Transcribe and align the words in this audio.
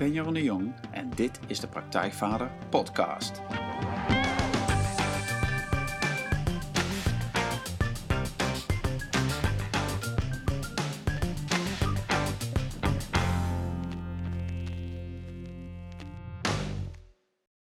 Ben 0.00 0.12
Jeroen 0.12 0.34
de 0.34 0.42
Jong 0.42 0.74
en 0.90 1.10
dit 1.10 1.40
is 1.46 1.60
de 1.60 1.68
Praktijkvader 1.68 2.50
Podcast. 2.68 3.40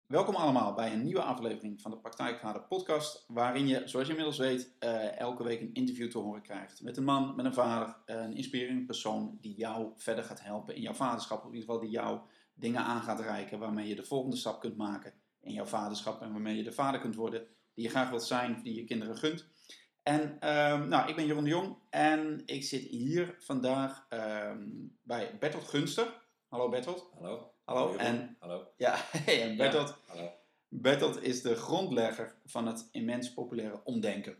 Welkom 0.07 0.35
allemaal 0.35 0.66
bij 0.87 0.95
een 0.95 1.03
nieuwe 1.03 1.21
aflevering 1.21 1.81
van 1.81 1.91
de 1.91 1.97
Praktijkvader 1.97 2.61
Podcast, 2.61 3.25
waarin 3.27 3.67
je, 3.67 3.81
zoals 3.85 4.05
je 4.07 4.11
inmiddels 4.11 4.37
weet, 4.37 4.75
eh, 4.79 5.19
elke 5.19 5.43
week 5.43 5.61
een 5.61 5.73
interview 5.73 6.11
te 6.11 6.17
horen 6.17 6.41
krijgt 6.41 6.81
met 6.81 6.97
een 6.97 7.03
man, 7.03 7.35
met 7.35 7.45
een 7.45 7.53
vader, 7.53 7.95
een 8.05 8.35
inspirerende 8.35 8.85
persoon 8.85 9.37
die 9.41 9.55
jou 9.55 9.91
verder 9.95 10.23
gaat 10.23 10.43
helpen 10.43 10.75
in 10.75 10.81
jouw 10.81 10.93
vaderschap, 10.93 11.37
of 11.39 11.47
in 11.47 11.53
ieder 11.53 11.65
geval 11.65 11.81
die 11.81 11.89
jou 11.89 12.19
dingen 12.53 12.81
aan 12.81 13.01
gaat 13.01 13.19
reiken 13.19 13.59
waarmee 13.59 13.87
je 13.87 13.95
de 13.95 14.03
volgende 14.03 14.35
stap 14.35 14.59
kunt 14.59 14.77
maken 14.77 15.13
in 15.41 15.53
jouw 15.53 15.65
vaderschap 15.65 16.21
en 16.21 16.31
waarmee 16.31 16.55
je 16.55 16.63
de 16.63 16.71
vader 16.71 16.99
kunt 16.99 17.15
worden 17.15 17.47
die 17.73 17.83
je 17.83 17.89
graag 17.89 18.09
wilt 18.09 18.23
zijn 18.23 18.59
die 18.63 18.75
je 18.75 18.83
kinderen 18.83 19.17
gunt. 19.17 19.47
En 20.03 20.39
ehm, 20.39 20.87
nou, 20.87 21.09
ik 21.09 21.15
ben 21.15 21.25
Jeroen 21.25 21.43
de 21.43 21.49
Jong 21.49 21.77
en 21.89 22.41
ik 22.45 22.63
zit 22.63 22.83
hier 22.83 23.35
vandaag 23.39 24.05
ehm, 24.09 24.67
bij 25.03 25.37
Bertolt 25.39 25.67
Gunster. 25.67 26.25
Hallo 26.47 26.69
Bertolt. 26.69 27.09
Hallo. 27.13 27.51
Hallo. 27.63 27.81
Jeroen. 27.85 27.99
En 27.99 28.35
Hallo. 28.39 28.67
ja, 28.77 28.95
en 29.25 29.57
Bertolt, 29.57 29.87
Ja, 29.87 30.13
hallo. 30.13 30.36
Bertolt 30.69 31.23
is 31.23 31.41
de 31.41 31.55
grondlegger 31.55 32.35
van 32.45 32.67
het 32.67 32.87
immens 32.91 33.33
populaire 33.33 33.83
omdenken. 33.83 34.37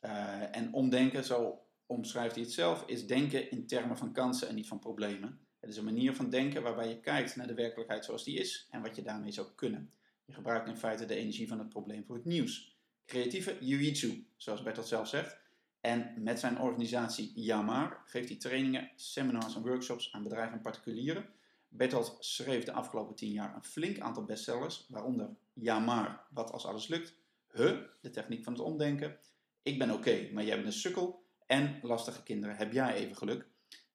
Eh, 0.00 0.56
en 0.56 0.72
omdenken, 0.72 1.24
zo 1.24 1.60
omschrijft 1.86 2.34
hij 2.34 2.44
het 2.44 2.52
zelf, 2.52 2.84
is 2.86 3.06
denken 3.06 3.50
in 3.50 3.66
termen 3.66 3.96
van 3.96 4.12
kansen 4.12 4.48
en 4.48 4.54
niet 4.54 4.68
van 4.68 4.78
problemen. 4.78 5.40
Het 5.60 5.70
is 5.70 5.76
een 5.76 5.84
manier 5.84 6.14
van 6.14 6.30
denken 6.30 6.62
waarbij 6.62 6.88
je 6.88 7.00
kijkt 7.00 7.36
naar 7.36 7.46
de 7.46 7.54
werkelijkheid 7.54 8.04
zoals 8.04 8.24
die 8.24 8.38
is 8.38 8.66
en 8.70 8.82
wat 8.82 8.96
je 8.96 9.02
daarmee 9.02 9.30
zou 9.30 9.46
kunnen. 9.54 9.92
Je 10.24 10.32
gebruikt 10.32 10.68
in 10.68 10.76
feite 10.76 11.06
de 11.06 11.14
energie 11.14 11.48
van 11.48 11.58
het 11.58 11.68
probleem 11.68 12.04
voor 12.04 12.16
het 12.16 12.24
nieuws. 12.24 12.78
Creatieve 13.06 13.56
jiu-jitsu, 13.60 14.28
zoals 14.36 14.62
Bertolt 14.62 14.86
zelf 14.86 15.08
zegt. 15.08 15.38
En 15.80 16.14
met 16.16 16.40
zijn 16.40 16.60
organisatie 16.60 17.32
Yamar 17.34 18.02
geeft 18.04 18.28
hij 18.28 18.38
trainingen, 18.38 18.90
seminars 18.96 19.54
en 19.54 19.62
workshops 19.62 20.12
aan 20.12 20.22
bedrijven 20.22 20.52
en 20.52 20.60
particulieren. 20.60 21.28
Bertolt 21.68 22.16
schreef 22.20 22.64
de 22.64 22.72
afgelopen 22.72 23.14
tien 23.14 23.32
jaar 23.32 23.54
een 23.54 23.64
flink 23.64 23.98
aantal 23.98 24.24
bestsellers, 24.24 24.86
waaronder 24.88 25.36
Yamar, 25.60 26.26
Wat 26.30 26.52
als 26.52 26.66
alles 26.66 26.88
lukt, 26.88 27.14
Huh, 27.52 27.80
de 28.00 28.10
techniek 28.10 28.44
van 28.44 28.52
het 28.52 28.62
omdenken, 28.62 29.18
Ik 29.62 29.78
ben 29.78 29.90
oké, 29.90 30.30
maar 30.32 30.44
jij 30.44 30.54
bent 30.54 30.66
een 30.66 30.72
sukkel 30.72 31.26
en 31.46 31.78
Lastige 31.82 32.22
kinderen, 32.22 32.56
heb 32.56 32.72
jij 32.72 32.94
even 32.94 33.16
geluk. 33.16 33.48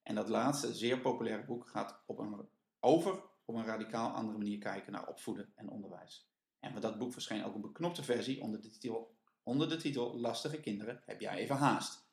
En 0.03 0.15
dat 0.15 0.29
laatste, 0.29 0.73
zeer 0.73 0.99
populaire 0.99 1.45
boek, 1.45 1.67
gaat 1.67 2.03
op 2.05 2.19
een, 2.19 2.49
over 2.79 3.23
op 3.45 3.55
een 3.55 3.65
radicaal 3.65 4.09
andere 4.09 4.37
manier 4.37 4.57
kijken 4.57 4.91
naar 4.91 5.07
opvoeden 5.07 5.51
en 5.55 5.69
onderwijs. 5.69 6.29
En 6.59 6.71
van 6.71 6.81
dat 6.81 6.97
boek 6.97 7.13
verscheen 7.13 7.43
ook 7.43 7.55
een 7.55 7.61
beknopte 7.61 8.03
versie 8.03 8.41
onder 8.41 8.61
de 8.61 8.69
titel, 8.69 9.15
onder 9.43 9.69
de 9.69 9.77
titel 9.77 10.19
Lastige 10.19 10.59
kinderen, 10.59 11.01
heb 11.05 11.19
jij 11.19 11.35
even 11.35 11.55
haast. 11.55 12.09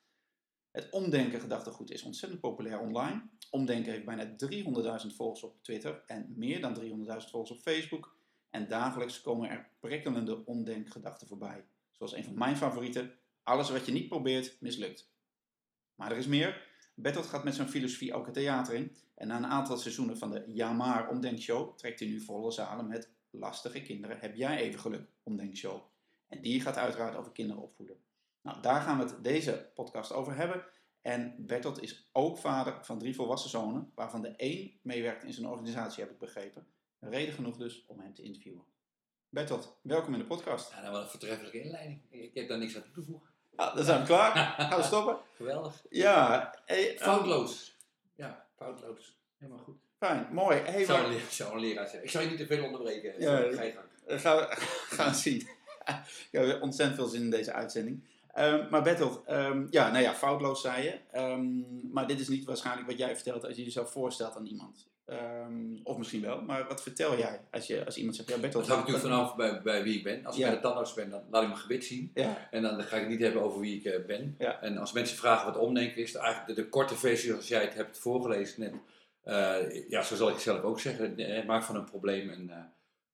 Het 0.71 0.91
omdenken 0.91 1.41
gedachtegoed 1.41 1.91
is 1.91 2.03
ontzettend 2.03 2.41
populair 2.41 2.81
online. 2.81 3.29
Omdenken 3.51 3.93
heeft 3.93 4.05
bijna 4.05 4.37
300.000 5.07 5.15
volgers 5.17 5.43
op 5.43 5.63
Twitter 5.63 6.03
en 6.07 6.33
meer 6.37 6.61
dan 6.61 6.81
300.000 6.81 6.85
volgers 7.31 7.51
op 7.51 7.59
Facebook. 7.59 8.18
En 8.51 8.69
dagelijks 8.69 9.21
komen 9.21 9.51
er 9.51 9.71
prikkelende 9.81 10.45
omdenkgedachten 10.45 11.27
voorbij. 11.27 11.65
Zoals 11.93 12.13
een 12.13 12.25
van 12.25 12.39
mijn 12.39 12.57
favorieten, 12.57 13.19
alles 13.43 13.71
wat 13.71 13.87
je 13.87 13.93
niet 13.93 14.09
probeert, 14.09 14.57
mislukt. 14.61 15.11
Maar 15.95 16.11
er 16.11 16.17
is 16.19 16.27
meer. 16.27 16.67
Bertolt 16.95 17.27
gaat 17.27 17.45
met 17.45 17.55
zijn 17.55 17.69
filosofie 17.69 18.15
ook 18.15 18.25
het 18.25 18.35
theater 18.35 18.75
in. 18.75 18.97
En 19.15 19.29
na 19.29 19.37
een 19.37 19.47
aantal 19.47 19.77
seizoenen 19.77 20.19
van 20.19 20.31
de 20.31 20.45
Jamar 20.47 21.09
Omdenkshow 21.09 21.77
trekt 21.77 22.01
hij 22.01 22.09
nu 22.09 22.21
volle 22.21 22.51
zalen 22.51 22.89
met 22.89 23.17
Lastige 23.31 23.83
kinderen, 23.83 24.19
heb 24.19 24.35
jij 24.35 24.59
even 24.59 24.81
geluk 24.81 25.09
Omdenkshow. 25.23 25.83
En 26.29 26.43
die 26.43 26.61
gaat 26.61 26.77
uiteraard 26.77 27.17
over 27.17 27.33
kinderen 27.33 27.63
opvoeden. 27.63 27.97
Nou, 28.43 28.63
daar 28.63 28.81
gaan 28.81 28.99
we 28.99 29.05
het 29.05 29.25
deze 29.25 29.71
podcast 29.75 30.13
over 30.13 30.37
hebben. 30.37 30.65
En 31.03 31.47
Bertolt 31.47 31.83
is 31.83 32.09
ook 32.13 32.39
vader 32.39 32.85
van 32.85 32.99
drie 32.99 33.15
volwassen 33.15 33.51
zonen, 33.51 33.93
waarvan 33.95 34.23
de 34.23 34.37
één 34.37 34.79
meewerkt 34.83 35.25
in 35.25 35.33
zijn 35.33 35.47
organisatie, 35.47 36.03
heb 36.03 36.13
ik 36.13 36.19
begrepen. 36.19 36.67
Reden 37.01 37.35
genoeg 37.35 37.57
dus 37.57 37.85
om 37.87 38.01
hem 38.01 38.15
te 38.15 38.23
interviewen. 38.23 38.65
Bertolt, 39.29 39.79
welkom 39.83 40.13
in 40.13 40.19
de 40.19 40.25
podcast. 40.27 40.71
Ja, 40.73 40.81
nou, 40.81 40.93
wat 40.93 41.03
een 41.03 41.09
voortreffelijke 41.09 41.61
inleiding. 41.61 42.01
Ik 42.11 42.35
heb 42.35 42.49
daar 42.49 42.59
niks 42.59 42.77
aan 42.77 42.83
toe 42.83 42.93
te 42.93 43.03
voegen. 43.03 43.29
Ja, 43.57 43.75
dan 43.75 43.85
zijn 43.85 44.01
we 44.01 44.07
klaar. 44.07 44.37
Gaan 44.69 44.79
we 44.79 44.85
stoppen? 44.85 45.19
Geweldig. 45.37 45.85
Ja, 45.91 46.55
hey, 46.65 46.95
eh, 46.97 47.01
Foutloos. 47.03 47.77
Ja, 48.17 48.47
foutloos. 48.57 49.19
Helemaal 49.37 49.65
goed. 49.65 49.77
fijn, 49.99 50.29
mooi. 50.33 50.59
Hey, 50.59 50.85
zou, 50.85 51.03
een, 51.05 51.11
leraar- 51.11 51.31
zou 51.31 51.55
een 51.55 51.61
leraar 51.61 51.85
zeggen. 51.85 52.03
Ik 52.05 52.11
zou 52.11 52.25
je 52.25 52.31
niet 52.31 52.39
te 52.39 52.47
veel 52.47 52.65
onderbreken. 52.65 53.21
Ja, 53.21 53.37
Ga 53.37 53.63
je 53.63 53.73
gang. 53.73 53.87
Eh, 54.07 54.19
gaan 54.19 54.37
we 54.37 54.47
gaan 54.97 55.15
zien. 55.15 55.41
Ik 55.41 56.29
heb 56.31 56.63
ontzettend 56.63 56.99
veel 56.99 57.09
zin 57.09 57.23
in 57.23 57.31
deze 57.31 57.53
uitzending. 57.53 58.05
Ehm, 58.33 58.67
maar 58.71 58.83
Bertolt, 58.83 59.25
ehm, 59.25 59.67
ja, 59.71 59.91
nou 59.91 60.03
ja, 60.03 60.15
foutloos 60.15 60.61
zei 60.61 60.83
je. 60.85 61.01
Ehm, 61.11 61.91
maar 61.93 62.07
dit 62.07 62.21
is 62.21 62.29
niet 62.29 62.45
waarschijnlijk 62.45 62.87
wat 62.89 62.99
jij 62.99 63.15
vertelt 63.15 63.45
als 63.45 63.57
je 63.57 63.65
jezelf 63.65 63.91
voorstelt 63.91 64.37
aan 64.37 64.47
iemand. 64.47 64.87
Ehm, 65.09 65.77
of 65.83 65.97
misschien 65.97 66.21
wel, 66.23 66.43
maar 66.43 66.67
wat 66.69 66.83
vertel 66.83 67.19
jij 67.19 67.41
als, 67.51 67.67
je, 67.67 67.85
als 67.85 67.97
iemand 67.97 68.17
zegt, 68.17 68.29
ja 68.29 68.39
Bertolt... 68.39 68.67
Dat 68.67 68.77
hangt 68.77 68.91
natuurlijk 68.91 69.15
vanaf 69.15 69.37
bij, 69.37 69.63
bij 69.63 69.83
wie 69.83 69.97
ik 69.97 70.03
ben. 70.03 70.27
Als 70.27 70.37
ik 70.37 70.43
bij 70.43 70.51
de 70.55 70.61
tandarts 70.61 70.95
ben, 70.95 71.11
dan 71.11 71.23
laat 71.31 71.43
ik 71.43 71.49
mijn 71.49 71.61
gebit 71.61 71.85
zien. 71.85 72.11
Ja, 72.15 72.49
En 72.51 72.63
dan 72.63 72.83
ga 72.83 72.97
ik 72.97 73.03
het 73.03 73.11
niet 73.11 73.21
hebben 73.21 73.43
over 73.43 73.61
wie 73.61 73.77
ik 73.79 73.85
eh, 73.85 74.07
ben. 74.07 74.35
Ja. 74.39 74.61
En 74.61 74.79
als 74.79 74.93
mensen 74.93 75.17
vragen 75.17 75.53
wat 75.53 75.63
omdenken 75.63 76.03
is, 76.03 76.15
eigenlijk 76.15 76.47
de, 76.57 76.63
de 76.63 76.69
korte 76.69 76.97
versie 76.97 77.29
zoals 77.29 77.49
jij 77.49 77.61
het 77.63 77.75
hebt 77.75 77.99
voorgelezen 77.99 78.61
net. 78.61 78.75
eh, 79.23 79.89
ja, 79.89 80.03
zo 80.03 80.17
zal 80.17 80.29
ik 80.29 80.35
het 80.35 80.43
zelf 80.43 80.63
ook 80.63 80.81
zeggen. 80.81 81.17
Eh, 81.19 81.47
maak 81.47 81.63
van 81.63 81.77
een 81.77 81.85
probleem 81.85 82.29
een 82.31 82.51
eh, 82.51 82.57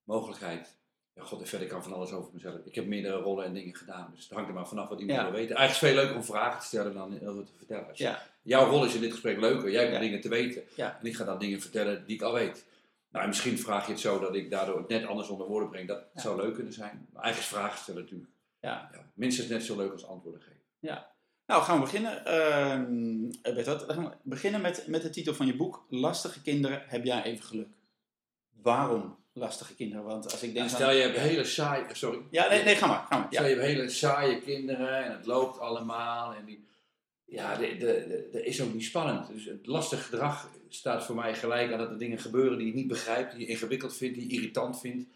mogelijkheid. 0.05 0.77
Ja, 1.15 1.23
god, 1.23 1.41
en 1.41 1.47
verder 1.47 1.69
kan 1.69 1.83
van 1.83 1.93
alles 1.93 2.13
over 2.13 2.31
mezelf. 2.33 2.55
Ik 2.65 2.75
heb 2.75 2.87
meerdere 2.87 3.17
rollen 3.17 3.45
en 3.45 3.55
dingen 3.55 3.75
gedaan. 3.75 4.11
Dus 4.15 4.25
het 4.25 4.33
hangt 4.33 4.49
er 4.49 4.55
maar 4.55 4.69
vanaf 4.69 4.89
wat 4.89 5.01
iemand 5.01 5.19
Ja. 5.19 5.25
wil 5.25 5.33
weten. 5.35 5.57
Eigenlijk 5.57 5.71
is 5.71 5.81
het 5.81 5.89
veel 5.91 5.95
leuker 6.05 6.17
om 6.17 6.25
vragen 6.43 6.61
te 6.61 6.67
stellen 6.67 6.95
dan 6.95 7.13
heel 7.13 7.33
veel 7.33 7.45
te 7.45 7.53
vertellen. 7.57 7.87
Ja, 7.93 8.23
Jouw 8.43 8.67
rol 8.71 8.85
is 8.85 8.95
in 8.95 9.01
dit 9.01 9.11
gesprek 9.13 9.41
leuker. 9.41 9.71
Jij 9.71 9.81
hebt 9.83 9.95
Ja. 9.95 10.01
dingen 10.01 10.21
te 10.21 10.29
weten. 10.29 10.63
Ja. 10.77 10.99
En 11.01 11.07
ik 11.07 11.17
ga 11.17 11.25
dan 11.25 11.39
dingen 11.39 11.61
vertellen 11.61 12.07
die 12.07 12.15
ik 12.17 12.23
al 12.23 12.33
weet. 12.33 12.65
Nou, 13.11 13.23
en 13.25 13.31
misschien 13.31 13.59
vraag 13.59 13.87
je 13.87 13.93
het 13.93 14.01
zo 14.01 14.19
dat 14.19 14.35
ik 14.35 14.51
daardoor 14.51 14.79
het 14.79 14.89
net 14.89 15.07
anders 15.07 15.29
onder 15.29 15.47
woorden 15.47 15.69
breng. 15.69 15.89
Dat 15.89 16.05
Ja. 16.15 16.21
zou 16.21 16.37
leuk 16.43 16.55
kunnen 16.55 16.73
zijn. 16.73 17.07
Maar 17.13 17.23
eigenlijk 17.23 17.53
is 17.53 17.59
vragen 17.59 17.79
stellen 17.79 18.01
natuurlijk 18.03 18.31
ja. 18.61 18.89
ja, 18.93 19.11
minstens 19.15 19.49
net 19.49 19.63
zo 19.65 19.77
leuk 19.77 19.93
als 19.93 20.07
antwoorden 20.07 20.43
geven. 20.43 21.07
Nou, 21.47 21.63
gaan 21.63 21.77
we 21.77 21.81
beginnen. 21.83 22.23
We 23.43 23.63
gaan 23.87 24.15
beginnen 24.23 24.61
met, 24.61 24.87
met 24.87 25.03
de 25.03 25.11
titel 25.11 25.35
van 25.35 25.47
je 25.47 25.57
boek. 25.57 25.85
Lastige 25.89 26.43
kinderen, 26.43 26.83
heb 26.87 27.05
jij 27.05 27.23
even 27.23 27.45
geluk. 27.45 27.69
Waarom 28.63 29.17
lastige 29.35 29.75
kinderen? 29.75 30.05
Want 30.05 30.33
als 30.33 30.43
ik 30.43 30.55
denk 30.55 30.69
stel 30.69 30.89
aan- 30.89 30.95
je 30.97 31.03
hebt 31.03 31.19
hele 31.19 31.45
saaie... 31.45 31.85
Sorry. 31.93 32.19
Ja, 32.31 32.49
nee, 32.49 32.63
nee, 32.63 32.75
ga 32.77 32.87
maar. 32.87 33.05
Ga 33.09 33.19
maar. 33.19 33.27
Stel 33.31 33.43
Ja. 33.43 33.49
je 33.49 33.55
hebt 33.55 33.67
hele 33.67 33.89
saaie 33.89 34.41
kinderen 34.41 35.05
en 35.05 35.13
het 35.13 35.27
loopt 35.27 35.59
allemaal. 35.59 36.35
En 36.35 36.45
die, 36.45 36.65
ja, 37.25 37.57
de- 37.57 37.77
de- 37.77 37.77
de- 38.09 38.29
dat 38.33 38.43
is 38.43 38.61
ook 38.63 38.73
niet 38.73 38.85
spannend. 38.85 39.29
Dus 39.29 39.45
het 39.45 39.67
lastig 39.67 40.05
gedrag 40.05 40.51
staat 40.69 41.05
voor 41.05 41.15
mij 41.15 41.35
gelijk 41.35 41.73
aan 41.73 41.79
dat 41.79 41.91
er 41.91 41.99
dingen 41.99 42.19
gebeuren 42.19 42.59
die 42.59 42.67
je 42.67 42.75
niet 42.75 42.87
begrijpt, 42.89 43.31
die 43.33 43.41
je 43.41 43.47
ingewikkeld 43.47 43.97
vindt, 43.97 44.19
die 44.19 44.29
je 44.29 44.35
irritant 44.35 44.81
vindt. 44.81 45.09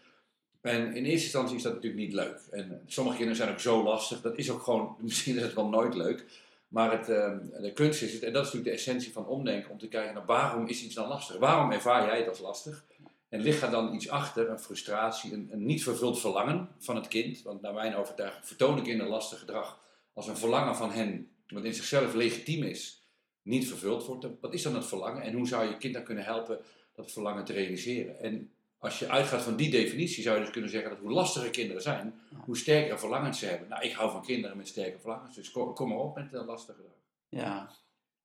En 0.61 0.81
in 0.95 1.05
eerste 1.05 1.23
instantie 1.23 1.55
is 1.55 1.63
dat 1.63 1.73
natuurlijk 1.73 2.01
niet 2.01 2.13
leuk. 2.13 2.39
En 2.51 2.81
sommige 2.87 3.15
kinderen 3.17 3.41
zijn 3.43 3.53
ook 3.53 3.59
zo 3.61 3.83
lastig. 3.83 4.21
Dat 4.21 4.37
is 4.37 4.49
ook 4.51 4.61
gewoon, 4.61 4.95
misschien 4.99 5.35
is 5.35 5.41
het 5.41 5.53
wel 5.53 5.67
nooit 5.69 5.93
leuk. 5.95 6.25
Maar 6.67 6.91
het, 6.91 7.09
ehm, 7.09 7.37
de 7.61 7.73
kunst 7.73 8.01
is 8.01 8.13
het, 8.13 8.23
en 8.23 8.33
dat 8.33 8.45
is 8.45 8.51
natuurlijk 8.53 8.75
de 8.75 8.81
essentie 8.81 9.11
van 9.13 9.25
omdenken, 9.27 9.71
om 9.71 9.77
te 9.79 9.87
kijken 9.87 10.13
naar 10.13 10.25
waarom 10.25 10.67
is 10.67 10.83
iets 10.83 10.95
dan 10.95 11.07
lastig? 11.07 11.37
Waarom 11.37 11.71
ervaar 11.71 12.05
jij 12.05 12.17
het 12.17 12.29
als 12.29 12.39
lastig? 12.39 12.83
En 13.29 13.41
ligt 13.41 13.61
er 13.61 13.71
dan 13.71 13.93
iets 13.93 14.09
achter, 14.09 14.49
een 14.49 14.59
frustratie, 14.59 15.33
een, 15.33 15.49
een 15.51 15.65
niet 15.65 15.83
vervuld 15.83 16.19
verlangen 16.19 16.69
van 16.79 16.95
het 16.95 17.07
kind? 17.07 17.41
Want 17.41 17.61
naar 17.61 17.73
mijn 17.73 17.95
overtuiging 17.95 18.45
vertonen 18.45 18.83
kinderen 18.83 19.11
lastig 19.11 19.39
gedrag 19.39 19.79
als 20.13 20.27
een 20.27 20.37
verlangen 20.37 20.75
van 20.75 20.91
hen, 20.91 21.31
wat 21.47 21.63
in 21.63 21.73
zichzelf 21.73 22.13
legitiem 22.13 22.63
is, 22.63 23.07
niet 23.41 23.67
vervuld 23.67 24.05
wordt. 24.05 24.27
Wat 24.41 24.53
is 24.53 24.63
dan 24.63 24.75
het 24.75 24.85
verlangen? 24.85 25.21
En 25.21 25.33
hoe 25.33 25.47
zou 25.47 25.67
je 25.67 25.77
kind 25.77 25.93
dan 25.93 26.03
kunnen 26.03 26.23
helpen 26.23 26.59
dat 26.95 27.11
verlangen 27.11 27.45
te 27.45 27.53
realiseren? 27.53 28.19
En 28.19 28.51
als 28.77 28.99
je 28.99 29.09
uitgaat 29.09 29.41
van 29.41 29.55
die 29.55 29.69
definitie, 29.69 30.23
zou 30.23 30.37
je 30.37 30.43
dus 30.43 30.51
kunnen 30.51 30.69
zeggen 30.69 30.89
dat 30.89 30.99
hoe 30.99 31.11
lastiger 31.11 31.49
kinderen 31.49 31.81
zijn, 31.81 32.19
hoe 32.45 32.57
sterker 32.57 32.99
verlangens 32.99 33.39
ze 33.39 33.45
hebben. 33.45 33.69
Nou, 33.69 33.83
ik 33.83 33.93
hou 33.93 34.11
van 34.11 34.25
kinderen 34.25 34.57
met 34.57 34.67
sterke 34.67 34.99
verlangens, 34.99 35.35
dus 35.35 35.51
kom, 35.51 35.73
kom 35.73 35.89
maar 35.89 35.97
op 35.97 36.15
met 36.15 36.33
een 36.33 36.45
lastige 36.45 36.77
gedrag. 36.77 36.97
Ja. 37.29 37.71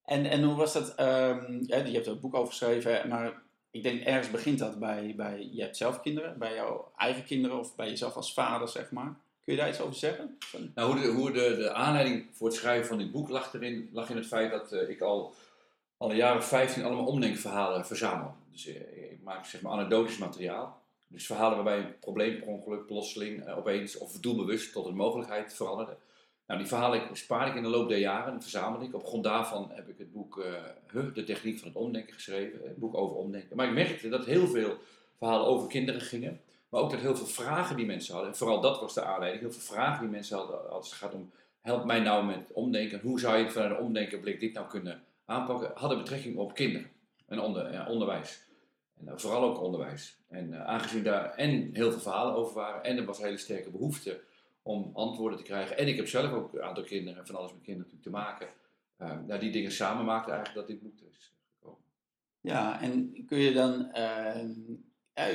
En, 0.04 0.24
en 0.24 0.42
hoe 0.42 0.54
was 0.54 0.72
dat? 0.72 0.94
ehm 0.94 1.62
ja, 1.66 1.76
je 1.76 1.92
hebt 1.92 2.06
er 2.06 2.12
een 2.12 2.20
boek 2.20 2.34
over 2.34 2.48
geschreven, 2.48 3.08
maar 3.08 3.42
ik 3.74 3.82
denk 3.82 4.02
ergens 4.02 4.30
begint 4.30 4.58
dat 4.58 4.78
bij, 4.78 5.14
bij 5.16 5.48
je 5.52 5.62
hebt 5.62 5.76
zelf 5.76 6.00
kinderen, 6.00 6.38
bij 6.38 6.54
jouw 6.54 6.92
eigen 6.96 7.24
kinderen 7.24 7.58
of 7.58 7.76
bij 7.76 7.88
jezelf 7.88 8.14
als 8.14 8.32
vader, 8.32 8.68
zeg 8.68 8.90
maar. 8.90 9.14
Kun 9.44 9.54
je 9.54 9.58
daar 9.58 9.68
iets 9.68 9.80
over 9.80 9.94
zeggen? 9.94 10.38
Nou, 10.74 10.92
hoe, 10.92 11.02
de, 11.02 11.08
hoe 11.08 11.32
de, 11.32 11.56
de 11.56 11.72
aanleiding 11.72 12.26
voor 12.32 12.46
het 12.46 12.56
schrijven 12.56 12.86
van 12.86 12.98
dit 12.98 13.12
boek 13.12 13.28
lag, 13.28 13.54
erin, 13.54 13.88
lag 13.92 14.10
in 14.10 14.16
het 14.16 14.26
feit 14.26 14.50
dat 14.50 14.72
eh, 14.72 14.88
ik 14.88 15.00
al, 15.00 15.34
al 15.96 16.10
een 16.10 16.16
jaar 16.16 16.36
of 16.36 16.48
15 16.48 16.84
allemaal 16.84 17.06
omdenkverhalen 17.06 17.86
verzamel. 17.86 18.34
Dus 18.52 18.66
eh, 18.66 19.10
ik 19.10 19.22
maak 19.22 19.46
zeg 19.46 19.60
maar 19.60 19.72
anekdotisch 19.72 20.18
materiaal. 20.18 20.82
Dus 21.06 21.26
verhalen 21.26 21.54
waarbij 21.54 21.78
een 21.78 21.98
probleem 21.98 22.38
per 22.38 22.48
ongeluk 22.48 22.86
plotseling 22.86 23.44
eh, 23.44 23.58
opeens 23.58 23.98
of 23.98 24.12
doelbewust 24.12 24.72
tot 24.72 24.86
een 24.86 24.96
mogelijkheid 24.96 25.54
veranderde. 25.54 25.96
Nou, 26.46 26.58
die 26.60 26.68
verhalen 26.68 27.16
spaar 27.16 27.48
ik 27.48 27.54
in 27.54 27.62
de 27.62 27.68
loop 27.68 27.88
der 27.88 27.98
jaren, 27.98 28.42
verzamel 28.42 28.82
ik. 28.82 28.94
Op 28.94 29.06
grond 29.06 29.24
daarvan 29.24 29.70
heb 29.72 29.88
ik 29.88 29.98
het 29.98 30.12
boek 30.12 30.36
uh, 30.92 31.14
de 31.14 31.24
techniek 31.24 31.58
van 31.58 31.68
het 31.68 31.76
omdenken 31.76 32.14
geschreven, 32.14 32.60
het 32.62 32.76
boek 32.76 32.96
over 32.96 33.16
omdenken. 33.16 33.56
Maar 33.56 33.66
ik 33.66 33.72
merkte 33.72 34.08
dat 34.08 34.24
heel 34.24 34.46
veel 34.46 34.78
verhalen 35.18 35.46
over 35.46 35.68
kinderen 35.68 36.00
gingen, 36.00 36.40
maar 36.68 36.80
ook 36.80 36.90
dat 36.90 37.00
heel 37.00 37.16
veel 37.16 37.26
vragen 37.26 37.76
die 37.76 37.86
mensen 37.86 38.12
hadden, 38.14 38.32
en 38.32 38.36
vooral 38.38 38.60
dat 38.60 38.80
was 38.80 38.94
de 38.94 39.02
aanleiding, 39.02 39.42
heel 39.42 39.52
veel 39.52 39.74
vragen 39.74 40.00
die 40.00 40.10
mensen 40.10 40.36
hadden 40.36 40.70
als 40.70 40.90
het 40.90 40.98
gaat 40.98 41.14
om, 41.14 41.30
help 41.60 41.84
mij 41.84 42.00
nou 42.00 42.24
met 42.24 42.52
omdenken, 42.52 43.00
hoe 43.00 43.20
zou 43.20 43.36
je 43.38 43.50
vanuit 43.50 43.70
een 43.70 43.84
omdenkenblik 43.84 44.40
dit 44.40 44.52
nou 44.52 44.68
kunnen 44.68 45.02
aanpakken, 45.24 45.70
hadden 45.74 45.98
betrekking 45.98 46.36
op 46.36 46.54
kinderen 46.54 46.90
en 47.26 47.40
onder, 47.40 47.72
ja, 47.72 47.88
onderwijs. 47.88 48.42
En 48.98 49.06
uh, 49.06 49.12
vooral 49.16 49.42
ook 49.42 49.62
onderwijs. 49.62 50.18
En 50.28 50.52
uh, 50.52 50.64
aangezien 50.64 51.02
daar 51.02 51.34
en 51.34 51.70
heel 51.72 51.90
veel 51.90 52.00
verhalen 52.00 52.34
over 52.34 52.54
waren 52.54 52.84
en 52.84 52.96
er 52.96 53.04
was 53.04 53.18
een 53.18 53.24
hele 53.24 53.36
sterke 53.36 53.70
behoefte 53.70 54.20
om 54.64 54.90
antwoorden 54.94 55.38
te 55.38 55.44
krijgen. 55.44 55.78
En 55.78 55.88
ik 55.88 55.96
heb 55.96 56.08
zelf 56.08 56.32
ook 56.32 56.54
een 56.54 56.62
aantal 56.62 56.84
kinderen, 56.84 57.26
van 57.26 57.36
alles 57.36 57.52
met 57.52 57.62
kinderen 57.62 58.00
te 58.00 58.10
maken. 58.10 58.48
Uh, 58.98 59.18
nou, 59.26 59.40
die 59.40 59.52
dingen 59.52 59.72
samen 59.72 60.04
maakten 60.04 60.34
eigenlijk 60.34 60.66
dat 60.66 60.76
dit 60.76 60.82
boek 60.82 61.00
is 61.10 61.32
gekomen. 61.54 61.84
Ja, 62.40 62.80
en 62.80 63.24
kun 63.26 63.38
je 63.38 63.52
dan 63.52 63.90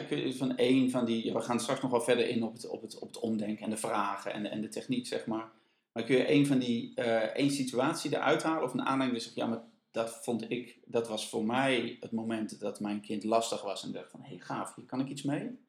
kun 0.07 0.17
je 0.17 0.33
van 0.33 0.57
één 0.57 0.89
van 0.89 1.05
die, 1.05 1.33
we 1.33 1.41
gaan 1.41 1.59
straks 1.59 1.81
nog 1.81 1.91
wel 1.91 2.01
verder 2.01 2.27
in 2.27 2.43
op 2.43 2.53
het, 2.53 2.67
op 2.67 2.81
het, 2.81 2.99
op 2.99 3.07
het 3.07 3.19
omdenken 3.19 3.63
en 3.63 3.69
de 3.69 3.77
vragen 3.77 4.33
en 4.33 4.45
en 4.45 4.61
de 4.61 4.69
techniek, 4.69 5.07
zeg 5.07 5.25
maar. 5.25 5.51
Maar 5.91 6.03
kun 6.03 6.17
je 6.17 6.23
één 6.23 6.45
van 6.45 6.59
die, 6.59 6.91
uh, 6.95 7.15
één 7.15 7.51
situatie 7.51 8.15
eruit 8.15 8.43
halen 8.43 8.63
of 8.63 8.73
een 8.73 8.85
aanleiding 8.85 9.11
die 9.11 9.21
zegt, 9.21 9.35
ja, 9.35 9.45
maar 9.45 9.63
dat 9.91 10.23
vond 10.23 10.51
ik, 10.51 10.79
dat 10.85 11.07
was 11.07 11.29
voor 11.29 11.45
mij 11.45 11.97
het 11.99 12.11
moment 12.11 12.59
dat 12.59 12.79
mijn 12.79 13.01
kind 13.01 13.23
lastig 13.23 13.61
was 13.61 13.83
en 13.83 13.91
dacht 13.91 14.11
van, 14.11 14.23
hé 14.23 14.39
gaaf, 14.39 14.75
hier 14.75 14.85
kan 14.85 14.99
ik 14.99 15.09
iets 15.09 15.23
mee? 15.23 15.59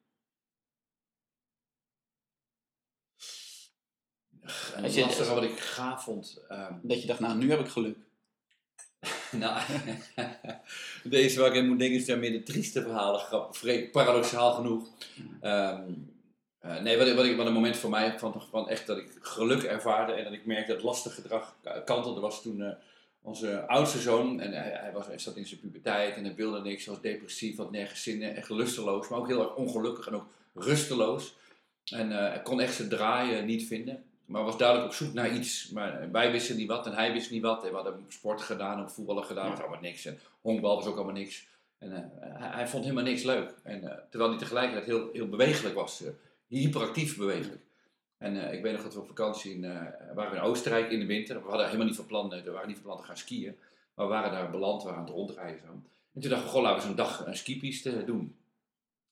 En 4.75 4.82
het 4.82 4.96
lastige 4.96 5.34
wat 5.34 5.42
ik 5.42 5.58
gaaf 5.58 6.04
vond. 6.04 6.40
Um... 6.50 6.81
Dat 6.82 7.00
je 7.00 7.06
dacht, 7.06 7.20
nou, 7.20 7.38
nu 7.38 7.50
heb 7.50 7.60
ik 7.60 7.69
geluk. 7.69 7.96
nou, 9.32 9.62
deze 11.04 11.40
waar 11.40 11.50
ik 11.50 11.56
aan 11.56 11.69
moet 11.69 11.78
denken 11.78 11.98
is 11.98 12.06
daar 12.06 12.19
meer 12.19 12.32
de 12.32 12.42
trieste 12.42 12.82
verhalen, 12.82 13.20
grappig, 13.20 13.90
paradoxaal 13.90 14.52
genoeg. 14.52 14.88
Um, 15.42 16.10
uh, 16.62 16.81
nee, 16.81 16.98
wat, 16.98 17.14
wat, 17.14 17.25
ik, 17.25 17.37
wat 17.37 17.46
een 17.46 17.52
moment 17.52 17.76
voor 17.76 17.90
mij 17.90 18.19
van, 18.19 18.42
van 18.50 18.69
echt 18.69 18.87
dat 18.87 18.98
ik 18.98 19.19
geluk 19.20 19.62
ervaarde 19.62 20.12
en 20.12 20.25
dat 20.25 20.32
ik 20.32 20.46
merkte 20.46 20.72
dat 20.72 20.82
lastig 20.82 21.14
gedrag 21.14 21.56
kantelde, 21.84 22.20
was 22.20 22.42
toen 22.42 22.60
uh, 22.60 22.70
onze 23.22 23.66
oudste 23.66 23.98
zoon, 23.98 24.40
en 24.40 24.52
hij, 24.52 24.70
hij, 24.81 24.92
was, 24.92 25.06
hij 25.06 25.19
zat 25.19 25.37
in 25.37 25.46
zijn 25.46 25.60
puberteit 25.60 26.16
en 26.16 26.25
hij 26.25 26.34
wilde 26.34 26.60
niks, 26.60 26.84
hij 26.84 26.94
was 26.94 27.02
depressief, 27.02 27.56
had 27.56 27.70
nergens 27.70 28.02
zin 28.02 28.22
in, 28.22 28.34
echt 28.34 28.50
lusteloos, 28.50 29.08
maar 29.08 29.19
ook 29.19 29.28
heel 29.28 29.40
erg 29.40 29.54
ongelukkig 29.54 30.06
en 30.06 30.14
ook 30.14 30.26
rusteloos. 30.54 31.37
En 31.84 32.10
uh, 32.10 32.16
hij 32.16 32.42
kon 32.42 32.60
echt 32.60 32.75
zijn 32.75 32.88
draaien 32.88 33.46
niet 33.46 33.66
vinden. 33.66 34.04
Maar 34.30 34.44
was 34.44 34.58
duidelijk 34.58 34.88
op 34.88 34.94
zoek 34.94 35.12
naar 35.12 35.34
iets. 35.34 35.70
Maar 35.70 36.10
wij 36.12 36.32
wisten 36.32 36.56
niet 36.56 36.68
wat 36.68 36.86
en 36.86 36.92
hij 36.92 37.12
wist 37.12 37.30
niet 37.30 37.42
wat. 37.42 37.64
En 37.64 37.68
we 37.68 37.74
hadden 37.74 38.04
sport 38.08 38.40
gedaan, 38.40 38.84
of 38.84 38.92
voetballen 38.92 39.24
gedaan, 39.24 39.44
dat 39.44 39.52
was 39.52 39.66
allemaal 39.66 39.80
niks. 39.82 40.04
En 40.04 40.18
honkbal 40.40 40.76
was 40.76 40.86
ook 40.86 40.96
allemaal 40.96 41.14
niks. 41.14 41.48
En 41.78 41.90
uh, 41.90 41.98
hij, 42.38 42.48
hij, 42.48 42.68
vond 42.68 42.82
helemaal 42.84 43.04
niks 43.04 43.22
leuk. 43.22 43.54
En, 43.62 43.82
uh, 43.82 43.90
terwijl 44.10 44.30
hij 44.30 44.38
tegelijkertijd 44.38 44.86
heel, 44.86 45.08
heel 45.12 45.28
bewegelijk 45.28 45.74
was. 45.74 46.02
Uh, 46.02 46.08
hyperactief 46.46 47.16
bewegelijk. 47.16 47.62
En 48.18 48.52
ik 48.52 48.62
weet 48.62 48.72
nog 48.72 48.82
dat 48.82 48.94
we 48.94 49.00
op 49.00 49.06
vakantie 49.06 49.54
in, 49.54 49.60
waren 50.14 50.36
in 50.36 50.40
Oostenrijk 50.40 50.90
in 50.90 51.00
de 51.00 51.06
winter. 51.06 51.42
We 51.42 51.48
hadden 51.48 51.66
helemaal 51.66 51.86
niet 51.86 51.96
van 51.96 52.06
plan, 52.06 52.28
we 52.28 52.50
waren 52.50 52.68
niet 52.68 52.76
van 52.76 52.86
plan 52.86 52.96
te 52.96 53.04
gaan 53.04 53.16
skiën. 53.16 53.56
Maar 53.94 54.06
we 54.06 54.12
waren 54.12 54.32
daar 54.32 54.50
beland, 54.50 54.82
we 54.82 54.88
waren 54.88 55.02
aan 55.02 55.06
het 55.06 55.16
rondrijden. 55.16 55.60
Zo. 55.60 55.72
En 56.14 56.20
toen 56.20 56.30
dachten 56.30 56.48
we, 56.48 56.54
goh, 56.54 56.62
laten 56.62 56.80
we 56.80 56.86
zo'n 56.86 56.96
dag 56.96 57.26
een 57.26 57.36
skipiste 57.36 58.04
doen. 58.04 58.36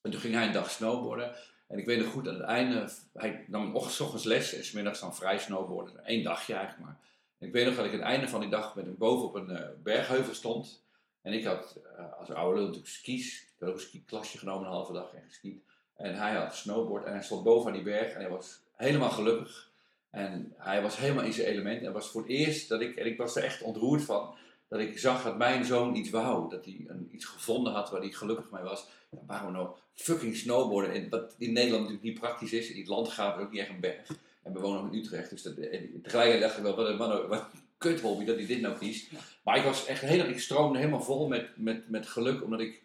En 0.01 0.11
toen 0.11 0.21
ging 0.21 0.35
hij 0.35 0.47
een 0.47 0.53
dag 0.53 0.71
snowboarden. 0.71 1.35
En 1.69 1.79
ik 1.79 1.87
weet 1.87 1.99
nog 1.99 2.13
goed, 2.13 2.29
aan 2.29 2.35
het 2.35 2.43
einde, 2.43 2.89
hij 3.15 3.45
nam 3.47 3.75
ochtends 3.77 4.25
les 4.25 4.55
en 4.55 4.65
smiddags 4.65 5.01
dan 5.01 5.15
vrij 5.15 5.39
snowboarden. 5.39 6.01
Eén 6.05 6.23
dagje 6.23 6.55
eigenlijk 6.55 6.85
maar. 6.85 6.99
En 7.39 7.47
ik 7.47 7.53
weet 7.53 7.67
nog 7.67 7.77
dat 7.77 7.85
ik 7.85 7.93
aan 7.93 7.99
het 7.99 8.07
einde 8.07 8.29
van 8.29 8.41
die 8.41 8.51
dag 8.51 8.75
met 8.75 8.85
hem 8.85 8.97
boven 8.99 9.29
op 9.29 9.35
een 9.35 9.51
uh, 9.51 9.61
bergheuvel 9.83 10.35
stond. 10.35 10.83
En 11.23 11.33
ik 11.33 11.45
had 11.45 11.81
uh, 11.99 12.19
als 12.19 12.31
oude 12.31 12.57
lul 12.57 12.67
natuurlijk 12.67 12.95
skis. 12.95 13.43
Ik 13.43 13.55
had 13.59 13.69
ook 13.69 13.75
een 13.75 13.81
skiklasje 13.81 14.39
genomen, 14.39 14.67
een 14.67 14.73
halve 14.73 14.93
dag 14.93 15.15
en 15.15 15.23
geskiet. 15.27 15.63
En 15.97 16.15
hij 16.15 16.35
had 16.35 16.55
snowboard 16.55 17.05
en 17.05 17.13
hij 17.13 17.23
stond 17.23 17.45
boven 17.45 17.67
aan 17.67 17.77
die 17.77 17.83
berg 17.83 18.13
en 18.13 18.21
hij 18.21 18.31
was 18.31 18.61
helemaal 18.75 19.11
gelukkig. 19.11 19.71
En 20.11 20.55
hij 20.57 20.83
was 20.83 20.97
helemaal 20.97 21.25
in 21.25 21.33
zijn 21.33 21.47
element. 21.47 21.83
En 21.83 21.93
was 21.93 22.11
voor 22.11 22.21
het 22.21 22.31
eerst 22.31 22.69
dat 22.69 22.81
ik, 22.81 22.97
en 22.97 23.07
ik 23.07 23.17
was 23.17 23.37
er 23.37 23.45
echt 23.45 23.63
ontroerd 23.63 24.03
van, 24.03 24.35
dat 24.69 24.81
ik 24.81 24.99
zag 24.99 25.23
dat 25.23 25.39
mijn 25.39 25.65
zoon 25.65 25.95
iets 25.95 26.11
wou. 26.11 26.51
Dat 26.51 26.65
hij 26.65 26.85
een, 26.87 27.09
iets 27.13 27.25
gevonden 27.25 27.73
had 27.73 27.91
waar 27.91 28.01
hij 28.01 28.11
gelukkig 28.11 28.51
mee 28.51 28.63
was. 28.63 28.89
Ja, 29.11 29.19
waarom 29.27 29.53
nou 29.53 29.69
fucking 29.95 30.37
snowboarden? 30.37 30.95
En 30.95 31.09
wat 31.09 31.35
in 31.39 31.53
Nederland 31.53 31.83
natuurlijk 31.83 32.09
niet 32.09 32.21
praktisch 32.21 32.53
is. 32.53 32.71
In 32.71 32.79
het 32.79 32.89
landschap 32.89 33.39
is 33.39 33.45
ook 33.45 33.51
niet 33.51 33.61
echt 33.61 33.71
een 33.71 33.81
berg. 33.81 34.09
En 34.43 34.53
we 34.53 34.61
wonen 34.61 34.81
ook 34.81 34.93
in 34.93 34.99
Utrecht. 34.99 35.31
Dus 35.31 35.43
dat, 35.43 35.55
tegelijkertijd 36.03 36.41
dacht 36.41 36.57
ik 36.57 36.63
wel, 36.63 36.77
wat 36.77 36.89
een, 36.89 36.97
wat 36.97 37.23
een, 37.23 37.29
wat 37.29 37.41
een 37.41 37.61
kut 37.79 38.01
hobby 38.01 38.25
dat 38.25 38.37
hij 38.37 38.47
dit 38.47 38.61
nou 38.61 38.79
kiest. 38.79 39.11
Maar 39.45 39.57
ik 39.57 39.65
was 39.65 39.87
echt 39.87 40.01
helemaal, 40.01 40.33
ik 40.33 40.41
stroomde 40.41 40.79
helemaal 40.79 41.03
vol 41.03 41.29
met, 41.29 41.57
met, 41.57 41.89
met 41.89 42.07
geluk. 42.07 42.43
Omdat 42.43 42.61
ik 42.61 42.83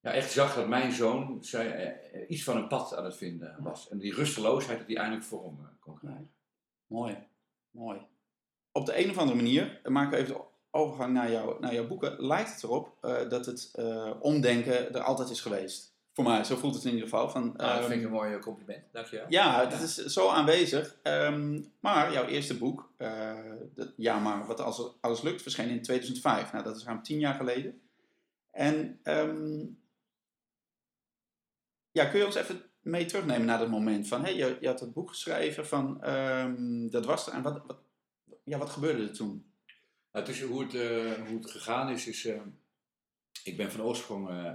ja, 0.00 0.12
echt 0.12 0.32
zag 0.32 0.54
dat 0.54 0.68
mijn 0.68 0.92
zoon 0.92 1.42
eh, 1.52 1.90
iets 2.28 2.44
van 2.44 2.56
een 2.56 2.68
pad 2.68 2.96
aan 2.96 3.04
het 3.04 3.16
vinden 3.16 3.56
was. 3.58 3.88
En 3.88 3.98
die 3.98 4.14
rusteloosheid 4.14 4.78
dat 4.78 4.86
hij 4.86 4.96
eindelijk 4.96 5.24
voor 5.24 5.44
hem 5.44 5.58
eh, 5.60 5.66
kon 5.80 5.98
krijgen. 5.98 6.30
Mooi, 6.86 7.16
mooi. 7.70 7.98
Op 8.72 8.86
de 8.86 9.04
een 9.04 9.10
of 9.10 9.18
andere 9.18 9.36
manier 9.36 9.80
maken 9.84 10.10
we 10.10 10.16
even 10.16 10.49
overgang 10.70 11.12
naar, 11.12 11.30
jou, 11.30 11.60
naar 11.60 11.74
jouw 11.74 11.86
boeken, 11.86 12.26
lijkt 12.26 12.54
het 12.54 12.62
erop 12.62 12.96
uh, 13.02 13.28
dat 13.28 13.46
het 13.46 13.72
uh, 13.78 14.10
omdenken 14.20 14.94
er 14.94 15.02
altijd 15.02 15.30
is 15.30 15.40
geweest. 15.40 15.90
Voor 16.12 16.24
mij, 16.24 16.44
zo 16.44 16.56
voelt 16.56 16.74
het 16.74 16.84
in 16.84 16.90
ieder 16.90 17.08
geval. 17.08 17.28
Van, 17.28 17.56
ah, 17.56 17.76
dat 17.76 17.86
vind 17.86 18.00
ik 18.00 18.06
een 18.06 18.12
mooi 18.12 18.38
compliment, 18.38 18.84
dankjewel. 18.92 19.26
Ja, 19.28 19.60
het 19.60 19.72
ja. 19.72 19.78
is 19.80 19.94
zo 19.94 20.28
aanwezig. 20.28 20.96
Um, 21.02 21.72
maar 21.80 22.12
jouw 22.12 22.26
eerste 22.26 22.58
boek, 22.58 22.92
uh, 22.98 23.08
de, 23.74 23.92
Ja, 23.96 24.18
maar 24.18 24.46
wat 24.46 24.60
als 24.60 24.92
alles 25.00 25.22
lukt, 25.22 25.42
verscheen 25.42 25.68
in 25.68 25.82
2005. 25.82 26.52
Nou, 26.52 26.64
dat 26.64 26.76
is 26.76 26.84
ruim 26.84 27.02
tien 27.02 27.18
jaar 27.18 27.34
geleden. 27.34 27.80
En 28.50 29.00
um, 29.04 29.78
ja, 31.90 32.04
kun 32.04 32.18
je 32.18 32.26
ons 32.26 32.34
even 32.34 32.62
mee 32.80 33.04
terugnemen 33.04 33.46
naar 33.46 33.58
dat 33.58 33.68
moment 33.68 34.08
van, 34.08 34.22
hey, 34.22 34.36
je, 34.36 34.56
je 34.60 34.66
had 34.66 34.80
het 34.80 34.92
boek 34.92 35.08
geschreven 35.08 35.66
van, 35.66 35.98
dat 36.90 37.04
was 37.04 37.26
er. 37.26 37.32
En 37.32 37.42
wat, 37.42 37.62
wat, 37.66 37.78
ja, 38.44 38.58
wat 38.58 38.70
gebeurde 38.70 39.02
er 39.02 39.12
toen? 39.12 39.49
Nou, 40.12 40.24
tussen 40.24 40.48
hoe, 40.48 40.62
het, 40.62 40.74
uh, 40.74 41.12
hoe 41.28 41.38
het 41.38 41.50
gegaan 41.50 41.90
is, 41.90 42.06
is 42.06 42.24
uh, 42.24 42.40
ik 43.44 43.56
ben 43.56 43.72
van 43.72 43.82
oorsprong 43.82 44.30
uh, 44.30 44.54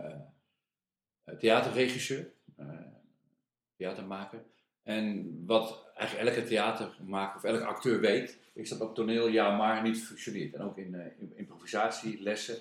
theaterregisseur, 1.40 2.28
theatermaker. 3.78 4.44
En 4.84 5.34
wat 5.46 5.86
eigenlijk 5.96 6.36
elke 6.36 6.48
theatermaker 6.48 7.36
of 7.36 7.44
elke 7.44 7.66
acteur 7.66 8.00
weet, 8.00 8.38
is 8.54 8.70
dat 8.70 8.82
op 8.82 8.96
toneel 8.96 9.28
ja 9.28 9.56
maar 9.58 9.82
niet 9.82 10.04
functioneert. 10.04 10.54
En 10.54 10.62
ook 10.62 10.78
in, 10.78 11.14
improvisatielessen, 11.36 12.58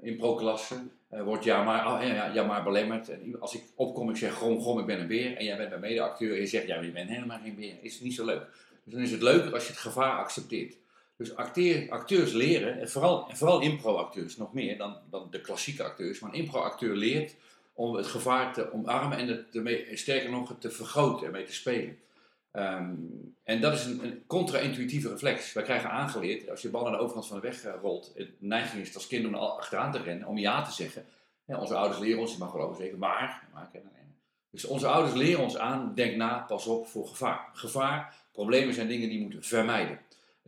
improklassen, 0.00 0.92
wordt 1.08 1.44
ja 1.44 1.64
maar, 1.64 2.06
ja, 2.06 2.26
ja 2.26 2.44
maar 2.46 2.62
belemmerd. 2.62 3.08
En 3.08 3.40
als 3.40 3.54
ik 3.54 3.62
opkom, 3.74 4.10
ik 4.10 4.16
zeg 4.16 4.34
grom, 4.34 4.60
grom, 4.60 4.78
ik 4.78 4.86
ben 4.86 5.00
een 5.00 5.06
beer. 5.06 5.36
En 5.36 5.44
jij 5.44 5.56
bent 5.56 5.68
mijn 5.68 5.80
medeacteur 5.80 6.34
en 6.34 6.40
je 6.40 6.46
zegt, 6.46 6.66
ja, 6.66 6.80
je 6.80 6.92
bent 6.92 7.10
helemaal 7.10 7.40
geen 7.40 7.56
beer. 7.56 7.76
Is 7.82 8.00
niet 8.00 8.14
zo 8.14 8.24
leuk. 8.24 8.46
Dus 8.84 8.92
dan 8.92 9.02
is 9.02 9.10
het 9.10 9.22
leuker 9.22 9.54
als 9.54 9.66
je 9.66 9.72
het 9.72 9.80
gevaar 9.80 10.18
accepteert. 10.18 10.76
Dus 11.18 11.36
acteurs 11.88 12.32
leren, 12.32 12.80
en 12.80 12.90
vooral, 12.90 13.30
vooral 13.32 13.60
impro-acteurs 13.60 14.36
nog 14.36 14.52
meer 14.52 14.78
dan, 14.78 14.96
dan 15.10 15.28
de 15.30 15.40
klassieke 15.40 15.82
acteurs, 15.82 16.20
maar 16.20 16.30
een 16.30 16.38
impro-acteur 16.38 16.96
leert 16.96 17.34
om 17.72 17.94
het 17.94 18.06
gevaar 18.06 18.52
te 18.52 18.72
omarmen 18.72 19.18
en 19.18 19.28
het 19.28 19.44
ermee, 19.52 19.96
sterker 19.96 20.30
nog 20.30 20.54
te 20.58 20.70
vergroten 20.70 21.26
en 21.26 21.32
mee 21.32 21.44
te 21.44 21.52
spelen. 21.52 21.98
Um, 22.52 23.36
en 23.44 23.60
dat 23.60 23.72
is 23.72 23.84
een, 23.84 24.22
contra-intuïtieve 24.26 25.08
reflex. 25.08 25.52
Wij 25.52 25.62
krijgen 25.62 25.90
aangeleerd, 25.90 26.50
als 26.50 26.62
je 26.62 26.70
bal 26.70 26.86
aan 26.86 26.92
de 26.92 26.98
overkant 26.98 27.26
van 27.26 27.40
de 27.40 27.42
weg 27.42 27.64
uh, 27.64 27.72
rolt, 27.82 28.12
de 28.16 28.32
neiging 28.38 28.82
is 28.82 28.94
als 28.94 29.06
kind 29.06 29.26
om 29.26 29.34
achteraan 29.34 29.92
te 29.92 30.02
rennen, 30.02 30.26
om 30.26 30.38
ja 30.38 30.62
te 30.62 30.72
zeggen. 30.72 31.04
Onze 31.46 31.74
ouders 31.74 32.00
leren 32.00 32.20
ons, 32.20 32.32
je 32.32 32.38
mag 32.38 32.52
wel 32.52 32.62
over 32.62 32.76
zeggen, 32.76 32.98
maar. 32.98 33.48
dus 34.50 34.64
onze 34.64 34.86
ouders 34.86 35.14
leren 35.14 35.42
ons 35.42 35.58
aan, 35.58 35.92
denk 35.94 36.16
na, 36.16 36.38
pas 36.38 36.66
op 36.66 36.86
voor 36.86 37.06
gevaar. 37.06 37.48
Gevaar, 37.52 38.14
problemen 38.32 38.74
zijn 38.74 38.88
dingen 38.88 39.08
die 39.08 39.18
je 39.18 39.24
moet 39.24 39.46
vermijden. 39.46 39.98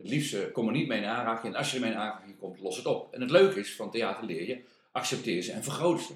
Het 0.01 0.09
liefst 0.09 0.51
kom 0.51 0.67
er 0.67 0.73
niet 0.73 0.87
mee 0.87 1.01
in 1.01 1.07
aanraking. 1.07 1.53
En 1.53 1.59
als 1.59 1.69
je 1.71 1.75
ermee 1.75 1.91
in 1.91 1.97
aanraking 1.97 2.37
komt, 2.37 2.59
los 2.59 2.77
het 2.77 2.85
op. 2.85 3.13
En 3.13 3.21
het 3.21 3.31
leuke 3.31 3.59
is 3.59 3.75
van 3.75 3.91
theater 3.91 4.25
leer 4.25 4.47
je, 4.47 4.61
accepteer 4.91 5.41
ze 5.41 5.51
en 5.51 5.63
vergroot 5.63 6.01
ze. 6.01 6.13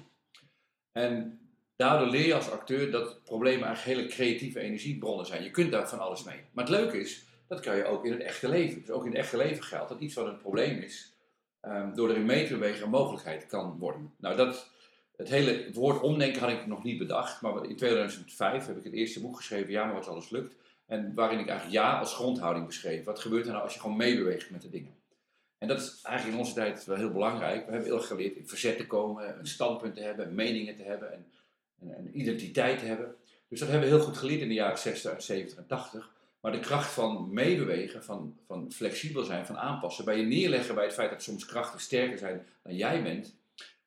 En 0.92 1.40
daardoor 1.76 2.08
leer 2.08 2.26
je 2.26 2.34
als 2.34 2.50
acteur 2.50 2.90
dat 2.90 3.24
problemen 3.24 3.66
eigenlijk 3.66 3.98
hele 3.98 4.08
creatieve 4.08 4.60
energiebronnen 4.60 5.26
zijn. 5.26 5.42
Je 5.42 5.50
kunt 5.50 5.70
daar 5.70 5.88
van 5.88 5.98
alles 5.98 6.22
mee. 6.22 6.40
Maar 6.52 6.64
het 6.64 6.74
leuke 6.74 7.00
is, 7.00 7.24
dat 7.48 7.60
kan 7.60 7.76
je 7.76 7.84
ook 7.84 8.04
in 8.04 8.12
het 8.12 8.20
echte 8.20 8.48
leven. 8.48 8.80
Dus 8.80 8.90
ook 8.90 9.04
in 9.04 9.10
het 9.10 9.20
echte 9.20 9.36
leven 9.36 9.64
geldt 9.64 9.88
dat 9.88 10.00
iets 10.00 10.14
wat 10.14 10.26
een 10.26 10.38
probleem 10.38 10.78
is, 10.78 11.12
um, 11.62 11.94
door 11.94 12.10
erin 12.10 12.26
mee 12.26 12.46
te 12.46 12.52
bewegen 12.52 12.84
een 12.84 12.90
mogelijkheid 12.90 13.46
kan 13.46 13.78
worden. 13.78 14.14
Nou, 14.18 14.36
dat, 14.36 14.70
het 15.16 15.28
hele 15.28 15.70
woord 15.72 16.00
omdenken 16.00 16.40
had 16.40 16.50
ik 16.50 16.66
nog 16.66 16.84
niet 16.84 16.98
bedacht. 16.98 17.40
Maar 17.40 17.64
in 17.64 17.76
2005 17.76 18.66
heb 18.66 18.76
ik 18.76 18.84
het 18.84 18.92
eerste 18.92 19.20
boek 19.20 19.36
geschreven, 19.36 19.72
Ja, 19.72 19.84
maar 19.84 19.94
wat 19.94 20.08
alles 20.08 20.30
lukt. 20.30 20.54
En 20.86 21.14
waarin 21.14 21.38
ik 21.38 21.48
eigenlijk 21.48 21.78
ja 21.78 21.98
als 21.98 22.14
grondhouding 22.14 22.66
beschreef. 22.66 23.04
Wat 23.04 23.18
gebeurt 23.18 23.46
er 23.46 23.52
nou 23.52 23.62
als 23.62 23.74
je 23.74 23.80
gewoon 23.80 23.96
meebeweegt 23.96 24.50
met 24.50 24.62
de 24.62 24.70
dingen? 24.70 24.94
En 25.58 25.68
dat 25.68 25.78
is 25.80 26.00
eigenlijk 26.02 26.36
in 26.36 26.44
onze 26.44 26.54
tijd 26.54 26.84
wel 26.84 26.96
heel 26.96 27.12
belangrijk. 27.12 27.64
We 27.64 27.72
hebben 27.72 27.88
heel 27.88 27.98
erg 27.98 28.06
geleerd 28.06 28.36
in 28.36 28.48
verzet 28.48 28.76
te 28.76 28.86
komen, 28.86 29.38
een 29.38 29.46
standpunt 29.46 29.94
te 29.94 30.02
hebben, 30.02 30.34
meningen 30.34 30.76
te 30.76 30.82
hebben 30.82 31.12
en 31.12 31.26
een 31.80 32.18
identiteit 32.20 32.78
te 32.78 32.84
hebben. 32.84 33.14
Dus 33.48 33.58
dat 33.58 33.68
hebben 33.68 33.88
we 33.88 33.94
heel 33.94 34.04
goed 34.04 34.16
geleerd 34.16 34.40
in 34.40 34.48
de 34.48 34.54
jaren 34.54 34.78
60, 34.78 35.22
70 35.22 35.58
en 35.58 35.66
80. 35.66 36.10
Maar 36.40 36.52
de 36.52 36.60
kracht 36.60 36.92
van 36.92 37.32
meebewegen, 37.32 38.04
van, 38.04 38.38
van 38.46 38.72
flexibel 38.72 39.24
zijn, 39.24 39.46
van 39.46 39.58
aanpassen, 39.58 40.04
bij 40.04 40.18
je 40.18 40.24
neerleggen 40.26 40.74
bij 40.74 40.84
het 40.84 40.94
feit 40.94 41.10
dat 41.10 41.22
soms 41.22 41.46
krachten 41.46 41.80
sterker 41.80 42.18
zijn 42.18 42.46
dan 42.62 42.76
jij 42.76 43.02
bent, 43.02 43.34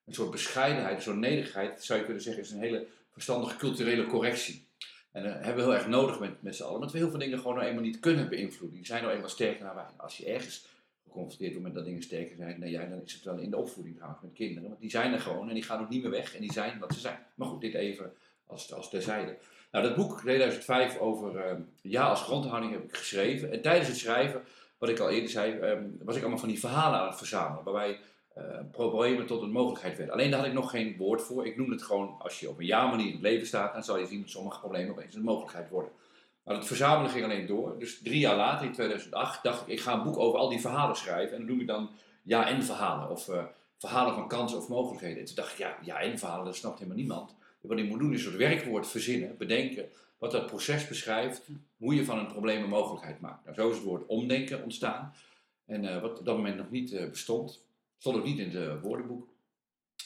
een 0.06 0.13
soort 0.13 0.32
bescheidenheid, 0.32 0.96
een 0.96 1.01
soort 1.01 1.18
nederigheid, 1.18 1.84
zou 1.84 2.00
je 2.00 2.06
kunnen 2.06 2.24
zeggen, 2.24 2.44
is 2.44 2.51
een 2.51 2.60
hele 2.60 2.88
verstandige 3.12 3.58
culturele 3.58 4.06
correctie. 4.06 4.68
En 5.12 5.24
dat 5.24 5.34
hebben 5.34 5.56
we 5.56 5.62
heel 5.62 5.74
erg 5.74 5.88
nodig 5.88 6.20
met, 6.20 6.42
met 6.42 6.56
z'n 6.56 6.63
allen, 6.63 6.75
omdat 6.75 6.92
we 6.92 6.98
heel 6.98 7.10
veel 7.10 7.20
dingen 7.20 7.38
gewoon 7.38 7.56
nou 7.56 7.68
eenmaal 7.68 7.84
niet 7.84 8.00
kunnen 8.00 8.30
beïnvloeden. 8.30 8.78
Die 8.78 8.86
zijn 8.86 9.01
nou 9.01 9.13
eenmaal 9.13 9.30
sterker 9.30 9.66
dan 9.66 9.75
wij. 9.75 9.86
Als 9.98 10.18
je 10.18 10.25
ergens 10.25 10.68
geconfronteerd 11.04 11.51
wordt 11.51 11.68
met 11.68 11.75
dat 11.75 11.86
dingen 11.86 12.04
sterker 12.04 12.36
zijn 12.36 12.60
dan 12.60 12.70
jij, 12.70 12.89
dan 12.89 13.01
is 13.06 13.13
het 13.13 13.24
wel 13.24 13.38
in 13.38 13.50
de 13.50 13.58
opvoeding 13.58 13.96
trouwens 13.96 14.24
met 14.24 14.34
kinderen. 14.34 14.70
Want 14.70 14.82
die 14.82 14.89
zijn 14.89 15.13
er 15.13 15.20
gewoon 15.20 15.48
en 15.48 15.54
die 15.54 15.63
gaan 15.63 15.82
ook 15.82 15.89
niet 15.89 16.01
meer 16.01 16.12
weg 16.12 16.36
en 16.36 16.42
die 16.42 16.51
zijn 16.51 16.80
wat 16.80 16.94
ze 16.94 17.00
zijn. 17.00 17.20
Maar 17.36 17.48
goed, 17.48 17.62
dit 17.62 17.74
even 17.74 18.13
als, 18.46 18.74
als 18.74 18.89
terzijde. 18.89 19.38
Nou, 19.72 19.88
dat 19.88 19.96
boek 19.96 20.20
2005 20.20 20.98
over 20.98 21.36
uh, 21.36 21.54
ja 21.82 22.08
als 22.08 22.22
grondhouding 22.22 22.72
heb 22.72 22.84
ik 22.84 22.96
geschreven. 22.96 23.51
En 23.51 23.62
tijdens 23.62 23.88
het 23.88 23.98
schrijven, 23.98 24.42
wat 24.78 24.89
ik 24.89 25.00
al 25.00 25.10
eerder 25.10 25.30
zei, 25.30 25.54
um, 25.54 25.98
was 26.04 26.16
ik 26.16 26.22
allemaal 26.22 26.39
van 26.39 26.50
die 26.50 26.60
verhalen 26.60 27.00
aan 27.00 27.08
het 27.08 27.18
verzamelen. 27.18 27.63
Waarbij 27.63 28.00
uh, 28.39 28.60
problemen 28.72 29.25
tot 29.25 29.41
een 29.41 29.51
mogelijkheid 29.51 29.98
werden. 29.98 30.15
Alleen 30.15 30.29
daar 30.29 30.39
had 30.39 30.48
ik 30.48 30.53
nog 30.53 30.69
geen 30.69 30.98
woord 30.98 31.22
voor. 31.22 31.46
Ik 31.46 31.58
noem 31.58 31.72
het 31.72 31.84
gewoon, 31.84 32.15
als 32.19 32.39
je 32.39 32.50
op 32.50 32.60
een 32.60 32.65
ja-manier 32.65 33.05
in 33.05 33.12
het 33.12 33.22
leven 33.22 33.48
staat, 33.48 33.74
dan 33.74 33.84
zal 33.84 34.00
je 34.00 34.05
zien 34.05 34.22
dat 34.22 34.29
sommige 34.29 34.60
problemen 34.60 34.91
opeens 34.91 35.15
een 35.15 35.22
mogelijkheid 35.22 35.69
worden. 35.69 35.91
Maar 36.43 36.55
het 36.55 36.67
verzamelen 36.67 37.12
ging 37.12 37.24
alleen 37.24 37.46
door. 37.46 37.79
Dus 37.79 38.01
drie 38.01 38.19
jaar 38.19 38.36
later, 38.36 38.65
in 38.65 38.72
2008, 38.72 39.43
dacht 39.43 39.62
ik, 39.62 39.67
ik 39.67 39.79
ga 39.79 39.93
een 39.93 40.03
boek 40.03 40.17
over 40.17 40.39
al 40.39 40.50
die 40.50 40.60
verhalen 40.60 40.96
schrijven. 40.96 41.31
En 41.31 41.38
dan 41.38 41.50
noem 41.50 41.60
ik 41.60 41.67
dan 41.67 41.89
ja-en 42.24 42.63
verhalen. 42.63 43.10
Of 43.10 43.27
uh, 43.27 43.43
verhalen 43.77 44.13
van 44.13 44.27
kansen 44.27 44.58
of 44.58 44.67
mogelijkheden. 44.67 45.19
En 45.19 45.25
toen 45.25 45.36
dacht 45.36 45.51
ik, 45.51 45.58
ja, 45.58 45.77
ja-en 45.81 46.19
verhalen, 46.19 46.46
dat 46.46 46.55
snapt 46.55 46.77
helemaal 46.77 46.98
niemand. 46.98 47.36
Wat 47.62 47.77
ik 47.77 47.89
moet 47.89 48.00
doen 48.00 48.13
is 48.13 48.24
soort 48.24 48.36
werkwoord 48.36 48.88
verzinnen, 48.88 49.38
bedenken, 49.38 49.89
wat 50.17 50.31
dat 50.31 50.46
proces 50.46 50.88
beschrijft, 50.88 51.41
hoe 51.77 51.96
je 51.96 52.05
van 52.05 52.19
een 52.19 52.27
probleem 52.27 52.63
een 52.63 52.69
mogelijkheid 52.69 53.19
maakt. 53.19 53.43
Nou, 53.43 53.55
zo 53.55 53.69
is 53.69 53.75
het 53.75 53.86
woord 53.86 54.05
omdenken 54.05 54.63
ontstaan. 54.63 55.13
En 55.65 55.84
uh, 55.84 56.01
wat 56.01 56.19
op 56.19 56.25
dat 56.25 56.36
moment 56.36 56.58
nog 56.58 56.69
niet 56.69 57.10
bestond, 57.10 57.62
stond 58.00 58.18
ook 58.18 58.24
niet 58.24 58.39
in 58.39 58.56
het 58.56 58.82
woordenboek. 58.82 59.27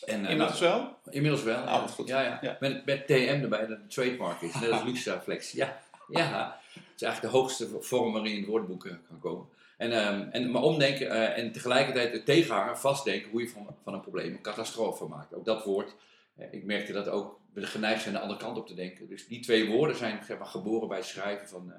En, 0.05 0.23
uh, 0.23 0.29
inmiddels 0.29 0.59
nou, 0.59 0.81
wel? 0.81 1.13
Inmiddels 1.13 1.43
wel. 1.43 1.88
Goed. 1.88 2.07
Ja, 2.07 2.21
ja. 2.21 2.39
ja. 2.41 2.57
Met, 2.59 2.85
met 2.85 3.07
TM 3.07 3.39
erbij, 3.41 3.67
dat 3.67 3.77
een 3.77 3.88
trademark 3.88 4.41
is, 4.41 4.53
net 4.53 4.71
als 4.71 4.83
luxe 4.89 5.19
flex. 5.23 5.51
Ja, 5.51 5.81
ja. 6.09 6.59
Het 6.73 6.83
is 6.95 7.01
eigenlijk 7.01 7.33
de 7.33 7.39
hoogste 7.39 7.69
vorm 7.79 8.13
waarin 8.13 8.29
je 8.29 8.35
in 8.35 8.41
het 8.41 8.51
woordenboek 8.51 8.81
kan 9.07 9.19
komen. 9.19 9.47
En, 9.77 10.07
um, 10.07 10.29
en, 10.31 10.51
maar 10.51 10.62
omdenken 10.62 11.07
uh, 11.07 11.38
en 11.38 11.51
tegelijkertijd 11.51 12.13
het 12.13 12.25
tegenhangen, 12.25 12.77
vastdenken 12.77 13.31
hoe 13.31 13.41
je 13.41 13.50
van, 13.50 13.75
van 13.83 13.93
een 13.93 14.01
probleem 14.01 14.33
een 14.33 14.41
catastrofe 14.41 15.05
maakt. 15.05 15.33
Ook 15.33 15.45
dat 15.45 15.63
woord, 15.63 15.95
ik 16.51 16.63
merkte 16.63 16.91
dat 16.93 17.07
ook 17.07 17.39
we 17.53 17.65
geneigd 17.65 18.01
zijn 18.01 18.13
de 18.13 18.19
andere 18.19 18.39
kant 18.39 18.57
op 18.57 18.67
te 18.67 18.73
denken. 18.73 19.07
Dus 19.07 19.27
die 19.27 19.39
twee 19.39 19.69
woorden 19.69 19.95
zijn 19.95 20.23
zeg 20.23 20.38
maar, 20.38 20.47
geboren 20.47 20.88
bij 20.88 20.97
het 20.97 21.07
schrijven 21.07 21.47
van 21.47 21.73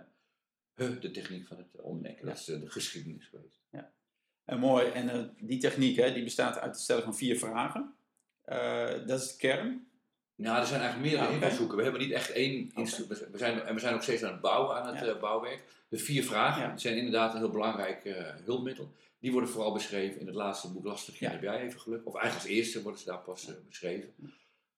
de 0.75 1.11
techniek 1.11 1.47
van 1.47 1.57
het 1.57 1.81
omdenken. 1.81 2.27
Dat 2.27 2.39
is 2.39 2.45
de 2.45 2.71
geschiedenis 2.71 3.27
geweest. 3.27 3.61
Ja. 3.71 3.91
En 4.45 4.59
mooi, 4.59 4.87
en 4.87 5.35
die 5.41 5.59
techniek 5.59 5.97
hè, 5.97 6.13
die 6.13 6.25
bestaat 6.25 6.59
uit 6.59 6.73
het 6.73 6.81
stellen 6.81 7.03
van 7.03 7.17
vier 7.17 7.39
vragen. 7.39 7.95
dat 9.07 9.21
is 9.21 9.31
de 9.31 9.37
kern. 9.37 9.87
Nou, 10.37 10.61
er 10.61 10.67
zijn 10.67 10.81
eigenlijk 10.81 11.11
meerdere 11.11 11.31
ja, 11.31 11.35
invalshoeken. 11.35 11.77
We 11.77 11.83
hebben 11.83 12.01
niet 12.01 12.11
echt 12.11 12.31
één 12.31 12.71
okay. 12.75 12.85
we 13.31 13.39
zijn, 13.39 13.63
En 13.63 13.75
we 13.75 13.81
zijn 13.81 13.95
ook 13.95 14.03
steeds 14.03 14.23
aan 14.23 14.33
het 14.33 14.41
bouwen, 14.41 14.77
aan 14.77 14.95
het 14.95 15.05
ja. 15.05 15.15
uh, 15.15 15.21
bouwwerk. 15.21 15.63
De 15.89 15.99
vier 15.99 16.25
vragen 16.25 16.63
ja. 16.63 16.77
zijn 16.77 16.97
inderdaad 16.97 17.33
een 17.33 17.39
heel 17.39 17.51
belangrijk 17.51 18.03
hulpmiddel. 18.45 18.93
Die 19.19 19.33
worden 19.33 19.51
vooral 19.51 19.73
beschreven 19.73 20.21
in 20.21 20.27
het 20.27 20.35
laatste 20.35 20.73
boek 20.73 20.85
Lastig 20.85 21.19
heb 21.19 21.43
jij 21.43 21.61
even 21.61 21.81
geluk. 21.81 22.07
Of 22.07 22.15
eigenlijk 22.15 22.47
als 22.47 22.57
eerste 22.57 22.83
worden 22.83 23.01
ze 23.01 23.07
daar 23.07 23.19
pas 23.19 23.51
beschreven. 23.69 24.15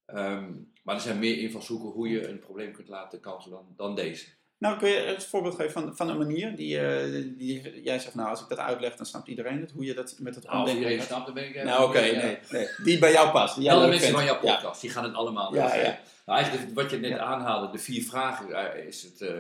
Um, 0.07 0.73
maar 0.83 0.95
er 0.95 1.01
zijn 1.01 1.19
meer 1.19 1.39
invalshoeken 1.39 1.89
hoe 1.89 2.09
je 2.09 2.29
een 2.29 2.39
probleem 2.39 2.73
kunt 2.73 2.89
laten 2.89 3.21
kansen 3.21 3.51
dan, 3.51 3.75
dan 3.77 3.95
deze. 3.95 4.27
Nou, 4.59 4.79
kun 4.79 4.89
je 4.89 4.99
het 4.99 5.25
voorbeeld 5.25 5.55
geven 5.55 5.73
van, 5.73 5.97
van 5.97 6.09
een 6.09 6.19
manier 6.19 6.57
die, 6.57 6.81
uh, 6.81 7.25
die 7.39 7.83
jij 7.83 7.99
zegt, 7.99 8.15
nou, 8.15 8.29
als 8.29 8.41
ik 8.41 8.49
dat 8.49 8.59
uitleg, 8.59 8.97
dan 8.97 9.07
snapt 9.07 9.29
iedereen 9.29 9.61
het. 9.61 9.71
Hoe 9.71 9.85
je 9.85 9.95
dat 9.95 10.17
met 10.19 10.35
het 10.35 10.45
nou, 10.45 10.59
Als 10.59 10.73
iedereen 10.73 11.03
snapt, 11.03 11.27
dan 11.27 11.35
ben 11.35 11.49
ik 11.49 11.65
Nou, 11.65 11.83
oké, 11.83 11.99
okay, 11.99 12.17
nee, 12.17 12.39
nee. 12.51 12.69
Die 12.85 12.99
bij 12.99 13.13
jou 13.13 13.31
past. 13.31 13.57
Die 13.57 13.73
Alle 13.73 13.89
mensen 13.89 14.13
van 14.13 14.25
jouw 14.25 14.39
podcast, 14.39 14.63
ja. 14.63 14.81
die 14.81 14.91
gaan 14.91 15.05
het 15.05 15.15
allemaal 15.15 15.55
ja, 15.55 15.75
ja. 15.75 15.99
Nou, 16.27 16.41
eigenlijk 16.41 16.75
wat 16.75 16.91
je 16.91 16.97
net 16.97 17.11
ja. 17.11 17.19
aanhaalde, 17.19 17.71
de 17.73 17.79
vier 17.79 18.03
vragen, 18.03 18.87
is 18.87 19.03
het, 19.03 19.21
uh, 19.21 19.31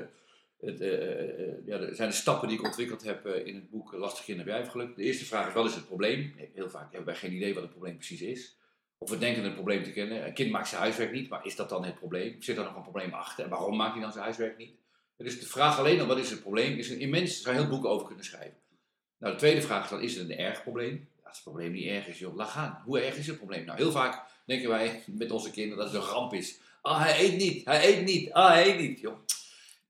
het 0.61 0.81
uh, 0.81 1.67
ja, 1.67 1.95
zijn 1.95 2.09
de 2.09 2.15
stappen 2.15 2.49
die 2.49 2.59
ik 2.59 2.65
ontwikkeld 2.65 3.05
heb 3.05 3.27
in 3.27 3.55
het 3.55 3.71
boek 3.71 3.93
Lastig 3.93 4.25
Kinderen 4.25 4.61
bij 4.61 4.71
geluk. 4.71 4.97
De 4.97 5.03
eerste 5.03 5.25
vraag 5.25 5.49
is, 5.49 5.55
wat 5.55 5.67
is 5.67 5.75
het 5.75 5.87
probleem? 5.87 6.35
Heel 6.55 6.71
vaak 6.71 6.93
hebben 6.93 7.05
wij 7.05 7.15
geen 7.15 7.33
idee 7.33 7.55
wat 7.55 7.63
het 7.63 7.73
probleem 7.73 7.97
precies 7.97 8.21
is. 8.21 8.57
Of 8.99 9.11
we 9.11 9.19
denken 9.19 9.45
een 9.45 9.55
probleem 9.55 9.83
te 9.83 9.93
kennen. 9.93 10.27
Een 10.27 10.35
kind 10.35 10.51
maakt 10.51 10.69
zijn 10.69 10.81
huiswerk 10.81 11.13
niet, 11.13 11.29
maar 11.29 11.47
is 11.47 11.57
dat 11.57 11.69
dan 11.69 11.85
het 11.85 11.95
probleem? 11.95 12.43
Zit 12.43 12.57
er 12.57 12.65
nog 12.65 12.77
een 12.77 12.83
probleem 12.83 13.13
achter? 13.13 13.45
En 13.45 13.51
waarom 13.51 13.77
maakt 13.77 13.93
hij 13.93 14.03
dan 14.03 14.13
zijn 14.13 14.25
huiswerk 14.25 14.57
niet? 14.59 14.75
Dus 15.17 15.41
de 15.41 15.47
vraag 15.47 15.79
alleen 15.79 16.01
al 16.01 16.07
wat 16.07 16.19
is 16.19 16.31
het 16.31 16.41
probleem, 16.41 16.79
is 16.79 16.91
een 16.91 17.01
immens, 17.01 17.43
zou 17.43 17.55
heel 17.55 17.69
boek 17.69 17.85
over 17.85 18.07
kunnen 18.07 18.25
schrijven. 18.25 18.57
Nou, 19.19 19.33
de 19.33 19.39
tweede 19.39 19.63
vraag 19.63 19.85
is 19.85 19.91
dan, 19.91 20.03
is 20.03 20.17
het 20.17 20.29
een 20.29 20.39
erg 20.39 20.63
probleem? 20.63 21.09
Als 21.25 21.35
het 21.35 21.45
probleem 21.45 21.73
niet 21.73 21.87
erg 21.87 22.07
is, 22.07 22.19
joh, 22.19 22.37
laat 22.37 22.49
gaan. 22.49 22.83
Hoe 22.85 23.01
erg 23.01 23.17
is 23.17 23.27
het 23.27 23.37
probleem? 23.37 23.65
Nou, 23.65 23.79
heel 23.79 23.91
vaak 23.91 24.23
denken 24.47 24.69
wij 24.69 25.03
met 25.07 25.31
onze 25.31 25.51
kinderen 25.51 25.85
dat 25.85 25.93
het 25.93 26.03
een 26.03 26.09
ramp 26.09 26.35
is. 26.35 26.59
Ah, 26.83 27.01
hij 27.01 27.25
eet 27.25 27.37
niet, 27.37 27.65
hij 27.65 27.89
eet 27.89 28.05
niet, 28.05 28.33
ah, 28.33 28.49
hij 28.49 28.69
eet 28.69 28.81
niet, 28.81 29.01
joh. 29.01 29.19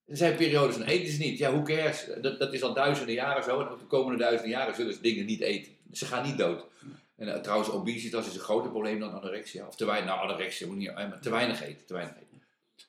Er 0.06 0.16
zijn 0.16 0.36
periodes 0.36 0.76
van 0.76 0.84
eten 0.84 1.12
ze 1.12 1.18
niet. 1.18 1.38
Ja, 1.38 1.52
hoe 1.52 1.62
cares? 1.62 2.06
Dat, 2.20 2.38
dat 2.38 2.52
is 2.52 2.62
al 2.62 2.74
duizenden 2.74 3.14
jaren 3.14 3.44
zo. 3.44 3.60
En 3.60 3.72
op 3.72 3.78
de 3.78 3.86
komende 3.86 4.18
duizenden 4.18 4.56
jaren 4.56 4.74
zullen 4.74 4.94
ze 4.94 5.00
dingen 5.00 5.26
niet 5.26 5.40
eten. 5.40 5.72
Ze 5.92 6.06
gaan 6.06 6.26
niet 6.26 6.38
dood. 6.38 6.64
En 7.16 7.28
uh, 7.28 7.34
trouwens, 7.34 7.70
obesitas 7.70 8.26
is 8.26 8.34
een 8.34 8.40
groter 8.40 8.70
probleem 8.70 9.00
dan 9.00 9.12
anorexia. 9.12 9.66
Of 9.66 9.76
te 9.76 9.84
weinig, 9.84 10.08
nou 10.08 10.20
anorexia 10.20 10.66
moet 10.66 10.76
niet, 10.76 10.94
maar 10.94 11.20
te 11.20 11.30
weinig 11.30 11.62
eten. 11.62 11.86
Te 11.86 11.92
weinig 11.92 12.14
eten. 12.16 12.35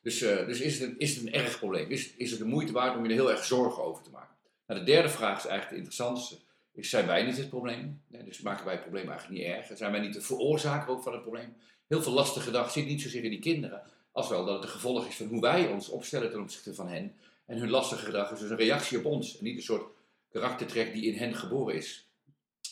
Dus, 0.01 0.21
uh, 0.21 0.45
dus 0.45 0.59
is, 0.59 0.79
het 0.79 0.89
een, 0.89 0.99
is 0.99 1.17
een 1.17 1.33
erg 1.33 1.57
probleem? 1.57 1.89
Is, 1.89 2.15
is 2.15 2.29
het 2.29 2.39
de 2.39 2.45
moeite 2.45 2.71
waard 2.71 2.95
om 2.95 3.03
je 3.03 3.09
er 3.09 3.15
heel 3.15 3.31
erg 3.31 3.45
zorgen 3.45 3.83
over 3.83 4.03
te 4.03 4.09
maken? 4.09 4.35
Nou, 4.67 4.79
de 4.79 4.85
derde 4.85 5.09
vraag 5.09 5.37
is 5.37 5.45
eigenlijk 5.45 5.69
de 5.69 5.75
interessantste. 5.75 6.37
Zijn 6.75 7.07
wij 7.07 7.23
niet 7.23 7.37
het 7.37 7.49
probleem? 7.49 8.01
Nee, 8.07 8.23
dus 8.23 8.41
maken 8.41 8.65
wij 8.65 8.73
het 8.73 8.83
probleem 8.83 9.09
eigenlijk 9.09 9.39
niet 9.39 9.49
erg? 9.53 9.77
Zijn 9.77 9.91
wij 9.91 10.01
niet 10.01 10.13
de 10.13 10.21
veroorzaker 10.21 10.89
ook 10.89 11.03
van 11.03 11.13
het 11.13 11.21
probleem? 11.21 11.55
Heel 11.87 12.01
veel 12.01 12.11
lastige 12.11 12.45
gedrag 12.45 12.71
zit 12.71 12.85
niet 12.85 13.01
zozeer 13.01 13.23
in 13.23 13.29
die 13.29 13.39
kinderen, 13.39 13.81
als 14.11 14.29
wel 14.29 14.45
dat 14.45 14.55
het 14.55 14.63
een 14.63 14.69
gevolg 14.69 15.07
is 15.07 15.15
van 15.15 15.27
hoe 15.27 15.41
wij 15.41 15.67
ons 15.67 15.89
opstellen 15.89 16.31
ten 16.31 16.41
opzichte 16.41 16.75
van 16.75 16.87
hen. 16.87 17.15
En 17.45 17.57
hun 17.57 17.69
lastige 17.69 18.05
gedrag 18.05 18.31
is 18.31 18.39
dus 18.39 18.49
een 18.49 18.57
reactie 18.57 18.97
op 18.97 19.05
ons. 19.05 19.37
En 19.37 19.43
niet 19.43 19.55
een 19.55 19.63
soort 19.63 19.91
karaktertrek 20.29 20.93
die 20.93 21.05
in 21.05 21.17
hen 21.17 21.35
geboren 21.35 21.75
is. 21.75 22.09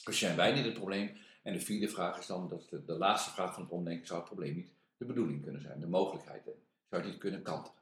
Dus 0.03 0.19
zijn 0.19 0.35
wij 0.35 0.53
niet 0.53 0.65
het 0.65 0.73
probleem? 0.73 1.17
En 1.43 1.53
de 1.53 1.59
vierde 1.59 1.89
vraag 1.89 2.19
is 2.19 2.25
dan, 2.25 2.49
dat 2.49 2.67
de, 2.69 2.85
de 2.85 2.97
laatste 2.97 3.31
vraag 3.31 3.53
van 3.53 3.63
het 3.63 3.71
omdenken, 3.71 4.07
zou 4.07 4.19
het 4.19 4.29
probleem 4.29 4.55
niet 4.55 4.71
de 4.97 5.05
bedoeling 5.05 5.43
kunnen 5.43 5.61
zijn, 5.61 5.79
de 5.79 5.87
mogelijkheid, 5.87 6.43
zou 6.89 7.01
het 7.01 7.11
niet 7.11 7.19
kunnen 7.19 7.41
kantelen? 7.41 7.79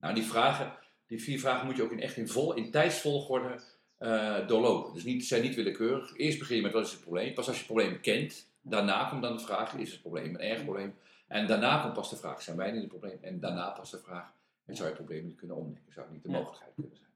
Nou, 0.00 0.14
die 0.14 0.24
vragen, 0.24 0.72
die 1.06 1.22
vier 1.22 1.40
vragen 1.40 1.66
moet 1.66 1.76
je 1.76 1.82
ook 1.82 1.92
in 1.92 2.00
echt 2.00 2.16
in, 2.16 2.28
vol, 2.28 2.54
in 2.54 2.70
tijdsvolgorde 2.70 3.60
uh, 4.00 4.46
doorlopen. 4.46 4.94
Dus 4.94 5.04
niet, 5.04 5.26
zijn 5.26 5.42
niet 5.42 5.54
willekeurig. 5.54 6.16
Eerst 6.16 6.38
begin 6.38 6.56
je 6.56 6.62
met 6.62 6.72
wat 6.72 6.86
is 6.86 6.92
het 6.92 7.00
probleem. 7.00 7.34
Pas 7.34 7.46
als 7.46 7.56
je 7.56 7.62
het 7.64 7.72
probleem 7.72 8.00
kent, 8.00 8.50
daarna 8.60 9.04
komt 9.04 9.22
dan 9.22 9.36
de 9.36 9.42
vraag, 9.42 9.74
is 9.74 9.90
het 9.90 10.00
probleem 10.00 10.34
een 10.34 10.40
erg 10.40 10.62
probleem? 10.62 10.94
En 11.26 11.46
daarna 11.46 11.82
komt 11.82 11.94
pas 11.94 12.10
de 12.10 12.16
vraag, 12.16 12.42
zijn 12.42 12.56
wij 12.56 12.70
niet 12.70 12.80
het 12.80 12.88
probleem? 12.88 13.18
En 13.20 13.40
daarna 13.40 13.70
pas 13.70 13.90
de 13.90 13.98
vraag, 13.98 14.32
en 14.64 14.76
zou 14.76 14.88
je 14.88 14.94
het 14.94 15.04
probleem 15.04 15.24
niet 15.24 15.36
kunnen 15.36 15.56
omdenken? 15.56 15.92
Zou 15.92 16.06
het 16.06 16.14
niet 16.14 16.22
de 16.22 16.30
mogelijkheid 16.30 16.74
kunnen 16.74 16.96
zijn? 16.96 17.08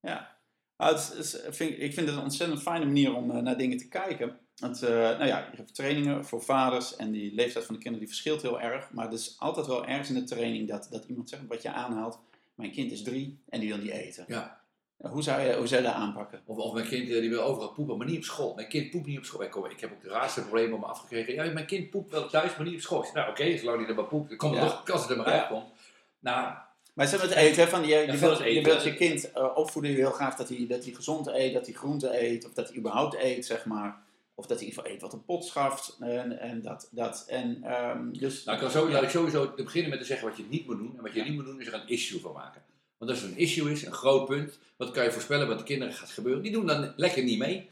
Ja, 0.00 0.36
nou, 0.76 0.94
het 0.94 1.14
is, 1.18 1.40
vind, 1.48 1.70
ik 1.78 1.94
vind 1.94 2.08
het 2.08 2.16
een 2.16 2.22
ontzettend 2.22 2.62
fijne 2.62 2.84
manier 2.84 3.14
om 3.14 3.30
uh, 3.30 3.36
naar 3.36 3.56
dingen 3.56 3.78
te 3.78 3.88
kijken. 3.88 4.39
Want, 4.60 4.82
uh, 4.82 4.90
nou 4.90 5.26
ja, 5.26 5.48
je 5.50 5.56
hebt 5.56 5.74
trainingen 5.74 6.24
voor 6.24 6.42
vaders 6.42 6.96
en 6.96 7.10
die 7.10 7.34
leeftijd 7.34 7.64
van 7.64 7.74
de 7.74 7.80
kinderen 7.80 8.06
die 8.06 8.16
verschilt 8.16 8.42
heel 8.42 8.60
erg. 8.60 8.90
Maar 8.90 9.04
het 9.04 9.14
is 9.14 9.34
altijd 9.38 9.66
wel 9.66 9.86
ergens 9.86 10.08
in 10.08 10.14
de 10.14 10.24
training 10.24 10.68
dat, 10.68 10.88
dat 10.90 11.04
iemand 11.04 11.28
zegt 11.28 11.42
wat 11.48 11.62
je 11.62 11.72
aanhaalt. 11.72 12.18
Mijn 12.54 12.72
kind 12.72 12.92
is 12.92 13.02
drie 13.02 13.38
en 13.48 13.60
die 13.60 13.68
wil 13.68 13.78
niet 13.78 13.90
eten. 13.90 14.24
Ja. 14.28 14.60
Hoe 14.96 15.22
zou, 15.22 15.40
je, 15.40 15.56
hoe 15.56 15.66
zou 15.66 15.82
je 15.82 15.86
dat 15.86 15.96
aanpakken? 15.96 16.40
Of, 16.44 16.56
of 16.56 16.72
mijn 16.72 16.86
kind 16.86 17.06
die 17.06 17.30
wil 17.30 17.42
overal 17.42 17.72
poepen, 17.72 17.96
maar 17.96 18.06
niet 18.06 18.16
op 18.16 18.24
school. 18.24 18.54
Mijn 18.54 18.68
kind 18.68 18.90
poept 18.90 19.06
niet 19.06 19.18
op 19.18 19.24
school. 19.24 19.42
Ik, 19.42 19.50
kom, 19.50 19.64
ik 19.64 19.80
heb 19.80 19.92
ook 19.92 20.02
de 20.02 20.08
raarste 20.08 20.40
problemen 20.40 20.74
om 20.74 20.80
me 20.80 20.86
afgekregen. 20.86 21.34
Ja, 21.34 21.52
mijn 21.52 21.66
kind 21.66 21.90
poept 21.90 22.10
wel 22.10 22.28
thuis, 22.28 22.56
maar 22.56 22.66
niet 22.66 22.74
op 22.74 22.80
school. 22.80 23.06
Nou 23.14 23.30
oké, 23.30 23.40
okay, 23.40 23.56
zolang 23.56 23.78
hij 23.78 23.88
er 23.88 23.94
maar 23.94 24.04
poept, 24.04 24.28
dan 24.28 24.38
komt 24.38 24.54
ja. 24.54 24.66
toch, 24.66 24.90
als 24.90 25.00
het 25.00 25.10
er 25.10 25.16
maar 25.16 25.26
uit 25.26 25.46
komt. 25.46 25.72
Nou, 26.18 26.54
maar 26.94 27.06
ze 27.06 27.16
met 27.16 27.30
eten, 27.30 27.68
van, 27.68 27.86
je, 27.86 27.96
je, 27.96 28.16
wilt, 28.16 28.38
je 28.38 28.62
wilt 28.62 28.82
je 28.82 28.94
kind 28.94 29.30
uh, 29.36 29.56
opvoeden, 29.56 29.90
je 29.90 29.96
wil 29.96 30.10
graag 30.10 30.36
dat 30.36 30.48
hij, 30.48 30.66
dat 30.68 30.84
hij 30.84 30.92
gezond 30.92 31.26
eet, 31.26 31.52
dat 31.52 31.66
hij 31.66 31.74
groente 31.74 32.22
eet, 32.22 32.46
of 32.46 32.52
dat 32.52 32.68
hij 32.68 32.76
überhaupt 32.76 33.14
eet, 33.22 33.46
zeg 33.46 33.64
maar. 33.64 34.02
Of 34.40 34.46
dat 34.46 34.58
hij 34.58 34.66
in 34.66 34.72
ieder 34.72 34.82
geval 34.84 34.96
eet 34.96 35.02
wat 35.02 35.12
een 35.12 35.24
pot 35.24 35.44
schaft. 35.44 35.96
En, 36.00 36.38
en 36.40 36.62
dat. 36.62 36.88
dat 36.90 37.24
en, 37.28 37.72
um, 37.72 38.18
dus, 38.18 38.44
nou, 38.44 38.56
ik 38.56 38.62
kan 38.62 38.72
zo, 38.72 38.90
laat 38.90 39.02
ik 39.02 39.08
sowieso 39.08 39.52
beginnen 39.56 39.90
met 39.90 40.00
te 40.00 40.06
zeggen 40.06 40.28
wat 40.28 40.36
je 40.36 40.44
niet 40.48 40.66
moet 40.66 40.78
doen. 40.78 40.94
En 40.96 41.02
wat 41.02 41.12
je 41.12 41.18
ja. 41.18 41.24
niet 41.24 41.34
moet 41.34 41.44
doen 41.44 41.60
is 41.60 41.66
er 41.66 41.74
een 41.74 41.88
issue 41.88 42.20
van 42.20 42.32
maken. 42.32 42.62
Want 42.98 43.10
als 43.10 43.22
er 43.22 43.28
een 43.28 43.36
issue 43.36 43.70
is, 43.70 43.84
een 43.84 43.92
groot 43.92 44.26
punt, 44.26 44.58
wat 44.76 44.90
kan 44.90 45.04
je 45.04 45.12
voorspellen 45.12 45.48
wat 45.48 45.58
de 45.58 45.64
kinderen 45.64 45.94
gaat 45.94 46.10
gebeuren? 46.10 46.42
Die 46.42 46.52
doen 46.52 46.66
dan 46.66 46.92
lekker 46.96 47.22
niet 47.22 47.38
mee. 47.38 47.68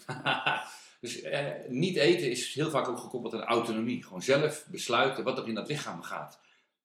dus 1.00 1.20
eh, 1.20 1.46
niet 1.68 1.96
eten 1.96 2.30
is 2.30 2.54
heel 2.54 2.70
vaak 2.70 2.88
ook 2.88 2.98
gekoppeld 2.98 3.34
aan 3.34 3.42
autonomie. 3.42 4.02
Gewoon 4.02 4.22
zelf 4.22 4.66
besluiten 4.70 5.24
wat 5.24 5.38
er 5.38 5.48
in 5.48 5.54
dat 5.54 5.68
lichaam 5.68 6.02
gaat. 6.02 6.40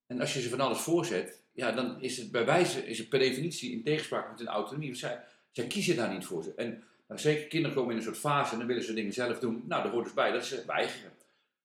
En 0.08 0.20
als 0.20 0.34
je 0.34 0.42
ze 0.42 0.50
van 0.50 0.60
alles 0.60 0.80
voorzet, 0.80 1.42
ja, 1.54 1.72
dan 1.72 2.02
is 2.02 2.18
het 2.18 2.32
bij 2.32 2.46
wijze, 2.46 2.86
is 2.86 2.98
het 2.98 3.10
per 3.10 3.20
definitie 3.20 3.72
in 3.72 3.84
tegenspraak 3.84 4.30
met 4.30 4.40
hun 4.40 4.48
autonomie. 4.48 4.96
zij, 4.96 5.20
zij 5.52 5.68
kiezen 5.68 5.96
daar 5.96 6.13
niet 6.13 6.25
voor. 6.25 6.44
Ze. 6.44 6.54
En 6.56 6.84
zeker 7.08 7.48
kinderen 7.48 7.76
komen 7.78 7.92
in 7.92 7.98
een 7.98 8.04
soort 8.04 8.18
fase 8.18 8.52
en 8.52 8.58
dan 8.58 8.68
willen 8.68 8.84
ze 8.84 8.94
dingen 8.94 9.14
zelf 9.14 9.40
doen. 9.40 9.64
Nou, 9.68 9.84
daar 9.84 9.92
hoort 9.92 10.04
dus 10.04 10.14
bij 10.14 10.32
dat 10.32 10.46
ze 10.46 10.64
weigeren. 10.68 11.12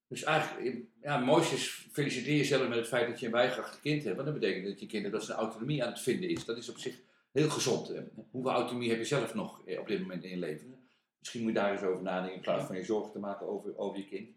Dus 0.08 0.22
eigenlijk, 0.22 0.76
ja, 1.02 1.18
mooiste 1.18 1.54
is, 1.54 1.86
feliciteer 1.92 2.36
jezelf 2.36 2.68
met 2.68 2.78
het 2.78 2.88
feit 2.88 3.08
dat 3.08 3.20
je 3.20 3.26
een 3.26 3.32
weigerachtig 3.32 3.80
kind 3.80 4.04
hebt. 4.04 4.16
Want 4.16 4.28
dat 4.28 4.38
betekent 4.38 4.66
dat 4.66 4.80
je 4.80 4.86
kind 4.86 5.12
dat 5.12 5.24
zijn 5.24 5.38
autonomie 5.38 5.84
aan 5.84 5.90
het 5.92 6.00
vinden 6.00 6.28
is. 6.30 6.44
Dat 6.44 6.56
is 6.56 6.68
op 6.68 6.78
zich 6.78 6.94
heel 7.32 7.50
gezond. 7.50 7.92
Hoeveel 8.30 8.50
autonomie 8.52 8.88
heb 8.90 8.98
je 8.98 9.04
zelf 9.04 9.34
nog 9.34 9.66
eh, 9.66 9.80
op 9.80 9.86
dit 9.88 10.00
moment 10.00 10.24
in 10.24 10.30
je 10.30 10.36
leven? 10.36 10.88
Misschien 11.18 11.42
moet 11.42 11.52
je 11.52 11.58
daar 11.58 11.72
eens 11.72 11.82
over 11.82 12.02
nadenken 12.02 12.36
in 12.36 12.42
plaats 12.42 12.64
van 12.66 12.76
je 12.76 12.84
zorgen 12.84 13.12
te 13.12 13.18
maken 13.18 13.48
over, 13.48 13.78
over 13.78 13.98
je 13.98 14.06
kind. 14.06 14.28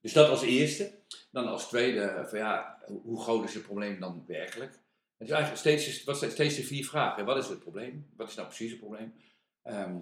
Dus 0.00 0.12
dat 0.12 0.28
als 0.28 0.42
eerste. 0.42 0.90
Dan 1.30 1.46
als 1.46 1.68
tweede, 1.68 2.00
eh, 2.00 2.24
van 2.26 2.38
ja, 2.38 2.78
hoe- 3.02 3.20
groot 3.20 3.44
is 3.44 3.54
het 3.54 3.62
probleem 3.62 4.00
dan 4.00 4.24
werkelijk? 4.26 4.72
Het 5.16 5.28
is 5.28 5.34
eigenlijk 5.34 5.60
steeds, 5.60 6.04
wat 6.04 6.18
zijn 6.18 6.30
steeds 6.30 6.56
de 6.56 6.62
vier 6.62 6.84
vragen. 6.86 7.24
Wat 7.24 7.36
is 7.36 7.48
het 7.48 7.58
probleem? 7.58 8.06
Wat 8.16 8.28
is 8.28 8.34
nou 8.34 8.46
precies 8.46 8.70
het 8.70 8.80
probleem? 8.80 9.14
Ehm, 9.62 9.96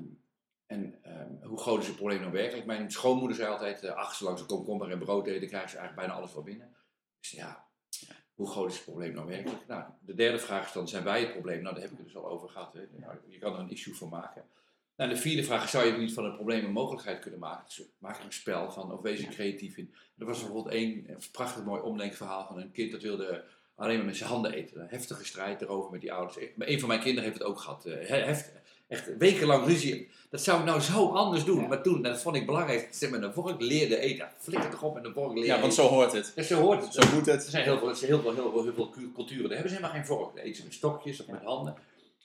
en 0.66 0.98
ehm, 1.02 1.42
hoe 1.42 1.58
groot 1.58 1.80
is 1.80 1.86
het 1.86 1.96
probleem 1.96 2.20
nou 2.20 2.32
werkelijk? 2.32 2.66
Mijn 2.66 2.90
schoonmoeder 2.90 3.36
zei 3.36 3.50
altijd, 3.50 3.82
uh, 3.82 3.90
ach, 3.90 4.14
zolang 4.14 4.38
ze 4.38 4.46
komkommer 4.46 4.90
en 4.90 4.98
brood 4.98 5.26
eten, 5.26 5.48
krijgen 5.48 5.70
ze 5.70 5.76
eigenlijk 5.76 6.06
bijna 6.06 6.20
alles 6.20 6.34
wel 6.34 6.42
binnen. 6.42 6.76
Dus 7.20 7.30
ja, 7.30 7.66
hoe 8.34 8.50
groot 8.50 8.70
is 8.70 8.76
het 8.76 8.84
probleem 8.84 9.14
nou 9.14 9.26
werkelijk? 9.26 9.66
Nou, 9.66 9.84
de 10.00 10.14
derde 10.14 10.38
vraag 10.38 10.66
is 10.66 10.72
dan, 10.72 10.88
zijn 10.88 11.04
wij 11.04 11.20
het 11.20 11.32
probleem? 11.32 11.62
Nou, 11.62 11.74
daar 11.74 11.82
heb 11.82 11.92
ik 11.92 11.98
het 11.98 12.06
dus 12.06 12.16
al 12.16 12.28
over 12.28 12.48
gehad. 12.48 12.72
Hè. 12.72 12.86
Nou, 12.96 13.16
je 13.28 13.38
kan 13.38 13.52
er 13.52 13.58
een 13.58 13.70
issue 13.70 13.94
van 13.94 14.08
maken. 14.08 14.44
Nou, 14.96 15.10
de 15.10 15.16
vierde 15.16 15.44
vraag 15.44 15.64
is, 15.64 15.70
zou 15.70 15.86
je 15.86 15.92
niet 15.92 16.12
van 16.12 16.24
het 16.24 16.34
probleem 16.34 16.64
een 16.64 16.72
mogelijkheid 16.72 17.18
kunnen 17.18 17.40
maken? 17.40 17.64
Dus 17.66 17.82
maak 17.98 18.18
er 18.18 18.24
een 18.24 18.32
spel 18.32 18.70
van, 18.70 18.92
of 18.92 19.00
wees 19.00 19.22
er 19.22 19.28
creatief 19.28 19.76
in. 19.76 19.94
Er 20.18 20.26
was 20.26 20.38
bijvoorbeeld 20.38 20.74
één 20.74 21.10
een 21.10 21.22
prachtig 21.32 21.64
mooi 21.64 21.82
omdenkverhaal 21.82 22.46
van 22.46 22.58
een 22.58 22.72
kind 22.72 22.92
dat 22.92 23.02
wilde 23.02 23.44
alleen 23.74 23.96
maar 23.96 24.06
met 24.06 24.16
zijn 24.16 24.30
handen 24.30 24.52
eten. 24.52 24.80
Een 24.80 24.88
heftige 24.88 25.24
strijd 25.24 25.62
erover 25.62 25.90
met 25.90 26.00
die 26.00 26.12
ouders. 26.12 26.38
Maar 26.56 26.68
een 26.68 26.80
van 26.80 26.88
mijn 26.88 27.00
kinderen 27.00 27.24
heeft 27.24 27.38
het 27.38 27.48
ook 27.48 27.60
gehad. 27.60 27.86
Eh, 27.86 28.08
heft, 28.08 28.52
echt 28.88 29.16
wekenlang 29.18 29.66
ruzie. 29.66 30.08
Dat 30.30 30.40
zou 30.42 30.58
ik 30.58 30.64
nou 30.64 30.80
zo 30.80 31.08
anders 31.08 31.44
doen. 31.44 31.60
Ja. 31.60 31.66
Maar 31.66 31.82
toen, 31.82 32.02
dat 32.02 32.20
vond 32.22 32.36
ik 32.36 32.46
belangrijk, 32.46 32.88
ze 32.92 33.10
met 33.10 33.22
een 33.22 33.32
vork 33.32 33.60
leerde 33.60 33.98
eten. 33.98 34.28
Flikker 34.38 34.70
toch 34.70 34.82
op 34.82 34.94
met 34.94 35.04
een 35.04 35.12
vork 35.12 35.32
leren 35.34 35.54
Ja, 35.54 35.60
want 35.60 35.74
zo 35.74 35.86
hoort 35.86 36.12
het. 36.12 36.32
Ja, 36.34 36.42
zo 36.42 36.60
hoort 36.60 36.82
het. 36.84 36.94
Zo 36.94 37.14
moet 37.14 37.26
Er 37.26 37.32
het. 37.34 37.42
zijn 37.44 37.64
heel 37.64 37.78
veel, 37.78 37.88
er 37.88 37.96
zijn 37.96 38.10
heel 38.10 38.20
veel, 38.20 38.34
heel 38.34 38.50
veel, 38.52 38.62
heel 38.62 38.74
veel 38.74 38.90
cu- 38.90 39.12
culturen, 39.14 39.42
daar 39.42 39.52
hebben 39.52 39.68
ze 39.70 39.76
helemaal 39.76 39.96
geen 39.96 40.06
vork. 40.06 40.34
Dan 40.34 40.44
eten 40.44 40.56
ze 40.56 40.62
met 40.64 40.74
stokjes 40.74 41.20
of 41.20 41.26
met 41.26 41.42
handen. 41.42 41.74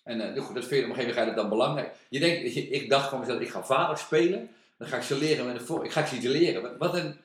En 0.04 0.36
eh, 0.36 0.44
goed, 0.44 0.56
dat 0.56 0.66
vind 0.66 0.80
je, 0.80 0.86
op 0.86 0.90
een 0.90 0.96
gegeven 0.96 1.18
moment 1.20 1.36
dan 1.36 1.50
belangrijk. 1.50 1.94
Je 2.10 2.20
denkt, 2.20 2.56
ik 2.56 2.90
dacht 2.90 3.10
van 3.10 3.20
mezelf, 3.20 3.40
ik 3.40 3.50
ga 3.50 3.64
vader 3.64 3.98
spelen. 3.98 4.50
Dan 4.78 4.88
ga 4.88 4.98
ik 4.98 5.04
ze 5.04 5.18
leren 5.18 5.46
met 5.46 5.56
een 5.60 5.66
vork. 5.66 5.86
Ik 5.86 5.92
ga 5.92 6.06
ze 6.06 6.16
iets 6.16 6.26
leren. 6.26 6.78
Wat, 6.78 6.96
een... 6.96 7.16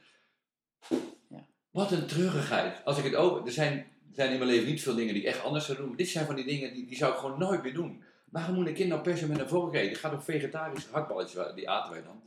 Wat 1.71 1.90
een 1.93 2.07
treurigheid. 2.07 2.76
Als 2.85 2.99
ik 2.99 3.05
het 3.05 3.14
over... 3.14 3.47
Er 3.47 3.52
zijn, 3.52 3.73
er 3.78 4.14
zijn 4.14 4.33
in 4.33 4.38
mijn 4.38 4.50
leven 4.50 4.66
niet 4.66 4.83
veel 4.83 4.95
dingen 4.95 5.14
die 5.14 5.23
ik 5.23 5.28
echt 5.28 5.43
anders 5.45 5.64
zou 5.66 5.78
doen. 5.78 5.88
Maar 5.88 5.97
dit 5.97 6.09
zijn 6.09 6.26
van 6.26 6.35
die 6.35 6.45
dingen, 6.45 6.75
die, 6.75 6.87
die 6.87 6.97
zou 6.97 7.12
ik 7.12 7.19
gewoon 7.19 7.38
nooit 7.38 7.62
meer 7.62 7.75
doen. 7.75 8.02
Waarom 8.30 8.54
moet 8.54 8.66
een 8.66 8.75
kind 8.75 8.88
nou 8.88 9.02
per 9.02 9.16
se 9.16 9.26
met 9.26 9.38
een 9.38 9.49
vork 9.49 9.75
eten? 9.75 9.90
Ik 9.90 9.97
ga 9.97 10.11
toch 10.11 10.25
vegetarische 10.25 10.88
hakballetjes, 10.90 11.54
die 11.54 11.71
aten 11.71 11.92
wij 11.92 12.02
dan. 12.02 12.23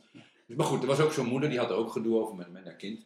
Dus, 0.47 0.57
maar 0.57 0.65
goed, 0.65 0.81
er 0.81 0.87
was 0.87 0.99
ook 0.99 1.13
zo'n 1.13 1.25
moeder, 1.25 1.49
die 1.49 1.59
had 1.59 1.69
er 1.69 1.75
ook 1.75 1.91
gedoe 1.91 2.19
over 2.19 2.35
met, 2.35 2.51
met 2.51 2.65
haar 2.65 2.73
kind. 2.73 3.05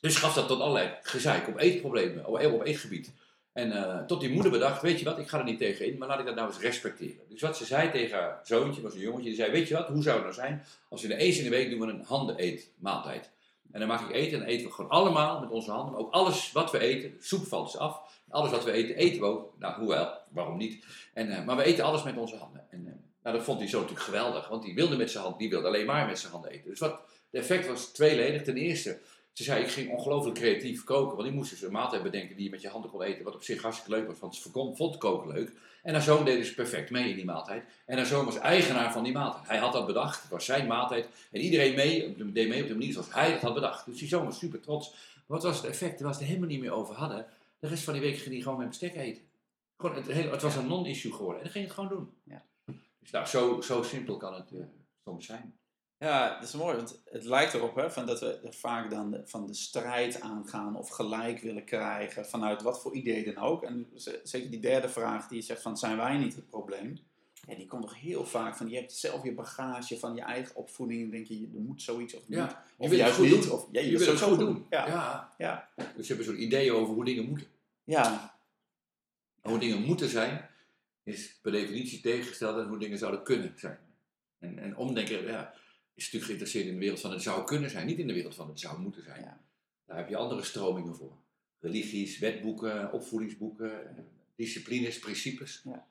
Dus 0.00 0.16
gaf 0.16 0.34
dat 0.34 0.48
tot 0.48 0.60
allerlei 0.60 0.98
gezeik 1.02 1.48
op 1.48 1.58
eetproblemen, 1.58 2.26
op, 2.26 2.64
eetgebied. 2.64 3.12
En 3.52 3.72
eh, 3.72 4.04
tot 4.04 4.20
die 4.20 4.30
moeder 4.30 4.50
bedacht, 4.50 4.82
weet 4.82 4.98
je 4.98 5.04
wat, 5.04 5.18
ik 5.18 5.28
ga 5.28 5.38
er 5.38 5.44
niet 5.44 5.58
tegen 5.58 5.86
in, 5.86 5.98
maar 5.98 6.08
laat 6.08 6.18
ik 6.18 6.26
dat 6.26 6.34
nou 6.34 6.48
eens 6.48 6.60
respecteren. 6.60 7.28
Dus 7.28 7.40
wat 7.40 7.56
ze 7.56 7.64
zei 7.64 7.90
tegen 7.90 8.18
haar 8.18 8.40
zoontje, 8.44 8.82
was 8.82 8.94
een 8.94 9.00
jongetje, 9.00 9.28
die 9.28 9.34
zei, 9.34 9.50
weet 9.50 9.68
je 9.68 9.74
wat, 9.74 9.88
hoe 9.88 10.02
zou 10.02 10.14
het 10.14 10.24
nou 10.24 10.34
zijn 10.34 10.64
als 10.88 11.02
we 11.02 11.08
de 11.08 11.16
eens 11.16 11.38
in 11.38 11.44
de 11.44 11.50
week 11.50 11.70
doen 11.70 11.80
we 11.80 11.86
een 11.86 12.04
handen 12.04 12.42
eet 12.42 12.70
maaltijd. 12.78 13.30
En 13.72 13.78
dan 13.78 13.88
maak 13.88 14.08
ik 14.08 14.14
eten 14.14 14.32
en 14.32 14.38
dan 14.38 14.48
eten 14.48 14.66
we 14.66 14.72
gewoon 14.72 14.90
allemaal 14.90 15.40
met 15.40 15.50
onze 15.50 15.70
handen, 15.70 15.92
maar 15.92 16.00
ook 16.00 16.12
alles 16.12 16.52
wat 16.52 16.70
we 16.70 16.78
eten, 16.78 17.16
soep 17.20 17.46
valt 17.46 17.72
dus 17.72 17.80
af, 17.80 18.09
alles 18.30 18.50
wat 18.50 18.64
we 18.64 18.72
eten, 18.72 18.96
eten 18.96 19.20
we 19.20 19.26
ook. 19.26 19.52
Nou, 19.58 19.74
hoewel, 19.74 20.12
waarom 20.28 20.56
niet? 20.56 20.84
En, 21.14 21.30
eh, 21.30 21.44
maar 21.44 21.56
we 21.56 21.62
eten 21.62 21.84
alles 21.84 22.02
met 22.02 22.16
onze 22.16 22.36
handen. 22.36 22.64
En 22.70 22.86
eh, 22.86 22.92
nou, 23.22 23.36
dat 23.36 23.44
vond 23.44 23.58
hij 23.58 23.68
zo 23.68 23.78
natuurlijk 23.80 24.06
geweldig, 24.06 24.48
want 24.48 24.62
die 24.62 24.74
wilde 24.74 24.96
met 24.96 25.10
zijn 25.10 25.24
hand, 25.24 25.38
die 25.38 25.50
wilde 25.50 25.66
alleen 25.66 25.86
maar 25.86 26.06
met 26.06 26.18
zijn 26.18 26.32
handen 26.32 26.50
eten. 26.50 26.70
Dus 26.70 26.78
wat, 26.78 27.00
de 27.30 27.38
effect 27.38 27.66
was 27.66 27.84
tweeledig. 27.86 28.42
Ten 28.42 28.56
eerste, 28.56 28.98
ze 29.32 29.42
zei, 29.42 29.62
ik 29.62 29.70
ging 29.70 29.90
ongelooflijk 29.90 30.36
creatief 30.38 30.84
koken, 30.84 31.16
want 31.16 31.28
die 31.28 31.36
moest 31.36 31.50
dus 31.50 31.62
een 31.62 31.72
maaltijd 31.72 32.02
bedenken 32.02 32.36
die 32.36 32.44
je 32.44 32.50
met 32.50 32.60
je 32.60 32.68
handen 32.68 32.90
kon 32.90 33.02
eten, 33.02 33.24
wat 33.24 33.34
op 33.34 33.42
zich 33.42 33.62
hartstikke 33.62 33.90
leuk 33.98 34.06
was, 34.06 34.18
want 34.18 34.34
ze 34.36 34.50
vond- 34.50 34.98
koken 34.98 35.32
leuk. 35.32 35.52
En 35.82 35.92
haar 35.92 36.02
zoon 36.02 36.24
deed 36.24 36.36
dus 36.38 36.54
perfect 36.54 36.90
mee 36.90 37.08
in 37.10 37.16
die 37.16 37.24
maaltijd. 37.24 37.64
En 37.86 37.96
haar 37.96 38.06
zoon 38.06 38.24
was 38.24 38.38
eigenaar 38.38 38.92
van 38.92 39.02
die 39.02 39.12
maaltijd. 39.12 39.46
Hij 39.48 39.58
had 39.58 39.72
dat 39.72 39.86
bedacht, 39.86 40.22
het 40.22 40.30
was 40.30 40.44
zijn 40.44 40.66
maaltijd. 40.66 41.06
En 41.32 41.40
iedereen 41.40 41.74
mee, 41.74 42.16
deed 42.32 42.48
mee 42.48 42.62
op 42.62 42.68
de 42.68 42.74
manier 42.74 42.92
zoals 42.92 43.14
hij 43.14 43.30
het 43.30 43.40
had 43.42 43.54
bedacht. 43.54 43.86
Dus 43.86 43.98
die 43.98 44.08
zoon 44.08 44.24
was 44.24 44.38
super 44.38 44.60
trots. 44.60 44.94
Wat 45.26 45.42
was 45.42 45.56
het 45.56 45.66
effect? 45.66 46.00
Waar 46.00 46.10
we 46.10 46.16
het 46.18 46.26
helemaal 46.26 46.48
niet 46.48 46.60
meer 46.60 46.72
over 46.72 46.94
hadden. 46.94 47.26
De 47.60 47.68
rest 47.68 47.84
van 47.84 47.92
die 47.92 48.02
week 48.02 48.16
ging 48.16 48.34
hij 48.34 48.42
gewoon 48.42 48.58
met 48.58 48.68
bestek 48.68 48.94
eten. 48.94 49.22
Gewoon 49.76 49.96
het, 49.96 50.06
hele, 50.06 50.30
het 50.30 50.42
was 50.42 50.56
een 50.56 50.66
non-issue 50.66 51.12
geworden. 51.12 51.36
En 51.36 51.42
dan 51.42 51.52
ging 51.52 51.64
het 51.64 51.74
gewoon 51.74 51.88
doen. 51.88 52.14
Ja. 52.24 52.46
Dus 52.98 53.10
nou, 53.10 53.26
zo, 53.26 53.60
zo 53.60 53.82
simpel 53.82 54.16
kan 54.16 54.34
het 54.34 54.52
eh, 54.52 54.64
soms 55.04 55.26
zijn. 55.26 55.58
Ja, 55.96 56.34
dat 56.34 56.48
is 56.48 56.54
mooi, 56.54 56.76
want 56.76 57.02
het 57.04 57.24
lijkt 57.24 57.54
erop 57.54 57.74
hè, 57.74 57.90
van 57.90 58.06
dat 58.06 58.20
we 58.20 58.40
er 58.40 58.54
vaak 58.54 58.90
dan 58.90 59.10
de, 59.10 59.26
van 59.26 59.46
de 59.46 59.54
strijd 59.54 60.20
aangaan 60.20 60.76
of 60.76 60.88
gelijk 60.88 61.40
willen 61.40 61.64
krijgen 61.64 62.26
vanuit 62.26 62.62
wat 62.62 62.82
voor 62.82 62.94
idee 62.94 63.24
dan 63.24 63.44
ook. 63.44 63.62
En 63.62 63.90
zeker 64.22 64.50
die 64.50 64.60
derde 64.60 64.88
vraag 64.88 65.28
die 65.28 65.38
je 65.38 65.44
zegt 65.44 65.62
van 65.62 65.76
zijn 65.76 65.96
wij 65.96 66.18
niet 66.18 66.36
het 66.36 66.48
probleem? 66.48 67.09
Ja, 67.48 67.54
die 67.54 67.66
komt 67.66 67.82
toch 67.82 68.00
heel 68.00 68.24
vaak 68.24 68.56
van 68.56 68.68
je 68.68 68.76
hebt 68.76 68.92
zelf 68.92 69.24
je 69.24 69.32
bagage 69.32 69.98
van 69.98 70.14
je 70.14 70.20
eigen 70.20 70.56
opvoeding 70.56 71.02
en 71.02 71.10
denk 71.10 71.26
je 71.26 71.50
er 71.54 71.60
moet 71.60 71.82
zoiets 71.82 72.14
of 72.14 72.28
niet. 72.28 72.38
Ja, 72.38 72.64
je 72.78 72.84
of 72.84 72.94
juist 72.94 73.20
niet. 73.20 73.42
doen. 73.42 73.50
Of, 73.52 73.68
ja, 73.72 73.80
Je 73.80 73.90
wil 73.90 73.98
wil 73.98 74.08
het 74.08 74.20
goed 74.20 74.38
doen. 74.38 74.66
Ja. 74.70 74.86
Ja. 74.86 75.34
Ja. 75.38 75.68
Dus 75.96 76.06
je 76.06 76.14
hebt 76.14 76.26
een 76.26 76.32
soort 76.32 76.44
ideeën 76.44 76.72
over 76.72 76.94
hoe 76.94 77.04
dingen 77.04 77.24
moeten. 77.24 77.46
Ja. 77.84 78.38
Hoe 79.40 79.58
dingen 79.58 79.82
moeten 79.82 80.08
zijn, 80.08 80.48
is 81.02 81.38
per 81.42 81.52
definitie 81.52 82.00
tegengesteld 82.00 82.56
aan 82.56 82.68
hoe 82.68 82.78
dingen 82.78 82.98
zouden 82.98 83.22
kunnen 83.22 83.52
zijn. 83.56 83.78
En, 84.38 84.58
en 84.58 84.76
omdenken 84.76 85.26
ja, 85.26 85.54
is 85.94 86.04
natuurlijk 86.04 86.24
geïnteresseerd 86.24 86.66
in 86.66 86.72
de 86.74 86.80
wereld 86.80 87.00
van 87.00 87.10
het 87.10 87.22
zou 87.22 87.44
kunnen 87.44 87.70
zijn, 87.70 87.86
niet 87.86 87.98
in 87.98 88.06
de 88.06 88.12
wereld 88.12 88.34
van 88.34 88.48
het 88.48 88.60
zou 88.60 88.80
moeten 88.80 89.02
zijn. 89.02 89.20
Ja. 89.20 89.40
Daar 89.86 89.96
heb 89.96 90.08
je 90.08 90.16
andere 90.16 90.42
stromingen 90.42 90.96
voor. 90.96 91.12
Religies, 91.60 92.18
wetboeken, 92.18 92.92
opvoedingsboeken, 92.92 93.96
disciplines, 94.36 94.98
principes. 94.98 95.62
Ja. 95.64 95.86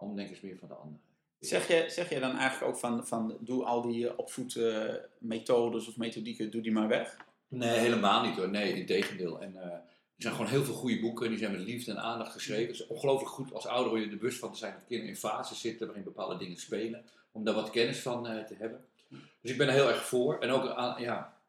Omdenken 0.00 0.34
is 0.34 0.40
meer 0.40 0.58
van 0.58 0.68
de 0.68 0.74
andere. 0.74 1.00
Zeg 1.38 1.68
je, 1.68 1.84
zeg 1.88 2.08
je 2.08 2.20
dan 2.20 2.36
eigenlijk 2.36 2.72
ook 2.72 2.78
van, 2.78 3.06
van 3.06 3.36
doe 3.40 3.64
al 3.64 3.82
die 3.82 4.08
eh, 4.08 4.18
opvoedmethodes 4.18 5.88
of 5.88 5.96
methodieken, 5.96 6.50
doe 6.50 6.62
die 6.62 6.72
maar 6.72 6.88
weg? 6.88 7.16
Nee, 7.48 7.78
helemaal 7.78 8.22
niet 8.22 8.36
hoor. 8.36 8.50
Nee, 8.50 8.72
in 8.72 8.86
tegendeel. 8.86 9.40
En 9.40 9.56
eh, 9.56 9.72
er 9.72 9.82
zijn 10.16 10.34
gewoon 10.34 10.50
heel 10.50 10.64
veel 10.64 10.74
goede 10.74 11.00
boeken. 11.00 11.28
Die 11.28 11.38
zijn 11.38 11.52
met 11.52 11.60
liefde 11.60 11.90
en 11.90 12.02
aandacht 12.02 12.32
geschreven. 12.32 12.66
Het 12.66 12.74
is 12.74 12.86
ongelooflijk 12.86 13.30
goed 13.30 13.52
als 13.52 13.66
ouder 13.66 13.92
om 13.92 13.98
je 13.98 14.04
er 14.04 14.16
bewust 14.16 14.38
van 14.38 14.52
te 14.52 14.58
zijn 14.58 14.72
dat 14.72 14.86
kinderen 14.86 15.14
in 15.14 15.20
fases 15.20 15.60
zitten 15.60 15.86
waarin 15.86 16.04
bepaalde 16.04 16.36
dingen 16.36 16.56
spelen. 16.56 17.04
Om 17.32 17.44
daar 17.44 17.54
wat 17.54 17.70
kennis 17.70 17.98
van 17.98 18.26
eh, 18.26 18.44
te 18.44 18.54
hebben. 18.54 18.84
Dus 19.40 19.50
ik 19.50 19.58
ben 19.58 19.66
er 19.68 19.74
heel 19.74 19.88
erg 19.88 20.04
voor. 20.04 20.38
En 20.38 20.50
ook, 20.50 20.68
aan, 20.68 21.02
ja, 21.02 21.40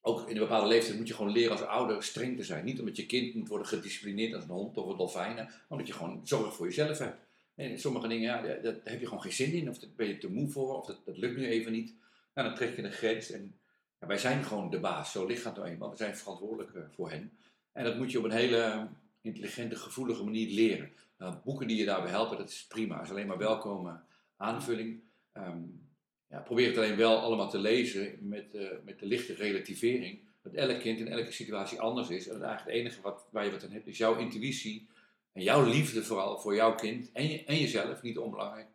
ook 0.00 0.28
in 0.28 0.34
een 0.34 0.42
bepaalde 0.42 0.68
leeftijd 0.68 0.98
moet 0.98 1.08
je 1.08 1.14
gewoon 1.14 1.32
leren 1.32 1.52
als 1.52 1.62
ouder 1.62 2.02
streng 2.02 2.36
te 2.36 2.44
zijn. 2.44 2.64
Niet 2.64 2.80
omdat 2.80 2.96
je 2.96 3.06
kind 3.06 3.34
moet 3.34 3.48
worden 3.48 3.66
gedisciplineerd 3.66 4.34
als 4.34 4.44
een 4.44 4.50
hond 4.50 4.76
of 4.76 4.90
een 4.90 4.96
dolfijn. 4.96 5.34
Maar 5.34 5.64
omdat 5.68 5.86
je 5.86 5.92
gewoon 5.92 6.20
zorg 6.24 6.54
voor 6.54 6.66
jezelf 6.66 6.98
hebt. 6.98 7.30
En 7.54 7.78
sommige 7.78 8.08
dingen, 8.08 8.22
ja, 8.22 8.42
daar, 8.62 8.76
heb 8.84 9.00
je 9.00 9.06
gewoon 9.06 9.22
geen 9.22 9.32
zin 9.32 9.52
in. 9.52 9.68
Of 9.68 9.78
daar 9.78 9.90
ben 9.96 10.06
je 10.06 10.18
te 10.18 10.30
moe 10.30 10.48
voor. 10.48 10.76
Of 10.76 10.86
dat, 10.86 11.00
dat 11.04 11.18
lukt 11.18 11.36
nu 11.36 11.46
even 11.46 11.72
niet. 11.72 11.94
Nou, 12.34 12.48
dan 12.48 12.56
trek 12.56 12.76
je 12.76 12.82
een 12.82 12.92
grens. 12.92 13.30
En 13.30 13.54
ja, 14.00 14.06
wij 14.06 14.18
zijn 14.18 14.44
gewoon 14.44 14.70
de 14.70 14.80
baas, 14.80 15.12
zo 15.12 15.26
ligt 15.26 15.44
het 15.44 15.56
nou 15.56 15.68
eenmaal. 15.68 15.90
We 15.90 15.96
zijn 15.96 16.16
verantwoordelijk 16.16 16.74
eh, 16.74 16.82
voor 16.94 17.10
hen. 17.10 17.32
En 17.72 17.84
dat 17.84 17.96
moet 17.96 18.10
je 18.12 18.18
op 18.18 18.24
een 18.24 18.30
hele 18.30 18.88
intelligente, 19.20 19.76
gevoelige 19.76 20.24
manier 20.24 20.50
leren. 20.50 20.92
Nou, 21.18 21.36
boeken 21.44 21.66
die 21.66 21.76
je 21.76 21.84
daarbij 21.84 22.10
helpen, 22.10 22.36
dat 22.36 22.48
is 22.48 22.66
prima. 22.66 22.96
Dat 22.96 23.04
is 23.04 23.10
alleen 23.10 23.26
maar 23.26 23.38
welkome 23.38 24.00
aanvulling. 24.36 25.00
Ehm, 25.32 25.62
ja, 26.28 26.40
probeer 26.40 26.66
het 26.66 26.76
alleen 26.76 26.96
wel 26.96 27.18
allemaal 27.18 27.50
te 27.50 27.58
lezen 27.58 28.18
met, 28.20 28.54
eh, 28.54 28.68
met 28.84 28.98
de 28.98 29.06
lichte 29.06 29.34
relativering. 29.34 30.20
Dat 30.42 30.52
elk 30.52 30.80
kind 30.80 30.98
in 30.98 31.08
elke 31.08 31.32
situatie 31.32 31.80
anders 31.80 32.08
is. 32.08 32.26
En 32.28 32.32
dat 32.32 32.42
eigenlijk 32.42 32.76
het 32.76 32.86
enige 32.86 33.02
wat, 33.02 33.28
waar 33.30 33.44
je 33.44 33.50
wat 33.50 33.64
aan 33.64 33.70
hebt, 33.70 33.86
is 33.86 33.98
jouw 33.98 34.16
intuïtie. 34.16 34.88
En 35.32 35.42
jouw 35.42 35.64
liefde 35.64 36.04
vooral 36.04 36.38
voor 36.38 36.54
jouw 36.54 36.74
kind 36.74 37.12
en, 37.12 37.28
je, 37.30 37.44
en 37.44 37.58
jezelf, 37.58 38.02
niet 38.02 38.18
onbelangrijk, 38.18 38.68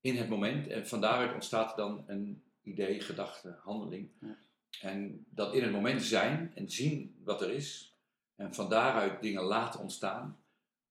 in 0.00 0.16
het 0.16 0.28
moment. 0.28 0.66
En 0.66 0.86
van 0.86 1.00
daaruit 1.00 1.34
ontstaat 1.34 1.76
dan 1.76 2.04
een 2.06 2.42
idee, 2.62 3.00
gedachte, 3.00 3.58
handeling. 3.62 4.10
Ja. 4.20 4.36
En 4.80 5.26
dat 5.28 5.54
in 5.54 5.62
het 5.62 5.72
moment 5.72 6.02
zijn 6.02 6.52
en 6.54 6.70
zien 6.70 7.20
wat 7.24 7.42
er 7.42 7.50
is. 7.50 7.96
En 8.36 8.54
van 8.54 8.68
daaruit 8.68 9.22
dingen 9.22 9.42
laten 9.42 9.80
ontstaan. 9.80 10.40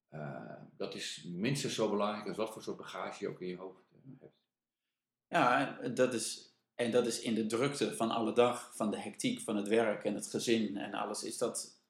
eh, 0.09 0.53
dat 0.77 0.95
is 0.95 1.23
minstens 1.27 1.73
zo 1.73 1.89
belangrijk 1.89 2.27
als 2.27 2.37
wat 2.37 2.53
voor 2.53 2.63
soort 2.63 2.77
bagage 2.77 3.23
je 3.23 3.29
ook 3.29 3.41
in 3.41 3.47
je 3.47 3.57
hoofd 3.57 3.91
eh, 3.91 4.11
hebt. 4.19 4.35
Ja, 5.27 5.77
dat 5.87 6.13
is, 6.13 6.55
en 6.75 6.91
dat 6.91 7.07
is 7.07 7.21
in 7.21 7.35
de 7.35 7.45
drukte 7.45 7.95
van 7.95 8.11
alle 8.11 8.33
dag, 8.33 8.75
van 8.75 8.91
de 8.91 8.99
hectiek 8.99 9.41
van 9.41 9.55
het 9.55 9.67
werk 9.67 10.03
en 10.03 10.15
het 10.15 10.27
gezin 10.27 10.77
en 10.77 10.93
alles, 10.93 11.23
is 11.23 11.37
dat, 11.37 11.80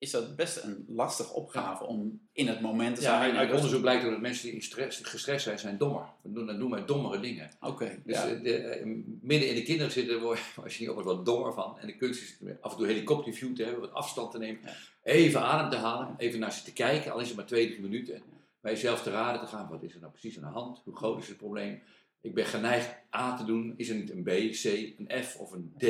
is 0.00 0.10
dat 0.10 0.36
best 0.36 0.62
een 0.62 0.84
lastige 0.88 1.32
opgave 1.32 1.84
om 1.84 2.20
in 2.32 2.46
het 2.46 2.60
moment 2.60 2.96
te 2.96 3.02
Ja, 3.02 3.18
zijn. 3.18 3.30
en 3.30 3.36
uit 3.36 3.52
onderzoek 3.52 3.80
blijkt 3.80 4.04
dat 4.04 4.20
mensen 4.20 4.44
die 4.44 4.54
in 4.54 4.62
stress, 4.62 5.00
gestrest 5.02 5.44
zijn, 5.44 5.58
zijn 5.58 5.78
dommer. 5.78 6.04
We 6.22 6.32
doen, 6.32 6.46
dan 6.46 6.58
doen 6.58 6.70
wij 6.70 6.84
dommere 6.84 7.20
dingen. 7.20 7.50
Oké, 7.60 8.00
Dus 8.04 8.16
ja. 8.16 8.34
de, 8.34 8.56
eh, 8.56 8.86
midden 9.20 9.48
in 9.48 9.54
de 9.54 9.62
kinderen 9.62 9.92
zitten, 9.92 10.20
word 10.20 10.38
je, 10.66 10.76
niet 10.78 10.88
ook 10.88 11.02
wat 11.02 11.24
dommer 11.24 11.52
van. 11.52 11.78
En 11.78 11.86
de 11.86 11.96
kunst 11.96 12.22
is 12.22 12.38
af 12.60 12.72
en 12.72 12.78
toe 12.78 12.86
helikopterview 12.86 13.54
te 13.54 13.62
hebben, 13.62 13.80
wat 13.80 13.92
afstand 13.92 14.30
te 14.30 14.38
nemen. 14.38 14.60
Ja. 14.64 14.72
Even 15.02 15.42
adem 15.42 15.70
te 15.70 15.76
halen, 15.76 16.14
even 16.18 16.40
naar 16.40 16.52
ze 16.52 16.64
te 16.64 16.72
kijken, 16.72 17.12
al 17.12 17.20
is 17.20 17.28
het 17.28 17.36
maar 17.36 17.46
twee, 17.46 17.66
drie 17.68 17.80
minuten. 17.80 18.22
Bij 18.60 18.72
jezelf 18.72 19.02
te 19.02 19.10
raden 19.10 19.40
te 19.40 19.46
gaan, 19.46 19.68
wat 19.68 19.82
is 19.82 19.94
er 19.94 20.00
nou 20.00 20.12
precies 20.12 20.36
aan 20.36 20.52
de 20.52 20.58
hand? 20.58 20.80
Hoe 20.84 20.96
groot 20.96 21.22
is 21.22 21.28
het 21.28 21.36
probleem? 21.36 21.82
Ik 22.20 22.34
ben 22.34 22.46
geneigd 22.46 22.94
A 23.16 23.36
te 23.36 23.44
doen, 23.44 23.74
is 23.76 23.88
er 23.88 23.96
niet 23.96 24.10
een 24.10 24.22
B, 24.22 24.28
C, 24.50 24.64
een 24.98 25.22
F 25.24 25.36
of 25.36 25.52
een 25.52 25.72
D? 25.78 25.84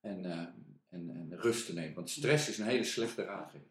En, 0.00 0.24
eh, 0.24 0.38
en, 0.98 1.28
en 1.30 1.40
rust 1.40 1.66
te 1.66 1.74
nemen, 1.74 1.94
want 1.94 2.10
stress 2.10 2.48
is 2.48 2.58
een 2.58 2.66
hele 2.66 2.84
slechte 2.84 3.24
raadgever. 3.24 3.66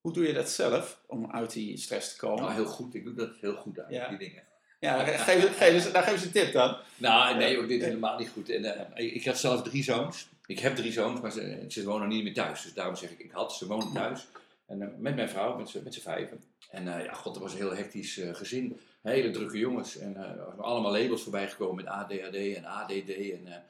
Hoe 0.00 0.12
doe 0.12 0.26
je 0.26 0.32
dat 0.32 0.50
zelf 0.50 1.00
om 1.06 1.30
uit 1.30 1.52
die 1.52 1.76
stress 1.76 2.12
te 2.12 2.18
komen? 2.18 2.42
Nou, 2.42 2.54
heel 2.54 2.64
goed, 2.64 2.94
ik 2.94 3.04
doe 3.04 3.14
dat 3.14 3.36
heel 3.40 3.54
goed 3.54 3.80
aan, 3.80 3.92
Ja. 3.92 4.08
die 4.08 4.18
dingen. 4.18 4.42
Ja, 4.80 5.04
geef, 5.04 5.22
geef, 5.56 5.60
eens, 5.60 5.92
nou, 5.92 6.04
geef 6.04 6.12
eens 6.12 6.24
een 6.24 6.30
tip 6.30 6.52
dan. 6.52 6.76
Nou, 6.96 7.36
nee, 7.36 7.58
ook 7.58 7.68
dit 7.68 7.80
is 7.80 7.86
helemaal 7.86 8.18
niet 8.18 8.28
goed. 8.28 8.48
En, 8.50 8.64
uh, 8.64 9.14
ik 9.14 9.24
had 9.24 9.38
zelf 9.38 9.62
drie 9.62 9.82
zoons. 9.82 10.28
Ik 10.46 10.58
heb 10.58 10.76
drie 10.76 10.92
zoons, 10.92 11.20
maar 11.20 11.32
ze, 11.32 11.64
ze 11.68 11.84
wonen 11.84 12.08
niet 12.08 12.22
meer 12.22 12.34
thuis. 12.34 12.62
Dus 12.62 12.74
daarom 12.74 12.96
zeg 12.96 13.10
ik, 13.10 13.18
ik 13.18 13.30
had, 13.30 13.52
ze 13.52 13.66
wonen 13.66 13.92
thuis. 13.92 14.26
En 14.66 14.80
uh, 14.80 14.88
met 14.98 15.14
mijn 15.14 15.28
vrouw, 15.28 15.56
met 15.58 15.68
z'n 15.68 15.80
met 15.84 15.98
vijven. 16.02 16.44
En 16.70 16.86
uh, 16.86 17.04
ja, 17.04 17.12
god, 17.12 17.34
dat 17.34 17.42
was 17.42 17.52
een 17.52 17.58
heel 17.58 17.74
hectisch 17.76 18.20
gezin. 18.32 18.80
Hele 19.02 19.30
drukke 19.30 19.58
jongens. 19.58 19.98
En 19.98 20.16
allemaal 20.58 20.92
labels 20.92 21.22
voorbij 21.22 21.48
gekomen 21.48 21.76
met 21.76 21.86
ADHD 21.86 22.34
en 22.34 22.64
ADD. 22.64 23.10
En 23.30 23.64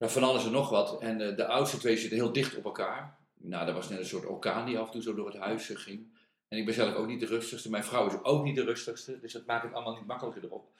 nou, 0.00 0.12
van 0.12 0.22
alles 0.22 0.44
en 0.44 0.52
nog 0.52 0.70
wat. 0.70 1.00
En 1.00 1.18
de 1.18 1.46
oudste 1.46 1.78
twee 1.78 1.96
zitten 1.96 2.18
heel 2.18 2.32
dicht 2.32 2.56
op 2.56 2.64
elkaar. 2.64 3.18
Nou, 3.34 3.66
dat 3.66 3.74
was 3.74 3.88
net 3.88 3.98
een 3.98 4.06
soort 4.06 4.26
orkaan 4.26 4.66
die 4.66 4.78
af 4.78 4.86
en 4.86 4.92
toe 4.92 5.02
zo 5.02 5.14
door 5.14 5.26
het 5.26 5.36
huis 5.36 5.66
ging. 5.74 6.18
En 6.48 6.58
ik 6.58 6.64
ben 6.64 6.74
zelf 6.74 6.94
ook 6.94 7.06
niet 7.06 7.20
de 7.20 7.26
rustigste. 7.26 7.70
Mijn 7.70 7.84
vrouw 7.84 8.06
is 8.06 8.22
ook 8.22 8.44
niet 8.44 8.56
de 8.56 8.64
rustigste. 8.64 9.20
Dus 9.20 9.32
dat 9.32 9.46
maakt 9.46 9.62
het 9.62 9.72
allemaal 9.72 9.94
niet 9.94 10.06
makkelijker 10.06 10.44
erop. 10.44 10.72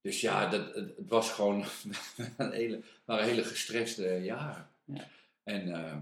Dus 0.00 0.20
ja, 0.20 0.48
dat, 0.48 0.74
het, 0.74 0.92
was 1.08 1.32
gewoon 1.32 1.64
een 2.36 2.52
hele, 2.52 2.82
waren 3.04 3.24
hele 3.24 3.44
gestreste 3.44 4.04
jaren. 4.22 4.70
Ja. 4.84 5.08
En 5.42 5.68
uh, 5.68 5.96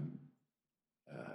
uh, 1.15 1.29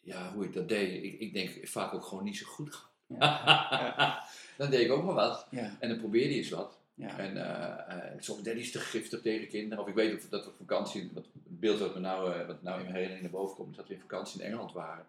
ja, 0.00 0.32
hoe 0.32 0.44
ik 0.44 0.52
dat 0.52 0.68
deed, 0.68 1.04
ik, 1.04 1.20
ik 1.20 1.32
denk 1.32 1.68
vaak 1.68 1.94
ook 1.94 2.04
gewoon 2.04 2.24
niet 2.24 2.36
zo 2.36 2.46
goed. 2.46 2.76
Ja. 3.18 4.24
dan 4.56 4.70
deed 4.70 4.80
ik 4.80 4.92
ook 4.92 5.04
maar 5.04 5.14
wat. 5.14 5.46
En 5.50 5.88
dan 5.88 5.98
probeerde 5.98 6.30
je 6.30 6.36
eens 6.36 6.50
wat. 6.50 6.77
En 6.98 7.36
uh, 7.36 7.74
soms 8.18 8.42
deed 8.42 8.56
iets 8.56 8.70
te 8.70 8.78
giftig 8.78 9.20
tegen 9.20 9.48
kinderen. 9.48 9.84
Of 9.84 9.88
ik 9.88 9.94
weet 9.94 10.14
of 10.14 10.28
dat 10.28 10.46
op 10.46 10.56
vakantie, 10.56 11.10
wat, 11.14 11.24
het 11.24 11.60
beeld 11.60 11.78
wat, 11.78 11.94
me 11.94 12.00
nou, 12.00 12.46
wat 12.46 12.62
nou 12.62 12.78
in 12.78 12.82
mijn 12.82 12.94
herinnering 12.94 13.22
naar 13.22 13.40
boven 13.40 13.56
komt, 13.56 13.76
dat 13.76 13.88
we 13.88 13.94
in 13.94 14.00
vakantie 14.00 14.40
in 14.40 14.46
Engeland 14.46 14.72
waren. 14.72 15.06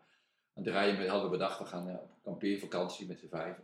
Dan 0.53 0.63
draaien 0.63 0.97
we, 0.97 1.07
hadden 1.07 1.31
we 1.31 1.37
bedacht, 1.37 1.59
we 1.59 1.65
gaan 1.65 1.87
uh, 1.87 1.93
op 1.93 2.09
kampeervakantie 2.23 3.07
met 3.07 3.19
z'n 3.19 3.27
vijven. 3.27 3.63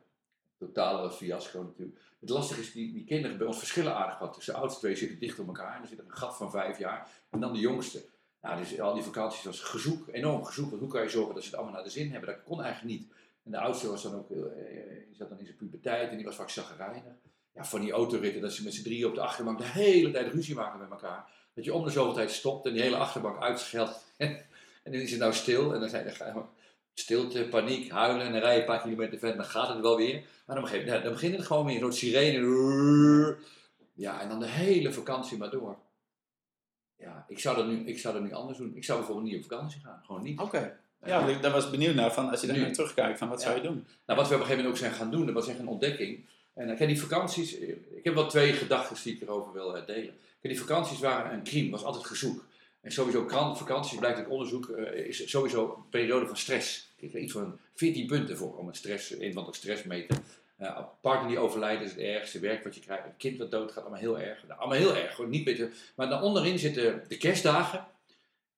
Totale 0.58 1.12
fiasco 1.12 1.64
natuurlijk. 1.64 2.00
Het 2.20 2.30
lastige 2.30 2.62
is, 2.62 2.72
die, 2.72 2.94
die 2.94 3.04
kinderen 3.04 3.38
bij 3.38 3.48
ons 3.48 3.58
verschillen 3.58 3.96
aardig 3.96 4.20
wat. 4.20 4.36
Dus 4.36 4.46
de 4.46 4.54
oudste 4.54 4.80
twee 4.80 4.96
zitten 4.96 5.20
dicht 5.20 5.40
op 5.40 5.48
elkaar. 5.48 5.76
En 5.76 5.82
er 5.82 5.88
zit 5.88 6.00
een 6.00 6.12
gat 6.12 6.38
van 6.38 6.52
vijf 6.52 6.78
jaar. 6.78 7.10
En 7.30 7.40
dan 7.40 7.54
de 7.54 7.60
jongste. 7.60 8.04
Nou, 8.42 8.58
dus 8.58 8.80
al 8.80 8.94
die 8.94 9.04
vakanties 9.04 9.44
was 9.44 9.60
gezoek, 9.60 10.08
enorm 10.12 10.44
gezoek. 10.44 10.70
Want 10.70 10.82
hoe 10.82 10.92
kan 10.92 11.02
je 11.02 11.10
zorgen 11.10 11.34
dat 11.34 11.44
ze 11.44 11.50
het 11.50 11.58
allemaal 11.58 11.76
naar 11.76 11.84
de 11.84 11.90
zin 11.90 12.12
hebben? 12.12 12.30
Dat 12.30 12.44
kon 12.44 12.62
eigenlijk 12.62 13.00
niet. 13.00 13.12
En 13.44 13.52
de 13.52 13.60
oudste 13.60 13.90
was 13.90 14.04
dan 14.04 14.16
ook, 14.16 14.30
uh, 14.30 14.38
die 15.08 15.16
zat 15.16 15.30
dan 15.30 15.40
in 15.40 15.46
zijn 15.46 15.58
puberteit 15.58 16.10
en 16.10 16.16
die 16.16 16.26
was 16.26 16.36
vaak 16.36 16.50
zagrijnig. 16.50 17.04
Ja, 17.56 17.66
van 17.66 17.82
die 17.82 17.92
autoritten, 17.92 18.42
dat 18.42 18.54
ze 18.54 18.64
met 18.64 18.74
z'n 18.74 18.84
drieën 18.84 19.06
op 19.06 19.16
de 19.16 19.22
achterbank 19.22 19.58
de 19.58 19.66
hele 19.66 20.12
tijd 20.12 20.34
ruzie 20.34 20.56
maken 20.56 20.80
met 20.80 20.90
elkaar. 20.90 21.26
Dat 21.54 21.66
je 21.66 21.74
om 21.74 21.84
de 21.84 21.90
zoveel 21.90 22.14
tijd 22.14 22.32
stopt 22.32 22.66
en 22.66 22.74
die 22.74 22.82
hele 22.82 22.98
achterbank 22.98 23.42
uitscheldt. 23.42 24.04
En, 24.84 24.92
dan 24.92 25.02
is 25.02 25.12
het 25.12 25.20
nou 25.20 25.34
stil 25.34 25.74
en 25.74 25.80
dan 25.80 25.90
zijn 25.90 26.06
er 26.06 26.46
stilte, 26.94 27.48
paniek, 27.50 27.92
huilen 27.92 28.26
en 28.26 28.32
dan 28.32 28.42
rij 28.42 28.54
je 28.54 28.60
een 28.60 28.66
paar 28.66 28.82
kilometer 28.82 29.20
verder, 29.20 29.38
dan 29.38 29.46
gaat 29.46 29.70
het 29.70 29.80
wel 29.80 29.98
weer. 29.98 30.24
Maar 30.46 30.56
dan, 30.56 30.66
begin, 30.66 30.86
dan 30.86 31.12
begint 31.12 31.36
het 31.36 31.46
gewoon 31.46 31.66
weer, 31.66 31.76
een 31.76 31.82
soort 31.82 31.96
sirene. 31.96 33.38
Ja, 33.94 34.22
en 34.22 34.30
dan 34.30 34.40
de 34.40 34.48
hele 34.48 34.94
vakantie 34.94 35.38
maar 35.38 35.50
door. 35.50 35.78
Ja, 36.98 37.26
ik 37.28 37.40
zou 37.40 37.56
dat 37.56 37.68
nu, 37.68 37.86
ik 37.86 38.00
zou 38.00 38.14
dat 38.14 38.24
nu 38.24 38.34
anders 38.34 38.58
doen. 38.58 38.76
Ik 38.76 38.84
zou 38.84 38.98
bijvoorbeeld 38.98 39.28
niet 39.28 39.44
op 39.44 39.50
vakantie 39.50 39.82
gaan, 39.82 40.02
gewoon 40.06 40.24
niet. 40.24 40.40
Oké. 40.40 40.78
Ja, 41.06 41.28
ik, 41.28 41.42
daar 41.42 41.52
was 41.52 41.70
benieuwd 41.70 41.96
naar, 41.96 42.14
van, 42.14 42.30
als 42.30 42.42
je 42.42 42.48
daar 42.48 42.58
nu 42.58 42.72
terugkijkt, 42.72 43.18
van 43.18 43.30
wat 43.30 43.42
zou 43.42 43.56
je 43.56 43.62
doen? 43.62 43.88
Nou, 44.06 44.20
wat 44.20 44.30
we 44.30 44.36
op 44.36 44.40
een 44.40 44.46
gegeven 44.46 44.56
moment 44.56 44.68
ook 44.68 44.78
zijn 44.78 44.92
gaan 44.92 45.12
doen, 45.12 45.26
dat 45.26 45.36
was 45.36 45.48
echt 45.48 45.60
een 45.60 45.68
ontdekking. 45.68 46.26
En 46.56 46.70
uh, 46.70 46.88
die 46.88 47.02
vakanties, 47.02 47.54
ik 47.96 48.04
heb 48.04 48.14
wel 48.14 48.28
twee 48.28 48.54
gedachten 48.54 49.04
die 49.04 49.14
ik 49.14 49.22
erover 49.22 49.54
wil 49.54 49.78
uh, 49.78 49.86
delen. 49.86 50.14
die 50.42 50.60
vakanties 50.60 51.00
waren 51.00 51.34
een 51.34 51.44
crime, 51.44 51.70
was 51.70 51.84
altijd 51.84 52.06
gezoek. 52.06 52.46
En 52.82 52.92
sowieso 52.92 53.26
krant, 53.26 53.58
vakantie, 53.58 53.98
blijkt 53.98 54.18
uit 54.18 54.28
onderzoek, 54.28 54.70
is 54.70 55.30
sowieso 55.30 55.74
een 55.78 55.90
periode 55.90 56.28
van 56.28 56.38
stress. 56.38 56.94
Ik 56.98 57.12
heb 57.12 57.22
iets 57.22 57.34
van 57.34 57.60
14 57.74 58.08
punten 58.08 58.38
voor 58.38 58.58
om 58.58 58.68
het 58.68 58.76
stress, 58.76 59.20
een 59.20 59.34
van 59.34 59.46
de 59.46 59.56
stress 59.56 59.84
meten. 59.84 60.24
Uh, 60.60 60.80
partner 61.02 61.28
die 61.28 61.40
overlijden 61.40 61.86
is 61.86 61.92
het 61.92 62.00
ergste, 62.00 62.40
werk 62.40 62.64
wat 62.64 62.76
je 62.76 62.82
krijgt, 62.82 63.06
een 63.06 63.18
kind 63.18 63.38
dat 63.38 63.52
doodgaat, 63.52 63.84
allemaal 63.84 64.00
heel 64.00 64.20
erg. 64.20 64.44
Nou, 64.48 64.60
allemaal 64.60 64.78
heel 64.78 64.96
erg, 64.96 65.16
gewoon 65.16 65.32
niet 65.32 65.44
beter. 65.44 65.72
Maar 65.96 66.10
daaronderin 66.10 66.60
zitten 66.60 67.04
de 67.08 67.18
kerstdagen, 67.18 67.86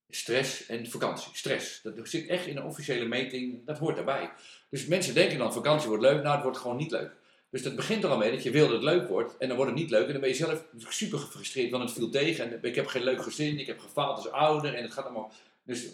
stress 0.09 0.65
en 0.65 0.89
vakantie. 0.89 1.29
Stress, 1.33 1.81
dat 1.81 1.93
zit 2.03 2.27
echt 2.27 2.45
in 2.45 2.57
een 2.57 2.63
officiële 2.63 3.05
meting, 3.05 3.65
dat 3.65 3.77
hoort 3.77 3.95
daarbij. 3.95 4.31
Dus 4.69 4.85
mensen 4.85 5.13
denken 5.13 5.37
dan, 5.37 5.53
vakantie 5.53 5.87
wordt 5.87 6.03
leuk, 6.03 6.21
nou 6.21 6.35
het 6.35 6.43
wordt 6.43 6.57
gewoon 6.57 6.77
niet 6.77 6.91
leuk. 6.91 7.11
Dus 7.49 7.63
dat 7.63 7.75
begint 7.75 8.03
er 8.03 8.09
al 8.09 8.17
mee 8.17 8.31
dat 8.31 8.43
je 8.43 8.51
wil 8.51 8.65
dat 8.65 8.75
het 8.75 8.83
leuk 8.83 9.07
wordt 9.07 9.37
en 9.37 9.47
dan 9.47 9.57
wordt 9.57 9.71
het 9.71 9.79
niet 9.79 9.89
leuk. 9.89 10.05
En 10.05 10.11
dan 10.11 10.21
ben 10.21 10.29
je 10.29 10.35
zelf 10.35 10.65
super 10.87 11.19
gefrustreerd, 11.19 11.71
want 11.71 11.83
het 11.83 11.93
viel 11.93 12.09
tegen. 12.09 12.51
En 12.51 12.59
ik 12.61 12.75
heb 12.75 12.87
geen 12.87 13.03
leuk 13.03 13.21
gezin, 13.21 13.59
ik 13.59 13.67
heb 13.67 13.79
gefaald 13.79 14.17
als 14.17 14.31
ouder 14.31 14.73
en 14.73 14.83
het 14.83 14.93
gaat 14.93 15.05
allemaal... 15.05 15.31
Dus 15.63 15.87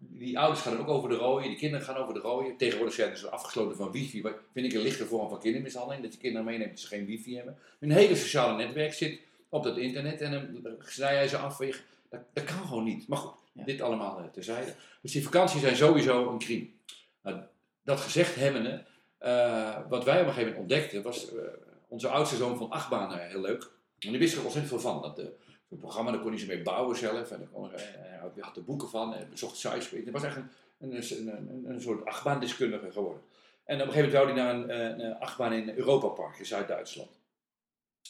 die 0.00 0.38
ouders 0.38 0.60
gaan 0.60 0.78
ook 0.78 0.88
over 0.88 1.08
de 1.08 1.14
rooien, 1.14 1.48
die 1.48 1.58
kinderen 1.58 1.86
gaan 1.86 1.96
over 1.96 2.14
de 2.14 2.20
rooien. 2.20 2.56
Tegenwoordig 2.56 2.94
zijn 2.94 3.16
ze 3.16 3.28
afgesloten 3.28 3.76
van 3.76 3.90
wifi. 3.90 4.22
Wat 4.22 4.34
vind 4.52 4.66
ik 4.66 4.72
een 4.72 4.82
lichte 4.82 5.06
vorm 5.06 5.28
van 5.28 5.40
kindermishandeling, 5.40 6.02
dat 6.02 6.12
je 6.12 6.18
kinderen 6.18 6.46
meeneemt 6.46 6.70
dat 6.70 6.80
ze 6.80 6.86
geen 6.86 7.06
wifi 7.06 7.36
hebben. 7.36 7.58
Hun 7.78 7.90
hele 7.90 8.16
sociale 8.16 8.56
netwerk 8.56 8.92
zit 8.92 9.20
op 9.48 9.64
dat 9.64 9.76
internet 9.76 10.20
en 10.20 10.60
dan 10.62 10.74
snij 10.78 11.14
jij 11.14 11.28
ze 11.28 11.36
af. 11.36 11.56
Dat, 12.10 12.20
dat 12.32 12.44
kan 12.44 12.66
gewoon 12.66 12.84
niet. 12.84 13.08
Maar 13.08 13.18
goed, 13.18 13.34
dit 13.52 13.80
allemaal 13.80 14.20
uh, 14.20 14.26
terzijde. 14.32 14.74
Dus 15.02 15.12
die 15.12 15.22
vakanties 15.22 15.60
zijn 15.60 15.76
sowieso 15.76 16.30
een 16.30 16.38
crime. 16.38 16.66
Nou, 17.22 17.40
dat 17.84 18.00
gezegd 18.00 18.34
hebbende, 18.34 18.84
wat 19.88 20.04
wij 20.04 20.20
op 20.20 20.26
een 20.26 20.32
gegeven 20.32 20.38
moment 20.42 20.58
ontdekten, 20.58 21.02
was 21.02 21.32
uh, 21.32 21.40
onze 21.88 22.08
oudste 22.08 22.36
zoon 22.36 22.56
van 22.56 22.70
achtbanen 22.70 23.28
heel 23.28 23.40
leuk. 23.40 23.62
En 23.98 24.10
die 24.10 24.18
wist 24.18 24.36
er 24.36 24.44
ontzettend 24.44 24.72
veel 24.72 24.92
van. 24.92 25.02
Dat, 25.02 25.16
het 25.68 25.78
programma, 25.78 26.10
daar 26.10 26.20
kon 26.20 26.30
hij 26.30 26.38
ze 26.38 26.46
mee 26.46 26.62
bouwen 26.62 26.96
zelf. 26.96 27.30
En 27.30 27.48
hij 27.52 28.30
had 28.40 28.56
er 28.56 28.64
boeken 28.64 28.88
van 28.88 29.14
en 29.14 29.30
bezocht 29.30 29.56
sites. 29.56 29.90
Het 29.90 30.10
was 30.10 30.22
echt 30.22 30.36
een, 30.36 30.50
een, 30.78 31.28
een, 31.28 31.64
een, 31.70 31.80
soort 31.80 32.04
achtbaandeskundige 32.04 32.92
geworden. 32.92 33.22
En 33.64 33.80
op 33.80 33.86
een 33.86 33.92
gegeven 33.92 34.18
moment 34.18 34.36
wou 34.36 34.54
hij 34.54 34.64
naar 34.66 34.78
een, 34.80 35.04
een 35.04 35.18
achtbaan 35.18 35.52
in 35.52 35.76
Europa 35.76 36.08
Park 36.08 36.38
in 36.38 36.46
Zuid-Duitsland. 36.46 37.20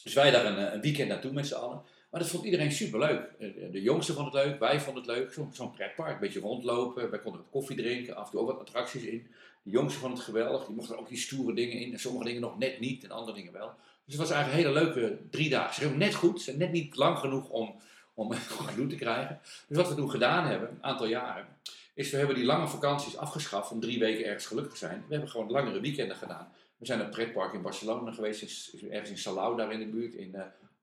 Dus 0.03 0.13
wij 0.13 0.31
daar 0.31 0.45
een, 0.45 0.73
een 0.73 0.81
weekend 0.81 1.09
naartoe 1.09 1.31
met 1.31 1.47
z'n 1.47 1.55
allen. 1.55 1.81
Maar 2.09 2.19
dat 2.19 2.29
vond 2.29 2.43
iedereen 2.43 2.71
superleuk. 2.71 3.29
De 3.71 3.81
jongste 3.81 4.13
vond 4.13 4.33
het 4.33 4.43
leuk, 4.43 4.59
wij 4.59 4.79
vonden 4.79 5.03
het 5.03 5.11
leuk. 5.11 5.33
Zo'n 5.33 5.53
zo 5.53 5.67
pretpark, 5.67 6.13
een 6.13 6.19
beetje 6.19 6.39
rondlopen. 6.39 7.09
Wij 7.09 7.19
konden 7.19 7.45
koffie 7.49 7.77
drinken, 7.77 8.15
af 8.15 8.25
en 8.25 8.31
toe 8.31 8.39
ook 8.39 8.47
wat 8.47 8.59
attracties 8.59 9.03
in. 9.03 9.27
De 9.63 9.69
jongste 9.69 9.99
vond 9.99 10.13
het 10.17 10.25
geweldig, 10.25 10.65
die 10.65 10.75
mochten 10.75 10.99
ook 10.99 11.07
die 11.07 11.17
stoere 11.17 11.53
dingen 11.53 11.77
in. 11.79 11.93
En 11.93 11.99
sommige 11.99 12.25
dingen 12.25 12.41
nog 12.41 12.57
net 12.57 12.79
niet 12.79 13.03
en 13.03 13.11
andere 13.11 13.37
dingen 13.37 13.53
wel. 13.53 13.71
Dus 14.05 14.17
het 14.17 14.27
was 14.27 14.31
eigenlijk 14.31 14.67
een 14.67 14.73
hele 14.73 14.85
leuke 14.85 15.17
drie 15.29 15.49
dagen. 15.49 15.97
Net 15.97 16.15
goed, 16.15 16.57
net 16.57 16.71
niet 16.71 16.95
lang 16.95 17.17
genoeg 17.17 17.49
om, 17.49 17.75
om 18.13 18.31
gedoe 18.67 18.87
te 18.87 18.95
krijgen. 18.95 19.39
Dus 19.67 19.77
wat 19.77 19.89
we 19.89 19.95
toen 19.95 20.09
gedaan 20.09 20.45
hebben, 20.45 20.69
een 20.69 20.83
aantal 20.83 21.07
jaren, 21.07 21.47
is 21.93 22.11
we 22.11 22.17
hebben 22.17 22.35
die 22.35 22.45
lange 22.45 22.67
vakanties 22.67 23.17
afgeschaft 23.17 23.71
om 23.71 23.79
drie 23.79 23.99
weken 23.99 24.25
ergens 24.25 24.45
gelukkig 24.45 24.77
zijn. 24.77 25.03
We 25.07 25.13
hebben 25.13 25.29
gewoon 25.29 25.51
langere 25.51 25.79
weekenden 25.79 26.15
gedaan. 26.15 26.51
We 26.77 26.85
zijn 26.85 26.97
naar 26.97 27.07
het 27.07 27.15
pretpark 27.15 27.53
in 27.53 27.61
Barcelona 27.61 28.11
geweest, 28.11 28.73
ergens 28.89 29.09
in 29.09 29.17
Salau 29.17 29.57
daar 29.57 29.71
in 29.71 29.79
de 29.79 29.85
buurt, 29.85 30.13
in 30.13 30.35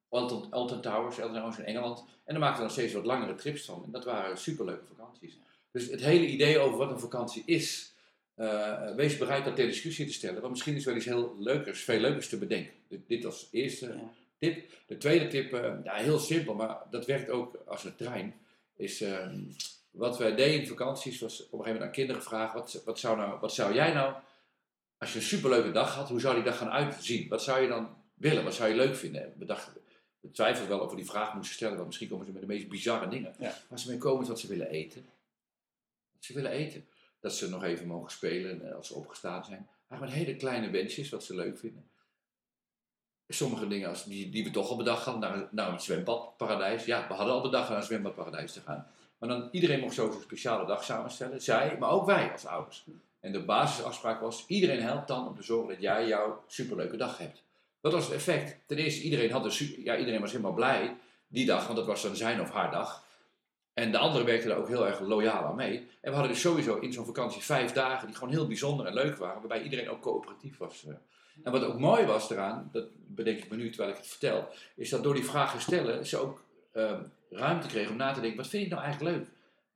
Alton, 0.08 0.50
Alton 0.50 0.80
Towers, 0.80 1.20
Alton 1.20 1.36
Towers 1.36 1.58
in 1.58 1.64
Engeland. 1.64 2.04
En 2.24 2.32
dan 2.34 2.42
maakten 2.42 2.58
we 2.58 2.62
nog 2.62 2.72
steeds 2.72 2.92
wat 2.92 3.04
langere 3.04 3.34
trips 3.34 3.64
van. 3.64 3.82
En 3.84 3.90
dat 3.90 4.04
waren 4.04 4.38
superleuke 4.38 4.84
vakanties. 4.96 5.38
Dus 5.70 5.90
het 5.90 6.00
hele 6.00 6.26
idee 6.26 6.58
over 6.58 6.78
wat 6.78 6.90
een 6.90 7.00
vakantie 7.00 7.42
is, 7.46 7.94
uh, 8.36 8.94
wees 8.94 9.16
bereid 9.16 9.44
dat 9.44 9.56
ter 9.56 9.66
discussie 9.66 10.06
te 10.06 10.12
stellen. 10.12 10.40
Want 10.40 10.52
misschien 10.52 10.74
is 10.74 10.84
wel 10.84 10.96
iets 10.96 11.04
heel 11.04 11.36
leukers, 11.38 11.82
veel 11.82 12.00
leukers 12.00 12.28
te 12.28 12.38
bedenken. 12.38 12.72
Dit, 12.88 13.00
dit 13.06 13.24
als 13.24 13.48
eerste 13.50 13.94
tip. 14.38 14.70
De 14.86 14.96
tweede 14.96 15.26
tip, 15.26 15.52
uh, 15.54 15.72
ja, 15.84 15.94
heel 15.94 16.18
simpel, 16.18 16.54
maar 16.54 16.78
dat 16.90 17.06
werkt 17.06 17.30
ook 17.30 17.58
als 17.66 17.84
een 17.84 17.96
trein. 17.96 18.34
Is 18.76 19.02
uh, 19.02 19.26
wat 19.90 20.18
wij 20.18 20.34
deden 20.34 20.60
in 20.60 20.66
vakanties, 20.66 21.20
was 21.20 21.32
op 21.32 21.40
een 21.40 21.58
gegeven 21.58 21.72
moment 21.72 21.82
aan 21.82 21.92
kinderen 21.92 22.22
gevraagd: 22.22 22.54
wat, 22.54 22.82
wat, 22.84 22.98
zou 22.98 23.16
nou, 23.16 23.40
wat 23.40 23.54
zou 23.54 23.74
jij 23.74 23.92
nou, 23.92 24.14
als 24.98 25.12
je 25.12 25.18
een 25.18 25.24
superleuke 25.24 25.70
dag 25.70 25.94
had, 25.94 26.08
hoe 26.08 26.20
zou 26.20 26.34
die 26.34 26.44
dag 26.44 26.58
gaan 26.58 26.70
uitzien? 26.70 27.28
Wat 27.28 27.42
zou 27.42 27.62
je 27.62 27.68
dan 27.68 27.88
willen? 28.14 28.44
Wat 28.44 28.54
zou 28.54 28.68
je 28.68 28.76
leuk 28.76 28.96
vinden? 28.96 29.32
We 29.38 29.44
twijfelden 30.32 30.68
wel 30.68 30.84
of 30.84 30.90
we 30.90 30.96
die 30.96 31.06
vraag 31.06 31.34
moesten 31.34 31.54
stellen, 31.54 31.74
want 31.74 31.86
misschien 31.86 32.08
komen 32.08 32.26
ze 32.26 32.32
met 32.32 32.40
de 32.40 32.46
meest 32.46 32.68
bizarre 32.68 33.08
dingen. 33.08 33.34
Ja. 33.38 33.54
Maar 33.68 33.78
ze 33.78 33.88
mee 33.88 33.98
komen 33.98 34.22
is 34.22 34.28
wat 34.28 34.40
ze 34.40 34.48
willen 34.48 34.70
eten. 34.70 35.06
Wat 36.12 36.24
ze 36.24 36.32
willen 36.32 36.50
eten 36.50 36.86
dat 37.20 37.34
ze 37.34 37.48
nog 37.48 37.62
even 37.62 37.86
mogen 37.86 38.10
spelen 38.10 38.74
als 38.76 38.86
ze 38.86 38.94
opgestaan 38.94 39.44
zijn. 39.44 39.68
Maar 39.88 40.08
hele 40.08 40.36
kleine 40.36 40.70
wensjes 40.70 41.08
wat 41.08 41.24
ze 41.24 41.34
leuk 41.34 41.58
vinden. 41.58 41.84
Sommige 43.28 43.68
dingen 43.68 43.88
als 43.88 44.04
die, 44.04 44.30
die 44.30 44.44
we 44.44 44.50
toch 44.50 44.68
al 44.70 44.76
bedacht 44.76 45.04
hadden, 45.04 45.30
naar, 45.30 45.48
naar 45.50 45.72
een 45.72 45.80
zwembadparadijs. 45.80 46.84
Ja, 46.84 47.08
we 47.08 47.14
hadden 47.14 47.34
al 47.34 47.42
bedacht 47.42 47.68
naar 47.68 47.78
een 47.78 47.84
zwembadparadijs 47.84 48.52
te 48.52 48.60
gaan. 48.60 48.86
Maar 49.18 49.28
dan 49.28 49.48
iedereen 49.52 49.80
mocht 49.80 49.94
zo 49.94 50.06
een 50.06 50.22
speciale 50.22 50.66
dag 50.66 50.84
samenstellen. 50.84 51.42
Zij, 51.42 51.76
maar 51.78 51.90
ook 51.90 52.06
wij 52.06 52.32
als 52.32 52.46
ouders. 52.46 52.84
En 53.20 53.32
de 53.32 53.44
basisafspraak 53.44 54.20
was, 54.20 54.44
iedereen 54.46 54.82
helpt 54.82 55.08
dan 55.08 55.28
om 55.28 55.36
te 55.36 55.42
zorgen 55.42 55.68
dat 55.68 55.80
jij 55.80 56.06
jouw 56.06 56.44
superleuke 56.46 56.96
dag 56.96 57.18
hebt. 57.18 57.42
Dat 57.86 57.94
was 57.94 58.04
het 58.04 58.14
effect. 58.14 58.58
Ten 58.66 58.76
eerste, 58.76 59.02
iedereen, 59.02 59.30
had 59.30 59.44
een, 59.44 59.74
ja, 59.84 59.96
iedereen 59.96 60.20
was 60.20 60.30
helemaal 60.30 60.52
blij 60.52 60.96
die 61.28 61.46
dag, 61.46 61.64
want 61.64 61.76
dat 61.76 61.86
was 61.86 62.02
dan 62.02 62.16
zijn 62.16 62.40
of 62.40 62.50
haar 62.50 62.70
dag. 62.70 63.04
En 63.74 63.92
de 63.92 63.98
anderen 63.98 64.26
werkten 64.26 64.48
daar 64.48 64.58
ook 64.58 64.68
heel 64.68 64.86
erg 64.86 65.00
loyaal 65.00 65.44
aan 65.44 65.54
mee. 65.54 65.76
En 65.78 66.10
we 66.10 66.10
hadden 66.10 66.28
dus 66.28 66.40
sowieso 66.40 66.76
in 66.76 66.92
zo'n 66.92 67.04
vakantie 67.04 67.42
vijf 67.42 67.72
dagen 67.72 68.06
die 68.06 68.16
gewoon 68.16 68.32
heel 68.32 68.46
bijzonder 68.46 68.86
en 68.86 68.94
leuk 68.94 69.16
waren, 69.16 69.38
waarbij 69.38 69.62
iedereen 69.62 69.90
ook 69.90 70.00
coöperatief 70.00 70.56
was. 70.58 70.84
Eh. 70.86 70.94
En 71.42 71.52
wat 71.52 71.64
ook 71.64 71.78
mooi 71.78 72.06
was 72.06 72.30
eraan, 72.30 72.68
dat 72.72 72.86
bedenk 72.94 73.38
ik 73.38 73.50
me 73.50 73.56
nu 73.56 73.68
terwijl 73.68 73.90
ik 73.90 73.96
het 73.96 74.06
vertel, 74.06 74.48
is 74.76 74.90
dat 74.90 75.02
door 75.02 75.14
die 75.14 75.24
vragen 75.24 75.60
stellen 75.60 76.06
ze 76.06 76.16
ook 76.16 76.44
uh, 76.72 76.98
ruimte 77.30 77.66
kregen 77.66 77.90
om 77.90 77.96
na 77.96 78.12
te 78.12 78.20
denken, 78.20 78.38
wat 78.38 78.48
vind 78.48 78.64
ik 78.64 78.70
nou 78.70 78.82
eigenlijk 78.82 79.16
leuk? 79.16 79.26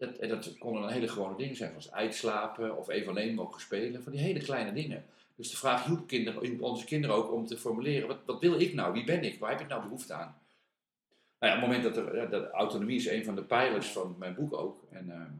dat, 0.00 0.18
en 0.18 0.28
dat 0.28 0.58
konden 0.58 0.82
dan 0.82 0.90
hele 0.90 1.08
gewone 1.08 1.36
dingen 1.36 1.56
zijn, 1.56 1.70
zoals 1.70 1.92
uitslapen 1.92 2.76
of 2.76 2.88
even 2.88 3.08
alleen 3.08 3.34
mogen 3.34 3.60
spelen. 3.60 4.02
Van 4.02 4.12
die 4.12 4.20
hele 4.20 4.40
kleine 4.40 4.72
dingen. 4.72 5.04
Dus 5.40 5.50
de 5.50 5.56
vraag 5.56 5.84
hielp, 5.84 6.06
kinderen, 6.06 6.44
hielp 6.44 6.62
onze 6.62 6.84
kinderen 6.84 7.16
ook 7.16 7.32
om 7.32 7.46
te 7.46 7.58
formuleren, 7.58 8.08
wat, 8.08 8.18
wat 8.26 8.40
wil 8.40 8.60
ik 8.60 8.74
nou? 8.74 8.92
Wie 8.92 9.04
ben 9.04 9.24
ik? 9.24 9.38
Waar 9.38 9.50
heb 9.50 9.60
ik 9.60 9.68
nou 9.68 9.82
behoefte 9.82 10.12
aan? 10.12 10.38
Nou 11.38 11.52
ja, 11.52 11.54
op 11.54 11.60
het 11.60 11.70
moment 11.70 11.94
dat, 11.94 11.96
er, 11.96 12.30
dat 12.30 12.50
autonomie 12.50 12.96
is 12.96 13.06
een 13.06 13.24
van 13.24 13.34
de 13.34 13.42
pijlers 13.42 13.86
van 13.86 14.14
mijn 14.18 14.34
boek 14.34 14.52
ook. 14.52 14.84
En 14.90 15.10
ehm, 15.10 15.30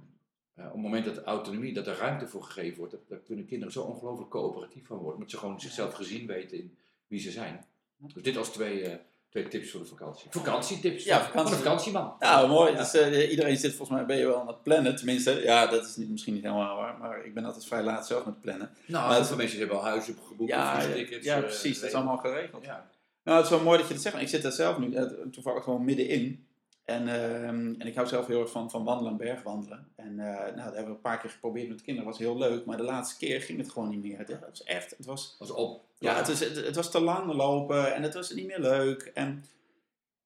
eh, 0.54 0.66
op 0.66 0.72
het 0.72 0.82
moment 0.82 1.04
dat 1.04 1.22
autonomie, 1.22 1.72
dat 1.72 1.86
er 1.86 1.96
ruimte 1.96 2.28
voor 2.28 2.42
gegeven 2.42 2.78
wordt, 2.78 2.92
dat, 2.92 3.08
daar 3.08 3.18
kunnen 3.18 3.46
kinderen 3.46 3.72
zo 3.72 3.82
ongelooflijk 3.82 4.30
coöperatief 4.30 4.86
van 4.86 4.96
worden. 4.96 5.14
Omdat 5.14 5.30
ze 5.30 5.38
gewoon 5.38 5.60
zichzelf 5.60 5.94
gezien 5.94 6.26
weten 6.26 6.58
in 6.58 6.76
wie 7.06 7.20
ze 7.20 7.30
zijn. 7.30 7.64
Dus 7.96 8.22
dit 8.22 8.36
als 8.36 8.52
twee, 8.52 8.82
eh, 8.82 8.98
twee 9.30 9.48
tips 9.48 9.70
voor 9.70 9.80
de 9.80 9.86
vakantie. 9.86 10.26
Vakantietips. 10.30 11.04
Ja, 11.04 11.24
vakantie- 11.24 11.54
van 11.54 11.62
vakantieman. 11.62 12.14
Nou, 12.18 12.48
mooi. 12.48 12.72
Ja. 12.72 12.78
Dus, 12.78 12.94
eh, 12.94 13.30
iedereen 13.30 13.56
zit 13.56 13.74
volgens 13.74 13.98
mij, 13.98 14.06
ben 14.06 14.16
je 14.16 14.26
wel 14.26 14.40
aan 14.40 14.46
het 14.46 14.62
plannen. 14.62 14.96
Tenminste, 14.96 15.40
ja, 15.42 15.66
dat 15.66 15.84
is 15.86 15.96
niet, 15.96 16.10
misschien 16.10 16.34
niet 16.34 16.42
helemaal 16.42 16.76
waar. 16.76 16.98
Maar 16.98 17.24
ik 17.24 17.34
ben 17.34 17.44
altijd 17.44 17.66
vrij 17.66 17.82
laat 17.82 18.06
zelf 18.06 18.24
met 18.24 18.40
plannen. 18.40 18.70
Nou, 18.86 19.06
Maar 19.06 19.16
heel 19.16 19.24
veel 19.24 19.36
mensen 19.36 19.58
hebben 19.58 19.76
al 19.76 19.84
huizen 19.84 20.16
geboekt, 20.28 20.50
Ja, 20.50 20.76
of 20.76 20.82
ja, 20.82 21.16
ja, 21.20 21.36
eh, 21.36 21.42
precies. 21.42 21.80
Dat 21.80 21.88
is 21.88 21.94
allemaal 21.94 22.16
geregeld. 22.16 22.64
Ja. 22.64 22.90
Nou, 23.24 23.36
het 23.36 23.46
is 23.46 23.52
wel 23.52 23.62
mooi 23.62 23.78
dat 23.78 23.88
je 23.88 23.94
dat 23.94 24.02
zegt. 24.02 24.20
Ik 24.20 24.28
zit 24.28 24.42
daar 24.42 24.52
zelf 24.52 24.78
nu 24.78 24.94
eh, 24.94 25.04
toevallig 25.32 25.64
gewoon 25.64 25.84
middenin. 25.84 26.46
En, 26.90 27.08
ehm, 27.08 27.74
en 27.78 27.86
ik 27.86 27.94
hou 27.94 28.06
zelf 28.06 28.26
heel 28.26 28.40
erg 28.40 28.50
van, 28.50 28.70
van 28.70 28.84
wandelen 28.84 29.12
en 29.12 29.18
bergwandelen. 29.18 29.88
En 29.96 30.18
eh, 30.18 30.34
nou, 30.34 30.54
dat 30.54 30.64
hebben 30.64 30.84
we 30.84 30.90
een 30.90 31.00
paar 31.00 31.18
keer 31.18 31.30
geprobeerd 31.30 31.68
met 31.68 31.78
de 31.78 31.84
kinderen. 31.84 32.10
Dat 32.10 32.18
was 32.18 32.28
heel 32.28 32.38
leuk. 32.38 32.64
Maar 32.64 32.76
de 32.76 32.82
laatste 32.82 33.16
keer 33.16 33.40
ging 33.40 33.58
het 33.58 33.70
gewoon 33.70 33.88
niet 33.88 34.02
meer. 34.02 34.18
Het, 34.18 34.38
was 34.48 34.62
echt, 34.62 34.90
het 34.96 35.06
was, 35.06 35.36
was 35.38 35.50
op. 35.50 35.84
ja, 35.98 36.16
het, 36.16 36.26
het, 36.26 36.56
het 36.56 36.76
was 36.76 36.90
te 36.90 37.00
lang 37.00 37.32
lopen 37.32 37.94
en 37.94 38.02
het 38.02 38.14
was 38.14 38.32
niet 38.32 38.46
meer 38.46 38.60
leuk. 38.60 39.02
En, 39.14 39.44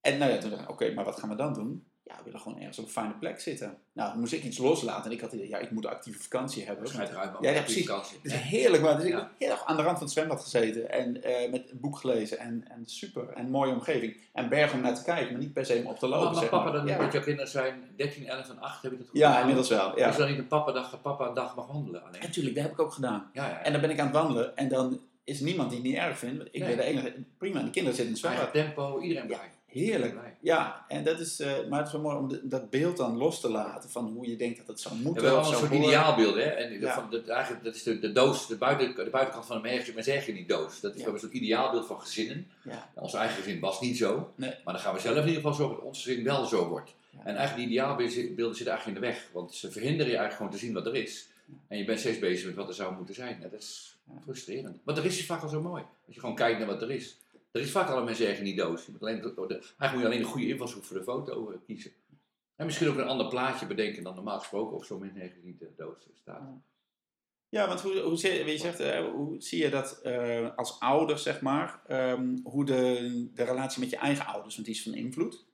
en 0.01 0.17
nou 0.17 0.31
ja, 0.31 0.37
toen 0.37 0.49
dacht 0.49 0.61
ik, 0.61 0.69
oké, 0.69 0.93
maar 0.93 1.05
wat 1.05 1.19
gaan 1.19 1.29
we 1.29 1.35
dan 1.35 1.53
doen? 1.53 1.85
Ja, 2.05 2.15
we 2.17 2.23
willen 2.23 2.39
gewoon 2.39 2.59
ergens 2.59 2.79
op 2.79 2.85
een 2.85 2.91
fijne 2.91 3.13
plek 3.13 3.39
zitten. 3.39 3.77
Nou, 3.93 4.09
dan 4.09 4.19
moest 4.19 4.33
ik 4.33 4.43
iets 4.43 4.57
loslaten. 4.57 5.05
En 5.05 5.11
ik 5.11 5.21
had 5.21 5.31
idee, 5.33 5.49
ja, 5.49 5.57
ik 5.57 5.71
moet 5.71 5.85
actieve 5.85 6.19
vakantie 6.19 6.65
hebben. 6.65 6.91
Man. 6.95 7.37
Ja, 7.41 7.61
precies. 7.61 7.85
vakantie. 7.85 8.17
Het 8.21 8.31
is 8.31 8.37
heerlijk, 8.37 8.83
maar 8.83 8.95
dus 8.95 9.05
ik 9.05 9.13
heb 9.13 9.29
heel 9.37 9.49
erg 9.49 9.65
aan 9.65 9.75
de 9.75 9.81
rand 9.81 9.97
van 9.97 10.05
het 10.05 10.15
zwembad 10.15 10.41
gezeten 10.41 10.91
en 10.91 11.23
eh, 11.23 11.51
met 11.51 11.71
een 11.71 11.79
boek 11.79 11.97
gelezen 11.97 12.37
en, 12.39 12.65
en 12.67 12.83
super 12.85 13.29
en 13.29 13.49
mooie 13.49 13.73
omgeving. 13.73 14.17
En 14.33 14.49
berg 14.49 14.73
om 14.73 14.81
naar 14.81 14.95
te 14.95 15.03
kijken, 15.03 15.31
maar 15.31 15.41
niet 15.41 15.53
per 15.53 15.65
se 15.65 15.75
om 15.75 15.85
op 15.85 15.99
te 15.99 16.07
lopen. 16.07 16.35
Maar 16.35 16.45
papa 16.45 16.63
maar. 16.63 16.73
dan, 16.73 16.87
ja. 16.87 16.97
want 16.97 17.13
jouw 17.13 17.21
kinderen 17.21 17.51
zijn 17.51 17.83
13, 17.95 18.27
11 18.27 18.49
en 18.49 18.59
8, 18.59 18.81
heb 18.81 18.91
je 18.91 18.97
dat 18.97 19.07
goed 19.07 19.17
ja, 19.17 19.25
gedaan? 19.27 19.39
inmiddels 19.41 19.69
wel. 19.69 19.99
Ja. 19.99 20.09
Is 20.09 20.15
dan 20.15 20.29
niet 20.29 20.37
een 20.37 20.47
papa 20.47 20.71
dag, 20.71 21.01
papa 21.01 21.27
een 21.27 21.33
dag 21.33 21.55
mag 21.55 21.67
wandelen 21.67 22.03
alleen? 22.03 22.21
Natuurlijk, 22.21 22.55
dat 22.55 22.63
heb 22.63 22.73
ik 22.73 22.79
ook 22.79 22.93
gedaan. 22.93 23.29
Ja, 23.33 23.47
ja. 23.47 23.61
En 23.63 23.71
dan 23.71 23.81
ben 23.81 23.89
ik 23.89 23.99
aan 23.99 24.05
het 24.07 24.15
wandelen 24.15 24.57
en 24.57 24.67
dan 24.67 24.99
is 25.23 25.39
niemand 25.39 25.69
die 25.69 25.79
het 25.79 25.87
niet 25.87 25.97
erg 25.97 26.17
vindt. 26.17 26.37
want 26.37 26.49
Ik 26.51 26.59
Nee. 26.61 26.67
ben 26.67 26.77
de 26.77 26.83
enige, 26.83 27.13
prima, 27.37 27.59
en 27.59 27.65
de 27.65 27.71
kinderen 27.71 27.97
zitten 27.97 28.15
in 28.15 28.21
het 28.21 28.33
zwembad. 28.33 28.53
tempo, 28.53 28.99
iedereen 28.99 29.27
blij. 29.27 29.49
Heerlijk. 29.79 30.15
Ja, 30.41 30.85
en 30.87 31.03
dat 31.03 31.19
is, 31.19 31.39
eh, 31.39 31.51
maar 31.69 31.77
het 31.79 31.87
is 31.87 31.93
wel 31.93 32.01
mooi 32.01 32.15
om 32.17 32.27
de- 32.29 32.47
dat 32.47 32.69
beeld 32.69 32.97
dan 32.97 33.17
los 33.17 33.39
te 33.39 33.49
laten 33.49 33.89
van 33.89 34.05
hoe 34.13 34.29
je 34.29 34.35
denkt 34.35 34.57
dat 34.57 34.67
het 34.67 34.79
zou 34.79 34.95
We 34.95 35.01
moeten. 35.03 35.23
hebben 35.23 35.39
of 35.41 35.45
allemaal 35.47 35.61
een 35.63 35.67
soort 35.69 35.81
horen. 35.81 35.93
ideaalbeelden, 35.95 36.43
hè? 36.43 36.49
En 36.49 36.79
Ja. 36.79 36.93
van, 36.93 37.09
dat, 37.09 37.27
eigenlijk, 37.27 37.63
dat 37.63 37.75
is 37.75 37.83
de, 37.83 37.99
de 37.99 38.11
doos, 38.11 38.47
de, 38.47 38.55
buiten, 38.55 38.95
de 38.95 39.09
buitenkant 39.09 39.45
van 39.45 39.55
een 39.55 39.61
merkje, 39.61 39.93
maar 39.93 40.03
zeg 40.03 40.25
je 40.25 40.33
niet 40.33 40.49
doos. 40.49 40.79
Dat 40.79 40.95
is, 40.95 41.01
We 41.01 41.07
Ja. 41.07 41.13
een 41.13 41.19
soort 41.19 41.33
ideaalbeeld 41.33 41.85
van 41.85 41.99
gezinnen. 41.99 42.47
Ja. 42.63 42.89
Ons 42.93 43.13
eigen 43.13 43.43
gezin 43.43 43.59
was 43.59 43.81
niet 43.81 43.97
zo, 43.97 44.31
Nee. 44.35 44.53
maar 44.63 44.73
dan 44.73 44.83
gaan 44.83 44.93
we 44.93 44.99
zelf 44.99 45.15
in 45.15 45.21
ieder 45.21 45.35
geval 45.35 45.53
zorgen 45.53 45.75
dat 45.75 45.85
ons 45.85 46.03
gezin 46.03 46.23
wel 46.23 46.45
zo 46.45 46.67
wordt. 46.67 46.93
Ja. 47.09 47.19
En 47.19 47.35
eigenlijk 47.35 47.55
die 47.55 47.67
ideaalbeelden 47.67 48.11
zitten 48.55 48.67
eigenlijk 48.67 48.85
in 48.87 48.93
de 48.93 48.99
weg, 48.99 49.29
want 49.33 49.53
ze 49.53 49.71
verhinderen 49.71 50.11
je 50.11 50.17
eigenlijk 50.17 50.35
gewoon 50.37 50.51
te 50.51 50.57
zien 50.57 50.73
wat 50.73 50.85
er 50.85 50.95
is. 50.95 51.27
En 51.67 51.77
je 51.77 51.85
bent 51.85 51.99
steeds 51.99 52.19
bezig 52.19 52.45
met 52.45 52.55
wat 52.55 52.67
er 52.67 52.73
zou 52.73 52.95
moeten 52.95 53.15
zijn. 53.15 53.37
Ja, 53.41 53.47
dat 53.47 53.59
is 53.61 53.95
Ja. 54.13 54.19
frustrerend. 54.23 54.77
Want 54.83 54.97
er 54.97 55.05
is 55.05 55.17
is 55.17 55.25
vaak 55.25 55.41
al 55.41 55.49
zo 55.49 55.61
mooi. 55.61 55.83
Als 56.05 56.15
je 56.15 56.19
gewoon 56.19 56.35
kijkt 56.35 56.57
naar 56.57 56.67
wat 56.67 56.81
er 56.81 56.91
is. 56.91 57.17
Er 57.55 57.61
is 57.61 57.71
vaak 57.71 57.89
al 57.89 57.97
een 57.97 58.03
mensen 58.05 58.37
in 58.37 58.43
die 58.43 58.55
doos. 58.55 58.85
Je 58.85 58.91
moet 58.91 59.01
alleen, 59.01 59.21
eigenlijk 59.21 59.91
moet 59.91 59.99
je 60.01 60.05
alleen 60.05 60.19
een 60.19 60.23
goede 60.25 60.47
invalshoek 60.47 60.83
voor 60.83 60.97
de 60.97 61.03
foto 61.03 61.51
eh, 61.51 61.57
kiezen. 61.65 61.91
En 62.55 62.65
misschien 62.65 62.87
ook 62.89 62.97
een 62.97 63.07
ander 63.07 63.27
plaatje 63.27 63.65
bedenken 63.67 64.03
dan 64.03 64.15
normaal 64.15 64.39
gesproken 64.39 64.75
of 64.77 64.85
zo 64.85 64.97
min 64.99 65.31
niet 65.43 65.59
de 65.59 65.73
doos 65.77 66.07
staat. 66.13 66.41
Ja, 67.49 67.67
want 67.67 67.81
hoe, 67.81 67.99
hoe, 67.99 68.17
zie- 68.17 68.45
je 68.45 68.57
zegt, 68.57 68.79
eh, 68.79 69.05
hoe 69.11 69.41
zie 69.41 69.61
je 69.63 69.69
dat 69.69 69.99
eh, 70.01 70.55
als 70.55 70.79
ouder, 70.79 71.19
zeg 71.19 71.41
maar, 71.41 71.81
ehm, 71.87 72.37
hoe 72.43 72.65
de, 72.65 73.29
de 73.33 73.43
relatie 73.43 73.79
met 73.79 73.89
je 73.89 73.97
eigen 73.97 74.25
ouders, 74.25 74.55
want 74.55 74.67
die 74.67 74.75
is 74.75 74.83
van 74.83 74.93
invloed. 74.93 75.45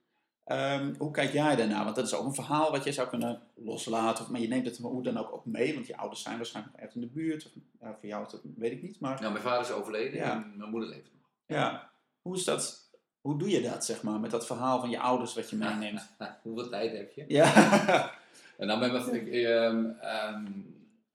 Ehm, 0.43 0.93
hoe 0.97 1.11
kijk 1.11 1.31
jij 1.33 1.55
daarnaar? 1.55 1.83
Want 1.83 1.95
dat 1.95 2.05
is 2.05 2.13
ook 2.15 2.25
een 2.25 2.33
verhaal 2.33 2.71
wat 2.71 2.83
je 2.83 2.91
zou 2.91 3.07
kunnen 3.09 3.41
loslaten, 3.55 4.23
of, 4.23 4.29
maar 4.31 4.41
je 4.41 4.47
neemt 4.47 4.65
het 4.65 4.77
hoe 4.77 5.03
dan 5.03 5.17
ook, 5.17 5.33
ook 5.33 5.45
mee, 5.45 5.73
want 5.73 5.87
je 5.87 5.97
ouders 5.97 6.21
zijn 6.21 6.37
waarschijnlijk 6.37 6.75
echt 6.77 6.95
in 6.95 7.01
de 7.01 7.07
buurt. 7.07 7.45
Of, 7.45 7.51
voor 7.99 8.09
jou 8.09 8.27
dat, 8.31 8.41
weet 8.55 8.71
ik 8.71 8.81
niet, 8.81 8.99
maar 8.99 9.19
Nou, 9.21 9.31
mijn 9.31 9.43
vader 9.45 9.61
is 9.61 9.71
overleden 9.71 10.19
Ja. 10.19 10.31
en 10.43 10.53
mijn 10.57 10.69
moeder 10.69 10.89
leeft 10.89 11.09
nog. 11.13 11.29
ja, 11.45 11.90
hoe 12.21 12.35
is 12.35 12.43
dat, 12.43 12.89
hoe 13.21 13.37
doe 13.37 13.49
je 13.49 13.61
dat, 13.61 13.85
zeg 13.85 14.01
maar, 14.01 14.19
met 14.19 14.31
dat 14.31 14.45
verhaal 14.45 14.79
van 14.79 14.89
je 14.89 14.99
ouders 14.99 15.33
wat 15.33 15.49
je 15.49 15.55
meeneemt? 15.55 16.07
Hoeveel 16.43 16.69
tijd 16.69 16.91
heb 16.91 17.11
je? 17.11 17.25
Ja, 17.27 18.11
En 18.61 18.67
dan 18.67 18.79
mijn, 18.79 19.13
ik, 19.13 19.27
ehm, 19.27 19.85
ehm, 20.01 20.45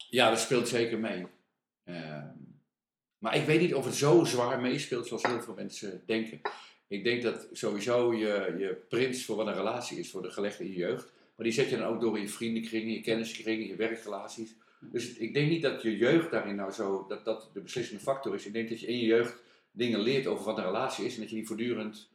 ja, 0.09 0.29
dat 0.29 0.39
speelt 0.39 0.67
zeker 0.67 0.99
mee. 0.99 1.25
Ehm, 1.83 2.27
maar 3.17 3.35
ik 3.35 3.45
weet 3.45 3.59
niet 3.59 3.73
of 3.73 3.85
het 3.85 3.95
zo 3.95 4.23
zwaar 4.23 4.61
meespeelt 4.61 5.07
zoals 5.07 5.23
heel 5.23 5.41
veel 5.41 5.53
mensen 5.53 6.01
denken. 6.05 6.41
Ik 6.87 7.03
denk 7.03 7.21
dat 7.21 7.47
sowieso 7.51 8.13
je, 8.13 8.55
je 8.57 8.85
prins 8.89 9.25
voor 9.25 9.35
wat 9.35 9.47
een 9.47 9.53
relatie 9.53 9.99
is, 9.99 10.11
voor 10.11 10.21
de 10.21 10.31
gelegd 10.31 10.59
in 10.59 10.67
je 10.67 10.75
jeugd. 10.75 11.11
Maar 11.35 11.45
die 11.45 11.55
zet 11.55 11.69
je 11.69 11.77
dan 11.77 11.87
ook 11.87 12.01
door 12.01 12.15
in 12.15 12.21
je 12.21 12.29
vriendenkringen, 12.29 12.93
je 12.93 13.01
kenniskringen, 13.01 13.67
je 13.67 13.75
werkrelaties. 13.75 14.55
Dus 14.79 15.13
ik 15.13 15.33
denk 15.33 15.49
niet 15.49 15.61
dat 15.61 15.81
je 15.81 15.97
jeugd 15.97 16.31
daarin 16.31 16.55
nou 16.55 16.71
zo, 16.71 17.05
dat 17.07 17.25
dat 17.25 17.49
de 17.53 17.61
beslissende 17.61 18.01
factor 18.01 18.35
is. 18.35 18.45
Ik 18.45 18.53
denk 18.53 18.69
dat 18.69 18.79
je 18.79 18.87
in 18.87 18.97
je 18.97 19.05
jeugd 19.05 19.41
dingen 19.77 19.99
leert 19.99 20.27
over 20.27 20.45
wat 20.45 20.57
een 20.57 20.63
relatie 20.63 21.05
is 21.05 21.13
en 21.13 21.19
dat 21.19 21.29
je 21.29 21.35
die 21.35 21.47
voortdurend 21.47 22.09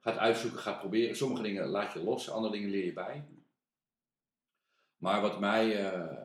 gaat 0.00 0.16
uitzoeken, 0.16 0.60
gaat 0.60 0.78
proberen. 0.78 1.16
Sommige 1.16 1.42
dingen 1.42 1.66
laat 1.66 1.92
je 1.92 2.02
los, 2.02 2.30
andere 2.30 2.52
dingen 2.52 2.70
leer 2.70 2.84
je 2.84 2.92
bij. 2.92 3.24
Maar 4.96 5.20
wat 5.20 5.40
mij, 5.40 5.90
eh, 5.90 6.16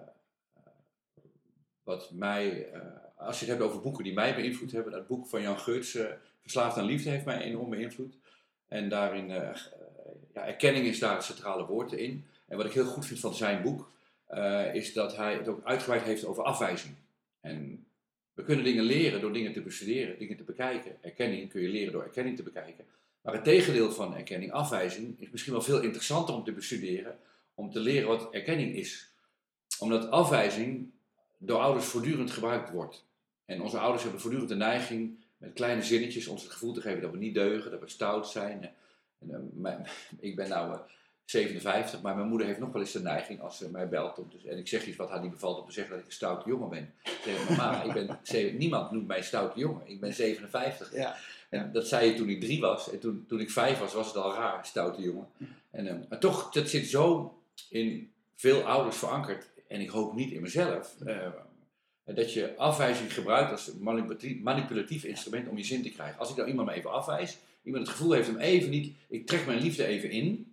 wat 1.84 2.12
mij 2.12 2.72
eh, 2.72 2.82
als 3.16 3.40
je 3.40 3.46
het 3.46 3.54
hebt 3.54 3.70
over 3.70 3.82
boeken 3.82 4.04
die 4.04 4.14
mij 4.14 4.36
beïnvloed 4.36 4.72
hebben, 4.72 4.92
dat 4.92 5.08
boek 5.08 5.28
van 5.28 5.42
Jan 5.42 5.60
Geurts, 5.60 5.96
eh, 5.96 6.06
Verslaafd 6.42 6.78
aan 6.78 6.86
Liefde, 6.86 7.10
heeft 7.10 7.26
mij 7.26 7.42
enorm 7.42 7.70
beïnvloed. 7.70 8.18
En 8.68 8.90
daarin, 8.90 9.32
eh, 9.32 9.56
ja, 10.34 10.46
erkenning 10.48 10.86
is 10.86 11.00
daar 11.00 11.16
het 11.16 11.24
centrale 11.24 11.66
woord 11.66 11.92
in. 11.92 12.26
En 12.48 12.58
wat 12.58 12.66
ik 12.66 12.74
heel 12.74 12.86
goed 12.86 13.06
vind 13.06 13.20
van 13.20 13.34
zijn 13.34 13.62
boek, 13.62 13.90
is 14.74 14.94
dat 14.94 15.16
hij 15.16 15.34
het 15.34 15.48
ook 15.48 15.64
uitgebreid 15.64 16.04
heeft 16.04 16.26
over 16.26 16.44
afwijzing. 16.44 16.96
En 17.42 17.81
we 18.42 18.48
kunnen 18.48 18.66
dingen 18.66 18.84
leren 18.84 19.22
door 19.22 19.34
dingen 19.34 19.54
te 19.54 19.62
bestuderen, 19.62 20.18
dingen 20.18 20.38
te 20.38 20.44
bekijken. 20.44 20.98
Erkenning 21.02 21.50
kun 21.50 21.62
je 21.62 21.70
leren 21.70 21.94
door 21.94 22.04
erkenning 22.04 22.36
te 22.36 22.44
bekijken. 22.44 22.86
Maar 23.22 23.34
het 23.34 23.44
tegendeel 23.44 23.92
van 23.92 24.16
erkenning, 24.16 24.52
afwijzing, 24.52 25.16
is 25.20 25.30
misschien 25.30 25.54
wel 25.54 25.62
veel 25.62 25.82
interessanter 25.82 26.36
om 26.36 26.44
te 26.44 26.52
bestuderen, 26.52 27.18
om 27.54 27.72
te 27.72 27.80
leren 27.80 28.08
wat 28.08 28.34
erkenning 28.34 28.76
is. 28.76 29.10
Omdat 29.80 30.10
afwijzing 30.10 30.90
door 31.38 31.60
ouders 31.60 31.86
voortdurend 31.86 32.32
gebruikt 32.32 32.72
wordt. 32.72 33.06
En 33.46 33.62
onze 33.62 33.78
ouders 33.80 34.04
hebben 34.04 34.22
voortdurend 34.22 34.50
de 34.52 34.58
neiging 34.58 35.18
met 35.38 35.54
kleine 35.54 35.84
zinnetjes 35.84 36.28
ons 36.28 36.44
het 36.44 36.52
gevoel 36.52 36.74
te 36.74 36.82
geven 36.82 37.02
dat 37.02 37.12
we 37.12 37.18
niet 37.18 37.34
deugen, 37.34 37.72
dat 37.72 37.80
we 37.80 37.90
stout 37.90 38.28
zijn. 38.28 38.64
En, 39.20 39.32
eh, 39.34 39.40
mijn- 39.54 39.88
ik 40.20 40.36
ben 40.36 40.50
nou 40.50 40.74
eh, 40.74 40.80
57, 41.26 42.02
maar 42.02 42.16
mijn 42.16 42.28
moeder 42.28 42.48
heeft 42.48 42.60
nog 42.60 42.72
wel 42.72 42.82
eens 42.82 42.92
de 42.92 43.02
neiging 43.02 43.42
als 43.42 43.58
ze 43.58 43.70
mij 43.72 43.90
belt 43.90 44.18
om 44.20 44.28
en 44.46 44.58
ik 44.58 44.68
zeg 44.68 44.86
iets 44.86 44.98
wat 44.98 45.10
haar 45.10 45.22
niet 45.22 45.32
bevalt 45.32 45.60
om 45.60 45.68
te 45.68 45.74
zeggen 45.74 45.92
dat 45.94 46.02
ik 46.02 46.08
een 46.08 46.14
stoute 46.16 46.50
jongen 46.50 46.70
ben. 46.70 46.94
Zeg, 47.26 47.50
mama, 47.50 47.82
ik 47.88 47.94
ben, 47.94 48.20
ze- 48.24 48.56
niemand 48.58 48.92
noemt 48.92 49.08
mij 49.08 49.18
een 49.18 49.24
stoute 49.24 49.60
jongen. 49.60 49.82
Ik 49.88 50.00
ben 50.00 50.14
57. 50.14 50.94
ja. 50.94 51.16
En 51.50 51.72
dat 51.72 51.88
zei 51.88 52.10
je 52.10 52.14
toen 52.16 52.30
ik 52.30 52.42
drie 52.42 52.60
was. 52.60 52.92
En 52.92 53.00
toen, 53.00 53.26
toen 53.28 53.40
ik 53.40 53.52
vijf 53.52 53.80
was, 53.80 53.94
was 53.94 54.08
het 54.08 54.16
al 54.18 54.34
raar, 54.34 54.66
stoute 54.66 55.02
jongen. 55.02 55.28
En, 55.72 55.88
eh, 55.88 55.96
maar 56.10 56.20
toch, 56.20 56.52
dat 56.52 56.70
zit 56.70 56.88
zo 56.88 57.34
in 57.70 58.12
veel 58.36 58.62
ouders 58.64 58.98
verankerd. 58.98 59.50
En 59.68 59.82
ik 59.82 59.90
hoop 59.90 60.14
niet 60.16 60.32
in 60.32 60.42
mezelf. 60.42 60.96
eh, 61.06 61.28
dat 62.04 62.34
je 62.34 62.56
afwijzing 62.58 63.14
gebruikt 63.14 63.52
als 63.52 63.72
manipulatief, 63.80 64.40
manipulatief 64.42 65.04
instrument 65.04 65.48
om 65.48 65.58
je 65.58 65.64
zin 65.64 65.82
te 65.84 65.90
krijgen. 65.90 66.20
Als 66.20 66.30
ik 66.30 66.36
nou 66.36 66.48
iemand 66.50 66.68
maar 66.68 66.76
even 66.78 66.92
afwijs, 66.92 67.38
iemand 67.64 67.88
het 67.88 67.96
gevoel 67.96 68.12
heeft 68.12 68.30
om 68.30 68.38
even 68.38 68.70
niet, 68.70 68.94
ik 69.10 69.28
trek 69.28 69.46
mijn 69.46 69.60
liefde 69.62 69.86
even 69.86 70.10
in. 70.10 70.51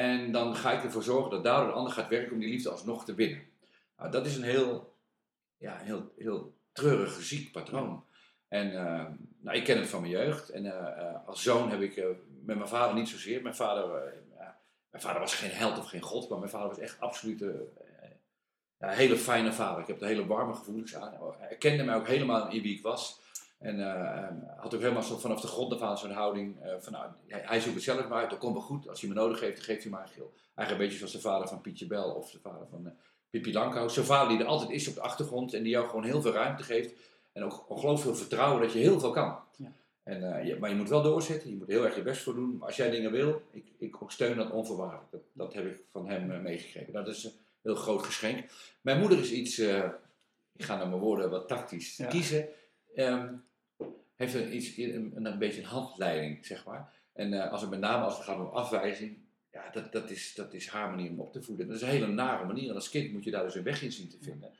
En 0.00 0.32
dan 0.32 0.56
ga 0.56 0.72
ik 0.72 0.82
ervoor 0.82 1.02
zorgen 1.02 1.30
dat 1.30 1.44
daardoor 1.44 1.66
de 1.66 1.72
ander 1.72 1.92
gaat 1.92 2.08
werken 2.08 2.32
om 2.32 2.38
die 2.38 2.48
liefde 2.48 2.70
alsnog 2.70 3.04
te 3.04 3.14
winnen. 3.14 3.42
Nou, 3.96 4.10
dat 4.10 4.26
is 4.26 4.36
een 4.36 4.42
heel, 4.42 4.96
ja, 5.56 5.76
heel, 5.76 6.12
heel 6.16 6.54
treurig, 6.72 7.22
ziek 7.22 7.52
patroon. 7.52 8.04
En 8.48 8.74
eh, 8.74 9.04
nou, 9.40 9.56
ik 9.56 9.64
ken 9.64 9.78
het 9.78 9.88
van 9.88 10.00
mijn 10.00 10.12
jeugd. 10.12 10.48
En 10.48 10.66
eh, 10.66 11.06
eh, 11.06 11.26
als 11.26 11.42
zoon 11.42 11.70
heb 11.70 11.80
ik 11.80 11.96
met 12.44 12.56
mijn 12.56 12.68
vader 12.68 12.94
niet 12.94 13.08
zozeer. 13.08 13.42
Mijn 13.42 13.54
vader, 13.54 14.12
mijn 14.90 15.02
vader 15.02 15.20
was 15.20 15.34
geen 15.34 15.50
held 15.50 15.78
of 15.78 15.88
geen 15.88 16.00
god, 16.00 16.28
maar 16.28 16.38
mijn 16.38 16.50
vader 16.50 16.68
was 16.68 16.78
echt 16.78 17.00
absoluut 17.00 17.40
een 17.40 17.68
hele 18.78 19.16
fijne 19.16 19.52
vader. 19.52 19.80
Ik 19.80 19.86
heb 19.86 20.00
er 20.00 20.06
hele 20.06 20.26
warme 20.26 20.54
gevoelens 20.54 20.94
aan. 20.94 21.12
Hij 21.12 21.48
herkende 21.48 21.84
mij 21.84 21.94
ook 21.94 22.06
helemaal 22.06 22.50
in 22.50 22.62
wie 22.62 22.76
ik 22.76 22.82
was. 22.82 23.19
En 23.60 23.80
eh, 23.80 24.28
had 24.56 24.74
ook 24.74 24.80
helemaal 24.80 25.02
zo 25.02 25.18
vanaf 25.18 25.40
de 25.40 25.46
grond 25.46 25.72
af 25.72 25.80
aan 25.80 25.98
zo'n 25.98 26.10
houding 26.10 26.62
eh, 26.62 26.74
van, 26.78 26.92
nou, 26.92 27.06
hij, 27.26 27.42
hij 27.44 27.60
zoekt 27.60 27.74
het 27.74 27.84
zelf 27.84 28.08
maar 28.08 28.20
uit, 28.20 28.30
dat 28.30 28.38
komt 28.38 28.52
wel 28.52 28.62
goed. 28.62 28.88
Als 28.88 29.00
hij 29.00 29.08
me 29.08 29.14
nodig 29.14 29.40
heeft, 29.40 29.56
dan 29.56 29.64
geeft 29.64 29.82
hij 29.82 29.92
maar 29.92 30.02
een 30.02 30.08
gil. 30.08 30.32
Eigenlijk 30.34 30.70
een 30.70 30.76
beetje 30.76 30.96
zoals 30.96 31.12
de 31.12 31.20
vader 31.28 31.48
van 31.48 31.60
Pietje 31.60 31.86
Bel 31.86 32.10
of 32.10 32.30
de 32.30 32.38
vader 32.38 32.66
van 32.70 32.86
uh, 32.86 32.92
Pippi 33.30 33.52
Langkous. 33.52 33.94
Zo'n 33.94 34.04
vader 34.04 34.28
die 34.28 34.38
er 34.38 34.46
altijd 34.46 34.70
is 34.70 34.88
op 34.88 34.94
de 34.94 35.00
achtergrond 35.00 35.54
en 35.54 35.62
die 35.62 35.72
jou 35.72 35.88
gewoon 35.88 36.04
heel 36.04 36.22
veel 36.22 36.32
ruimte 36.32 36.62
geeft. 36.62 36.92
En 37.32 37.44
ook 37.44 37.70
ongelooflijk 37.70 38.02
veel 38.02 38.26
vertrouwen 38.26 38.62
dat 38.62 38.72
je 38.72 38.78
heel 38.78 39.00
veel 39.00 39.10
kan. 39.10 39.38
Ja. 39.56 39.72
En, 40.02 40.46
je, 40.46 40.58
maar 40.58 40.70
je 40.70 40.76
moet 40.76 40.88
wel 40.88 41.02
doorzetten, 41.02 41.50
je 41.50 41.56
moet 41.56 41.68
heel 41.68 41.84
erg 41.84 41.96
je 41.96 42.02
best 42.02 42.22
voor 42.22 42.34
doen. 42.34 42.56
Maar 42.56 42.66
als 42.66 42.76
jij 42.76 42.90
dingen 42.90 43.12
wil, 43.12 43.42
ik, 43.50 43.64
ik 43.78 43.96
steun 44.06 44.36
dat 44.36 44.50
onvoorwaardelijk. 44.50 45.10
Dat, 45.10 45.22
dat 45.32 45.54
heb 45.54 45.66
ik 45.66 45.84
van 45.90 46.08
hem 46.08 46.42
meegekregen. 46.42 46.92
Dat 46.92 47.08
is 47.08 47.24
een 47.24 47.32
heel 47.62 47.74
groot 47.74 48.02
geschenk. 48.02 48.50
Mijn 48.80 49.00
moeder 49.00 49.18
is 49.18 49.32
iets, 49.32 49.58
ik 50.52 50.62
ga 50.62 50.76
naar 50.76 50.88
mijn 50.88 51.00
woorden 51.00 51.30
wat 51.30 51.48
tactisch 51.48 51.96
ja. 51.96 52.06
kiezen, 52.06 52.48
um, 52.94 53.44
heeft 54.20 54.34
een, 54.34 54.56
iets, 54.56 54.76
een, 54.76 55.26
een, 55.26 55.38
beetje 55.38 55.60
een 55.60 55.66
handleiding, 55.66 56.46
zeg 56.46 56.64
maar. 56.64 56.92
En 57.12 57.50
als 57.50 57.60
het 57.60 57.70
met 57.70 57.80
name 57.80 58.04
als 58.04 58.16
het 58.16 58.24
gaat 58.24 58.38
om 58.38 58.46
afwijzing, 58.46 59.18
ja, 59.52 59.70
dat, 59.72 59.92
dat, 59.92 60.10
is, 60.10 60.34
dat 60.34 60.54
is 60.54 60.68
haar 60.68 60.90
manier 60.90 61.10
om 61.10 61.20
op 61.20 61.32
te 61.32 61.42
voeden. 61.42 61.66
Dat 61.66 61.76
is 61.76 61.82
een 61.82 61.88
hele 61.88 62.06
nare 62.06 62.46
manier. 62.46 62.68
En 62.68 62.74
als 62.74 62.90
kind 62.90 63.12
moet 63.12 63.24
je 63.24 63.30
daar 63.30 63.44
dus 63.44 63.54
een 63.54 63.62
weg 63.62 63.82
in 63.82 63.92
zien 63.92 64.08
te 64.08 64.18
vinden. 64.20 64.50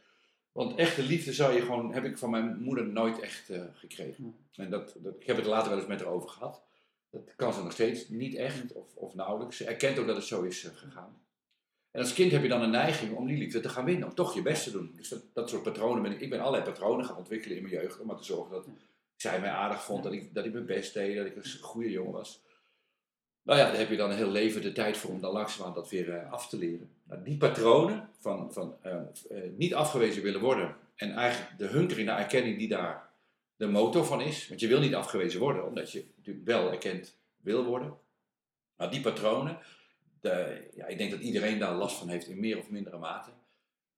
Want 0.53 0.79
echte 0.79 1.03
liefde 1.03 1.33
zou 1.33 1.55
je 1.55 1.61
gewoon, 1.61 1.93
heb 1.93 2.05
ik 2.05 2.19
van 2.19 2.31
mijn 2.31 2.63
moeder 2.63 2.87
nooit 2.87 3.21
echt 3.21 3.51
uh, 3.51 3.63
gekregen. 3.75 4.37
En 4.55 4.71
dat, 4.71 4.97
dat, 4.99 5.15
ik 5.21 5.27
heb 5.27 5.37
het 5.37 5.47
later 5.47 5.69
wel 5.69 5.79
eens 5.79 5.89
met 5.89 6.01
haar 6.01 6.13
over 6.13 6.29
gehad. 6.29 6.63
Dat 7.11 7.35
kan 7.37 7.53
ze 7.53 7.63
nog 7.63 7.73
steeds 7.73 8.09
niet 8.09 8.35
echt 8.35 8.73
of, 8.73 8.95
of 8.95 9.15
nauwelijks. 9.15 9.57
Ze 9.57 9.65
erkent 9.65 9.99
ook 9.99 10.07
dat 10.07 10.17
het 10.17 10.25
zo 10.25 10.43
is 10.43 10.65
uh, 10.65 10.71
gegaan. 10.75 11.21
En 11.91 12.01
als 12.01 12.13
kind 12.13 12.33
heb 12.33 12.43
je 12.43 12.49
dan 12.49 12.63
een 12.63 12.71
neiging 12.71 13.17
om 13.17 13.27
die 13.27 13.39
liefde 13.39 13.61
te 13.61 13.69
gaan 13.69 13.85
winnen, 13.85 14.09
om 14.09 14.15
toch 14.15 14.35
je 14.35 14.43
best 14.43 14.65
te 14.65 14.71
doen. 14.71 14.93
Dus 14.97 15.09
dat, 15.09 15.23
dat 15.33 15.49
soort 15.49 15.63
patronen 15.63 16.03
ben 16.03 16.13
ik. 16.13 16.21
Ik 16.21 16.31
ben 16.31 16.41
allerlei 16.41 16.65
patronen 16.65 17.05
gaan 17.05 17.17
ontwikkelen 17.17 17.57
in 17.57 17.63
mijn 17.63 17.75
jeugd 17.75 18.01
om 18.01 18.07
maar 18.07 18.17
te 18.17 18.25
zorgen 18.25 18.53
dat 18.53 18.67
zij 19.21 19.41
mij 19.41 19.51
aardig 19.51 19.85
vond, 19.85 20.03
dat 20.03 20.13
ik, 20.13 20.35
dat 20.35 20.45
ik 20.45 20.53
mijn 20.53 20.67
best 20.67 20.95
deed, 20.95 21.17
dat 21.17 21.27
ik 21.27 21.37
een 21.37 21.61
goede 21.61 21.91
jongen 21.91 22.13
was. 22.13 22.43
Nou 23.43 23.59
ja, 23.59 23.67
daar 23.67 23.79
heb 23.79 23.91
je 23.91 23.97
dan 23.97 24.11
een 24.11 24.17
heel 24.17 24.31
leven 24.31 24.63
de 24.63 24.73
tijd 24.73 24.97
voor 24.97 25.11
om 25.11 25.21
dan 25.21 25.33
langzaam 25.33 25.75
dat 25.75 25.91
weer 25.91 26.09
uh, 26.09 26.33
af 26.33 26.49
te 26.49 26.57
leren. 26.57 26.91
Nou, 27.05 27.23
die 27.23 27.37
patronen 27.37 28.09
van, 28.19 28.53
van 28.53 28.77
uh, 28.87 28.93
uh, 29.31 29.43
niet 29.57 29.75
afgewezen 29.75 30.23
willen 30.23 30.41
worden 30.41 30.77
en 30.95 31.13
eigenlijk 31.13 31.59
de 31.59 31.67
hunkering 31.67 32.07
naar 32.07 32.19
erkenning 32.19 32.59
die 32.59 32.69
daar 32.69 33.09
de 33.57 33.67
motor 33.67 34.05
van 34.05 34.21
is. 34.21 34.49
Want 34.49 34.61
je 34.61 34.69
wil 34.69 34.81
niet 34.81 34.95
afgewezen 34.95 35.41
worden, 35.41 35.67
omdat 35.67 35.93
je 35.93 36.05
natuurlijk 36.17 36.47
wel 36.47 36.71
erkend 36.71 37.17
wil 37.41 37.65
worden. 37.65 37.95
Nou, 38.77 38.91
die 38.91 39.01
patronen, 39.01 39.59
de, 40.21 40.69
ja, 40.75 40.87
ik 40.87 40.99
denk 40.99 41.11
dat 41.11 41.21
iedereen 41.21 41.59
daar 41.59 41.75
last 41.75 41.97
van 41.97 42.09
heeft 42.09 42.27
in 42.27 42.41
meer 42.41 42.59
of 42.59 42.71
mindere 42.71 42.99
mate. 42.99 43.31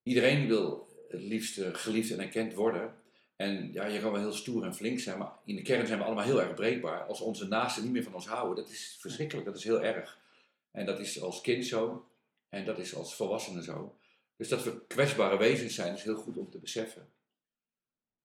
Iedereen 0.03 0.47
wil 0.47 0.89
het 1.09 1.23
liefst 1.23 1.61
geliefd 1.73 2.11
en 2.11 2.21
erkend 2.21 2.55
worden. 2.55 3.02
En 3.43 3.73
ja, 3.73 3.87
je 3.87 4.01
kan 4.01 4.13
wel 4.13 4.21
heel 4.21 4.33
stoer 4.33 4.65
en 4.65 4.75
flink 4.75 4.99
zijn, 4.99 5.19
maar 5.19 5.33
in 5.45 5.57
de 5.57 5.63
kern 5.63 5.87
zijn 5.87 5.99
we 5.99 6.05
allemaal 6.05 6.25
heel 6.25 6.43
erg 6.43 6.55
breekbaar. 6.55 7.05
Als 7.05 7.21
onze 7.21 7.49
naasten 7.49 7.83
niet 7.83 7.93
meer 7.93 8.03
van 8.03 8.15
ons 8.15 8.27
houden, 8.27 8.65
dat 8.65 8.73
is 8.73 8.97
verschrikkelijk, 9.01 9.47
dat 9.47 9.57
is 9.57 9.65
heel 9.65 9.83
erg. 9.83 10.21
En 10.71 10.87
dat 10.87 11.01
is 11.01 11.21
als 11.21 11.41
kind 11.41 11.67
zo, 11.67 12.09
en 12.49 12.65
dat 12.65 12.79
is 12.79 12.95
als 12.95 13.15
volwassene 13.15 13.63
zo. 13.63 13.99
Dus 14.37 14.49
dat 14.49 14.65
we 14.65 14.87
kwetsbare 14.87 15.39
wezens 15.39 15.75
zijn, 15.75 15.95
is 15.95 16.03
heel 16.03 16.17
goed 16.17 16.37
om 16.37 16.51
te 16.51 16.59
beseffen. 16.59 17.09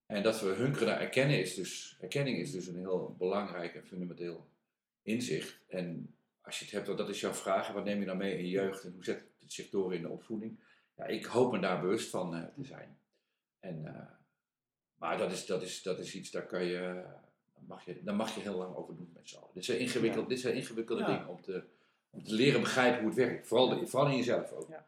En 0.05 0.23
dat 0.23 0.41
we 0.41 0.47
hunkeren 0.47 0.87
naar 0.87 1.01
erkennen 1.01 1.39
is 1.39 1.55
dus, 1.55 1.97
erkenning 2.01 2.37
is 2.37 2.51
dus 2.51 2.67
een 2.67 2.77
heel 2.77 3.15
belangrijk 3.17 3.75
en 3.75 3.85
fundamenteel 3.85 4.47
inzicht. 5.01 5.59
En 5.67 6.15
als 6.41 6.59
je 6.59 6.65
het 6.65 6.73
hebt, 6.73 6.97
dat 6.97 7.09
is 7.09 7.19
jouw 7.19 7.33
vraag, 7.33 7.71
wat 7.71 7.83
neem 7.83 7.99
je 7.99 8.05
dan 8.05 8.17
mee 8.17 8.37
in 8.37 8.45
je 8.45 8.49
jeugd 8.49 8.83
en 8.83 8.91
hoe 8.91 9.03
zet 9.03 9.23
het 9.39 9.53
zich 9.53 9.69
door 9.69 9.93
in 9.93 10.01
de 10.01 10.09
opvoeding? 10.09 10.59
Ja, 10.95 11.05
ik 11.05 11.25
hoop 11.25 11.51
me 11.51 11.59
daar 11.59 11.81
bewust 11.81 12.09
van 12.09 12.35
uh, 12.35 12.43
te 12.43 12.63
zijn. 12.63 12.97
En... 13.59 13.83
Uh, 13.85 14.16
maar 14.97 15.17
dat 15.17 15.31
is, 15.31 15.45
dat 15.45 15.61
is, 15.61 15.81
dat 15.81 15.99
is 15.99 16.15
iets, 16.15 16.31
daar 16.31 16.45
kan 16.45 16.65
je, 16.65 17.03
mag 17.67 17.85
je, 17.85 18.03
daar 18.03 18.15
mag 18.15 18.35
je 18.35 18.41
heel 18.41 18.57
lang 18.57 18.75
over 18.75 18.95
doen 18.95 19.11
met 19.13 19.29
z'n 19.29 19.35
allen. 19.35 19.49
Dit 19.53 19.65
zijn, 19.65 19.79
ingewikkeld, 19.79 20.29
dit 20.29 20.39
zijn 20.39 20.55
ingewikkelde 20.55 21.05
dingen 21.05 21.27
om 21.27 21.41
te, 21.41 21.63
om 22.09 22.23
te 22.23 22.33
leren 22.33 22.61
begrijpen 22.61 22.99
hoe 22.99 23.07
het 23.07 23.17
werkt. 23.17 23.47
Vooral, 23.47 23.87
vooral 23.87 24.09
in 24.09 24.17
jezelf 24.17 24.51
ook. 24.51 24.69
Ja, 24.69 24.85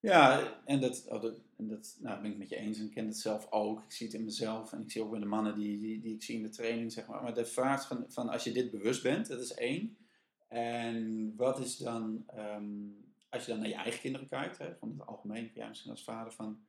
ja 0.00 0.60
en, 0.64 0.80
dat, 0.80 1.06
oh, 1.08 1.22
dat, 1.22 1.40
en 1.56 1.68
dat 1.68 1.96
nou, 2.00 2.22
ben 2.22 2.30
ik 2.30 2.38
met 2.38 2.48
je 2.48 2.56
eens. 2.56 2.78
En 2.78 2.84
ik 2.84 2.90
ken 2.90 3.06
het 3.06 3.18
zelf 3.18 3.46
ook. 3.50 3.84
Ik 3.84 3.92
zie 3.92 4.06
het 4.06 4.16
in 4.16 4.24
mezelf. 4.24 4.72
En 4.72 4.82
ik 4.82 4.90
zie 4.90 5.02
ook 5.02 5.10
bij 5.10 5.20
de 5.20 5.26
mannen 5.26 5.54
die, 5.54 5.78
die, 5.78 6.00
die 6.00 6.14
ik 6.14 6.22
zie 6.22 6.36
in 6.36 6.42
de 6.42 6.48
training. 6.48 6.92
Zeg 6.92 7.06
maar. 7.06 7.22
maar 7.22 7.34
de 7.34 7.46
vraag 7.46 7.86
van, 7.86 8.04
van 8.08 8.28
als 8.28 8.44
je 8.44 8.52
dit 8.52 8.70
bewust 8.70 9.02
bent, 9.02 9.28
dat 9.28 9.40
is 9.40 9.54
één. 9.54 9.96
En 10.48 11.32
wat 11.36 11.58
is 11.58 11.76
dan, 11.76 12.24
um, 12.36 13.04
als 13.28 13.44
je 13.44 13.50
dan 13.50 13.60
naar 13.60 13.68
je 13.68 13.74
eigen 13.74 14.00
kinderen 14.00 14.28
kijkt, 14.28 14.58
hè, 14.58 14.74
van 14.74 14.88
het 14.98 15.06
algemeen, 15.06 15.50
jij 15.54 15.68
misschien 15.68 15.90
als 15.90 16.04
vader, 16.04 16.32
van 16.32 16.60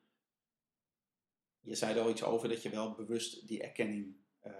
je 1.62 1.76
zei 1.76 1.96
er 1.96 2.02
al 2.02 2.10
iets 2.10 2.24
over 2.24 2.50
dat 2.50 2.62
je 2.62 2.70
wel 2.70 2.94
bewust 2.94 3.48
die 3.48 3.64
erkenning 3.64 4.16
uh, 4.46 4.54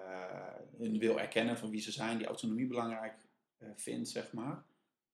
hun 0.78 1.00
wil 1.00 1.20
erkennen 1.20 1.58
van 1.58 1.70
wie 1.70 1.82
ze 1.82 1.92
zijn, 1.92 2.18
die 2.18 2.28
autonomie 2.28 2.68
belangrijk 2.68 3.16
uh, 3.60 3.70
vindt, 3.76 4.10
zeg 4.10 4.34
maar. 4.34 4.64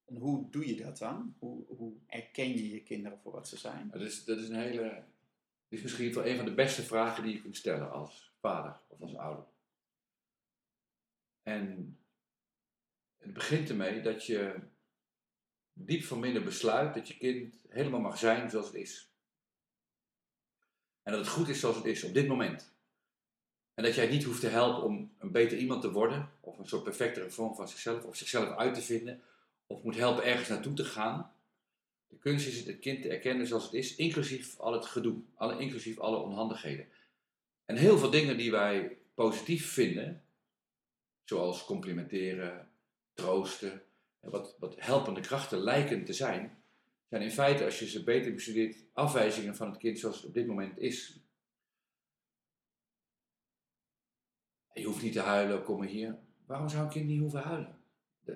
En 0.06 0.15
hoe 0.15 0.50
doe 0.50 0.67
je 0.67 0.76
dat 0.76 0.97
dan? 0.97 1.36
Hoe, 1.39 1.65
hoe 1.67 1.93
erken 2.08 2.50
je 2.50 2.69
je 2.69 2.84
kinderen 2.84 3.19
voor 3.19 3.32
wat 3.32 3.47
ze 3.47 3.58
zijn? 3.58 3.89
Dat 3.91 4.02
is, 4.02 4.26
dat 4.26 4.38
is 4.38 4.50
een 4.50 4.60
hele. 4.60 5.04
Is 5.69 5.82
misschien 5.82 6.13
wel 6.13 6.26
een 6.26 6.36
van 6.36 6.45
de 6.45 6.54
beste 6.54 6.82
vragen 6.84 7.23
die 7.23 7.34
je 7.34 7.41
kunt 7.41 7.56
stellen 7.56 7.91
als 7.91 8.34
vader 8.39 8.80
of 8.88 9.02
als 9.02 9.15
ouder. 9.15 9.45
En 11.43 11.97
het 13.17 13.34
begint 13.34 13.69
ermee 13.69 14.02
dat 14.02 14.26
je 14.26 14.56
diep 15.73 16.04
van 16.04 16.21
binnen 16.21 16.43
besluit 16.43 16.93
dat 16.93 17.08
je 17.08 17.17
kind 17.17 17.65
helemaal 17.69 18.00
mag 18.00 18.17
zijn 18.17 18.50
zoals 18.50 18.65
het 18.65 18.76
is. 18.76 19.07
En 21.08 21.13
dat 21.13 21.22
het 21.22 21.34
goed 21.34 21.50
is 21.50 21.60
zoals 21.60 21.76
het 21.76 21.86
is 21.86 22.04
op 22.04 22.13
dit 22.13 22.28
moment. 22.28 22.72
En 23.74 23.84
dat 23.84 23.96
jij 23.96 24.08
niet 24.08 24.24
hoeft 24.24 24.39
te 24.39 24.48
helpen 24.48 24.84
om 24.84 25.12
een 25.20 25.32
beter 25.32 25.58
iemand 25.58 25.82
te 25.82 25.91
worden, 25.91 26.30
of 26.39 26.58
een 26.58 26.67
soort 26.67 26.84
perfectere 26.84 27.30
vorm 27.30 27.56
van 27.56 27.67
zichzelf, 27.67 28.04
of 28.04 28.15
zichzelf 28.15 28.58
uit 28.58 28.74
te 28.74 28.82
vinden, 28.82 29.22
of 29.67 29.84
moet 29.84 29.96
helpen 29.96 30.24
ergens 30.24 30.48
naartoe 30.48 30.74
te 30.74 30.86
gaan. 30.86 31.32
De 32.08 32.17
kunst 32.17 32.48
is 32.48 32.58
het, 32.58 32.65
het 32.65 32.80
kind 32.80 33.02
te 33.02 33.10
erkennen 33.10 33.48
zoals 33.48 33.63
het 33.63 33.74
is, 33.74 33.96
inclusief 33.96 34.60
al 34.60 34.74
het 34.74 34.86
gedoe, 34.86 35.15
alle, 35.36 35.60
inclusief 35.60 36.00
alle 36.00 36.17
onhandigheden. 36.17 36.88
En 37.65 37.76
heel 37.76 37.98
veel 37.98 38.10
dingen 38.10 38.38
die 38.38 38.52
wij 38.52 38.98
positief 39.13 39.72
vinden, 39.72 40.24
zoals 41.24 41.65
complimenteren, 41.65 42.70
troosten, 43.13 43.84
wat, 44.20 44.56
wat 44.60 44.76
helpende 44.78 45.22
krachten 45.22 45.60
lijken 45.60 46.06
te 46.06 46.13
zijn, 46.13 46.58
zijn 47.10 47.22
in 47.22 47.32
feite, 47.32 47.65
als 47.65 47.80
je 47.80 47.88
ze 47.88 48.04
beter 48.04 48.34
bestudeert, 48.34 48.84
afwijzingen 48.93 49.56
van 49.56 49.70
het 49.70 49.78
kind 49.78 50.00
zoals 50.00 50.15
het 50.15 50.26
op 50.26 50.34
dit 50.34 50.48
moment 50.48 50.78
is. 50.78 51.20
Je 54.74 54.84
hoeft 54.84 55.02
niet 55.02 55.13
te 55.13 55.20
huilen, 55.20 55.63
kom 55.63 55.78
maar 55.78 55.88
hier. 55.88 56.17
Waarom 56.46 56.70
zou 56.70 56.84
een 56.84 56.89
kind 56.89 57.08
niet 57.08 57.20
hoeven 57.20 57.41
huilen? 57.41 57.78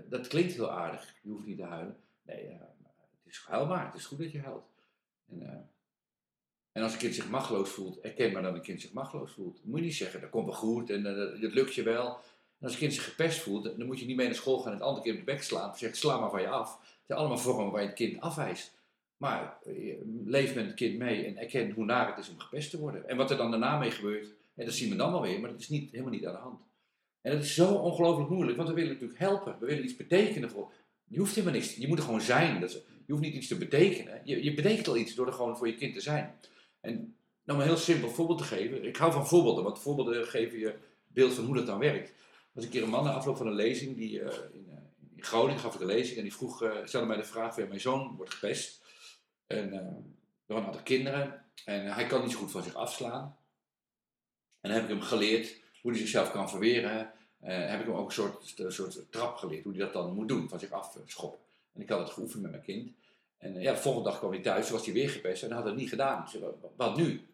Dat, 0.09 0.27
klinkt 0.27 0.53
heel 0.53 0.71
aardig, 0.71 1.15
je 1.21 1.29
hoeft 1.29 1.45
niet 1.45 1.57
te 1.57 1.63
huilen. 1.63 1.97
Nee, 2.21 2.45
uh, 2.45 2.59
het 3.23 3.31
is 3.33 3.43
huilbaar, 3.47 3.85
het 3.85 3.95
is 3.95 4.05
goed 4.05 4.17
dat 4.17 4.31
je 4.31 4.41
huilt. 4.41 4.65
En, 5.27 5.41
uh, 5.41 5.49
en 6.71 6.83
als 6.83 6.93
een 6.93 6.99
kind 6.99 7.15
zich 7.15 7.29
machteloos 7.29 7.69
voelt, 7.69 7.99
erken 7.99 8.31
maar 8.31 8.41
dat 8.41 8.53
een 8.53 8.61
kind 8.61 8.81
zich 8.81 8.93
machteloos 8.93 9.31
voelt. 9.31 9.65
Moet 9.65 9.79
je 9.79 9.85
niet 9.85 9.95
zeggen, 9.95 10.21
dat 10.21 10.29
komt 10.29 10.45
wel 10.45 10.55
goed 10.55 10.89
en 10.89 10.99
uh, 10.99 11.41
dat 11.41 11.53
lukt 11.53 11.73
je 11.73 11.83
wel. 11.83 12.07
En 12.61 12.67
als 12.67 12.73
een 12.73 12.79
kind 12.79 12.93
zich 12.93 13.03
gepest 13.03 13.39
voelt, 13.39 13.63
dan 13.63 13.85
moet 13.85 13.99
je 13.99 14.05
niet 14.05 14.15
mee 14.15 14.25
naar 14.25 14.35
school 14.35 14.59
gaan 14.59 14.71
en 14.71 14.77
het 14.77 14.87
andere 14.87 15.03
keer 15.03 15.13
op 15.13 15.19
de 15.19 15.25
bek 15.25 15.43
slaan. 15.43 15.77
Zeggen, 15.77 15.97
sla 15.97 16.19
maar 16.19 16.29
van 16.29 16.41
je 16.41 16.47
af. 16.47 16.99
Allemaal 17.15 17.37
vormen 17.37 17.71
waar 17.71 17.81
je 17.81 17.87
het 17.87 17.95
kind 17.95 18.19
afwijst. 18.19 18.79
Maar 19.17 19.57
eh, 19.63 19.95
leef 20.25 20.55
met 20.55 20.65
het 20.65 20.75
kind 20.75 20.97
mee 20.97 21.25
en 21.25 21.37
erken 21.37 21.71
hoe 21.71 21.85
naar 21.85 22.07
het 22.07 22.17
is 22.17 22.29
om 22.29 22.39
gepest 22.39 22.69
te 22.69 22.79
worden. 22.79 23.09
En 23.09 23.17
wat 23.17 23.31
er 23.31 23.37
dan 23.37 23.51
daarna 23.51 23.77
mee 23.77 23.91
gebeurt, 23.91 24.33
en 24.55 24.65
dat 24.65 24.73
zien 24.73 24.89
we 24.89 24.95
dan 24.95 25.11
wel 25.11 25.21
weer, 25.21 25.39
maar 25.39 25.49
dat 25.49 25.59
is 25.59 25.69
niet, 25.69 25.91
helemaal 25.91 26.11
niet 26.11 26.25
aan 26.25 26.33
de 26.33 26.39
hand. 26.39 26.61
En 27.21 27.31
dat 27.31 27.43
is 27.43 27.53
zo 27.53 27.73
ongelooflijk 27.73 28.29
moeilijk, 28.29 28.57
want 28.57 28.69
we 28.69 28.75
willen 28.75 28.91
natuurlijk 28.91 29.19
helpen. 29.19 29.55
We 29.59 29.65
willen 29.65 29.83
iets 29.83 29.95
betekenen 29.95 30.49
voor. 30.49 30.73
Je 31.07 31.19
hoeft 31.19 31.35
helemaal 31.35 31.59
niks, 31.59 31.75
je 31.75 31.87
moet 31.87 31.97
er 31.97 32.03
gewoon 32.03 32.21
zijn. 32.21 32.59
Dat 32.59 32.71
je 33.05 33.11
hoeft 33.11 33.23
niet 33.23 33.33
iets 33.33 33.47
te 33.47 33.57
betekenen. 33.57 34.21
Je, 34.23 34.43
je 34.43 34.53
betekent 34.53 34.87
al 34.87 34.97
iets 34.97 35.15
door 35.15 35.27
er 35.27 35.33
gewoon 35.33 35.57
voor 35.57 35.67
je 35.67 35.75
kind 35.75 35.93
te 35.93 36.01
zijn. 36.01 36.35
En 36.81 37.15
nou 37.43 37.59
een 37.59 37.65
heel 37.65 37.77
simpel 37.77 38.09
voorbeeld 38.09 38.37
te 38.37 38.43
geven. 38.43 38.85
Ik 38.85 38.95
hou 38.95 39.11
van 39.11 39.27
voorbeelden, 39.27 39.63
want 39.63 39.79
voorbeelden 39.79 40.27
geven 40.27 40.59
je 40.59 40.75
beeld 41.07 41.33
van 41.33 41.45
hoe 41.45 41.55
dat 41.55 41.65
dan 41.65 41.79
werkt. 41.79 42.09
Er 42.09 42.15
was 42.53 42.63
een 42.63 42.69
keer 42.69 42.83
een 42.83 42.89
man 42.89 43.03
na 43.03 43.11
afloop 43.11 43.37
van 43.37 43.47
een 43.47 43.53
lezing, 43.53 43.95
die, 43.95 44.19
uh, 44.19 44.27
in, 44.53 44.65
uh, 44.69 44.75
in, 45.21 45.27
Groningen 45.27 45.59
gaf 45.59 45.75
ik 45.75 45.81
een 45.81 45.87
lezing 45.87 46.17
en 46.17 46.23
die 46.23 46.33
vroeg, 46.33 46.63
uh, 46.63 46.71
stelde 46.83 47.07
mij 47.07 47.17
de 47.17 47.23
vraag, 47.23 47.55
ja, 47.55 47.65
mijn 47.65 47.79
zoon 47.79 48.15
wordt 48.15 48.33
gepest. 48.33 48.81
En 49.47 49.73
uh, 49.73 49.79
door 50.45 50.57
een 50.57 50.65
aantal 50.65 50.83
kinderen. 50.83 51.45
En 51.65 51.93
hij 51.93 52.05
kan 52.05 52.21
niet 52.21 52.31
zo 52.31 52.37
goed 52.37 52.51
van 52.51 52.63
zich 52.63 52.75
afslaan. 52.75 53.37
En 54.61 54.69
dan 54.69 54.71
heb 54.71 54.83
ik 54.83 54.89
hem 54.89 55.01
geleerd 55.01 55.61
hoe 55.81 55.91
hij 55.91 55.99
zichzelf 55.99 56.31
kan 56.31 56.49
verweren. 56.49 57.11
Uh, 57.43 57.69
heb 57.69 57.79
ik 57.79 57.85
hem 57.85 57.95
ook 57.95 58.07
een 58.07 58.13
soort, 58.13 58.59
een 58.59 58.71
soort 58.71 59.11
trap 59.11 59.35
geleerd, 59.35 59.63
hoe 59.63 59.73
hij 59.73 59.81
dat 59.81 59.93
dan 59.93 60.13
moet 60.13 60.27
doen, 60.27 60.49
van 60.49 60.59
zich 60.59 60.71
afschoppen. 60.71 61.39
En 61.73 61.81
ik 61.81 61.89
had 61.89 61.99
het 61.99 62.09
geoefend 62.09 62.41
met 62.41 62.51
mijn 62.51 62.63
kind. 62.63 62.91
En 63.37 63.55
uh, 63.55 63.61
ja, 63.61 63.71
de 63.71 63.79
volgende 63.79 64.09
dag 64.09 64.19
kwam 64.19 64.31
hij 64.31 64.41
thuis, 64.41 64.69
was 64.69 64.85
hij 64.85 64.93
weer 64.93 65.09
gepest 65.09 65.43
en 65.43 65.51
had 65.51 65.65
het 65.65 65.75
niet 65.75 65.89
gedaan. 65.89 66.29
Wat 66.75 66.97
nu? 66.97 67.30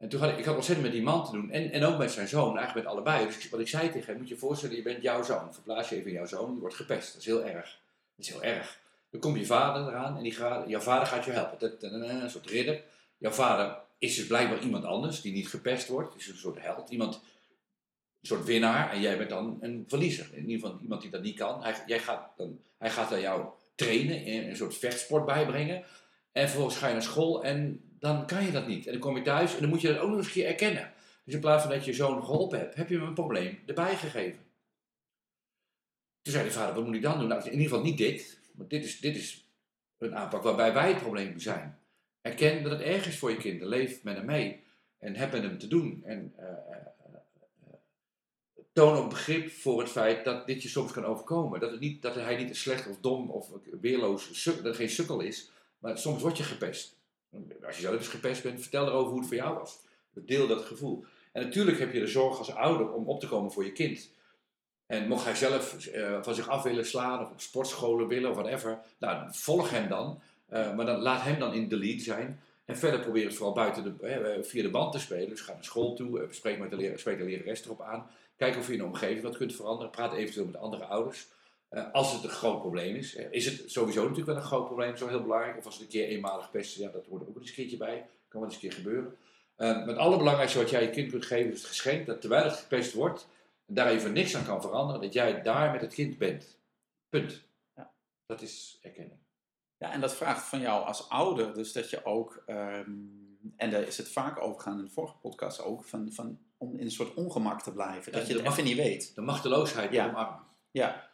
En 0.00 0.08
toen 0.08 0.20
had 0.20 0.30
ik, 0.30 0.38
ik 0.38 0.44
had 0.44 0.54
ontzettend 0.54 0.86
met 0.86 0.96
die 0.96 1.04
man 1.04 1.24
te 1.24 1.32
doen 1.32 1.50
en, 1.50 1.72
en 1.72 1.84
ook 1.84 1.98
met 1.98 2.10
zijn 2.10 2.28
zoon, 2.28 2.56
eigenlijk 2.56 2.86
met 2.86 2.94
allebei. 2.94 3.26
Dus 3.26 3.48
wat 3.48 3.60
ik 3.60 3.68
zei 3.68 3.90
tegen 3.90 4.06
hem, 4.06 4.16
moet 4.16 4.28
je 4.28 4.36
voorstellen, 4.36 4.76
je 4.76 4.82
bent 4.82 5.02
jouw 5.02 5.22
zoon. 5.22 5.54
Verplaats 5.54 5.88
je 5.88 5.96
even 5.96 6.10
jouw 6.12 6.26
zoon, 6.26 6.50
die 6.50 6.60
wordt 6.60 6.74
gepest. 6.74 7.12
Dat 7.12 7.20
is 7.20 7.26
heel 7.26 7.44
erg. 7.44 7.80
Dat 8.16 8.26
is 8.26 8.32
heel 8.32 8.42
erg. 8.42 8.80
Dan 9.10 9.20
komt 9.20 9.38
je 9.38 9.46
vader 9.46 9.88
eraan 9.88 10.16
en 10.16 10.22
die 10.22 10.32
gaat, 10.32 10.68
jouw 10.68 10.80
vader 10.80 11.06
gaat 11.06 11.24
je 11.24 11.30
helpen. 11.30 12.22
Een 12.22 12.30
soort 12.30 12.50
ridder. 12.50 12.82
Jouw 13.18 13.30
vader 13.30 13.78
is 13.98 14.16
dus 14.16 14.26
blijkbaar 14.26 14.62
iemand 14.62 14.84
anders 14.84 15.20
die 15.20 15.32
niet 15.32 15.48
gepest 15.48 15.88
wordt. 15.88 16.16
Is 16.16 16.28
een 16.28 16.36
soort 16.36 16.60
held. 16.60 16.90
Iemand, 16.90 17.14
een 17.14 18.28
soort 18.28 18.44
winnaar. 18.44 18.92
En 18.92 19.00
jij 19.00 19.16
bent 19.16 19.30
dan 19.30 19.58
een 19.60 19.84
verliezer. 19.88 20.28
In 20.32 20.48
ieder 20.48 20.66
geval 20.66 20.82
iemand 20.82 21.00
die 21.02 21.10
dat 21.10 21.22
niet 21.22 21.36
kan. 21.36 21.62
Hij, 21.62 21.74
jij 21.86 21.98
gaat, 21.98 22.32
dan, 22.36 22.60
hij 22.78 22.90
gaat 22.90 23.12
aan 23.12 23.20
jou 23.20 23.46
trainen, 23.74 24.48
een 24.48 24.56
soort 24.56 24.76
vechtsport 24.76 25.26
bijbrengen. 25.26 25.84
En 26.32 26.48
vervolgens 26.48 26.76
ga 26.76 26.86
je 26.86 26.92
naar 26.92 27.02
school 27.02 27.44
en 27.44 27.89
dan 28.00 28.26
kan 28.26 28.44
je 28.44 28.50
dat 28.50 28.66
niet. 28.66 28.86
En 28.86 28.92
dan 28.92 29.00
kom 29.00 29.16
je 29.16 29.22
thuis 29.22 29.54
en 29.54 29.60
dan 29.60 29.68
moet 29.68 29.80
je 29.80 29.88
dat 29.88 29.98
ook 29.98 30.08
nog 30.08 30.18
eens 30.18 30.26
een 30.26 30.32
keer 30.32 30.46
erkennen. 30.46 30.92
Dus 31.24 31.34
in 31.34 31.40
plaats 31.40 31.62
van 31.62 31.72
dat 31.72 31.84
je 31.84 31.92
zoon 31.92 32.24
geholpen 32.24 32.58
hebt, 32.58 32.74
heb 32.74 32.88
je 32.88 32.98
hem 32.98 33.06
een 33.06 33.14
probleem 33.14 33.58
erbij 33.66 33.96
gegeven. 33.96 34.38
Toen 36.22 36.32
zei 36.32 36.44
de 36.44 36.50
vader, 36.50 36.74
wat 36.74 36.84
moet 36.84 36.94
ik 36.94 37.02
dan 37.02 37.18
doen? 37.18 37.28
Nou, 37.28 37.44
in 37.44 37.52
ieder 37.52 37.68
geval 37.68 37.82
niet 37.82 37.98
dit. 37.98 38.40
Want 38.52 38.70
dit 38.70 38.84
is, 38.84 39.00
dit 39.00 39.16
is 39.16 39.48
een 39.98 40.16
aanpak 40.16 40.42
waarbij 40.42 40.72
wij 40.72 40.88
het 40.88 40.98
probleem 40.98 41.38
zijn. 41.38 41.78
Erken 42.20 42.62
dat 42.62 42.72
het 42.72 42.80
erg 42.80 43.06
is 43.06 43.18
voor 43.18 43.30
je 43.30 43.36
kind. 43.36 43.60
Leef 43.60 44.02
met 44.02 44.16
hem 44.16 44.24
mee. 44.24 44.62
En 44.98 45.16
heb 45.16 45.32
met 45.32 45.42
hem 45.42 45.58
te 45.58 45.68
doen. 45.68 46.02
En 46.04 46.34
uh, 46.38 46.44
uh, 46.46 47.74
toon 48.72 48.96
ook 48.96 49.10
begrip 49.10 49.50
voor 49.50 49.80
het 49.80 49.90
feit 49.90 50.24
dat 50.24 50.46
dit 50.46 50.62
je 50.62 50.68
soms 50.68 50.92
kan 50.92 51.04
overkomen. 51.04 51.60
Dat, 51.60 51.70
het 51.70 51.80
niet, 51.80 52.02
dat 52.02 52.14
hij 52.14 52.44
niet 52.44 52.56
slecht 52.56 52.88
of 52.88 52.98
dom 53.00 53.30
of 53.30 53.50
weerloos, 53.80 54.44
dat 54.44 54.64
het 54.64 54.76
geen 54.76 54.90
sukkel 54.90 55.20
is. 55.20 55.50
Maar 55.78 55.98
soms 55.98 56.22
word 56.22 56.36
je 56.36 56.42
gepest. 56.42 56.99
Als 57.66 57.76
je 57.76 57.82
zelf 57.82 57.96
eens 57.96 58.08
gepest 58.08 58.42
bent, 58.42 58.60
vertel 58.60 58.86
erover 58.86 59.10
hoe 59.10 59.18
het 59.18 59.28
voor 59.28 59.36
jou 59.36 59.58
was. 59.58 59.80
Deel 60.14 60.46
dat 60.46 60.64
gevoel. 60.64 61.04
En 61.32 61.42
natuurlijk 61.42 61.78
heb 61.78 61.92
je 61.92 62.00
de 62.00 62.06
zorg 62.06 62.38
als 62.38 62.54
ouder 62.54 62.92
om 62.92 63.08
op 63.08 63.20
te 63.20 63.28
komen 63.28 63.52
voor 63.52 63.64
je 63.64 63.72
kind. 63.72 64.10
En 64.86 65.08
mocht 65.08 65.24
hij 65.24 65.34
zelf 65.34 65.86
uh, 65.86 66.22
van 66.22 66.34
zich 66.34 66.48
af 66.48 66.62
willen 66.62 66.86
slaan 66.86 67.20
of 67.20 67.30
op 67.30 67.40
sportscholen 67.40 68.08
willen 68.08 68.30
of 68.30 68.36
whatever, 68.36 68.78
nou, 68.98 69.28
volg 69.30 69.70
hem 69.70 69.88
dan. 69.88 70.20
Uh, 70.52 70.74
maar 70.74 70.86
dan 70.86 71.00
laat 71.00 71.22
hem 71.22 71.38
dan 71.38 71.54
in 71.54 71.68
de 71.68 71.76
lead 71.76 72.00
zijn. 72.00 72.40
En 72.64 72.76
verder 72.76 73.00
probeer 73.00 73.24
het 73.24 73.34
vooral 73.34 73.54
buiten 73.54 73.82
de, 73.82 74.34
uh, 74.38 74.44
via 74.44 74.62
de 74.62 74.70
band 74.70 74.92
te 74.92 74.98
spelen. 74.98 75.28
Dus 75.28 75.40
ga 75.40 75.52
naar 75.52 75.64
school 75.64 75.94
toe, 75.94 76.26
spreek 76.30 76.58
met 76.58 76.70
de, 76.70 76.92
spreek 76.96 77.18
de 77.18 77.24
lerares 77.24 77.64
erop 77.64 77.80
aan. 77.80 78.10
Kijk 78.36 78.56
of 78.56 78.66
je 78.66 78.72
in 78.72 78.78
de 78.78 78.84
omgeving 78.84 79.22
wat 79.22 79.36
kunt 79.36 79.54
veranderen. 79.54 79.90
Praat 79.90 80.14
eventueel 80.14 80.46
met 80.46 80.56
andere 80.56 80.84
ouders. 80.84 81.28
Als 81.92 82.12
het 82.12 82.22
een 82.22 82.30
groot 82.30 82.60
probleem 82.60 82.94
is. 82.94 83.14
is 83.14 83.46
het 83.46 83.70
sowieso 83.70 84.00
natuurlijk 84.00 84.26
wel 84.26 84.36
een 84.36 84.42
groot 84.42 84.66
probleem, 84.66 84.96
zo 84.96 85.08
heel 85.08 85.22
belangrijk. 85.22 85.58
Of 85.58 85.64
als 85.64 85.74
het 85.74 85.82
een 85.82 85.90
keer 85.90 86.06
eenmalig 86.06 86.50
pesten, 86.50 86.82
ja, 86.82 86.90
dat 86.90 87.06
hoort 87.06 87.22
er 87.22 87.28
ook 87.28 87.38
eens 87.38 87.48
een 87.48 87.54
keertje 87.54 87.76
bij. 87.76 88.06
Kan 88.28 88.40
wel 88.40 88.48
eens 88.50 88.54
een 88.54 88.68
keer 88.68 88.78
gebeuren. 88.78 89.16
maar 89.56 89.86
het 89.86 89.96
allerbelangrijkste 89.96 90.58
wat 90.58 90.70
jij 90.70 90.82
je 90.82 90.90
kind 90.90 91.10
kunt 91.10 91.26
geven 91.26 91.52
is 91.52 91.58
het 91.58 91.68
geschenk 91.68 92.06
dat 92.06 92.20
terwijl 92.20 92.44
het 92.44 92.56
gepest 92.56 92.92
wordt, 92.92 93.28
daar 93.66 93.88
even 93.88 94.12
niks 94.12 94.36
aan 94.36 94.44
kan 94.44 94.60
veranderen, 94.60 95.02
dat 95.02 95.12
jij 95.12 95.42
daar 95.42 95.72
met 95.72 95.80
het 95.80 95.94
kind 95.94 96.18
bent. 96.18 96.58
Punt. 97.08 97.42
Ja. 97.76 97.90
Dat 98.26 98.42
is 98.42 98.78
erkenning. 98.82 99.18
Ja, 99.78 99.92
en 99.92 100.00
dat 100.00 100.14
vraagt 100.14 100.44
van 100.46 100.60
jou 100.60 100.86
als 100.86 101.08
ouder, 101.08 101.54
dus 101.54 101.72
dat 101.72 101.90
je 101.90 102.04
ook, 102.04 102.42
um, 102.46 103.38
en 103.56 103.70
daar 103.70 103.82
is 103.82 103.96
het 103.96 104.08
vaak 104.08 104.40
over 104.40 104.60
gaan 104.60 104.78
in 104.78 104.84
de 104.84 104.90
vorige 104.90 105.16
podcast 105.16 105.62
ook, 105.62 105.84
van, 105.84 106.12
van, 106.12 106.38
om 106.56 106.78
in 106.78 106.84
een 106.84 106.90
soort 106.90 107.14
ongemak 107.14 107.62
te 107.62 107.72
blijven. 107.72 108.12
dat 108.12 108.26
je 108.26 108.36
het 108.36 108.46
even 108.46 108.64
niet 108.64 108.76
weet. 108.76 109.14
De 109.14 109.20
machteloosheid 109.20 109.92
ja. 109.92 110.08
omarmen. 110.08 110.40
Ja. 110.70 111.09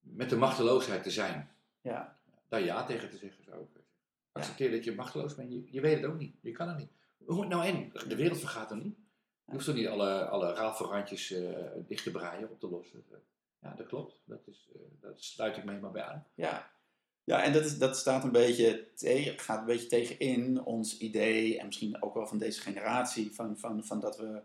Met 0.00 0.30
de 0.30 0.36
machteloosheid 0.36 1.02
te 1.02 1.10
zijn. 1.10 1.50
Ja. 1.80 2.18
Daar 2.48 2.62
ja 2.62 2.84
tegen 2.84 3.10
te 3.10 3.16
zeggen 3.16 3.44
zou 3.44 3.62
ik 3.62 3.68
Accepteer 4.32 4.70
dat 4.70 4.84
je 4.84 4.94
machteloos 4.94 5.34
bent. 5.34 5.52
Je, 5.52 5.68
je 5.70 5.80
weet 5.80 5.96
het 5.96 6.10
ook 6.10 6.18
niet. 6.18 6.36
Je 6.40 6.52
kan 6.52 6.68
het 6.68 6.78
niet. 6.78 6.90
Hoe 7.24 7.46
nou 7.46 7.64
en? 7.64 7.90
De 8.08 8.16
wereld 8.16 8.38
vergaat 8.38 8.70
er 8.70 8.76
niet. 8.76 8.96
Je 9.44 9.52
hoeft 9.52 9.64
toch 9.64 9.74
niet 9.74 9.86
alle, 9.86 10.28
alle 10.28 10.54
rafelrandjes 10.54 11.30
uh, 11.30 11.66
dicht 11.86 12.02
te 12.02 12.10
braaien, 12.10 12.50
op 12.50 12.60
te 12.60 12.68
lossen. 12.68 13.04
Ja, 13.60 13.74
dat 13.74 13.86
klopt. 13.86 14.20
Dat, 14.24 14.46
is, 14.46 14.70
uh, 14.76 14.82
dat 15.00 15.22
sluit 15.22 15.56
ik 15.56 15.64
mee 15.64 15.78
maar 15.78 15.90
bij 15.90 16.02
aan. 16.02 16.26
Ja, 16.34 16.70
ja 17.24 17.42
en 17.42 17.52
dat, 17.52 17.64
is, 17.64 17.78
dat 17.78 17.96
staat 17.96 18.24
een 18.24 18.32
beetje 18.32 18.92
tegen, 18.94 19.38
gaat 19.38 19.58
een 19.60 19.66
beetje 19.66 19.86
tegenin 19.86 20.64
ons 20.64 20.98
idee, 20.98 21.58
en 21.58 21.66
misschien 21.66 22.02
ook 22.02 22.14
wel 22.14 22.26
van 22.26 22.38
deze 22.38 22.60
generatie, 22.60 23.34
van, 23.34 23.58
van, 23.58 23.84
van 23.84 24.00
dat 24.00 24.16
we 24.16 24.42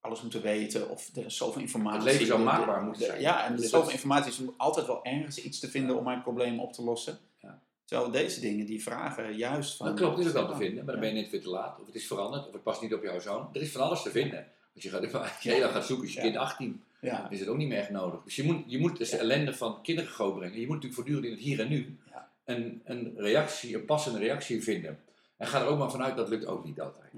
alles 0.00 0.22
moeten 0.22 0.42
weten 0.42 0.90
of 0.90 1.16
er 1.16 1.24
is 1.24 1.36
zoveel 1.36 1.60
informatie. 1.60 2.00
Het 2.00 2.10
leven 2.12 2.26
zou 2.26 2.42
maakbaar 2.42 2.82
moeten 2.82 3.06
zijn. 3.06 3.20
Ja, 3.20 3.44
en 3.44 3.52
er 3.52 3.62
is 3.62 3.70
zoveel 3.70 3.90
informatie 3.90 4.32
is 4.32 4.40
altijd 4.56 4.86
wel 4.86 5.04
ergens 5.04 5.42
iets 5.42 5.58
te 5.58 5.70
vinden 5.70 5.96
om 5.96 6.04
mijn 6.04 6.22
probleem 6.22 6.60
op 6.60 6.72
te 6.72 6.82
lossen. 6.82 7.18
Ja. 7.40 7.60
Terwijl 7.84 8.10
deze 8.10 8.40
dingen 8.40 8.66
die 8.66 8.82
vragen 8.82 9.36
juist 9.36 9.76
van... 9.76 9.86
Dat 9.86 9.96
klopt, 9.96 10.18
is 10.18 10.26
ook 10.26 10.32
wel 10.32 10.48
te 10.48 10.56
vinden, 10.56 10.84
maar 10.84 10.92
dan 10.92 11.02
ben 11.02 11.14
je 11.14 11.20
net 11.20 11.30
weer 11.30 11.42
te 11.42 11.48
laat. 11.48 11.80
Of 11.80 11.86
het 11.86 11.94
is 11.94 12.06
veranderd, 12.06 12.46
of 12.46 12.52
het 12.52 12.62
past 12.62 12.82
niet 12.82 12.94
op 12.94 13.02
jouw 13.02 13.20
zoon. 13.20 13.48
Er 13.52 13.60
is 13.60 13.72
van 13.72 13.80
alles 13.80 14.02
te 14.02 14.10
vinden. 14.10 14.46
Als 14.74 14.82
je, 14.82 14.90
gaat, 14.90 15.14
als 15.14 15.42
je 15.42 15.68
gaat 15.72 15.86
zoeken, 15.86 16.04
als 16.06 16.14
je 16.14 16.20
kind 16.20 16.36
18, 16.36 16.82
ja. 17.00 17.30
is 17.30 17.40
het 17.40 17.48
ook 17.48 17.56
niet 17.56 17.68
meer 17.68 17.78
echt 17.78 17.90
nodig. 17.90 18.22
Dus 18.24 18.36
je 18.36 18.42
moet, 18.42 18.62
je 18.66 18.78
moet 18.78 18.98
dus 18.98 19.10
de 19.10 19.16
ellende 19.16 19.54
van 19.54 19.82
kinderen 19.82 20.34
brengen. 20.34 20.60
Je 20.60 20.66
moet 20.66 20.82
natuurlijk 20.82 20.94
voortdurend 20.94 21.24
in 21.24 21.30
het 21.30 21.40
hier 21.40 21.60
en 21.60 21.68
nu 21.68 21.98
een, 22.44 22.82
een 22.84 23.14
reactie, 23.16 23.74
een 23.74 23.84
passende 23.84 24.18
reactie 24.18 24.62
vinden. 24.62 24.98
En 25.36 25.46
ga 25.46 25.60
er 25.60 25.66
ook 25.66 25.78
maar 25.78 25.90
vanuit, 25.90 26.16
dat 26.16 26.28
lukt 26.28 26.46
ook 26.46 26.64
niet 26.64 26.80
altijd. 26.80 27.12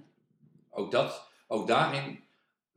Ook, 0.70 0.90
dat, 0.90 1.26
ook 1.46 1.66
daarin, 1.66 2.20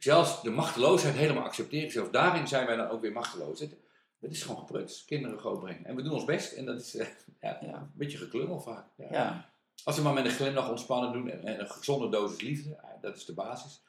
zelfs 0.03 0.41
de 0.41 0.49
machteloosheid 0.49 1.15
helemaal 1.15 1.43
accepteren, 1.43 1.91
zelfs 1.91 2.11
daarin 2.11 2.47
zijn 2.47 2.65
wij 2.65 2.75
dan 2.75 2.89
ook 2.89 3.01
weer 3.01 3.11
machteloos. 3.11 3.59
Het 3.59 4.31
is 4.31 4.41
gewoon 4.41 4.57
gepruts, 4.57 5.05
kinderen 5.05 5.39
grootbrengen. 5.39 5.85
En 5.85 5.95
we 5.95 6.01
doen 6.01 6.13
ons 6.13 6.25
best 6.25 6.53
en 6.53 6.65
dat 6.65 6.81
is 6.81 6.95
uh, 6.95 7.07
ja, 7.41 7.57
ja, 7.61 7.73
een 7.73 7.91
beetje 7.93 8.17
geklungel 8.17 8.59
vaak. 8.59 8.85
Ja. 8.97 9.49
Als 9.83 9.95
we 9.95 10.01
maar 10.01 10.13
met 10.13 10.25
een 10.25 10.31
glimlach 10.31 10.69
ontspannen 10.69 11.11
doen 11.11 11.29
en, 11.29 11.43
en, 11.43 11.59
een 11.59 11.69
gezonde 11.69 12.09
dosis 12.09 12.41
liefde, 12.41 12.79
dat 13.01 13.15
is 13.15 13.25
de 13.25 13.33
basis. 13.33 13.83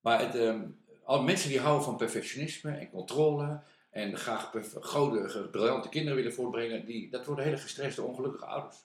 Maar 0.00 0.20
het, 0.20 0.34
um, 0.34 0.84
alle 1.04 1.22
mensen 1.22 1.48
die 1.48 1.60
houden 1.60 1.84
van 1.84 1.96
perfectionisme 1.96 2.70
en 2.70 2.90
controle 2.90 3.62
en 3.90 4.16
graag 4.16 4.52
grote, 4.80 5.48
briljante 5.50 5.88
kinderen 5.88 6.16
willen 6.16 6.34
voortbrengen, 6.34 6.86
die, 6.86 7.10
dat 7.10 7.26
worden 7.26 7.44
hele 7.44 7.56
gestreste, 7.56 8.02
ongelukkige 8.02 8.46
ouders. 8.46 8.76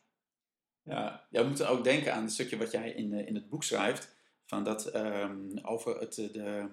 Ja, 0.84 1.26
we 1.30 1.44
moeten 1.44 1.70
ook 1.70 1.84
denken 1.84 2.14
aan 2.14 2.24
het 2.24 2.32
stukje 2.32 2.58
wat 2.58 2.72
jij 2.72 2.92
in, 2.92 3.14
in 3.14 3.36
het 3.36 3.50
boek 3.50 3.64
schrijft, 3.64 4.15
van 4.46 4.64
dat 4.64 4.96
um, 4.96 5.60
over 5.62 6.00
het, 6.00 6.16
de, 6.16 6.68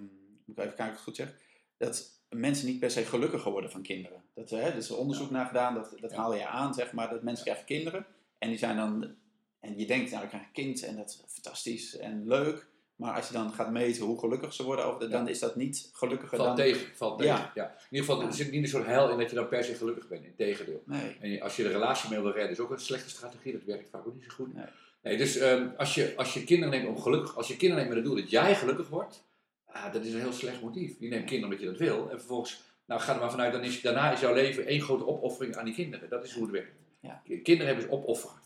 moet 0.44 0.58
ik 0.58 0.64
even 0.64 0.74
kijken 0.74 0.84
of 0.84 0.88
ik 0.88 0.94
het 0.94 1.00
goed 1.00 1.16
zeg, 1.16 1.34
dat 1.76 2.20
mensen 2.28 2.66
niet 2.66 2.80
per 2.80 2.90
se 2.90 3.04
gelukkiger 3.04 3.52
worden 3.52 3.70
van 3.70 3.82
kinderen. 3.82 4.22
Dat, 4.34 4.50
hè, 4.50 4.60
er 4.60 4.76
is 4.76 4.90
onderzoek 4.90 5.30
naar 5.30 5.46
gedaan, 5.46 5.74
dat, 5.74 5.94
dat 6.00 6.12
haal 6.12 6.34
je 6.34 6.46
aan, 6.46 6.74
zeg 6.74 6.92
maar, 6.92 7.10
dat 7.10 7.22
mensen 7.22 7.44
krijgen 7.44 7.64
kinderen. 7.64 8.06
En 8.38 8.48
die 8.48 8.58
zijn 8.58 8.76
dan, 8.76 9.14
en 9.60 9.78
je 9.78 9.86
denkt, 9.86 10.10
nou, 10.10 10.22
ik 10.22 10.28
krijg 10.28 10.44
een 10.44 10.52
kind 10.52 10.82
en 10.82 10.96
dat 10.96 11.08
is 11.08 11.22
fantastisch 11.28 11.96
en 11.96 12.26
leuk. 12.26 12.70
Maar 12.96 13.14
als 13.14 13.26
je 13.26 13.32
dan 13.32 13.52
gaat 13.52 13.70
meten 13.70 14.04
hoe 14.04 14.18
gelukkig 14.18 14.52
ze 14.52 14.62
worden, 14.62 14.84
over 14.84 15.10
dan 15.10 15.28
is 15.28 15.38
dat 15.38 15.56
niet 15.56 15.90
gelukkiger 15.92 16.36
valt 16.36 16.48
dan... 16.48 16.56
Tegen, 16.56 16.96
valt 16.96 17.18
tegen, 17.18 17.50
ja. 17.54 17.70
In 17.70 17.96
ieder 17.96 18.06
geval, 18.06 18.22
er 18.22 18.32
zit 18.32 18.50
niet 18.50 18.62
een 18.62 18.68
soort 18.68 18.86
hel 18.86 19.10
in 19.10 19.18
dat 19.18 19.30
je 19.30 19.36
dan 19.36 19.48
per 19.48 19.64
se 19.64 19.74
gelukkig 19.74 20.08
bent. 20.08 20.24
Integendeel. 20.24 20.82
Nee. 20.86 21.16
En 21.20 21.40
als 21.40 21.56
je 21.56 21.62
de 21.62 21.68
relatie 21.68 22.10
mee 22.10 22.20
wil 22.20 22.32
redden, 22.32 22.50
is 22.50 22.60
ook 22.60 22.70
een 22.70 22.78
slechte 22.78 23.10
strategie. 23.10 23.52
Dat 23.52 23.64
werkt 23.64 23.90
vaak 23.90 24.06
ook 24.06 24.14
niet 24.14 24.24
zo 24.24 24.30
goed. 24.34 24.54
Nee. 24.54 24.66
Nee 25.02 25.16
dus 25.16 25.40
um, 25.40 25.72
als, 25.76 25.94
je, 25.94 26.16
als 26.16 26.34
je 26.34 26.44
kinderen 26.44 26.74
neemt 26.74 26.88
om 26.88 27.02
gelukkig... 27.02 27.36
Als 27.36 27.48
je 27.48 27.56
kinderen 27.56 27.84
neemt 27.84 27.94
met 27.94 28.04
het 28.04 28.12
doel 28.12 28.22
dat 28.22 28.30
jij 28.30 28.54
gelukkig 28.54 28.88
wordt... 28.88 29.24
Ah, 29.66 29.92
dat 29.92 30.04
is 30.04 30.12
een 30.12 30.20
heel 30.20 30.32
slecht 30.32 30.62
motief. 30.62 30.96
Je 30.98 31.08
neemt 31.08 31.24
kinderen 31.24 31.44
omdat 31.44 31.60
je 31.60 31.66
dat 31.66 31.78
wil. 31.78 32.10
En 32.10 32.18
vervolgens 32.18 32.62
nou, 32.86 33.00
ga 33.00 33.14
er 33.14 33.20
maar 33.20 33.30
vanuit, 33.30 33.52
dan 33.52 33.62
is, 33.62 33.80
daarna 33.80 34.12
is 34.12 34.20
jouw 34.20 34.34
leven 34.34 34.66
één 34.66 34.80
grote 34.80 35.06
opoffering 35.06 35.56
aan 35.56 35.64
die 35.64 35.74
kinderen. 35.74 36.08
Dat 36.08 36.24
is 36.24 36.32
hoe 36.32 36.42
het 36.42 36.52
werkt. 36.52 36.72
Ja. 37.00 37.22
Kinderen 37.24 37.66
hebben 37.66 37.84
ze 37.84 37.90
opofferen. 37.90 38.40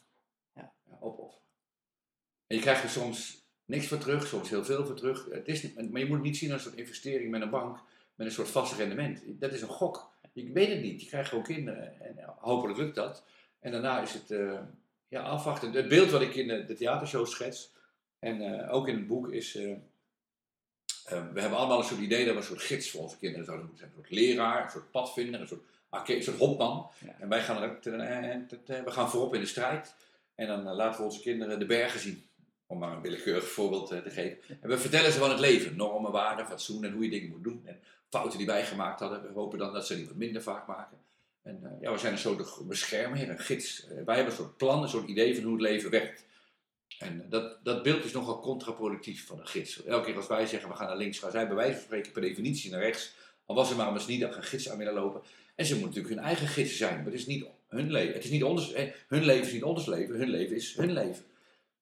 Ja. 0.54 0.72
ja. 0.88 0.96
opofferen. 1.00 1.44
En 2.46 2.56
je 2.56 2.62
krijgt 2.62 2.82
er 2.82 2.88
soms 2.88 3.44
niks 3.64 3.86
voor 3.86 3.98
terug, 3.98 4.26
soms 4.26 4.50
heel 4.50 4.64
veel 4.64 4.86
voor 4.86 4.94
terug. 4.94 5.28
Het 5.30 5.48
is, 5.48 5.72
maar 5.72 6.00
je 6.00 6.06
moet 6.06 6.16
het 6.16 6.22
niet 6.22 6.36
zien 6.36 6.52
als 6.52 6.64
een 6.64 6.70
soort 6.70 6.80
investering 6.80 7.30
met 7.30 7.42
een 7.42 7.50
bank, 7.50 7.78
met 8.14 8.26
een 8.26 8.32
soort 8.32 8.48
vast 8.48 8.72
rendement. 8.72 9.22
Dat 9.26 9.52
is 9.52 9.62
een 9.62 9.68
gok. 9.68 10.14
Je 10.32 10.52
weet 10.52 10.68
het 10.68 10.82
niet. 10.82 11.00
Je 11.00 11.06
krijgt 11.06 11.28
gewoon 11.28 11.44
kinderen 11.44 12.00
en 12.00 12.34
hopelijk 12.38 12.78
lukt 12.78 12.94
dat. 12.94 13.24
En 13.60 13.72
daarna 13.72 14.00
is 14.00 14.12
het 14.12 14.30
uh, 14.30 14.60
ja, 15.08 15.22
afwachten. 15.22 15.72
Het 15.72 15.88
beeld 15.88 16.10
wat 16.10 16.22
ik 16.22 16.34
in 16.34 16.48
de, 16.48 16.64
de 16.64 16.74
theatershow 16.74 17.26
schets 17.26 17.72
en 18.18 18.40
uh, 18.40 18.74
ook 18.74 18.88
in 18.88 18.96
het 18.96 19.06
boek 19.06 19.28
is... 19.28 19.56
Uh, 19.56 19.76
Ehm, 21.06 21.32
we 21.32 21.40
hebben 21.40 21.58
allemaal 21.58 21.78
een 21.78 21.84
soort 21.84 22.00
idee 22.00 22.24
dat 22.24 22.34
we 22.34 22.40
een 22.40 22.46
soort 22.46 22.62
gids 22.62 22.90
voor 22.90 23.00
onze 23.00 23.18
kinderen 23.18 23.44
zouden 23.44 23.66
moeten 23.66 23.86
zijn. 23.86 23.98
Een 23.98 24.04
soort 24.04 24.20
leraar, 24.20 24.64
een 24.64 24.70
soort 24.70 24.90
padvinder, 24.90 25.40
een 25.40 25.46
soort, 25.46 25.62
een 26.06 26.22
soort 26.22 26.38
hopman. 26.38 26.90
En 27.18 27.28
wij 27.28 27.42
gaan, 27.42 27.62
er, 27.62 27.78
we 28.66 28.90
gaan 28.90 29.10
voorop 29.10 29.34
in 29.34 29.40
de 29.40 29.46
strijd. 29.46 29.94
En 30.34 30.46
dan 30.46 30.68
eh, 30.68 30.74
laten 30.74 31.00
we 31.00 31.06
onze 31.06 31.20
kinderen 31.20 31.58
de 31.58 31.66
bergen 31.66 32.00
zien. 32.00 32.24
Om 32.66 32.78
maar 32.78 32.92
een 32.92 33.00
willekeurig 33.00 33.48
voorbeeld 33.48 33.90
eh, 33.90 33.98
te 33.98 34.10
geven. 34.10 34.38
En 34.60 34.68
we 34.68 34.78
vertellen 34.78 35.12
ze 35.12 35.18
van 35.18 35.30
het 35.30 35.40
leven. 35.40 35.76
Normen, 35.76 36.12
waarden, 36.12 36.46
fatsoen 36.46 36.84
en 36.84 36.92
hoe 36.92 37.04
je 37.04 37.10
dingen 37.10 37.28
moet 37.28 37.44
doen. 37.44 37.62
En 37.64 37.80
fouten 38.08 38.38
die 38.38 38.46
wij 38.46 38.66
gemaakt 38.66 39.00
hadden. 39.00 39.22
We 39.22 39.32
hopen 39.32 39.58
dan 39.58 39.72
dat 39.72 39.86
ze 39.86 39.96
die 39.96 40.06
wat 40.06 40.16
minder 40.16 40.42
vaak 40.42 40.66
maken. 40.66 40.98
En 41.46 41.60
uh, 41.62 41.70
ja, 41.80 41.92
we 41.92 41.98
zijn 41.98 42.12
een 42.12 42.18
soort 42.18 42.66
beschermer, 42.68 43.28
een 43.28 43.38
gids. 43.38 43.86
wij 44.04 44.14
hebben 44.14 44.32
een 44.32 44.38
soort 44.38 44.56
plan, 44.56 44.82
een 44.82 44.88
soort 44.88 45.08
idee 45.08 45.34
van 45.34 45.44
hoe 45.44 45.52
het 45.52 45.62
leven 45.62 45.90
werkt. 45.90 46.24
En 46.98 47.26
dat, 47.28 47.64
dat 47.64 47.82
beeld 47.82 48.04
is 48.04 48.12
nogal 48.12 48.40
contraproductief 48.40 49.26
van 49.26 49.38
een 49.38 49.46
gids. 49.46 49.84
Elke 49.84 50.06
keer 50.06 50.16
als 50.16 50.26
wij 50.26 50.46
zeggen 50.46 50.68
we 50.68 50.76
gaan 50.76 50.86
naar 50.86 50.96
links, 50.96 51.18
gaan 51.18 51.30
zij 51.30 51.46
bij 51.46 51.56
wijze 51.56 51.72
van 51.72 51.82
spreken 51.82 52.12
per 52.12 52.22
definitie 52.22 52.70
naar 52.70 52.80
rechts. 52.80 53.14
Al 53.44 53.54
was 53.54 53.70
er 53.70 53.76
maar 53.76 53.92
eens 53.92 54.06
niet 54.06 54.20
dat 54.20 54.36
een 54.36 54.42
gids 54.42 54.68
aan 54.68 54.78
willen 54.78 54.94
lopen. 54.94 55.22
En 55.54 55.66
ze 55.66 55.72
moeten 55.72 55.88
natuurlijk 55.88 56.14
hun 56.14 56.24
eigen 56.24 56.48
gids 56.48 56.76
zijn, 56.76 56.96
maar 56.96 57.04
het 57.04 57.14
is 57.14 57.26
niet 57.26 57.46
hun 57.66 57.90
leven. 57.90 58.14
Het 58.14 58.24
is 58.24 58.30
niet 58.30 58.44
ons, 58.44 58.74
hun 59.08 59.24
leven 59.24 59.46
is 59.46 59.52
niet 59.52 59.62
ons 59.62 59.86
leven, 59.86 60.16
hun 60.16 60.30
leven 60.30 60.56
is 60.56 60.76
hun 60.76 60.92
leven. 60.92 61.24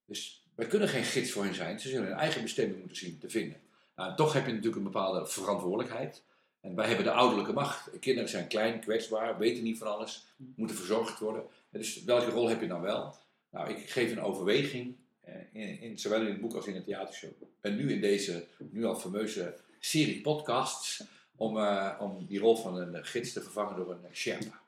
Dus 0.06 0.46
wij 0.54 0.66
kunnen 0.66 0.88
geen 0.88 1.04
gids 1.04 1.30
voor 1.30 1.44
hen 1.44 1.54
zijn. 1.54 1.80
Ze 1.80 1.88
zullen 1.88 2.06
hun 2.06 2.16
eigen 2.16 2.42
bestemming 2.42 2.78
moeten 2.78 2.96
zien 2.96 3.18
te 3.18 3.30
vinden. 3.30 3.60
Nou, 3.96 4.16
toch 4.16 4.32
heb 4.32 4.46
je 4.46 4.52
natuurlijk 4.52 4.76
een 4.76 4.92
bepaalde 4.92 5.26
verantwoordelijkheid. 5.26 6.22
En 6.64 6.74
wij 6.74 6.86
hebben 6.86 7.04
de 7.04 7.12
ouderlijke 7.12 7.52
macht. 7.52 7.90
Kinderen 8.00 8.30
zijn 8.30 8.46
klein, 8.46 8.80
kwetsbaar, 8.80 9.38
weten 9.38 9.62
niet 9.62 9.78
van 9.78 9.86
alles, 9.86 10.26
moeten 10.36 10.76
verzorgd 10.76 11.18
worden. 11.18 11.44
Dus 11.70 12.04
welke 12.04 12.30
rol 12.30 12.48
heb 12.48 12.60
je 12.60 12.66
dan 12.66 12.80
wel? 12.80 13.16
Nou, 13.50 13.70
ik 13.70 13.90
geef 13.90 14.10
een 14.10 14.22
overweging 14.22 14.96
eh, 15.20 15.34
in, 15.52 15.80
in, 15.80 15.98
zowel 15.98 16.20
in 16.20 16.26
het 16.26 16.40
boek 16.40 16.54
als 16.54 16.66
in 16.66 16.74
het 16.74 16.84
theatershow. 16.84 17.30
En 17.60 17.76
nu 17.76 17.92
in 17.92 18.00
deze 18.00 18.46
nu 18.58 18.84
al 18.84 18.96
fameuze 18.96 19.54
serie 19.80 20.20
podcasts 20.20 21.04
om, 21.36 21.56
uh, 21.56 21.96
om 22.00 22.26
die 22.26 22.38
rol 22.38 22.56
van 22.56 22.76
een 22.76 23.04
gids 23.04 23.32
te 23.32 23.42
vervangen 23.42 23.76
door 23.76 23.90
een 23.90 24.16
Sherpa. 24.16 24.60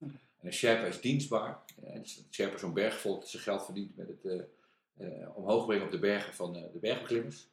En 0.00 0.20
een 0.42 0.52
Sherpa 0.52 0.84
is 0.86 1.00
dienstbaar. 1.00 1.58
En 1.84 1.96
een 1.96 2.06
Sherpa 2.30 2.54
is 2.54 2.60
zo'n 2.60 2.74
bergvolk 2.74 3.20
dat 3.20 3.28
zijn 3.28 3.42
geld 3.42 3.64
verdient 3.64 3.96
met 3.96 4.08
het 4.08 4.48
uh, 4.98 5.36
omhoog 5.36 5.66
brengen 5.66 5.84
op 5.84 5.90
de 5.90 5.98
bergen 5.98 6.34
van 6.34 6.52
de 6.52 6.78
bergbeklimmers. 6.80 7.46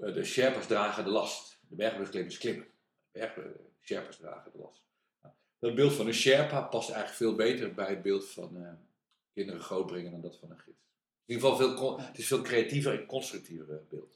eh, 0.00 0.14
de 0.14 0.24
Sherpas 0.24 0.66
dragen 0.66 1.04
de 1.04 1.10
last. 1.10 1.58
De 1.68 1.76
bergbeklimmers 1.76 2.38
klimmen. 2.38 2.66
De 3.14 3.20
berg- 3.20 3.46
Sherpas 3.82 4.16
dragen 4.16 4.52
de 4.52 4.58
last. 4.58 4.82
Dat 5.58 5.74
beeld 5.74 5.92
van 5.92 6.06
een 6.06 6.14
Sherpa 6.14 6.60
past 6.60 6.88
eigenlijk 6.90 7.16
veel 7.18 7.34
beter 7.34 7.74
bij 7.74 7.88
het 7.88 8.02
beeld 8.02 8.28
van 8.28 8.56
eh, 8.56 8.72
kinderen 9.34 9.60
grootbrengen 9.60 10.10
dan 10.10 10.20
dat 10.20 10.36
van 10.40 10.50
een 10.50 10.58
gids. 10.58 10.78
In 11.26 11.34
ieder 11.34 11.50
geval 11.50 11.76
veel, 11.76 12.00
het 12.00 12.18
is 12.18 12.26
veel 12.26 12.42
creatiever 12.42 13.00
en 13.00 13.06
constructiever 13.06 13.70
eh, 13.70 13.76
beeld. 13.90 14.12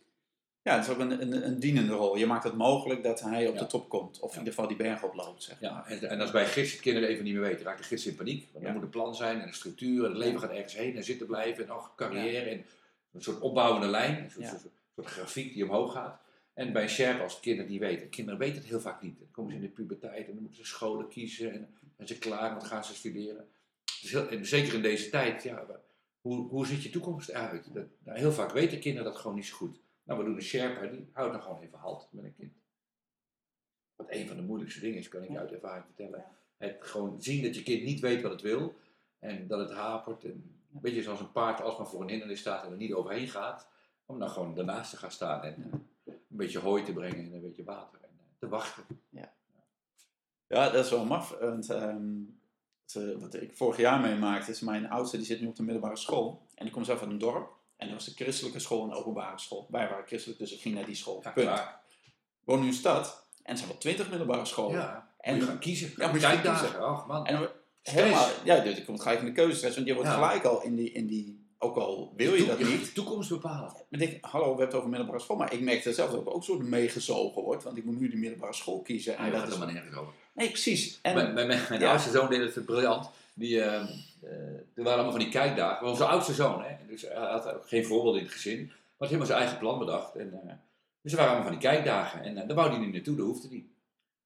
Ja, 0.62 0.74
het 0.76 0.84
is 0.84 0.90
ook 0.92 0.98
een, 0.98 1.22
een, 1.22 1.46
een 1.46 1.58
dienende 1.60 1.92
rol. 1.92 2.16
Je 2.16 2.26
maakt 2.26 2.44
het 2.44 2.56
mogelijk 2.56 3.02
dat 3.02 3.20
hij 3.20 3.46
op 3.48 3.54
Ja. 3.54 3.60
de 3.60 3.66
top 3.66 3.88
komt. 3.88 4.20
Of 4.20 4.32
in 4.32 4.38
ieder 4.38 4.52
geval 4.54 4.68
die 4.68 4.76
berg 4.76 5.02
oploopt, 5.02 5.42
zeg 5.42 5.60
Ja, 5.60 5.86
en, 5.86 6.08
en 6.08 6.20
als 6.20 6.30
bij 6.30 6.46
gids 6.46 6.72
het 6.72 6.80
kinderen 6.80 7.08
even 7.08 7.24
niet 7.24 7.32
meer 7.34 7.42
weten, 7.42 7.64
raakt 7.64 7.78
de 7.78 7.84
gids 7.84 8.06
in 8.06 8.14
paniek. 8.16 8.48
Want 8.52 8.64
er 8.64 8.72
moet 8.72 8.82
een 8.82 8.88
plan 8.88 9.14
zijn 9.14 9.40
en 9.40 9.46
een 9.46 9.54
structuur. 9.54 10.04
En 10.04 10.10
het 10.10 10.18
leven 10.18 10.40
gaat 10.40 10.50
ergens 10.50 10.76
heen 10.76 10.96
en 10.96 11.04
zitten 11.04 11.26
blijven. 11.26 11.64
En 11.64 11.70
ook 11.70 11.92
carrière. 11.96 12.50
En 12.50 12.64
een 13.12 13.22
soort 13.22 13.40
opbouwende 13.40 13.86
lijn. 13.86 14.24
Een 14.24 14.30
soort, 14.30 14.44
Ja. 14.44 14.50
soort, 14.50 14.62
soort 14.94 15.06
grafiek 15.06 15.52
die 15.54 15.64
omhoog 15.64 15.92
gaat. 15.92 16.20
En 16.58 16.72
bij 16.72 16.82
een 16.82 16.88
Sherpa, 16.88 17.22
als 17.22 17.34
de 17.34 17.40
kinderen 17.40 17.70
niet 17.70 17.80
weten. 17.80 18.08
Kinderen 18.08 18.38
weten 18.38 18.56
het 18.56 18.66
heel 18.66 18.80
vaak 18.80 19.02
niet. 19.02 19.18
Dan 19.18 19.30
komen 19.30 19.50
ze 19.50 19.56
in 19.56 19.62
de 19.62 19.68
puberteit 19.68 20.26
en 20.26 20.32
dan 20.32 20.42
moeten 20.42 20.64
ze 20.64 20.70
scholen 20.70 21.08
kiezen. 21.08 21.52
En 21.52 21.60
dan 21.60 21.90
zijn 21.96 22.08
ze 22.08 22.18
klaar, 22.18 22.54
wat 22.54 22.64
gaan 22.64 22.84
ze 22.84 22.94
studeren. 22.94 23.48
Dus 24.00 24.10
heel, 24.10 24.28
en 24.28 24.46
zeker 24.46 24.74
in 24.74 24.82
deze 24.82 25.10
tijd, 25.10 25.42
ja, 25.42 25.66
hoe, 26.20 26.48
hoe 26.48 26.66
ziet 26.66 26.82
je 26.82 26.90
toekomst 26.90 27.28
eruit? 27.28 27.74
Dat, 27.74 27.86
nou, 28.04 28.18
heel 28.18 28.32
vaak 28.32 28.52
weten 28.52 28.80
kinderen 28.80 29.12
dat 29.12 29.20
gewoon 29.20 29.36
niet 29.36 29.46
zo 29.46 29.56
goed. 29.56 29.80
Nou, 30.02 30.18
we 30.18 30.24
doen 30.24 30.34
een 30.34 30.42
Sherpa, 30.42 30.86
die 30.86 31.08
houdt 31.12 31.32
dan 31.32 31.42
gewoon 31.42 31.62
even 31.62 31.78
halt 31.78 32.08
met 32.10 32.24
een 32.24 32.34
kind. 32.34 32.52
Wat 33.96 34.06
een 34.10 34.26
van 34.26 34.36
de 34.36 34.42
moeilijkste 34.42 34.80
dingen 34.80 34.98
is, 34.98 35.08
kan 35.08 35.22
ik 35.22 35.30
je 35.30 35.38
uit 35.38 35.52
ervaring 35.52 35.84
vertellen. 35.84 36.24
Het 36.56 36.76
gewoon 36.80 37.22
zien 37.22 37.42
dat 37.42 37.54
je 37.54 37.62
kind 37.62 37.82
niet 37.82 38.00
weet 38.00 38.22
wat 38.22 38.32
het 38.32 38.42
wil 38.42 38.74
en 39.18 39.46
dat 39.46 39.58
het 39.58 39.70
hapert. 39.70 40.24
En 40.24 40.30
een 40.74 40.80
beetje 40.80 41.02
zoals 41.02 41.20
een 41.20 41.32
paard 41.32 41.60
als 41.60 41.78
maar 41.78 41.86
voor 41.86 42.02
een 42.02 42.08
hindernis 42.08 42.40
staat 42.40 42.64
en 42.64 42.70
er 42.70 42.76
niet 42.76 42.92
overheen 42.92 43.28
gaat, 43.28 43.68
om 44.06 44.18
dan 44.18 44.30
gewoon 44.30 44.54
daarnaast 44.54 44.90
te 44.90 44.96
gaan 44.96 45.10
staan 45.10 45.42
en 45.42 45.88
beetje 46.38 46.58
hooi 46.58 46.82
te 46.82 46.92
brengen 46.92 47.18
en 47.26 47.32
een 47.32 47.40
beetje 47.40 47.64
water 47.64 47.98
en 48.02 48.08
eh, 48.18 48.24
te 48.38 48.48
wachten. 48.48 48.84
Ja, 50.46 50.70
dat 50.70 50.84
is 50.84 50.90
wel 50.90 51.04
maf. 51.04 51.28
Want, 51.40 51.70
ehm, 51.70 52.06
het, 52.82 52.94
eh, 52.96 53.20
wat 53.20 53.34
ik 53.34 53.56
vorig 53.56 53.76
jaar 53.76 54.00
meemaakte, 54.00 54.50
is 54.50 54.60
mijn 54.60 54.90
oudste 54.90 55.16
die 55.16 55.26
zit 55.26 55.40
nu 55.40 55.46
op 55.46 55.56
de 55.56 55.62
middelbare 55.62 55.96
school. 55.96 56.46
En 56.54 56.64
die 56.64 56.72
komt 56.74 56.86
zelf 56.86 57.00
uit 57.00 57.10
een 57.10 57.18
dorp. 57.18 57.56
En 57.76 57.86
dat 57.86 57.96
was 57.96 58.04
de 58.14 58.22
christelijke 58.24 58.58
school 58.58 58.82
en 58.82 58.88
de 58.88 58.94
openbare 58.94 59.38
school. 59.38 59.66
Wij 59.70 59.88
waren 59.88 60.06
christelijk, 60.06 60.38
dus 60.38 60.52
ik 60.52 60.60
ging 60.60 60.74
naar 60.74 60.84
die 60.84 60.94
school. 60.94 61.20
Ja, 61.22 61.30
Punt. 61.30 61.46
klaar. 61.46 61.80
Ik 62.40 62.44
woon 62.44 62.58
nu 62.58 62.64
in 62.64 62.70
de 62.70 62.76
stad 62.76 63.26
en 63.42 63.52
er 63.52 63.56
zijn 63.56 63.68
wel 63.70 63.78
twintig 63.78 64.08
middelbare 64.10 64.44
scholen. 64.44 64.78
Ja, 64.80 65.10
En- 65.18 65.34
en 65.34 65.42
gaan 65.42 65.58
kiezen. 65.58 65.92
Ja, 65.96 66.10
moet 66.10 66.20
je 66.20 66.40
kiezen. 66.40 66.90
Och 66.90 67.06
man. 67.06 67.26
En 67.26 67.34
dan, 67.40 67.48
Stress. 67.82 68.02
helemaal, 68.02 68.28
ja, 68.44 68.60
dus 68.60 68.76
je 68.76 68.84
komt 68.84 69.00
gelijk 69.00 69.20
in 69.20 69.26
de 69.26 69.32
keuzestress, 69.32 69.74
want 69.74 69.88
je 69.88 69.94
wordt 69.94 70.08
Ja. 70.08 70.14
gelijk 70.14 70.44
al 70.44 70.62
in 70.62 70.74
die, 70.74 70.92
in 70.92 71.06
die, 71.06 71.47
ook 71.58 71.76
al 71.76 72.12
wil 72.16 72.34
je 72.34 72.46
dat 72.46 72.58
niet. 72.58 72.84
de 72.84 72.92
toekomst 72.92 73.28
bepalen. 73.28 73.60
Maar 73.72 73.84
ik 73.88 73.98
denk, 73.98 74.24
hallo, 74.24 74.44
we 74.44 74.48
hebben 74.48 74.66
het 74.66 74.74
over 74.76 74.88
middelbare 74.88 75.18
school, 75.20 75.36
maar 75.36 75.52
ik 75.52 75.60
merkte 75.60 75.92
zelf 75.92 76.10
dat 76.10 76.20
ik 76.20 76.34
ook 76.34 76.44
zo 76.44 76.58
meegezogen 76.58 77.42
word, 77.42 77.62
want 77.62 77.76
ik 77.76 77.84
moet 77.84 78.00
nu 78.00 78.08
de 78.10 78.16
middelbare 78.16 78.52
school 78.54 78.80
kiezen. 78.80 79.16
En 79.16 79.24
dat 79.24 79.32
dat 79.32 79.42
is, 79.48 79.54
helemaal 79.54 79.74
nergens 79.74 79.96
over. 79.96 80.12
nee, 80.32 80.48
precies. 80.48 80.98
En, 81.02 81.14
Mijn, 81.14 81.34
mijn, 81.34 81.46
mijn, 81.46 81.60
mijn 81.68 81.80
Ja. 81.80 81.90
oudste 81.90 82.10
zoon 82.10 82.28
deed 82.30 82.54
het 82.54 82.64
briljant. 82.64 83.10
Die, 83.34 83.60
eh, 83.60 83.72
er 84.22 84.64
waren 84.74 84.92
allemaal 84.92 85.10
van 85.10 85.20
die 85.20 85.28
kijkdagen. 85.28 85.82
Maar 85.82 85.90
onze 85.90 86.04
oudste 86.04 86.34
zoon, 86.34 86.62
hè, 86.62 86.76
dus 86.88 87.02
hij 87.02 87.14
had 87.14 87.56
geen 87.66 87.84
voorbeeld 87.84 88.16
in 88.16 88.22
het 88.22 88.32
gezin. 88.32 88.66
Maar 88.66 88.76
had 88.96 89.06
helemaal 89.08 89.26
zijn 89.26 89.38
eigen 89.38 89.58
plan 89.58 89.78
bedacht. 89.78 90.14
En, 90.14 90.32
eh, 90.32 90.52
dus 91.02 91.12
er 91.12 91.18
waren 91.18 91.32
allemaal 91.34 91.50
van 91.52 91.60
die 91.60 91.70
kijkdagen. 91.70 92.22
En 92.22 92.36
uh, 92.36 92.46
daar 92.46 92.54
wou 92.56 92.70
hij 92.70 92.78
niet 92.78 92.92
naartoe, 92.92 93.16
dat 93.16 93.26
hoefde 93.26 93.48
hij. 93.48 93.64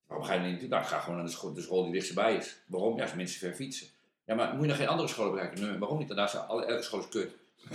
Waarom 0.06 0.26
ga 0.26 0.34
je 0.34 0.40
niet 0.40 0.50
naartoe? 0.50 0.68
Nou, 0.68 0.82
ik 0.82 0.88
ga 0.88 0.98
gewoon 0.98 1.16
naar 1.16 1.24
de 1.26 1.32
school, 1.32 1.52
de 1.54 1.60
school 1.60 1.82
die 1.82 1.92
dichtstbij 1.92 2.34
is. 2.36 2.56
Waarom? 2.66 2.96
Ja, 2.96 3.04
is 3.04 3.14
minstens 3.14 3.42
ver 3.44 3.54
fietsen. 3.54 3.86
Ja, 4.24 4.34
maar 4.34 4.52
moet 4.52 4.62
je 4.62 4.68
nog 4.68 4.76
geen 4.76 4.88
andere 4.88 5.08
scholen 5.08 5.32
bereiken? 5.32 5.60
Nee, 5.60 5.78
waarom 5.78 5.98
niet? 5.98 6.08
Daarna 6.08 6.26
zijn 6.26 6.42
alle, 6.46 6.64
elke 6.64 6.82
school 6.82 7.00
is 7.00 7.08
kut. 7.08 7.30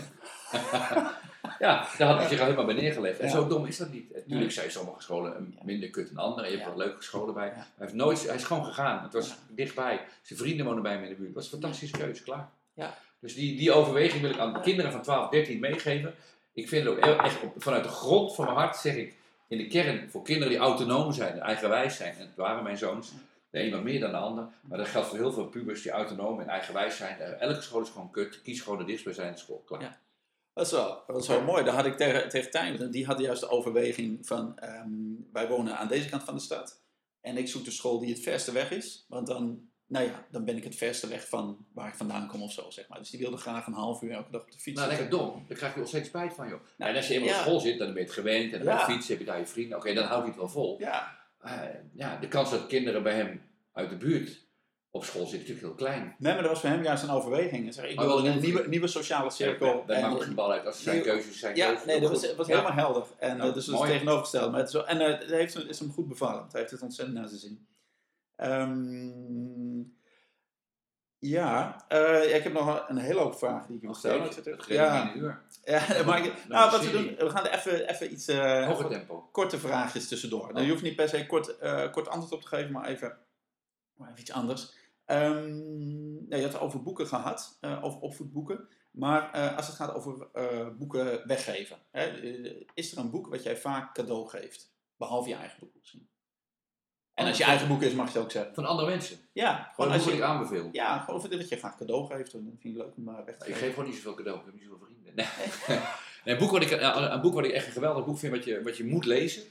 ja, 1.59 1.87
daar 1.97 2.07
had 2.07 2.17
hij 2.19 2.27
zich 2.27 2.39
al 2.39 2.45
helemaal 2.45 2.65
bij 2.65 2.75
neergelegd. 2.75 3.19
En 3.19 3.29
zo 3.29 3.47
dom 3.47 3.65
is 3.65 3.77
dat 3.77 3.91
niet. 3.91 4.13
Natuurlijk 4.15 4.51
zijn 4.51 4.71
sommige 4.71 5.01
scholen 5.01 5.57
minder 5.63 5.89
kut 5.89 6.15
dan 6.15 6.23
andere. 6.23 6.47
Je 6.49 6.53
hebt 6.57 6.67
wel 6.67 6.77
leuke 6.77 7.03
scholen 7.03 7.33
bij. 7.33 7.49
Hij, 7.53 7.63
heeft 7.77 7.93
nooit, 7.93 8.25
hij 8.27 8.35
is 8.35 8.43
gewoon 8.43 8.65
gegaan. 8.65 9.03
Het 9.03 9.13
was 9.13 9.35
dichtbij. 9.49 9.99
Zijn 10.21 10.39
vrienden 10.39 10.65
wonen 10.65 10.83
bij 10.83 10.91
hem 10.91 11.03
in 11.03 11.09
de 11.09 11.15
buurt. 11.15 11.27
Het 11.27 11.35
was 11.35 11.45
een 11.45 11.59
fantastische 11.59 11.97
keuze, 11.97 12.23
klaar. 12.23 12.49
Ja. 12.73 12.93
Dus 13.19 13.35
die, 13.35 13.57
die 13.57 13.71
overweging 13.71 14.21
wil 14.21 14.29
ik 14.31 14.37
aan 14.37 14.53
de 14.53 14.59
kinderen 14.59 14.91
van 14.91 15.01
12, 15.01 15.29
13 15.29 15.59
meegeven. 15.59 16.15
Ik 16.53 16.67
vind 16.69 16.85
het 16.85 16.93
ook 16.93 17.21
echt 17.21 17.41
op- 17.43 17.53
vanuit 17.57 17.83
de 17.83 17.89
grond 17.89 18.35
van 18.35 18.45
mijn 18.45 18.57
hart, 18.57 18.75
zeg 18.75 18.95
ik, 18.95 19.15
in 19.47 19.57
de 19.57 19.67
kern 19.67 20.09
voor 20.11 20.23
kinderen 20.23 20.49
die 20.49 20.57
autonoom 20.61 21.11
zijn, 21.11 21.39
eigenwijs 21.39 21.95
zijn. 21.95 22.13
En 22.17 22.25
het 22.25 22.35
waren 22.35 22.63
mijn 22.63 22.77
zoons. 22.77 23.11
De 23.49 23.59
een 23.59 23.71
wat 23.71 23.83
meer 23.83 23.99
dan 23.99 24.11
de 24.11 24.17
ander. 24.17 24.47
Maar 24.61 24.77
dat 24.77 24.87
geldt 24.87 25.07
voor 25.07 25.17
heel 25.17 25.31
veel 25.31 25.47
pubers 25.47 25.81
die 25.81 25.91
autonoom 25.91 26.39
en 26.39 26.47
eigenwijs 26.47 26.97
zijn. 26.97 27.19
Eh, 27.19 27.41
Elke 27.41 27.61
school 27.61 27.81
is 27.81 27.89
gewoon 27.89 28.11
kut. 28.11 28.41
Kies 28.41 28.61
gewoon 28.61 28.77
de 28.77 28.83
dichtstbijzijnde 28.85 29.37
school. 29.37 29.63
Klaar. 29.65 29.81
Ja. 29.81 29.99
Dat 30.53 30.65
is 30.65 30.71
wel, 30.71 31.03
dat 31.07 31.21
is 31.21 31.27
wel 31.27 31.41
mooi. 31.43 31.63
Daar 31.63 31.75
had 31.75 31.85
ik 31.85 31.97
tegen, 31.97 32.29
tegen 32.29 32.51
Tijn, 32.51 32.91
die 32.91 33.05
had 33.05 33.19
juist 33.19 33.41
de 33.41 33.49
overweging 33.49 34.27
van, 34.27 34.59
ehm, 34.59 34.89
wij 35.33 35.47
wonen 35.47 35.77
aan 35.77 35.87
deze 35.87 36.09
kant 36.09 36.23
van 36.23 36.33
de 36.35 36.41
stad. 36.41 36.81
En 37.21 37.37
ik 37.37 37.47
zoek 37.47 37.65
de 37.65 37.71
school 37.71 37.99
die 37.99 38.09
het 38.13 38.19
verste 38.23 38.51
weg 38.51 38.71
is. 38.71 39.05
Want 39.09 39.27
dan, 39.27 39.69
nou 39.87 40.05
ja, 40.05 40.25
dan 40.31 40.45
ben 40.45 40.57
ik 40.57 40.63
het 40.63 40.75
verste 40.75 41.07
weg 41.07 41.27
van 41.29 41.65
waar 41.73 41.87
ik 41.87 41.93
vandaan 41.95 42.27
kom 42.27 42.41
of 42.41 42.51
zo, 42.51 42.69
zeg 42.69 42.87
maar. 42.87 42.99
Dus 42.99 43.09
die 43.09 43.19
wilde 43.19 43.37
graag 43.37 43.67
een 43.67 43.73
half 43.73 44.01
uur 44.01 44.11
elke 44.11 44.31
dag 44.31 44.41
op 44.41 44.51
de 44.51 44.59
fiets 44.59 44.77
Nou, 44.79 44.89
lekker 44.91 45.09
dom. 45.09 45.45
Daar 45.47 45.57
krijg 45.57 45.73
je 45.73 45.79
ontzettend 45.79 46.13
spijt 46.15 46.33
van, 46.33 46.47
joh. 46.49 46.59
Nou, 46.77 46.91
en 46.91 46.97
als 46.97 47.07
je 47.07 47.13
eenmaal 47.13 47.29
ja. 47.29 47.35
op 47.35 47.41
school 47.41 47.59
zit, 47.59 47.77
dan 47.77 47.87
ben 47.87 47.97
je 47.97 48.03
het 48.03 48.11
gewend. 48.11 48.53
En 48.53 48.63
dan 48.63 48.73
Ja. 48.73 48.85
fietsen, 48.85 49.09
heb 49.09 49.19
je 49.19 49.25
daar 49.25 49.39
je 49.39 49.45
vrienden. 49.45 49.77
Oké, 49.77 49.93
dan 49.93 50.03
houdt 50.03 50.19
hij 50.21 50.27
het 50.29 50.37
wel 50.37 50.49
vol. 50.49 50.79
Ja, 50.79 51.16
Eh, 51.39 51.61
ja, 51.93 52.17
de 52.17 52.27
kans 52.27 52.49
dat 52.51 52.67
kinderen 52.67 53.03
bij 53.03 53.13
hem 53.15 53.41
uit 53.73 53.89
de 53.89 53.95
buurt 53.97 54.45
op 54.91 55.03
school 55.05 55.25
zitten, 55.25 55.39
natuurlijk 55.39 55.65
heel 55.67 55.87
klein. 55.87 56.15
nee, 56.19 56.33
maar 56.33 56.41
dat 56.41 56.51
was 56.51 56.59
voor 56.61 56.69
hem 56.69 56.83
juist 56.83 57.03
een 57.03 57.09
overweging. 57.09 57.73
Zei, 57.73 57.87
ik 57.87 57.95
Maar 57.95 58.05
wil 58.05 58.25
een 58.25 58.39
nieuwe, 58.41 58.67
nieuwe 58.67 58.87
sociale 58.87 59.29
cirkel. 59.29 59.83
Daar 59.85 59.97
En- 59.97 60.09
maakt 60.11 60.23
geen 60.23 60.35
bal 60.35 60.51
uit. 60.51 60.65
Als 60.65 60.83
zijn 60.83 61.01
keuzes 61.01 61.39
zijn 61.39 61.55
Ja, 61.55 61.67
keuzes. 61.67 61.85
nee, 61.85 61.99
dat 61.99 62.09
was, 62.35 62.47
Ja. 62.47 62.55
helemaal 62.55 62.73
helder. 62.85 63.03
En 63.19 63.37
Ja, 63.37 63.43
dat 63.43 63.55
is 63.57 63.65
dus 63.65 63.73
mooi. 63.75 63.91
tegenovergesteld. 63.91 64.49
Maar 64.51 64.59
het 64.59 64.67
is, 64.67 64.73
wel, 64.73 64.87
en 64.87 64.99
eh, 65.01 65.19
het 65.19 65.29
heeft, 65.31 65.67
is 65.67 65.79
hem 65.79 65.91
goed 65.91 66.07
bevallen. 66.07 66.45
Hij 66.51 66.59
heeft 66.59 66.71
het 66.71 66.81
ontzettend 66.81 67.17
naar 67.17 67.27
zijn 67.27 67.39
zin. 67.39 67.67
Ehm, 68.35 69.81
ja, 71.29 71.85
eh, 71.87 72.35
ik 72.35 72.43
heb 72.43 72.53
nog 72.53 72.85
een- 72.87 72.97
hele 72.97 73.19
hoop 73.19 73.35
vragen 73.37 73.67
die 73.67 73.75
ik 73.77 73.81
wil 73.83 73.93
stellen. 73.93 74.21
Het 74.21 74.33
zit 74.33 74.65
Ja, 74.67 75.11
een 75.11 75.17
uur. 75.17 75.41
ja 75.63 76.03
maar 76.05 76.25
ik- 76.25 76.47
Nou, 76.47 76.71
wat 76.71 76.85
we 76.85 76.91
doen, 76.91 77.15
we 77.17 77.29
gaan 77.29 77.45
er 77.45 77.53
even, 77.53 77.89
even 77.89 78.11
iets 78.11 78.27
Hoger 78.65 78.89
tempo. 78.89 79.29
korte 79.31 79.57
vraagjes 79.59 80.07
tussendoor. 80.07 80.51
Oh. 80.53 80.63
Je 80.63 80.69
hoeft 80.69 80.83
niet 80.83 80.95
per 80.95 81.09
se 81.09 81.25
kort, 81.25 81.57
eh, 81.57 81.91
kort 81.91 82.07
antwoord 82.07 82.33
op 82.33 82.41
te 82.41 82.47
geven, 82.47 82.71
maar 82.71 82.85
even, 82.85 83.17
maar 83.93 84.07
even 84.09 84.21
iets 84.21 84.31
anders. 84.31 84.73
Ehm, 85.05 85.47
nou, 86.27 86.35
je 86.35 86.41
had 86.41 86.51
het 86.53 86.61
over 86.61 86.83
boeken 86.83 87.07
gehad, 87.07 87.57
eh, 87.61 87.83
over 87.83 87.99
opvoedboeken. 87.99 88.67
Maar 88.91 89.31
als 89.55 89.67
het 89.67 89.75
gaat 89.75 89.93
over 89.93 90.27
boeken 90.77 91.27
weggeven, 91.27 91.77
hè, 91.91 92.05
is 92.73 92.91
er 92.91 92.97
een 92.97 93.09
boek 93.11 93.27
wat 93.27 93.43
jij 93.43 93.57
vaak 93.57 93.93
cadeau 93.93 94.27
geeft? 94.29 94.71
Behalve 94.97 95.29
je 95.29 95.35
eigen 95.35 95.59
boek 95.59 95.69
misschien. 95.79 96.09
En 97.17 97.27
als 97.27 97.37
je 97.37 97.43
eigen 97.43 97.67
boek 97.67 97.81
is, 97.81 97.93
mag 97.93 98.07
je 98.07 98.13
het 98.13 98.23
ook 98.23 98.31
zeggen. 98.31 98.53
Van 98.53 98.65
andere 98.65 98.89
mensen. 98.89 99.17
Ja, 99.33 99.71
Gewoon 99.75 99.91
als 99.91 99.99
boek 99.99 100.05
wat 100.05 100.15
ik 100.19 100.25
je, 100.25 100.25
aanbeveel. 100.31 100.69
ja, 100.71 100.99
gewoon 100.99 101.15
of 101.19 101.27
dat 101.27 101.49
je 101.49 101.55
graag 101.57 101.77
cadeau 101.77 102.05
geeft. 102.05 102.31
Dan 102.31 102.41
vind 102.41 102.55
ik 102.63 102.63
het 102.63 102.73
leuk 102.85 102.95
om 102.97 103.03
maar 103.03 103.25
weg 103.25 103.37
te 103.37 103.45
Ik 103.47 103.53
geven. 103.53 103.57
geef 103.65 103.73
gewoon 103.73 103.89
niet 103.89 103.95
zoveel 103.97 104.13
cadeau. 104.15 104.39
Ik 104.39 104.45
heb 104.45 104.53
niet 104.53 104.63
zoveel 104.63 104.85
vrienden. 104.85 105.15
Nee. 105.15 105.27
nee, 106.25 106.33
een, 106.33 106.37
boek 106.37 106.51
wat 106.51 106.61
ik, 106.61 106.71
eh, 106.71 107.07
een 107.11 107.21
boek 107.21 107.33
wat 107.33 107.45
ik 107.45 107.51
echt 107.51 107.65
een 107.65 107.71
geweldig 107.71 108.05
boek 108.05 108.17
vind, 108.19 108.33
wat 108.33 108.43
je, 108.43 108.61
wat 108.63 108.77
je 108.77 108.85
moet 108.85 109.05
lezen. 109.05 109.43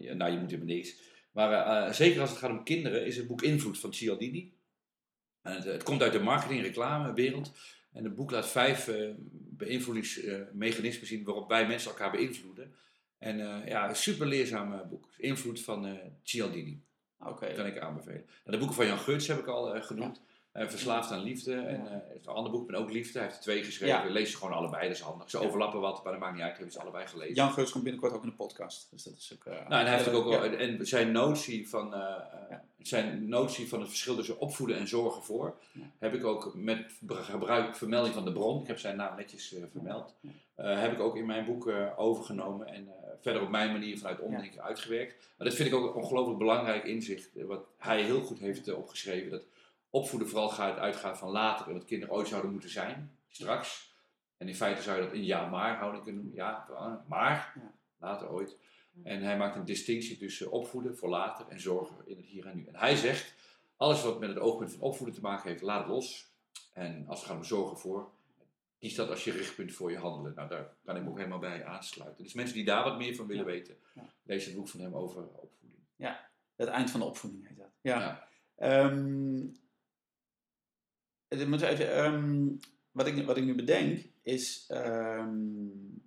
Ja, 0.00 0.14
nou, 0.14 0.32
je 0.32 0.38
moet 0.38 0.50
helemaal 0.50 0.74
niks. 0.74 0.94
Maar 1.32 1.52
eh, 1.52 1.92
zeker 1.92 2.20
als 2.20 2.30
het 2.30 2.38
gaat 2.38 2.50
om 2.50 2.64
kinderen, 2.64 3.06
is 3.06 3.16
het 3.16 3.26
boek 3.26 3.42
Invloed 3.42 3.78
van 3.78 3.94
Cialdini. 3.94 4.52
En 5.42 5.52
het, 5.54 5.64
het 5.64 5.82
komt 5.82 6.02
uit 6.02 6.12
de 6.12 6.20
marketing- 6.20 6.58
en 6.58 6.64
reclamewereld. 6.64 7.52
En 7.92 8.04
het 8.04 8.14
boek 8.14 8.30
laat 8.30 8.48
vijf 8.48 8.88
eh 8.88 9.10
beïnvloedingsmechanismen 9.50 11.06
zien 11.06 11.24
waarop 11.24 11.48
wij 11.48 11.66
mensen 11.66 11.90
elkaar 11.90 12.10
beïnvloeden. 12.10 12.74
En 13.18 13.40
eh, 13.40 13.68
ja, 13.68 13.88
een 13.88 13.96
super 13.96 14.26
leerzaam 14.26 14.72
eh, 14.72 14.86
boek. 14.88 15.08
Invloed 15.16 15.60
van 15.60 15.86
eh 15.86 15.92
Cialdini. 16.22 16.82
Oké. 17.20 17.46
Dat 17.46 17.56
kan 17.56 17.66
ik 17.66 17.78
aanbevelen. 17.78 18.24
Nou, 18.26 18.50
de 18.50 18.58
boeken 18.58 18.76
van 18.76 18.86
Jan 18.86 18.98
Geurts 18.98 19.26
heb 19.26 19.38
ik 19.38 19.46
al 19.46 19.74
eh, 19.74 19.82
genoemd. 19.82 20.22
Eh, 20.52 20.66
Verslaafd 20.68 21.10
aan 21.10 21.22
liefde. 21.22 21.54
En 21.54 21.80
eh, 21.80 21.90
hij 21.90 22.02
heeft 22.12 22.26
een 22.26 22.32
ander 22.32 22.52
boek, 22.52 22.66
ben 22.66 22.76
ook 22.80 22.90
liefde. 22.90 23.12
Hij 23.12 23.22
heeft 23.22 23.36
er 23.36 23.42
twee 23.42 23.62
geschreven. 23.64 24.04
Ja. 24.04 24.10
Lees 24.10 24.30
ze 24.30 24.36
gewoon 24.36 24.52
allebei, 24.56 24.82
dat 24.88 24.96
is 24.96 25.02
handig. 25.02 25.30
Ze 25.30 25.38
Ja. 25.38 25.46
overlappen 25.46 25.80
wat, 25.80 26.02
maar 26.02 26.12
dat 26.12 26.20
maakt 26.20 26.34
niet 26.34 26.42
uit. 26.42 26.52
Ik 26.54 26.58
heb 26.60 26.70
ze 26.70 26.80
allebei 26.80 27.06
gelezen. 27.06 27.34
Jan 27.34 27.52
Geurts 27.52 27.70
komt 27.72 27.84
binnenkort 27.84 28.12
ook 28.12 28.22
in 28.22 28.28
de 28.28 28.34
podcast. 28.34 28.88
Dus 28.90 29.02
dat 29.02 29.14
is 29.16 29.32
ook... 29.34 29.44
eh, 29.44 29.52
Nou, 29.68 29.80
en 29.82 29.86
hij 29.86 29.96
heeft 29.96 30.08
ook, 30.08 30.32
ja. 30.32 30.38
al, 30.38 30.44
en 30.44 30.86
zijn 30.86 31.12
notie 31.12 31.68
van, 31.68 31.88
Ja. 31.90 32.64
zijn 32.78 33.28
notie 33.28 33.68
van 33.68 33.78
het 33.80 33.88
verschil 33.88 34.16
tussen 34.16 34.38
opvoeden 34.40 34.76
en 34.78 34.88
zorgen 34.88 35.22
voor, 35.22 35.54
Ja. 35.72 35.80
heb 35.98 36.14
ik 36.14 36.24
ook 36.24 36.54
met 36.54 36.92
gebruik 37.08 37.76
vermelding 37.76 38.14
van 38.14 38.24
de 38.24 38.32
bron, 38.32 38.60
ik 38.60 38.66
heb 38.66 38.78
zijn 38.78 38.96
naam 38.96 39.16
netjes 39.16 39.54
vermeld, 39.72 40.14
Ja. 40.56 40.64
heb 40.76 40.92
ik 40.92 41.00
ook 41.00 41.16
in 41.16 41.26
mijn 41.26 41.44
boek 41.46 41.72
overgenomen 41.96 42.66
en 42.66 42.88
verder 43.20 43.42
op 43.42 43.48
mijn 43.48 43.72
manier 43.72 43.98
vanuit 43.98 44.20
omdenken 44.20 44.62
uitgewerkt. 44.62 45.14
Maar 45.36 45.46
dat 45.46 45.56
vind 45.56 45.68
ik 45.68 45.74
ook 45.74 45.84
een 45.94 46.02
ongelooflijk 46.02 46.38
belangrijk 46.38 46.84
inzicht, 46.84 47.28
wat 47.46 47.64
hij 47.78 48.02
heel 48.02 48.20
goed 48.22 48.38
heeft 48.38 48.72
opgeschreven, 48.74 49.30
dat 49.30 49.42
opvoeden 49.90 50.28
vooral 50.28 50.48
gaat, 50.48 50.78
uitgaat 50.78 51.18
van 51.18 51.30
later 51.30 51.66
en 51.66 51.72
wat 51.72 51.84
kinderen 51.84 52.14
ooit 52.14 52.28
zouden 52.28 52.50
moeten 52.52 52.70
zijn, 52.70 53.16
straks. 53.28 53.96
En 54.36 54.48
in 54.48 54.54
feite 54.54 54.82
zou 54.82 54.96
je 54.98 55.02
dat 55.04 55.12
in 55.12 55.24
ja 55.24 55.48
maar 55.48 55.76
houding 55.76 56.02
kunnen 56.04 56.22
noemen, 56.22 56.38
ja, 56.40 56.66
maar, 57.06 57.52
Ja. 57.54 57.72
later 57.98 58.30
ooit. 58.30 58.56
En 59.02 59.22
hij 59.22 59.36
maakt 59.36 59.56
een 59.56 59.64
distinctie 59.64 60.16
tussen 60.18 60.50
opvoeden 60.50 60.96
voor 60.96 61.08
later 61.08 61.46
en 61.48 61.60
zorgen 61.60 61.96
in 62.06 62.16
het 62.16 62.26
hier 62.26 62.46
en 62.46 62.56
nu. 62.56 62.66
En 62.66 62.76
hij 62.76 62.96
zegt, 62.96 63.34
alles 63.76 64.02
wat 64.02 64.20
met 64.20 64.28
het 64.28 64.38
oogpunt 64.38 64.70
van 64.72 64.80
opvoeden 64.80 65.14
te 65.14 65.20
maken 65.20 65.48
heeft, 65.50 65.62
laat 65.62 65.78
het 65.80 65.88
los. 65.88 66.26
En 66.72 67.04
als 67.08 67.18
het 67.18 67.28
gaat 67.28 67.36
om 67.36 67.44
zorgen 67.44 67.78
voor, 67.78 68.10
kies 68.78 68.94
dat 68.94 69.08
als 69.10 69.24
je 69.24 69.32
richtpunt 69.32 69.72
voor 69.72 69.90
je 69.90 69.98
handelen. 69.98 70.34
Nou, 70.34 70.48
daar 70.48 70.74
kan 70.84 70.96
ik 70.96 71.02
me 71.02 71.08
ook 71.08 71.16
helemaal 71.16 71.38
bij 71.38 71.64
aansluiten. 71.64 72.24
Dus 72.24 72.32
mensen 72.32 72.54
die 72.54 72.64
daar 72.64 72.84
wat 72.84 72.98
meer 72.98 73.14
van 73.14 73.26
willen 73.26 73.44
Ja. 73.44 73.50
weten, 73.50 73.76
Ja. 73.94 74.04
lees 74.22 74.44
het 74.46 74.54
boek 74.54 74.68
van 74.68 74.80
hem 74.80 74.94
over 74.94 75.22
opvoeding. 75.22 75.82
Het 76.56 76.68
eind 76.68 76.90
van 76.90 77.00
de 77.00 77.06
opvoeding 77.06 77.48
heet 77.48 77.56
dat. 77.56 77.70
Ja. 77.80 77.98
Ja. 78.00 78.28
Ehm, 78.56 79.46
moet 81.28 81.62
even, 81.62 81.94
ehm, 81.94 82.46
wat, 82.92 83.06
ik, 83.06 83.26
wat 83.26 83.36
ik 83.36 83.44
nu 83.44 83.54
bedenk 83.54 84.04
is, 84.22 84.64
ehm, 84.68 85.66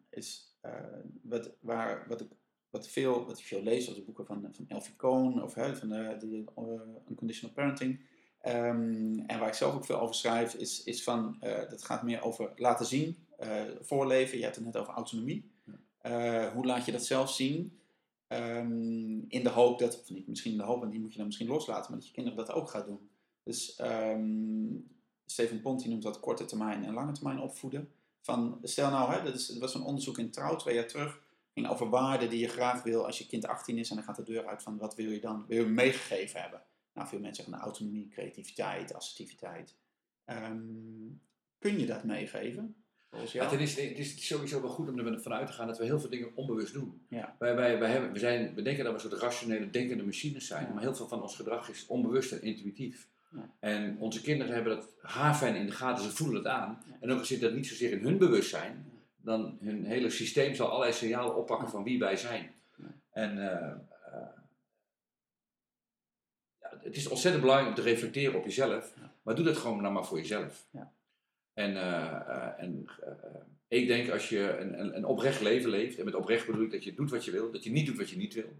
is 0.09 0.57
eh, 0.61 0.74
wat, 1.22 1.51
waar, 1.59 2.05
wat, 2.07 2.22
ik, 2.22 2.28
wat, 2.69 2.88
veel, 2.89 3.26
wat 3.26 3.39
ik 3.39 3.45
veel 3.45 3.63
lees, 3.63 3.88
als 3.88 3.95
de 3.95 4.03
boeken 4.03 4.26
van, 4.26 4.49
van 4.51 4.65
Elfie 4.67 4.95
Cohn 4.95 5.41
of 5.41 5.53
hè, 5.53 5.76
van 5.76 5.89
de, 5.89 6.15
de 6.19 6.43
eh, 6.55 7.09
Unconditional 7.09 7.55
Parenting. 7.55 7.99
Ehm, 8.41 9.19
en 9.28 9.39
waar 9.39 9.47
ik 9.47 9.53
zelf 9.53 9.74
ook 9.74 9.86
veel 9.86 9.99
over 9.99 10.15
schrijf, 10.15 10.53
is, 10.53 10.84
is 10.84 11.03
van, 11.03 11.38
eh, 11.39 11.69
dat 11.69 11.84
gaat 11.84 12.03
meer 12.03 12.22
over 12.22 12.51
laten 12.55 12.86
zien, 12.86 13.17
eh, 13.38 13.61
voorleven. 13.82 14.38
Je 14.38 14.43
hebt 14.43 14.55
het 14.55 14.65
net 14.65 14.78
over 14.78 14.93
autonomie. 14.93 15.51
Eh, 16.01 16.47
hoe 16.47 16.65
laat 16.65 16.86
je 16.86 16.91
dat 16.91 17.05
zelf 17.05 17.32
zien? 17.32 17.80
In 19.28 19.43
de 19.43 19.49
hoop 19.49 19.80
dat, 19.80 19.99
of 20.01 20.09
niet 20.09 20.28
misschien 20.28 20.51
in 20.51 20.57
de 20.57 20.63
hoop, 20.63 20.80
want 20.80 20.91
die 20.91 21.01
moet 21.01 21.11
je 21.11 21.17
dan 21.17 21.26
misschien 21.26 21.47
loslaten, 21.47 21.91
maar 21.91 21.99
dat 21.99 22.07
je 22.07 22.13
kinderen 22.13 22.45
dat 22.45 22.51
ook 22.51 22.69
gaat 22.69 22.86
doen. 22.86 23.09
Dus 23.43 23.76
Stephen 25.32 25.62
Ponti 25.62 25.90
noemt 25.90 26.04
dat 26.04 26.20
korte 26.20 26.46
termijn 26.46 26.86
en 26.86 26.94
lange 26.94 27.12
termijn 27.12 27.40
opvoeden. 27.40 27.90
Van, 28.22 28.60
stel 28.64 28.90
nou, 28.90 29.14
hè, 29.14 29.24
dat, 29.24 29.34
is, 29.34 29.48
dat 29.48 29.58
was 29.58 29.76
een 29.76 29.82
onderzoek 29.82 30.18
in 30.18 30.32
Trouw 30.32 30.56
twee 30.56 30.76
jaar 30.76 30.88
terug, 30.88 31.22
ging 31.54 31.70
over 31.70 31.90
waarden 31.90 32.30
die 32.30 32.40
je 32.40 32.48
graag 32.48 32.84
wil 32.84 33.06
als 33.06 33.18
je 33.18 33.28
kind 33.28 33.48
18 33.48 33.78
is 33.78 33.90
en 33.90 33.96
dan 33.96 34.06
gaat 34.06 34.16
de 34.16 34.24
deur 34.24 34.48
uit 34.48 34.64
van 34.64 34.78
wat 34.78 34.96
wil 34.96 35.10
je 35.10 35.20
dan, 35.20 35.46
wil 35.48 35.64
je 35.64 35.70
meegegeven 35.70 36.42
hebben? 36.42 36.62
Nou, 36.94 37.08
veel 37.08 37.20
mensen 37.20 37.36
zeggen 37.36 37.54
nou, 37.54 37.66
autonomie, 37.66 38.08
creativiteit, 38.08 38.94
assertiviteit. 38.94 39.76
Ehm, 40.26 40.60
kun 41.60 41.80
je 41.80 41.86
dat 41.86 42.04
meegeven? 42.04 42.76
Ja, 43.32 43.50
het 43.50 43.62
is 43.98 44.28
sowieso 44.28 44.62
wel 44.62 44.70
goed 44.70 44.90
om 44.90 45.00
ervan 45.00 45.34
uit 45.34 45.48
te 45.48 45.54
gaan 45.54 45.68
dat 45.68 45.78
we 45.78 45.86
heel 45.86 46.00
veel 46.00 46.10
dingen 46.10 46.36
onbewust 46.36 46.74
doen. 46.74 47.06
Ja. 47.10 47.36
Wij, 47.40 47.56
wij, 47.56 47.80
wij 47.80 47.92
hebben, 47.92 48.12
we, 48.14 48.20
zijn, 48.20 48.54
we 48.56 48.62
denken 48.62 48.84
dat 48.84 48.94
we 48.94 49.04
een 49.04 49.10
soort 49.10 49.22
rationele, 49.22 49.70
denkende 49.70 50.04
machines 50.04 50.48
zijn, 50.48 50.66
Ja. 50.66 50.74
maar 50.74 50.82
heel 50.82 50.96
veel 50.96 51.08
van 51.08 51.22
ons 51.22 51.36
gedrag 51.36 51.70
is 51.70 51.86
onbewust 51.88 52.32
en 52.32 52.42
intuïtief. 52.42 53.10
Ja. 53.32 53.54
En 53.60 53.98
onze 54.00 54.22
kinderen 54.22 54.54
hebben 54.54 54.76
dat 54.76 54.90
haarfijn 55.02 55.56
in 55.56 55.66
de 55.66 55.72
gaten, 55.72 56.04
ze 56.04 56.10
voelen 56.10 56.36
het 56.36 56.48
aan. 56.48 56.84
Ja. 56.88 56.98
En 57.00 57.12
ook 57.12 57.20
al 57.20 57.26
zit 57.26 57.42
dat 57.42 57.54
niet 57.54 57.68
zozeer 57.68 57.92
in 57.92 58.04
hun 58.04 58.18
bewustzijn, 58.18 58.92
dan 59.16 59.58
hun 59.62 59.86
hele 59.86 60.10
systeem 60.10 60.56
zal 60.56 60.68
allerlei 60.68 60.94
signalen 60.94 61.36
oppakken 61.36 61.70
van 61.70 61.84
wie 61.84 62.00
wij 62.00 62.16
zijn. 62.16 62.54
En 63.12 63.38
eh, 63.38 63.72
eh, 63.72 64.38
ja, 66.60 66.80
het 66.82 66.96
is 66.96 67.08
ontzettend 67.08 67.44
belangrijk 67.44 67.78
om 67.78 67.84
te 67.84 67.90
reflecteren 67.90 68.40
op 68.40 68.46
jezelf, 68.46 68.94
maar 69.22 69.36
doe 69.36 69.46
dat 69.46 69.58
gewoon 69.58 69.82
nou 69.82 69.94
maar 69.94 70.06
voor 70.06 70.18
jezelf. 70.18 70.68
En, 71.54 71.76
eh, 71.76 72.64
en 72.64 72.86
ik 73.68 73.88
denk 73.88 74.10
als 74.10 74.30
je 74.30 74.58
een, 74.58 74.80
een, 74.80 74.96
een 74.96 75.06
oprecht 75.06 75.42
leven 75.42 75.70
leeft, 75.70 76.00
en 76.00 76.06
met 76.06 76.16
oprecht 76.16 76.46
bedoel 76.46 76.64
ik 76.64 76.72
dat 76.72 76.84
je 76.84 76.94
doet 76.94 77.10
wat 77.10 77.26
je 77.26 77.32
wil, 77.32 77.52
dat 77.52 77.64
je 77.64 77.72
niet 77.72 77.86
doet 77.86 77.98
wat 77.98 78.10
je 78.10 78.18
niet 78.18 78.34
wil. 78.34 78.54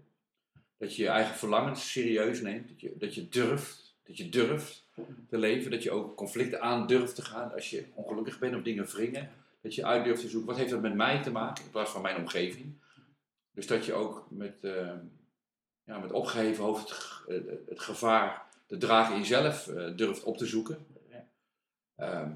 Dat 0.76 0.96
je 0.96 1.02
je 1.02 1.08
eigen 1.08 1.34
verlangens 1.34 1.92
serieus 1.92 2.40
neemt, 2.40 2.68
dat 2.68 2.80
je, 2.80 2.96
dat 2.98 3.14
je 3.14 3.28
durft, 3.28 3.81
dat 4.02 4.16
je 4.16 4.28
durft 4.28 4.84
te 5.28 5.38
leven, 5.38 5.70
dat 5.70 5.82
je 5.82 5.90
ook 5.90 6.16
conflicten 6.16 6.60
aan 6.60 6.86
durft 6.86 7.14
te 7.14 7.22
gaan 7.24 7.52
als 7.52 7.70
je 7.70 7.84
ongelukkig 7.94 8.38
bent 8.38 8.54
of 8.54 8.62
dingen 8.62 8.86
wringen. 8.86 9.30
Dat 9.60 9.74
je 9.74 9.84
uit 9.86 10.04
durft 10.04 10.20
te 10.20 10.28
zoeken, 10.28 10.48
wat 10.48 10.58
heeft 10.58 10.70
dat 10.70 10.80
met 10.80 10.94
mij 10.94 11.22
te 11.22 11.30
maken 11.30 11.64
in 11.64 11.70
plaats 11.70 11.90
van 11.90 12.02
mijn 12.02 12.16
omgeving. 12.16 12.72
Dus 13.52 13.66
dat 13.66 13.84
je 13.84 13.92
ook 13.92 14.26
met, 14.30 14.64
eh, 14.64 14.92
ja, 15.84 15.98
met 15.98 16.12
opgeheven 16.12 16.64
hoofd 16.64 16.88
het, 16.88 16.98
g- 16.98 17.24
eh, 17.28 17.40
het 17.68 17.80
gevaar, 17.80 18.46
de 18.66 18.76
draag 18.76 19.10
in 19.10 19.18
jezelf 19.18 19.68
eh, 19.68 19.96
durft 19.96 20.22
op 20.22 20.36
te 20.36 20.46
zoeken. 20.46 20.86
Ehm, 21.96 22.32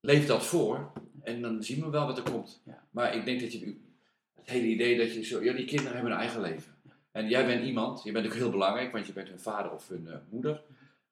leef 0.00 0.26
dat 0.26 0.44
voor 0.46 0.92
en 1.22 1.42
dan 1.42 1.62
zien 1.62 1.84
we 1.84 1.90
wel 1.90 2.06
wat 2.06 2.16
er 2.18 2.30
komt. 2.30 2.62
Ja. 2.64 2.86
Maar 2.90 3.14
ik 3.14 3.24
denk 3.24 3.40
dat 3.40 3.52
je 3.52 3.76
het 4.34 4.48
hele 4.48 4.66
idee 4.66 4.98
dat 4.98 5.14
je 5.14 5.22
zo, 5.24 5.42
ja, 5.42 5.52
die 5.52 5.64
kinderen 5.66 5.92
hebben 5.94 6.12
een 6.12 6.18
eigen 6.18 6.40
leven. 6.40 6.76
En 7.18 7.28
jij 7.28 7.46
bent 7.46 7.64
iemand, 7.64 8.02
je 8.02 8.12
bent 8.12 8.26
ook 8.26 8.34
heel 8.34 8.50
belangrijk, 8.50 8.92
want 8.92 9.06
je 9.06 9.12
bent 9.12 9.28
hun 9.28 9.40
vader 9.40 9.72
of 9.72 9.88
hun 9.88 10.08
eh, 10.08 10.14
moeder. 10.28 10.62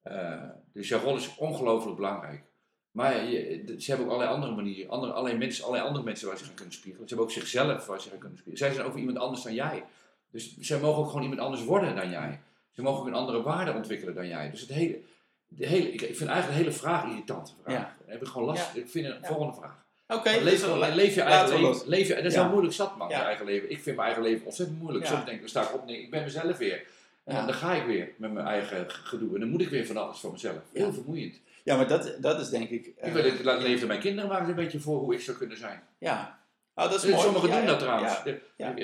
Eh, 0.02 0.42
dus 0.72 0.88
jouw 0.88 1.00
rol 1.00 1.16
is 1.16 1.36
ongelooflijk 1.36 1.96
belangrijk. 1.96 2.42
Maar 2.90 3.24
je, 3.24 3.74
ze 3.78 3.90
hebben 3.90 4.06
ook 4.06 4.12
allerlei 4.12 4.36
andere 4.36 4.54
manieren, 4.54 4.90
andere, 4.90 5.12
allerlei, 5.12 5.38
mensen, 5.38 5.64
allerlei 5.64 5.88
andere 5.88 6.04
mensen 6.04 6.28
waar 6.28 6.38
ze 6.38 6.44
gaan 6.44 6.54
kunnen 6.54 6.74
spiegelen. 6.74 7.08
Ze 7.08 7.14
hebben 7.14 7.32
ook 7.32 7.40
zichzelf 7.40 7.86
waar 7.86 8.00
ze 8.00 8.08
gaan 8.08 8.18
kunnen 8.18 8.38
spiegelen. 8.38 8.66
Zij 8.66 8.76
zijn 8.76 8.86
ook 8.86 8.96
iemand 8.96 9.18
anders 9.18 9.42
dan 9.42 9.54
jij. 9.54 9.84
Dus 10.30 10.56
zij 10.58 10.80
mogen 10.80 11.02
ook 11.02 11.06
gewoon 11.08 11.22
iemand 11.22 11.40
anders 11.40 11.64
worden 11.64 11.96
dan 11.96 12.10
jij. 12.10 12.40
Ze 12.70 12.82
mogen 12.82 13.00
ook 13.00 13.06
een 13.06 13.14
andere 13.14 13.42
waarde 13.42 13.74
ontwikkelen 13.74 14.14
dan 14.14 14.28
jij. 14.28 14.50
Dus 14.50 14.60
het 14.60 14.70
hele, 14.70 15.00
de 15.48 15.66
hele, 15.66 15.92
ik, 15.92 16.00
vind 16.00 16.30
eigenlijk 16.30 16.48
de 16.48 16.64
hele 16.64 16.72
vraag 16.72 17.04
irritant. 17.04 17.56
Vraag. 17.62 17.74
Ja. 17.74 17.96
Heb 18.06 18.20
ik 18.20 18.28
gewoon 18.28 18.46
last. 18.46 18.74
Ja. 18.74 18.80
Ik 18.80 18.88
vind 18.88 19.06
een 19.06 19.18
Ja. 19.20 19.26
volgende 19.26 19.54
vraag. 19.54 19.85
Oké, 20.08 20.30
leef, 20.30 20.44
dus 20.44 21.14
je 21.14 21.20
eigen 21.20 21.48
leven. 21.48 21.60
los. 21.60 21.84
Leef 21.84 22.08
je, 22.08 22.14
dat 22.14 22.24
is 22.24 22.34
wel 22.34 22.48
moeilijk 22.48 22.74
zat, 22.74 22.96
man, 22.96 23.08
je 23.08 23.14
eigen 23.14 23.44
leven. 23.44 23.70
Ik 23.70 23.80
vind 23.80 23.96
mijn 23.96 24.08
eigen 24.08 24.22
leven 24.22 24.46
ontzettend 24.46 24.78
moeilijk. 24.80 25.06
Soms 25.06 25.18
denk 25.24 25.30
ik, 25.34 25.40
dan 25.40 25.48
sta 25.48 25.62
ik 25.62 25.74
op 25.74 25.86
denk 25.86 25.98
ik, 26.02 26.10
ben 26.10 26.22
mezelf 26.22 26.56
weer. 26.56 26.84
En 27.24 27.34
Ja. 27.34 27.44
dan 27.44 27.54
ga 27.54 27.74
ik 27.74 27.86
weer 27.86 28.08
met 28.16 28.32
mijn 28.32 28.46
eigen 28.46 28.84
gedoe. 28.90 29.34
En 29.34 29.40
dan 29.40 29.48
moet 29.48 29.60
ik 29.60 29.68
weer 29.68 29.86
van 29.86 29.96
alles 29.96 30.18
voor 30.18 30.32
mezelf. 30.32 30.56
Heel 30.72 30.92
vermoeiend. 30.92 31.40
Ja, 31.64 31.76
maar 31.76 31.88
dat, 31.88 32.16
dat 32.20 32.40
is 32.40 32.48
denk 32.48 32.70
ik... 32.70 32.92
eh, 32.98 33.06
ik 33.08 33.12
wil 33.14 33.24
het 33.24 33.44
laat 33.44 33.62
leven 33.62 33.86
mijn 33.88 34.00
kinderen 34.00 34.30
maar 34.30 34.40
eens 34.40 34.48
een 34.48 34.54
beetje 34.54 34.80
voor 34.80 34.98
hoe 34.98 35.14
ik 35.14 35.20
zou 35.20 35.36
kunnen 35.36 35.58
zijn. 35.58 35.82
Ja. 35.98 36.38
Oh, 36.74 36.84
dat 36.84 36.94
is 36.94 37.00
Dus 37.00 37.10
mooi. 37.10 37.22
sommigen 37.22 37.50
doen 37.50 37.66
dat 37.66 37.78
trouwens. 37.78 38.22
De- 38.22 38.40
ja. 38.56 38.74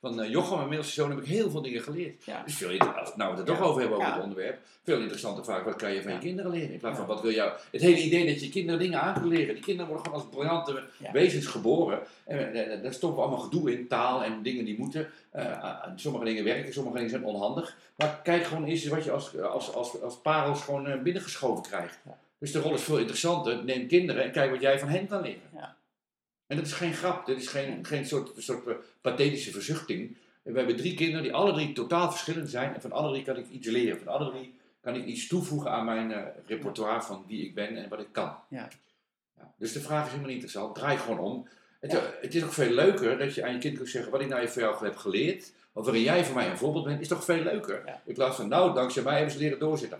Van, 0.00 0.20
eh, 0.20 0.30
Jochem, 0.30 0.56
mijn 0.56 0.68
middelste 0.68 0.94
zoon, 0.94 1.10
heb 1.10 1.18
ik 1.18 1.26
heel 1.26 1.50
veel 1.50 1.62
dingen 1.62 1.82
geleerd. 1.82 2.24
ja. 2.24 2.42
Dus 2.44 2.56
veel 2.56 2.78
als 2.78 3.08
we 3.10 3.16
nou 3.16 3.30
het 3.30 3.38
er 3.40 3.46
toch 3.46 3.60
over 3.60 3.80
hebben 3.80 3.98
over 3.98 4.12
het 4.12 4.22
onderwerp. 4.22 4.58
Veel 4.82 5.00
interessanter 5.00 5.44
vraag, 5.44 5.64
wat 5.64 5.76
kan 5.76 5.92
je 5.92 6.02
van 6.02 6.12
je 6.12 6.18
kinderen 6.18 6.50
leren? 6.50 6.72
In 6.72 6.78
plaats 6.78 6.98
van 6.98 7.06
wat 7.06 7.20
wil 7.20 7.30
jou... 7.32 7.52
Het 7.70 7.80
hele 7.80 8.00
idee 8.02 8.26
dat 8.26 8.40
je 8.40 8.48
kinderen 8.48 8.80
dingen 8.80 9.00
aan 9.00 9.14
kunt 9.14 9.26
leren. 9.26 9.54
Die 9.54 9.62
kinderen 9.64 9.86
worden 9.92 10.04
gewoon 10.04 10.20
als 10.20 10.30
briljante 10.34 10.82
Ja. 10.98 11.12
wezens 11.12 11.46
geboren. 11.46 12.00
En 12.24 12.52
eh, 12.54 12.82
daar 12.82 12.92
stoppen 12.92 13.18
we 13.18 13.24
allemaal 13.26 13.44
gedoe 13.44 13.72
in, 13.72 13.88
taal 13.88 14.24
en 14.24 14.42
dingen 14.42 14.64
die 14.64 14.78
moeten. 14.78 15.08
Sommige 15.96 16.24
dingen 16.24 16.44
werken, 16.44 16.72
sommige 16.72 16.96
dingen 16.96 17.10
zijn 17.10 17.24
onhandig. 17.24 17.76
Maar 17.96 18.20
kijk 18.22 18.44
gewoon 18.44 18.64
eens 18.64 18.86
wat 18.86 19.04
je 19.04 19.10
als, 19.10 19.40
als, 19.40 19.74
als, 19.74 20.00
als 20.02 20.16
parels 20.20 20.60
gewoon 20.62 21.02
binnengeschoven 21.02 21.62
krijgt. 21.62 21.98
Dus 22.38 22.52
de 22.52 22.60
rol 22.60 22.74
is 22.74 22.82
veel 22.82 22.98
interessanter. 22.98 23.64
Neem 23.64 23.86
kinderen 23.86 24.22
en 24.24 24.32
kijk 24.32 24.50
wat 24.50 24.60
jij 24.60 24.78
van 24.78 24.88
hen 24.88 25.06
kan 25.06 25.20
leren. 25.22 25.40
Ja. 25.54 25.76
En 26.48 26.56
dat 26.56 26.66
is 26.66 26.72
geen 26.72 26.94
grap, 26.94 27.26
dat 27.26 27.36
is 27.36 27.46
geen, 27.46 27.84
geen 27.84 28.06
soort, 28.06 28.30
soort 28.36 28.66
eh, 28.66 28.74
pathetische 29.00 29.50
verzuchting. 29.50 30.16
We 30.42 30.58
hebben 30.58 30.76
drie 30.76 30.94
kinderen 30.94 31.22
die 31.22 31.34
alle 31.34 31.52
drie 31.52 31.72
totaal 31.72 32.10
verschillend 32.10 32.50
zijn. 32.50 32.74
En 32.74 32.80
van 32.80 32.92
alle 32.92 33.10
drie 33.12 33.24
kan 33.24 33.36
ik 33.36 33.48
iets 33.50 33.68
leren. 33.68 33.98
Van 33.98 34.12
alle 34.12 34.30
drie 34.30 34.54
kan 34.80 34.94
ik 34.94 35.04
iets 35.04 35.26
toevoegen 35.26 35.70
aan 35.70 35.84
mijn 35.84 36.12
eh, 36.12 36.22
repertoire 36.46 37.02
van 37.02 37.24
wie 37.26 37.44
ik 37.44 37.54
ben 37.54 37.76
en 37.76 37.88
wat 37.88 38.00
ik 38.00 38.08
kan. 38.12 38.36
Ja. 38.48 38.68
Ja, 39.36 39.52
dus 39.58 39.72
de 39.72 39.80
vraag 39.80 40.04
is 40.04 40.10
helemaal 40.10 40.30
niet 40.32 40.42
interessant. 40.42 40.74
Draai 40.74 40.98
gewoon 40.98 41.18
om. 41.18 41.48
Het, 41.80 41.92
Ja. 41.92 41.98
eh, 41.98 42.04
het 42.20 42.34
is 42.34 42.44
ook 42.44 42.52
veel 42.52 42.70
leuker 42.70 43.18
dat 43.18 43.34
je 43.34 43.44
aan 43.44 43.52
je 43.52 43.58
kind 43.58 43.76
kunt 43.76 43.88
zeggen 43.88 44.10
wat 44.12 44.20
ik 44.20 44.28
nou 44.28 44.48
voor 44.48 44.62
jou 44.62 44.84
heb 44.84 44.96
geleerd. 44.96 45.52
Of 45.78 45.84
waarin 45.84 46.02
jij 46.02 46.24
voor 46.24 46.34
mij 46.34 46.50
een 46.50 46.56
voorbeeld 46.56 46.84
bent, 46.84 47.00
is 47.00 47.08
toch 47.08 47.24
veel 47.24 47.42
leuker. 47.42 47.82
Ja. 47.86 48.02
In 48.04 48.14
plaats 48.14 48.36
van, 48.36 48.48
nou, 48.48 48.74
dankzij 48.74 49.02
mij 49.02 49.14
hebben 49.14 49.32
ze 49.32 49.38
leren 49.38 49.58
doorzetten. 49.58 49.98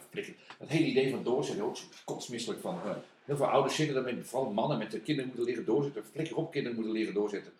Dat 0.59 0.68
hele 0.68 0.87
idee 0.87 1.11
van 1.11 1.24
doorzetten, 1.24 1.64
ook 1.64 1.76
zo 1.76 1.85
kotsmisselijk 2.05 2.61
van. 2.61 2.81
eh, 2.85 2.91
heel 3.24 3.37
veel 3.37 3.47
ouders 3.47 3.74
zitten 3.76 3.95
dat 3.95 4.05
met, 4.05 4.14
vooral 4.22 4.51
mannen 4.51 4.79
met 4.79 4.91
de 4.91 5.01
kinderen 5.01 5.26
moeten 5.26 5.47
leren 5.47 5.64
doorzetten. 5.64 6.05
Flikker 6.12 6.37
op, 6.37 6.51
kinderen 6.51 6.76
moeten 6.76 6.97
leren 6.97 7.14
doorzetten. 7.14 7.53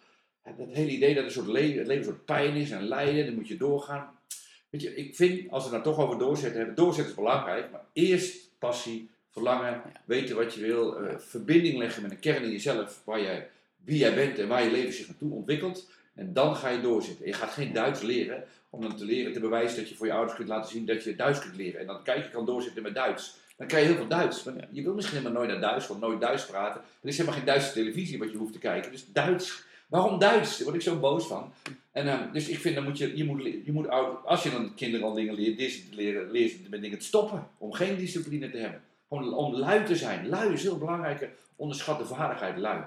En 0.43 0.55
dat 0.59 0.67
hele 0.73 0.91
idee 0.91 1.15
dat 1.15 1.25
een 1.25 1.31
soort 1.31 1.47
leven, 1.47 1.79
het 1.79 1.87
leven 1.87 2.07
een 2.07 2.13
soort 2.13 2.25
pijn 2.25 2.55
is 2.55 2.71
en 2.71 2.89
lijden, 2.89 3.27
dan 3.27 3.35
moet 3.35 3.49
je 3.49 3.57
doorgaan. 3.57 4.19
Weet 4.71 4.83
je, 4.83 4.95
ik 4.95 5.17
vind, 5.17 5.51
als 5.51 5.69
we 5.69 5.75
het 5.75 5.85
nou 5.85 5.97
toch 5.97 6.07
over 6.07 6.19
doorzetten 6.19 6.59
hebben, 6.59 6.77
doorzetten 6.77 7.13
is 7.13 7.19
belangrijk, 7.19 7.71
maar 7.71 7.85
eerst 7.93 8.51
passie, 8.59 9.11
verlangen, 9.31 9.83
weten 10.05 10.37
wat 10.37 10.55
je 10.55 10.61
wil, 10.61 10.97
eh, 10.97 11.19
verbinding 11.19 11.79
leggen 11.79 12.03
met 12.03 12.11
een 12.11 12.21
kern 12.21 12.43
in 12.43 12.51
jezelf, 12.51 13.03
waar 13.05 13.23
jij, 13.23 13.49
wie 13.85 13.99
jij 13.99 14.15
bent 14.15 14.39
en 14.39 14.49
waar 14.49 14.65
je 14.65 14.71
leven 14.71 14.93
zich 14.93 15.07
naartoe 15.07 15.33
ontwikkelt. 15.33 15.89
En 16.19 16.33
dan 16.33 16.57
ga 16.57 16.69
je 16.69 16.81
doorzetten. 16.81 17.27
Je 17.27 17.33
gaat 17.33 17.51
geen 17.51 17.73
Duits 17.73 18.03
leren 18.03 18.45
om 18.71 18.81
dan 18.81 18.97
te 18.97 19.05
leren 19.05 19.33
te 19.33 19.41
bewijzen 19.41 19.79
dat 19.79 19.89
je 19.89 19.95
voor 19.95 20.07
je 20.07 20.13
ouders 20.13 20.37
kunt 20.37 20.49
laten 20.49 20.71
zien 20.71 20.87
dat 20.87 21.05
je 21.05 21.17
Duits 21.17 21.39
kunt 21.41 21.57
leren. 21.57 21.81
En 21.81 21.87
dan 21.87 22.03
kijk 22.03 22.25
je 22.25 22.31
kan 22.31 22.47
doorzetten 22.47 22.83
met 22.83 22.95
Duits. 22.95 23.37
Dan 23.57 23.67
krijg 23.67 23.83
je 23.83 23.89
heel 23.89 23.99
veel 23.99 24.09
Duits. 24.09 24.45
Je 24.71 24.83
wil 24.83 24.95
misschien 24.95 25.17
helemaal 25.19 25.43
nooit 25.43 25.53
naar 25.53 25.71
Duits, 25.71 25.87
want 25.87 26.01
nooit 26.01 26.21
Duits 26.21 26.47
praten. 26.47 26.81
Er 26.81 27.09
is 27.09 27.17
helemaal 27.17 27.39
geen 27.39 27.47
Duitse 27.47 27.73
televisie 27.73 28.19
wat 28.19 28.31
je 28.31 28.37
hoeft 28.37 28.53
te 28.53 28.59
kijken. 28.59 28.91
Dus 28.91 29.07
Duits. 29.13 29.63
Waarom 29.89 30.19
Duits? 30.19 30.57
Daar 30.57 30.65
word 30.65 30.77
ik 30.77 30.83
zo 30.83 30.99
boos 30.99 31.27
van. 31.27 31.53
En, 31.93 32.09
eh, 32.09 32.33
dus 32.33 32.49
ik 32.49 32.59
vind, 32.59 32.75
dan 32.75 32.85
moet 32.85 32.99
je, 32.99 33.17
je 33.17 33.25
moet, 33.25 33.43
je 33.43 33.73
moet 33.73 33.89
als 34.25 34.43
je 34.43 34.51
dan 34.51 34.75
kinderen 34.75 35.07
al 35.07 35.15
dingen 35.15 35.35
leert, 35.35 35.59
dis- 35.59 35.83
leren, 35.91 36.31
leer 36.31 36.49
ze 36.49 36.57
met 36.71 36.81
dingen 36.81 36.99
te 36.99 37.05
stoppen. 37.05 37.49
Om 37.59 37.73
geen 37.73 37.97
discipline 37.97 38.51
te 38.51 38.59
hebben. 38.59 38.81
Gewoon 39.09 39.35
om 39.35 39.55
lui 39.55 39.85
te 39.85 39.97
zijn. 39.97 40.29
Lui 40.29 40.53
is 40.53 40.63
heel 40.63 40.79
belangrijke, 40.79 41.31
onderschatte 41.57 42.05
vaardigheid, 42.05 42.57
lui. 42.57 42.83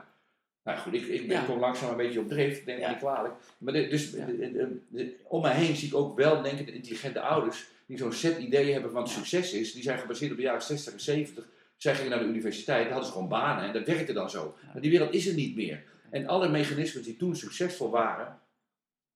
Nou 0.64 0.78
goed, 0.80 0.93
ik, 0.93 1.01
ik, 1.07 1.28
ben- 1.28 1.36
Ja. 1.36 1.41
ik 1.41 1.47
kom 1.47 1.59
langzaam 1.59 1.89
een 1.91 1.97
beetje 1.97 2.20
op 2.20 2.28
drift, 2.28 2.66
denk 2.66 2.80
ik 2.80 2.88
niet 2.88 2.97
kwalijk. 2.97 3.34
Maar 3.57 3.74
de- 3.74 3.88
dus 3.88 4.12
Ja. 4.12 4.26
de- 4.26 5.16
om 5.24 5.41
mij 5.41 5.55
heen 5.55 5.76
zie 5.76 5.88
ik 5.88 5.95
ook 5.95 6.16
wel, 6.18 6.41
denk 6.41 6.59
ik, 6.59 6.66
de 6.66 6.74
intelligente 6.74 7.20
ouders 7.22 7.66
die 7.86 7.97
zo'n 7.97 8.14
set 8.14 8.38
ideeën 8.38 8.74
hebben 8.74 8.91
van 8.91 9.01
wat 9.01 9.09
succes 9.09 9.53
is. 9.53 9.74
Die 9.74 9.84
zijn 9.84 9.99
gebaseerd 9.99 10.32
op 10.32 10.38
de 10.38 10.43
jaren 10.43 10.62
60 10.62 10.93
en 10.93 10.99
70. 10.99 11.47
Zij 11.78 11.95
gingen 11.95 12.09
naar 12.12 12.20
de 12.20 12.26
universiteit, 12.26 12.80
daar 12.84 12.88
hadden 12.91 13.05
ze 13.05 13.12
gewoon 13.14 13.28
banen 13.30 13.64
en 13.64 13.74
dat 13.74 13.86
werkte 13.88 14.14
dan 14.14 14.30
zo. 14.30 14.55
Maar 14.74 14.82
die 14.82 14.91
wereld 14.91 15.14
is 15.14 15.28
er 15.28 15.34
niet 15.34 15.55
meer. 15.55 15.84
En 16.09 16.28
alle 16.28 16.49
mechanismen 16.49 17.03
die 17.03 17.18
toen 17.18 17.36
succesvol 17.36 17.89
waren, 17.89 18.39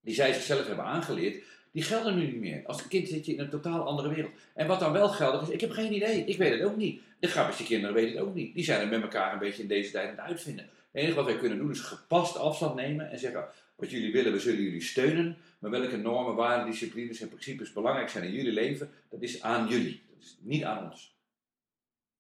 die 0.01 0.13
zij 0.15 0.33
zichzelf 0.33 0.67
hebben 0.67 0.85
aangeleerd, 0.85 1.43
die 1.71 1.83
gelden 1.83 2.15
nu 2.17 2.25
niet 2.25 2.39
meer. 2.39 2.61
Als 2.65 2.81
een 2.83 2.87
kind 2.89 3.07
zit 3.07 3.25
je 3.25 3.33
in 3.33 3.39
een 3.39 3.49
totaal 3.49 3.85
andere 3.85 4.09
wereld. 4.13 4.31
En 4.53 4.67
wat 4.67 4.79
dan 4.79 4.91
wel 4.91 5.09
geldig 5.09 5.41
is, 5.41 5.49
ik 5.49 5.61
heb 5.61 5.71
geen 5.71 5.93
idee. 5.93 6.23
Ik 6.25 6.37
weet 6.37 6.51
het 6.51 6.61
ook 6.61 6.75
niet. 6.77 7.01
De 7.19 7.27
grappigste 7.27 7.63
kinderen 7.63 7.95
weten 7.95 8.11
het 8.17 8.25
ook 8.25 8.33
niet. 8.35 8.55
Die 8.55 8.63
zijn 8.63 8.81
er 8.81 8.87
met 8.87 9.01
elkaar 9.01 9.33
een 9.33 9.39
beetje 9.39 9.61
in 9.61 9.67
deze 9.67 9.91
tijd 9.91 10.09
aan 10.09 10.15
het 10.15 10.25
uitvinden. 10.25 10.69
Het 10.95 11.03
enige 11.03 11.15
wat 11.19 11.25
wij 11.25 11.37
kunnen 11.37 11.57
doen 11.57 11.71
is 11.71 11.79
gepast 11.79 12.37
afstand 12.37 12.75
nemen 12.75 13.11
en 13.11 13.19
zeggen, 13.19 13.45
wat 13.75 13.91
jullie 13.91 14.11
willen, 14.11 14.31
we 14.31 14.39
zullen 14.39 14.61
jullie 14.61 14.81
steunen. 14.83 15.37
Maar 15.59 15.71
welke 15.71 15.97
normen, 15.97 16.35
waarden, 16.35 16.65
disciplines 16.71 17.19
en 17.21 17.29
principes 17.29 17.73
belangrijk 17.73 18.09
zijn 18.09 18.23
in 18.23 18.31
jullie 18.31 18.51
leven, 18.51 18.91
dat 19.09 19.21
is 19.21 19.41
aan 19.41 19.67
jullie. 19.67 20.03
Dat 20.13 20.23
is 20.23 20.37
niet 20.41 20.63
aan 20.63 20.83
ons. 20.91 21.15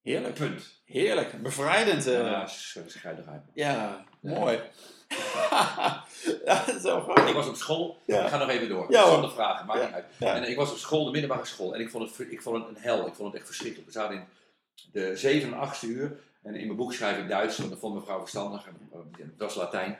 Heerlijk. 0.01 0.33
Punt. 0.33 0.81
Heerlijk. 0.85 1.41
Bevrijdend. 1.41 2.07
eh. 2.07 2.13
Ja, 2.13 2.47
eruit. 3.03 3.41
Ja, 3.53 3.71
Ja. 3.73 4.05
mooi. 4.39 4.59
ja, 6.45 6.65
dat 6.65 6.75
is 6.75 6.81
zo 6.81 7.01
grappig. 7.01 7.27
Ik 7.27 7.33
was 7.33 7.47
op 7.47 7.55
school, 7.55 8.01
Ja. 8.05 8.23
ik 8.23 8.29
ga 8.29 8.37
nog 8.37 8.49
even 8.49 8.69
door, 8.69 8.91
Ja, 8.91 9.09
zonder 9.09 9.31
vragen, 9.31 9.65
maakt 9.65 9.83
niet 9.83 9.93
uit. 9.93 10.05
En 10.43 10.49
ik 10.49 10.55
was 10.55 10.71
op 10.71 10.77
school, 10.77 11.05
de 11.05 11.11
middelbare 11.11 11.45
school, 11.45 11.75
en 11.75 11.81
ik 11.81 11.89
vond, 11.89 12.17
het, 12.17 12.31
ik 12.31 12.41
vond 12.41 12.57
het 12.57 12.75
een 12.75 12.81
hel, 12.83 13.07
ik 13.07 13.13
vond 13.13 13.27
het 13.27 13.37
echt 13.37 13.45
verschrikkelijk. 13.45 13.87
We 13.87 13.93
zaten 13.93 14.15
in 14.15 14.23
de 14.91 15.15
zeven 15.17 15.53
en 15.53 15.59
achtste 15.59 15.87
uur, 15.87 16.19
en 16.45 16.55
in 16.55 16.65
mijn 16.65 16.77
boek 16.77 16.93
schrijf 16.93 17.17
ik 17.17 17.27
Duits, 17.27 17.57
want 17.57 17.69
dat 17.69 17.79
vond 17.79 17.95
mevrouw 17.95 18.19
verstandig, 18.19 18.65
eh, 18.65 18.99
het 19.17 19.37
was 19.37 19.55
Latijn, 19.55 19.97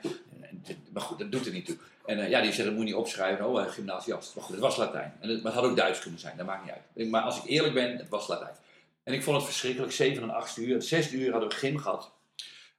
maar 0.92 1.02
goed, 1.02 1.18
dat 1.18 1.32
doet 1.32 1.46
er 1.46 1.52
niet 1.52 1.66
toe. 1.66 1.76
En 2.04 2.18
eh, 2.18 2.28
ja, 2.30 2.40
die 2.40 2.52
zei, 2.52 2.66
dat 2.66 2.76
moet 2.76 2.86
je 2.86 2.88
niet 2.88 3.00
opschrijven, 3.00 3.46
oh, 3.46 3.60
uh, 3.60 3.70
gymnasiast. 3.70 4.34
Maar 4.34 4.44
goed, 4.44 4.54
het 4.54 4.64
was 4.64 4.76
Latijn, 4.76 5.12
en 5.20 5.28
het, 5.28 5.42
maar 5.42 5.52
het 5.52 5.60
had 5.60 5.70
ook 5.70 5.76
Duits 5.76 6.00
kunnen 6.00 6.20
zijn, 6.20 6.36
dat 6.36 6.46
maakt 6.46 6.64
niet 6.64 6.74
uit. 6.94 7.10
Maar 7.10 7.22
als 7.22 7.36
ik 7.36 7.44
eerlijk 7.44 7.74
ben, 7.74 7.96
het 7.96 8.08
was 8.08 8.28
Latijn. 8.28 8.54
En 9.02 9.14
ik 9.14 9.22
vond 9.22 9.36
het 9.36 9.46
verschrikkelijk, 9.46 9.92
zeven 9.92 10.22
en 10.22 10.30
achtste 10.30 10.60
uur, 10.60 10.82
zesde 10.82 11.16
uur 11.16 11.30
hadden 11.30 11.48
we 11.48 11.54
gym 11.54 11.78
gehad. 11.78 12.14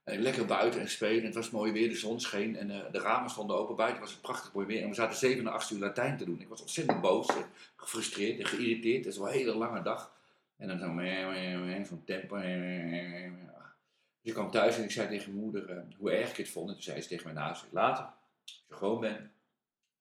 Lekker 0.04 0.46
buiten 0.46 0.80
en 0.80 0.88
spelen. 0.88 1.24
Het 1.24 1.34
was 1.34 1.50
mooi 1.50 1.72
weer, 1.72 1.88
de 1.88 1.96
zon 1.96 2.20
scheen 2.20 2.56
en 2.56 2.68
de 2.68 2.98
ramen 2.98 3.30
stonden 3.30 3.56
open. 3.56 3.76
Buiten 3.76 4.00
was 4.00 4.10
het 4.10 4.20
prachtig 4.20 4.52
mooi 4.52 4.66
weer. 4.66 4.82
En 4.82 4.88
we 4.88 4.94
zaten 4.94 5.18
7 5.18 5.46
en 5.46 5.52
8 5.52 5.70
uur 5.70 5.78
Latijn 5.78 6.16
te 6.16 6.24
doen. 6.24 6.40
Ik 6.40 6.48
was 6.48 6.60
ontzettend 6.60 7.00
boos, 7.00 7.26
gefrustreerd 7.76 8.38
en 8.38 8.46
geïrriteerd. 8.46 9.04
Het 9.04 9.12
is 9.12 9.18
wel 9.18 9.28
een 9.28 9.34
hele 9.34 9.54
lange 9.54 9.82
dag. 9.82 10.12
En 10.56 10.68
dan 10.68 10.78
zo, 10.78 10.86
zo'n 11.88 12.04
tempo. 12.04 12.36
Dus 14.20 14.30
ik 14.30 14.34
kwam 14.34 14.50
thuis 14.50 14.76
en 14.76 14.82
ik 14.84 14.90
zei 14.90 15.08
tegen 15.08 15.30
mijn 15.32 15.42
moeder 15.44 15.70
eh, 15.70 15.82
hoe 15.96 16.10
erg 16.10 16.30
ik 16.30 16.36
het 16.36 16.48
vond. 16.48 16.68
En 16.68 16.74
toen 16.74 16.82
zei 16.82 17.00
ze 17.00 17.08
tegen 17.08 17.24
mij 17.24 17.32
naast, 17.42 17.64
later, 17.70 18.04
als 18.04 18.64
je 18.68 18.74
gewoon 18.74 19.00
bent, 19.00 19.18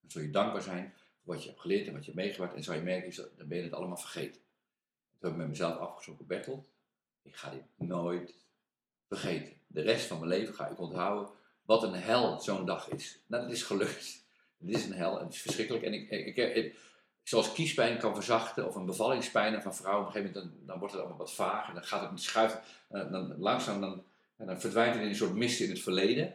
dan 0.01 0.11
zul 0.11 0.21
je 0.21 0.29
dankbaar 0.29 0.61
zijn 0.61 0.93
voor 1.23 1.33
wat 1.33 1.43
je 1.43 1.49
hebt 1.49 1.61
geleerd 1.61 1.87
en 1.87 1.93
wat 1.93 2.05
je 2.05 2.11
hebt 2.11 2.23
meegemaakt. 2.23 2.55
En 2.55 2.63
zal 2.63 2.75
je 2.75 2.81
merken, 2.81 3.29
dan 3.37 3.47
ben 3.47 3.57
je 3.57 3.63
het 3.63 3.73
allemaal 3.73 3.97
vergeten. 3.97 4.41
Toen 5.19 5.19
heb 5.19 5.31
ik 5.31 5.37
met 5.37 5.47
mezelf 5.47 5.77
afgesproken, 5.77 6.27
Bertolt, 6.27 6.67
ik 7.21 7.35
ga 7.35 7.49
dit 7.49 7.63
nooit 7.75 8.33
vergeten. 9.07 9.53
De 9.67 9.81
rest 9.81 10.05
van 10.05 10.17
mijn 10.19 10.29
leven 10.29 10.53
ga 10.53 10.67
ik 10.67 10.79
onthouden 10.79 11.29
wat 11.65 11.83
een 11.83 11.93
hel 11.93 12.39
zo'n 12.41 12.65
dag 12.65 12.89
is. 12.89 13.19
Nou, 13.27 13.43
dat 13.43 13.51
is 13.51 13.63
gelukt. 13.63 14.25
Het 14.57 14.69
is 14.69 14.85
een 14.85 14.93
hel 14.93 15.17
en 15.19 15.25
het 15.25 15.33
is 15.33 15.41
verschrikkelijk. 15.41 15.83
En 15.85 15.93
ik, 15.93 16.09
ik, 16.09 16.35
ik- 16.55 16.75
zoals 17.27 17.53
kiespijn 17.53 17.97
kan 17.97 18.13
verzachten 18.13 18.67
of 18.67 18.75
een 18.75 18.85
bevallingspijn 18.85 19.61
van 19.61 19.75
vrouwen, 19.75 20.07
op 20.07 20.07
een 20.07 20.21
gegeven 20.21 20.35
moment 20.35 20.57
dan, 20.57 20.67
dan 20.67 20.79
wordt 20.79 20.93
het 20.93 21.01
allemaal 21.01 21.19
wat 21.19 21.33
vaag 21.33 21.67
en 21.67 21.73
dan 21.73 21.83
gaat 21.83 22.01
het 22.01 22.11
niet 22.11 22.23
schuiven. 22.23 22.61
En 22.89 23.11
dan 23.11 23.35
langzaam 23.37 23.81
dan, 23.81 24.03
dan 24.37 24.59
verdwijnt 24.59 24.93
het 24.93 25.03
in 25.03 25.09
een 25.09 25.15
soort 25.15 25.35
mist 25.35 25.59
in 25.59 25.69
het 25.69 25.81
verleden. 25.81 26.33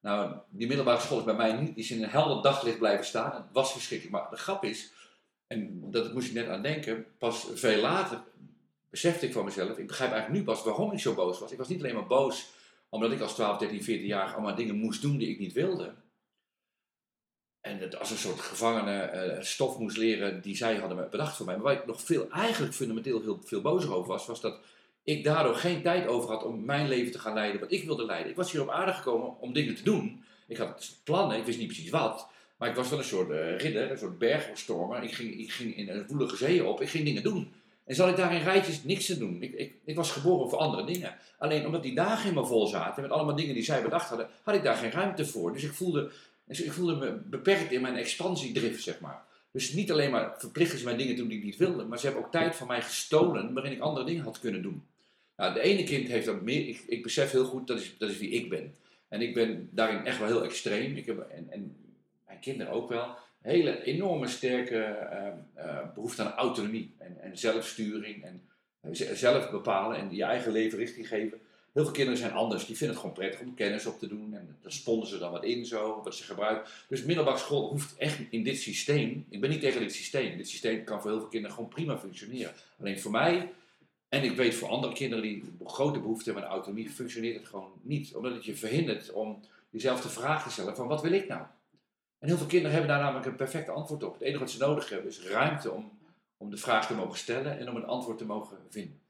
Nou, 0.00 0.36
die 0.48 0.66
middelbare 0.66 1.00
school 1.00 1.18
is 1.18 1.24
bij 1.24 1.34
mij 1.34 1.52
niet, 1.52 1.76
is 1.76 1.90
in 1.90 2.02
een 2.02 2.08
helder 2.08 2.42
daglicht 2.42 2.78
blijven 2.78 3.06
staan. 3.06 3.34
Het 3.34 3.44
was 3.52 3.72
verschrikkelijk. 3.72 4.16
Maar 4.16 4.30
de 4.30 4.36
grap 4.36 4.64
is, 4.64 4.92
en 5.46 5.90
dat 5.90 6.12
moest 6.12 6.28
ik 6.28 6.34
net 6.34 6.48
aan 6.48 6.62
denken, 6.62 7.06
pas 7.18 7.46
veel 7.54 7.80
later 7.80 8.22
besefte 8.90 9.26
ik 9.26 9.32
van 9.32 9.44
mezelf, 9.44 9.78
ik 9.78 9.86
begrijp 9.86 10.12
eigenlijk 10.12 10.40
nu 10.40 10.52
pas 10.52 10.64
waarom 10.64 10.92
ik 10.92 10.98
zo 10.98 11.14
boos 11.14 11.38
was. 11.38 11.52
Ik 11.52 11.58
was 11.58 11.68
niet 11.68 11.78
alleen 11.78 11.94
maar 11.94 12.06
boos 12.06 12.52
omdat 12.88 13.12
ik 13.12 13.20
als 13.20 13.34
12, 13.34 13.58
13, 13.58 13.82
14 13.82 14.06
jaar 14.06 14.32
allemaal 14.32 14.54
dingen 14.54 14.76
moest 14.76 15.02
doen 15.02 15.16
die 15.16 15.28
ik 15.28 15.38
niet 15.38 15.52
wilde. 15.52 15.94
En 17.64 17.78
het 17.78 17.98
als 17.98 18.10
een 18.10 18.16
soort 18.16 18.40
gevangene 18.40 19.00
eh, 19.00 19.42
stof 19.42 19.78
moest 19.78 19.96
leren 19.96 20.40
die 20.40 20.56
zij 20.56 20.76
hadden 20.76 21.08
bedacht 21.10 21.36
voor 21.36 21.46
mij. 21.46 21.54
Maar 21.54 21.64
waar 21.64 21.74
ik 21.74 21.86
nog 21.86 22.00
veel, 22.00 22.30
eigenlijk 22.30 22.74
fundamenteel 22.74 23.20
heel 23.20 23.40
veel 23.44 23.60
bozer 23.60 23.94
over 23.94 24.08
was, 24.08 24.26
was 24.26 24.40
dat 24.40 24.58
ik 25.04 25.24
daardoor 25.24 25.54
geen 25.54 25.82
tijd 25.82 26.06
over 26.06 26.30
had 26.30 26.44
om 26.44 26.64
mijn 26.64 26.88
leven 26.88 27.12
te 27.12 27.18
gaan 27.18 27.34
leiden 27.34 27.60
wat 27.60 27.72
ik 27.72 27.84
wilde 27.84 28.04
leiden. 28.04 28.30
Ik 28.30 28.36
was 28.36 28.52
hier 28.52 28.62
op 28.62 28.70
aarde 28.70 28.92
gekomen 28.92 29.40
om 29.40 29.52
dingen 29.52 29.74
te 29.74 29.82
doen. 29.82 30.24
Ik 30.46 30.56
had 30.56 30.96
plannen, 31.04 31.38
ik 31.38 31.44
wist 31.44 31.58
niet 31.58 31.66
precies 31.66 31.90
wat. 31.90 32.28
Maar 32.56 32.68
ik 32.68 32.74
was 32.74 32.88
wel 32.88 32.98
een 32.98 33.04
soort 33.04 33.30
eh, 33.30 33.58
ridder, 33.58 33.90
een 33.90 33.98
soort 33.98 34.18
bergstormer. 34.18 35.02
Ik 35.02 35.14
ging, 35.14 35.38
ik 35.38 35.52
ging 35.52 35.76
in 35.76 35.88
een 35.88 36.06
woelige 36.06 36.36
zee 36.36 36.64
op, 36.64 36.80
ik 36.80 36.88
ging 36.88 37.04
dingen 37.04 37.22
doen. 37.22 37.52
En 37.84 37.94
zat 37.94 38.08
ik 38.08 38.16
daar 38.16 38.34
in 38.34 38.42
rijtjes 38.42 38.82
niks 38.82 39.06
te 39.06 39.18
doen. 39.18 39.42
Ik, 39.42 39.52
ik, 39.52 39.74
ik 39.84 39.96
was 39.96 40.10
geboren 40.10 40.50
voor 40.50 40.58
andere 40.58 40.84
dingen. 40.84 41.16
Alleen 41.38 41.66
omdat 41.66 41.82
die 41.82 41.94
dagen 41.94 42.34
me 42.34 42.46
vol 42.46 42.66
zaten, 42.66 43.02
met 43.02 43.10
allemaal 43.10 43.36
dingen 43.36 43.54
die 43.54 43.64
zij 43.64 43.82
bedacht 43.82 44.08
hadden, 44.08 44.28
had 44.42 44.54
ik 44.54 44.62
daar 44.62 44.76
geen 44.76 44.90
ruimte 44.90 45.26
voor. 45.26 45.52
Dus 45.52 45.64
ik 45.64 45.72
voelde, 45.72 46.10
dus 46.44 46.60
ik 46.60 46.72
voelde 46.72 46.96
me 46.96 47.12
beperkt 47.12 47.72
in 47.72 47.80
mijn 47.80 47.96
expansiedrift, 47.96 48.82
zeg 48.82 49.00
maar. 49.00 49.22
Dus 49.50 49.72
niet 49.72 49.92
alleen 49.92 50.10
maar 50.10 50.34
verplichten 50.38 50.78
ze 50.78 50.84
mij 50.84 50.96
dingen 50.96 51.14
te 51.14 51.20
doen 51.20 51.28
die 51.28 51.38
ik 51.38 51.44
niet 51.44 51.56
wilde, 51.56 51.84
maar 51.84 51.98
ze 51.98 52.06
hebben 52.06 52.24
ook 52.24 52.32
tijd 52.32 52.56
van 52.56 52.66
mij 52.66 52.82
gestolen 52.82 53.52
waarin 53.52 53.72
ik 53.72 53.80
andere 53.80 54.06
dingen 54.06 54.24
had 54.24 54.38
kunnen 54.38 54.62
doen. 54.62 54.86
Nou, 55.36 55.54
de 55.54 55.60
ene 55.60 55.84
kind 55.84 56.08
heeft 56.08 56.26
dat 56.26 56.42
meer, 56.42 56.68
ik, 56.68 56.84
ik 56.86 57.02
besef 57.02 57.30
heel 57.30 57.44
goed, 57.44 57.66
dat 57.66 57.80
is, 57.80 57.94
dat 57.98 58.10
is 58.10 58.18
wie 58.18 58.30
ik 58.30 58.48
ben. 58.48 58.74
En 59.08 59.20
ik 59.20 59.34
ben 59.34 59.68
daarin 59.72 60.04
echt 60.04 60.18
wel 60.18 60.26
heel 60.26 60.44
extreem. 60.44 60.96
Ik 60.96 61.06
heb, 61.06 61.18
en, 61.18 61.50
en 61.50 61.76
mijn 62.26 62.40
kinderen 62.40 62.72
ook 62.72 62.88
wel. 62.88 63.16
Hele 63.40 63.82
enorme 63.82 64.26
sterke 64.26 64.78
eh, 64.78 65.26
eh, 65.54 65.94
behoefte 65.94 66.22
aan 66.22 66.32
autonomie 66.32 66.94
en, 66.98 67.20
en 67.20 67.38
zelfsturing 67.38 68.24
en 68.24 68.42
eh, 68.80 68.92
zelf 69.14 69.50
bepalen 69.50 69.96
en 69.96 70.14
je 70.14 70.24
eigen 70.24 70.52
leven 70.52 70.78
richting 70.78 71.08
geven. 71.08 71.40
Heel 71.74 71.84
veel 71.84 71.92
kinderen 71.92 72.18
zijn 72.18 72.32
anders. 72.32 72.66
Die 72.66 72.76
vinden 72.76 72.96
het 72.96 73.04
gewoon 73.04 73.14
prettig 73.20 73.40
om 73.40 73.54
kennis 73.54 73.86
op 73.86 73.98
te 73.98 74.08
doen 74.08 74.34
en 74.34 74.56
dan 74.62 74.72
sponden 74.72 75.08
ze 75.08 75.18
dan 75.18 75.32
wat 75.32 75.44
in 75.44 75.66
zo, 75.66 76.00
wat 76.04 76.14
ze 76.14 76.24
gebruiken. 76.24 76.72
Dus 76.88 77.02
middelbare 77.02 77.38
school 77.38 77.68
hoeft 77.68 77.96
echt 77.96 78.18
in 78.30 78.42
dit 78.42 78.58
systeem, 78.58 79.26
ik 79.28 79.40
ben 79.40 79.50
niet 79.50 79.60
tegen 79.60 79.80
dit 79.80 79.92
systeem, 79.92 80.36
dit 80.36 80.48
systeem 80.48 80.84
kan 80.84 81.00
voor 81.00 81.10
heel 81.10 81.20
veel 81.20 81.28
kinderen 81.28 81.56
gewoon 81.56 81.70
prima 81.70 81.98
functioneren. 81.98 82.52
Alleen 82.80 83.00
voor 83.00 83.10
mij, 83.10 83.52
en 84.08 84.22
ik 84.22 84.36
weet 84.36 84.54
voor 84.54 84.68
andere 84.68 84.92
kinderen 84.92 85.24
die 85.24 85.42
grote 85.64 86.00
behoefte 86.00 86.24
hebben 86.24 86.48
aan 86.48 86.54
autonomie, 86.54 86.90
functioneert 86.90 87.36
het 87.36 87.48
gewoon 87.48 87.72
niet. 87.82 88.14
Omdat 88.14 88.32
het 88.32 88.44
je 88.44 88.56
verhindert 88.56 89.12
om 89.12 89.40
jezelf 89.70 90.00
de 90.00 90.08
vraag 90.08 90.42
te 90.42 90.50
stellen 90.50 90.76
van 90.76 90.88
wat 90.88 91.02
wil 91.02 91.12
ik 91.12 91.28
nou? 91.28 91.42
En 92.18 92.28
heel 92.28 92.36
veel 92.36 92.46
kinderen 92.46 92.72
hebben 92.72 92.90
daar 92.90 93.02
namelijk 93.02 93.26
een 93.26 93.36
perfect 93.36 93.68
antwoord 93.68 94.02
op. 94.02 94.12
Het 94.12 94.22
enige 94.22 94.38
wat 94.38 94.50
ze 94.50 94.58
nodig 94.58 94.88
hebben 94.88 95.10
is 95.10 95.22
ruimte 95.22 95.70
om, 95.70 95.98
om 96.36 96.50
de 96.50 96.56
vraag 96.56 96.86
te 96.86 96.94
mogen 96.94 97.18
stellen 97.18 97.58
en 97.58 97.70
om 97.70 97.76
een 97.76 97.86
antwoord 97.86 98.18
te 98.18 98.24
mogen 98.24 98.58
vinden. 98.68 99.02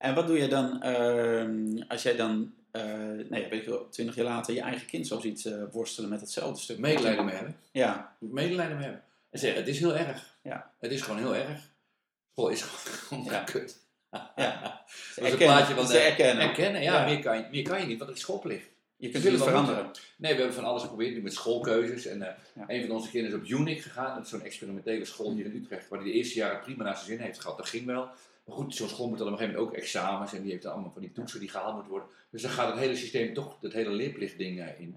En 0.00 0.14
wat 0.14 0.26
doe 0.26 0.38
je 0.38 0.48
dan 0.48 0.82
ehm, 0.82 1.82
als 1.88 2.02
jij 2.02 2.16
dan, 2.16 2.54
eh 2.70 2.82
nou 2.82 3.36
ja, 3.42 3.48
weet 3.48 3.52
ik 3.52 3.68
wel, 3.68 3.88
twintig 3.88 4.14
jaar 4.14 4.24
later 4.24 4.54
je 4.54 4.60
eigen 4.60 4.86
kind 4.86 5.06
zo 5.06 5.20
ziet 5.20 5.50
worstelen 5.72 6.10
met 6.10 6.20
hetzelfde 6.20 6.60
stuk? 6.62 6.78
Medelijden 6.78 7.24
mee 7.24 7.34
hebben. 7.34 7.56
Ja, 7.72 8.16
Medelijden 8.18 8.74
mee 8.76 8.84
hebben. 8.84 9.02
En 9.30 9.38
zeggen, 9.38 9.60
het 9.60 9.68
is 9.68 9.78
heel 9.78 9.96
erg. 9.96 10.36
Ja. 10.42 10.70
Het 10.78 10.90
is 10.90 11.02
gewoon 11.02 11.18
heel 11.18 11.34
erg. 11.34 11.60
School 12.32 12.48
is 12.48 12.62
gewoon 13.08 13.24
Ja. 13.24 13.42
kut. 13.42 13.76
ja. 14.36 14.82
Dat 15.16 15.24
is 15.26 15.32
een 15.32 15.38
plaatje 15.38 15.74
van 15.74 15.90
erkennen. 15.92 16.48
Erkennen, 16.48 16.82
ja, 16.82 16.92
Ja. 17.00 17.04
Meer, 17.04 17.20
kan 17.22 17.36
je, 17.36 17.44
meer 17.50 17.62
kan 17.62 17.80
je 17.80 17.86
niet, 17.86 17.98
want 17.98 18.08
het 18.10 18.18
is 18.18 18.24
schoolplicht. 18.24 18.66
Je 18.96 19.10
kunt 19.10 19.24
het 19.24 19.42
veranderen. 19.42 19.90
Nee, 20.16 20.32
we 20.32 20.38
hebben 20.38 20.54
van 20.56 20.64
alles 20.64 20.82
geprobeerd, 20.82 21.14
nu 21.14 21.22
met 21.22 21.32
schoolkeuzes. 21.32 22.06
En 22.06 22.22
eh, 22.22 22.34
Ja. 22.54 22.64
een 22.66 22.86
van 22.86 22.96
onze 22.96 23.10
kinderen 23.10 23.42
is 23.42 23.52
op 23.52 23.58
UNIC 23.58 23.80
gegaan. 23.82 24.14
Dat 24.14 24.24
is 24.24 24.30
zo'n 24.30 24.42
experimentele 24.42 25.04
school 25.04 25.32
hier 25.32 25.44
in 25.44 25.54
Utrecht, 25.62 25.88
waar 25.88 25.98
hij 26.00 26.08
de 26.08 26.14
eerste 26.14 26.34
jaren 26.34 26.60
prima 26.60 26.84
naar 26.84 26.94
zijn 26.94 27.06
zin 27.06 27.18
heeft 27.20 27.40
gehad. 27.40 27.56
Dat 27.56 27.68
ging 27.68 27.86
wel. 27.86 28.08
Maar 28.50 28.58
goed, 28.58 28.74
zo'n 28.74 28.88
school 28.88 29.08
moet 29.08 29.18
dan 29.18 29.26
op 29.26 29.32
een 29.32 29.38
gegeven 29.38 29.60
moment 29.60 29.76
ook 29.76 29.82
examens 29.82 30.32
en 30.32 30.42
die 30.42 30.50
heeft 30.50 30.62
dan 30.62 30.72
allemaal 30.72 30.92
van 30.92 31.02
die 31.02 31.12
toetsen 31.12 31.40
die 31.40 31.48
gehaald 31.48 31.74
moeten 31.74 31.92
worden. 31.92 32.08
Dus 32.30 32.42
dan 32.42 32.50
gaat 32.50 32.70
het 32.70 32.78
hele 32.78 32.96
systeem 32.96 33.34
toch, 33.34 33.60
het 33.60 33.72
hele 33.72 33.90
leerplichtding 33.90 34.76
in. 34.78 34.96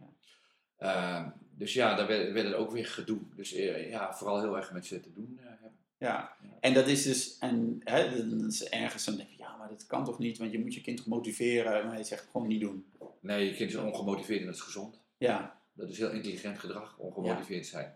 Eh, 0.77 1.27
dus 1.55 1.73
ja, 1.73 1.95
daar 1.95 2.07
werd, 2.07 2.31
werd 2.31 2.45
het 2.45 2.55
ook 2.55 2.71
weer 2.71 2.85
gedoe. 2.85 3.19
Dus 3.35 3.53
eh, 3.53 3.89
ja, 3.89 4.13
vooral 4.13 4.41
heel 4.41 4.57
erg 4.57 4.71
met 4.71 4.85
ze 4.85 4.99
te 4.99 5.13
doen 5.13 5.39
eh, 5.39 5.45
hebben. 5.49 5.71
Ja, 5.97 6.35
en 6.59 6.73
dat 6.73 6.87
is 6.87 7.03
dus, 7.03 7.37
en 7.37 7.81
hè, 7.83 8.29
dat 8.39 8.51
is 8.51 8.63
ergens 8.63 9.05
dan 9.05 9.15
denk 9.15 9.29
je, 9.29 9.37
ja, 9.37 9.55
maar 9.55 9.69
dat 9.69 9.85
kan 9.85 10.05
toch 10.05 10.19
niet, 10.19 10.37
want 10.37 10.51
je 10.51 10.59
moet 10.59 10.73
je 10.73 10.81
kind 10.81 10.97
toch 10.97 11.07
motiveren, 11.07 11.85
maar 11.85 11.93
hij 11.93 12.03
zegt 12.03 12.27
gewoon 12.31 12.47
niet 12.47 12.61
doen. 12.61 12.85
Nee, 13.19 13.45
je 13.45 13.55
kind 13.55 13.69
is 13.69 13.75
ongemotiveerd 13.75 14.39
en 14.39 14.45
dat 14.45 14.55
is 14.55 14.61
gezond. 14.61 14.99
Ja, 15.17 15.59
Dat 15.73 15.89
is 15.89 15.97
heel 15.97 16.11
intelligent 16.11 16.59
gedrag, 16.59 16.97
ongemotiveerd 16.97 17.65
zijn. 17.65 17.95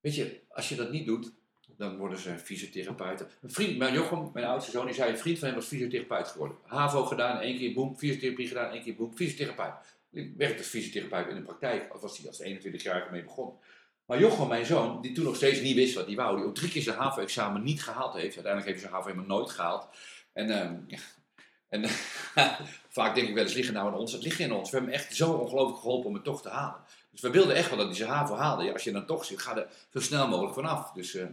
Weet 0.00 0.14
je, 0.14 0.40
als 0.48 0.68
je 0.68 0.74
dat 0.74 0.90
niet 0.90 1.06
doet, 1.06 1.32
dan 1.80 1.96
worden 1.96 2.18
ze 2.18 2.38
fysiotherapeuten. 2.38 3.28
Een 3.42 3.50
vriend, 3.50 3.78
mijn 3.78 3.94
Jochem, 3.94 4.30
mijn 4.32 4.46
oudste 4.46 4.70
zoon, 4.70 4.86
die 4.86 4.94
zei, 4.94 5.10
een 5.10 5.18
vriend 5.18 5.38
van 5.38 5.48
hem 5.48 5.56
was 5.56 5.66
fysiotherapeut 5.66 6.28
geworden. 6.28 6.56
HAVO 6.66 7.04
gedaan, 7.04 7.40
één 7.40 7.58
keer 7.58 7.72
boem, 7.72 7.96
fysiotherapie 7.96 8.48
gedaan, 8.48 8.72
één 8.72 8.82
keer 8.82 8.94
boem, 8.94 9.14
fysiotherapeut. 9.14 9.74
Die 10.10 10.34
werkte 10.36 10.58
als 10.58 10.66
fysiotherapeut 10.66 11.28
in 11.28 11.34
de 11.34 11.42
praktijk, 11.42 11.94
of 11.94 12.00
was 12.00 12.18
hij 12.18 12.26
als 12.26 12.42
21-jarige 12.42 13.10
mee 13.10 13.22
begonnen. 13.22 13.54
Maar 14.06 14.18
Jochem, 14.18 14.48
mijn 14.48 14.66
zoon, 14.66 15.02
die 15.02 15.12
toen 15.12 15.24
nog 15.24 15.36
steeds 15.36 15.60
niet 15.60 15.74
wist 15.74 15.94
wat 15.94 16.06
hij 16.06 16.14
wou, 16.14 16.36
die 16.36 16.44
ook 16.44 16.54
drie 16.54 16.70
keer 16.70 16.82
zijn 16.82 16.96
HAVO-examen 16.96 17.62
niet 17.62 17.82
gehaald 17.82 18.14
heeft. 18.14 18.34
Uiteindelijk 18.34 18.66
heeft 18.66 18.80
hij 18.80 18.88
zijn 18.88 18.92
HAVO 18.92 19.08
helemaal 19.08 19.36
nooit 19.36 19.50
gehaald. 19.50 19.88
En, 20.32 20.50
ehm, 20.50 20.74
en 21.68 21.84
vaak 22.98 23.14
denk 23.14 23.28
ik 23.28 23.34
wel 23.34 23.44
eens, 23.44 23.54
liggen 23.54 23.74
nou 23.74 23.88
in 23.88 23.98
ons? 23.98 24.12
Het 24.12 24.22
ligt 24.22 24.38
in 24.38 24.52
ons. 24.52 24.70
We 24.70 24.76
hebben 24.76 24.94
hem 24.94 25.02
echt 25.02 25.16
zo 25.16 25.32
ongelooflijk 25.32 25.80
geholpen 25.80 26.08
om 26.08 26.14
het 26.14 26.24
toch 26.24 26.42
te 26.42 26.48
halen. 26.48 26.80
Dus 27.10 27.20
we 27.20 27.30
wilden 27.30 27.56
echt 27.56 27.68
wel 27.68 27.78
dat 27.78 27.86
hij 27.86 27.96
zijn 27.96 28.10
HAVO 28.10 28.34
haalde. 28.34 28.64
Ja, 28.64 28.72
als 28.72 28.84
je 28.84 28.92
dan 28.92 29.06
toch 29.06 29.24
zit, 29.24 29.42
ga 29.42 29.56
er 29.56 29.68
zo 29.92 30.00
snel 30.00 30.28
mogelijk 30.28 30.54
vanaf. 30.54 30.92
Dus, 30.92 31.14
eh, 31.14 31.26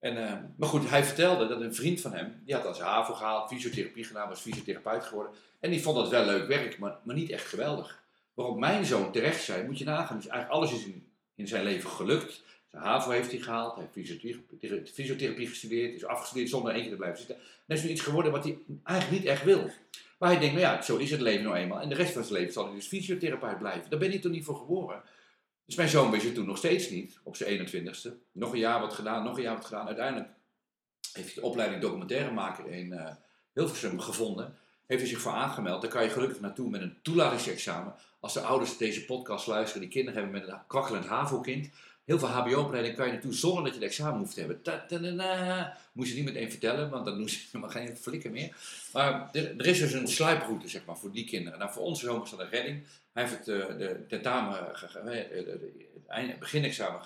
en, 0.00 0.26
eh, 0.26 0.32
maar 0.56 0.68
goed, 0.68 0.90
hij 0.90 1.04
vertelde 1.04 1.48
dat 1.48 1.60
een 1.60 1.74
vriend 1.74 2.00
van 2.00 2.12
hem, 2.12 2.42
die 2.44 2.54
had 2.54 2.76
zijn 2.76 2.88
HAVO 2.88 3.14
gehaald, 3.14 3.48
fysiotherapie 3.48 4.04
gedaan, 4.04 4.28
was 4.28 4.40
fysiotherapeut 4.40 5.04
geworden. 5.04 5.32
En 5.60 5.70
die 5.70 5.82
vond 5.82 5.96
dat 5.96 6.08
wel 6.08 6.24
leuk 6.24 6.46
werk, 6.46 6.78
maar, 6.78 6.98
maar 7.02 7.14
niet 7.14 7.30
echt 7.30 7.46
geweldig. 7.46 8.02
Waarop 8.34 8.58
mijn 8.58 8.84
zoon 8.84 9.12
terecht 9.12 9.44
zei, 9.44 9.66
moet 9.66 9.78
je 9.78 9.84
nagaan, 9.84 10.16
dus 10.16 10.26
eigenlijk 10.26 10.60
alles 10.60 10.72
is 10.72 10.84
in, 10.84 11.06
in 11.34 11.48
zijn 11.48 11.64
leven 11.64 11.90
gelukt. 11.90 12.42
Zijn 12.70 12.82
HAVO 12.82 13.10
heeft 13.10 13.30
hij 13.30 13.40
gehaald, 13.40 13.74
hij 13.74 13.88
heeft 13.92 14.94
fysiotherapie, 14.94 15.46
gestudeerd, 15.48 15.94
is 15.94 16.04
afgestudeerd 16.04 16.48
zonder 16.48 16.72
keer 16.72 16.90
te 16.90 16.96
blijven 16.96 17.18
zitten. 17.18 17.36
En 17.66 17.76
is 17.76 17.82
nu 17.82 17.88
iets 17.88 18.00
geworden 18.00 18.32
wat 18.32 18.44
hij 18.44 18.58
eigenlijk 18.84 19.20
niet 19.20 19.30
echt 19.30 19.44
wil. 19.44 19.70
Maar 20.18 20.30
hij 20.30 20.38
denkt, 20.38 20.54
nou 20.54 20.66
ja, 20.66 20.82
zo 20.82 20.96
is 20.96 21.10
het 21.10 21.20
leven 21.20 21.44
nou 21.44 21.56
eenmaal. 21.56 21.80
En 21.80 21.88
de 21.88 21.94
rest 21.94 22.12
van 22.12 22.24
zijn 22.24 22.38
leven 22.38 22.52
zal 22.52 22.64
hij 22.64 22.74
dus 22.74 22.86
fysiotherapeut 22.86 23.58
blijven. 23.58 23.90
Daar 23.90 23.98
ben 23.98 24.12
ik 24.12 24.22
toch 24.22 24.32
niet 24.32 24.44
voor 24.44 24.56
geboren. 24.56 25.02
Dus 25.68 25.76
mijn 25.76 25.88
zoon 25.88 26.10
wist 26.10 26.24
het 26.24 26.34
toen 26.34 26.46
nog 26.46 26.58
steeds 26.58 26.90
niet, 26.90 27.18
op 27.22 27.36
zijn 27.36 27.68
21ste. 27.68 28.08
Nog 28.32 28.52
een 28.52 28.58
jaar 28.58 28.80
wat 28.80 28.94
gedaan, 28.94 29.24
nog 29.24 29.36
een 29.36 29.42
jaar 29.42 29.56
wat 29.56 29.64
gedaan. 29.64 29.86
Uiteindelijk 29.86 30.28
heeft 31.12 31.26
hij 31.26 31.42
de 31.42 31.48
opleiding 31.48 31.82
documentairemaker 31.82 32.66
in 32.66 32.92
uh, 32.92 33.10
Hilversum 33.52 34.00
gevonden. 34.00 34.56
Heeft 34.86 35.00
hij 35.00 35.10
zich 35.10 35.20
voor 35.20 35.32
aangemeld. 35.32 35.82
Daar 35.82 35.90
kan 35.90 36.02
je 36.02 36.08
gelukkig 36.10 36.40
naartoe 36.40 36.70
met 36.70 36.80
een 36.80 36.98
toelatingsexamen. 37.02 37.94
Als 38.20 38.32
de 38.32 38.40
ouders 38.40 38.76
deze 38.76 39.04
podcast 39.04 39.46
luisteren, 39.46 39.80
die 39.80 39.90
kinderen 39.90 40.22
hebben 40.22 40.40
met 40.40 40.48
een 40.48 40.66
kwakkelend 40.66 41.06
HAVO-kind. 41.06 41.70
Heel 42.08 42.18
veel 42.18 42.28
HBO-opleiding 42.28 42.96
kan 42.96 43.06
je 43.06 43.12
naartoe 43.12 43.34
zonder 43.34 43.64
dat 43.64 43.74
je 43.74 43.78
het 43.78 43.88
examen 43.88 44.18
hoeft 44.18 44.34
te 44.34 44.40
hebben. 44.40 44.62
Ta 44.62 44.86
-ta 44.88 45.76
Moest 45.92 46.10
je 46.10 46.16
niet 46.16 46.24
meteen 46.24 46.50
vertellen, 46.50 46.90
want 46.90 47.04
dan 47.04 47.16
doen 47.18 47.28
ze 47.28 47.38
helemaal 47.52 47.70
geen 47.70 47.96
flikken 47.96 48.32
meer. 48.32 48.56
Maar 48.92 49.28
er, 49.32 49.66
is 49.66 49.78
dus 49.78 49.92
een 49.92 50.08
sluiproute 50.08 50.68
zeg 50.68 50.84
maar, 50.84 50.96
voor 50.96 51.12
die 51.12 51.24
kinderen. 51.24 51.58
Nou, 51.58 51.72
voor 51.72 51.82
onze 51.82 52.04
zoon 52.04 52.18
was 52.18 52.32
een 52.32 52.48
redding. 52.48 52.84
Hij 53.12 53.22
heeft 53.22 53.38
het, 53.38 53.48
uh, 53.48 53.66
de 53.66 54.04
tentamen, 54.08 54.72
het 56.06 56.38
beginexamen 56.38 57.00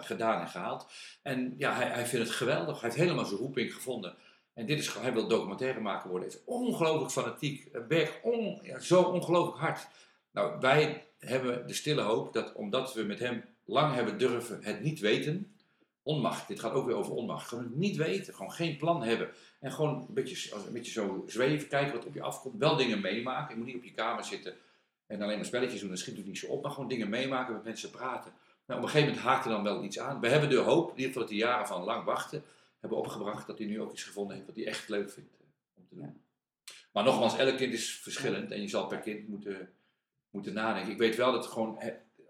gedaan 0.00 0.40
en 0.40 0.48
gehaald. 0.48 0.86
En 1.22 1.54
ja, 1.58 1.74
hij, 1.74 1.86
hij 1.86 2.06
vindt 2.06 2.26
het 2.26 2.36
geweldig. 2.36 2.80
Hij 2.80 2.88
heeft 2.90 3.02
helemaal 3.02 3.24
zijn 3.24 3.40
roeping 3.40 3.74
gevonden. 3.74 4.14
En 4.54 4.66
dit 4.66 4.78
is, 4.78 4.94
hij 4.94 5.12
wil 5.12 5.28
documentaire 5.28 5.80
maken 5.80 6.10
worden. 6.10 6.28
Hij 6.28 6.38
is 6.38 6.44
ongelooflijk 6.44 7.12
fanatiek. 7.12 7.68
Werkt 7.88 8.18
on, 8.22 8.60
ja, 8.62 8.78
zo 8.78 9.02
ongelooflijk 9.02 9.58
hard. 9.58 9.86
Nou, 10.30 10.60
wij 10.60 11.06
hebben 11.18 11.66
de 11.66 11.74
stille 11.74 12.02
hoop 12.02 12.32
dat 12.32 12.52
omdat 12.52 12.94
we 12.94 13.02
met 13.02 13.18
hem 13.18 13.44
lang 13.66 13.94
hebben 13.94 14.18
durven 14.18 14.58
het 14.62 14.82
niet 14.82 15.00
weten. 15.00 15.56
Onmacht, 16.02 16.48
dit 16.48 16.60
gaat 16.60 16.72
ook 16.72 16.86
weer 16.86 16.94
over 16.94 17.12
onmacht. 17.12 17.48
Gewoon 17.48 17.64
het 17.64 17.76
niet 17.76 17.96
weten, 17.96 18.34
gewoon 18.34 18.52
geen 18.52 18.76
plan 18.76 19.02
hebben. 19.02 19.30
En 19.60 19.72
gewoon 19.72 20.06
een 20.08 20.14
beetje, 20.14 20.54
een 20.54 20.72
beetje 20.72 20.92
zo 20.92 21.24
zweven, 21.26 21.68
kijken 21.68 21.94
wat 21.94 22.06
op 22.06 22.14
je 22.14 22.22
afkomt. 22.22 22.58
Wel 22.58 22.76
dingen 22.76 23.00
meemaken. 23.00 23.50
Je 23.50 23.56
moet 23.56 23.66
niet 23.66 23.76
op 23.76 23.84
je 23.84 23.92
kamer 23.92 24.24
zitten 24.24 24.54
en 25.06 25.22
alleen 25.22 25.36
maar 25.36 25.46
spelletjes 25.46 25.80
doen. 25.80 25.88
Dat 25.88 25.98
schiet 25.98 26.14
natuurlijk 26.16 26.40
niet 26.40 26.50
zo 26.50 26.56
op. 26.56 26.62
Maar 26.62 26.72
gewoon 26.72 26.88
dingen 26.88 27.08
meemaken, 27.08 27.54
met 27.54 27.64
mensen 27.64 27.90
praten. 27.90 28.32
Nou, 28.66 28.80
op 28.80 28.86
een 28.86 28.92
gegeven 28.92 29.14
moment 29.14 29.32
haakt 29.32 29.44
er 29.44 29.50
dan 29.50 29.62
wel 29.62 29.84
iets 29.84 29.98
aan. 29.98 30.20
We 30.20 30.28
hebben 30.28 30.48
de 30.48 30.56
hoop, 30.56 30.90
in 30.90 30.98
ieder 30.98 31.18
dat 31.18 31.28
die 31.28 31.38
jaren 31.38 31.66
van 31.66 31.82
lang 31.82 32.04
wachten, 32.04 32.44
hebben 32.80 32.98
opgebracht 32.98 33.46
dat 33.46 33.58
hij 33.58 33.66
nu 33.66 33.80
ook 33.80 33.92
iets 33.92 34.04
gevonden 34.04 34.34
heeft 34.34 34.46
wat 34.46 34.56
hij 34.56 34.66
echt 34.66 34.88
leuk 34.88 35.10
vindt 35.10 35.30
eh, 35.32 35.46
om 35.74 35.86
te 35.88 35.94
doen. 35.94 36.22
Maar 36.92 37.04
nogmaals, 37.04 37.36
elk 37.36 37.56
kind 37.56 37.72
is 37.72 37.98
verschillend 37.98 38.50
en 38.50 38.60
je 38.60 38.68
zal 38.68 38.86
per 38.86 38.98
kind 38.98 39.28
moeten, 39.28 39.72
moeten 40.30 40.52
nadenken. 40.52 40.92
Ik 40.92 40.98
weet 40.98 41.16
wel 41.16 41.32
dat 41.32 41.46
gewoon 41.46 41.78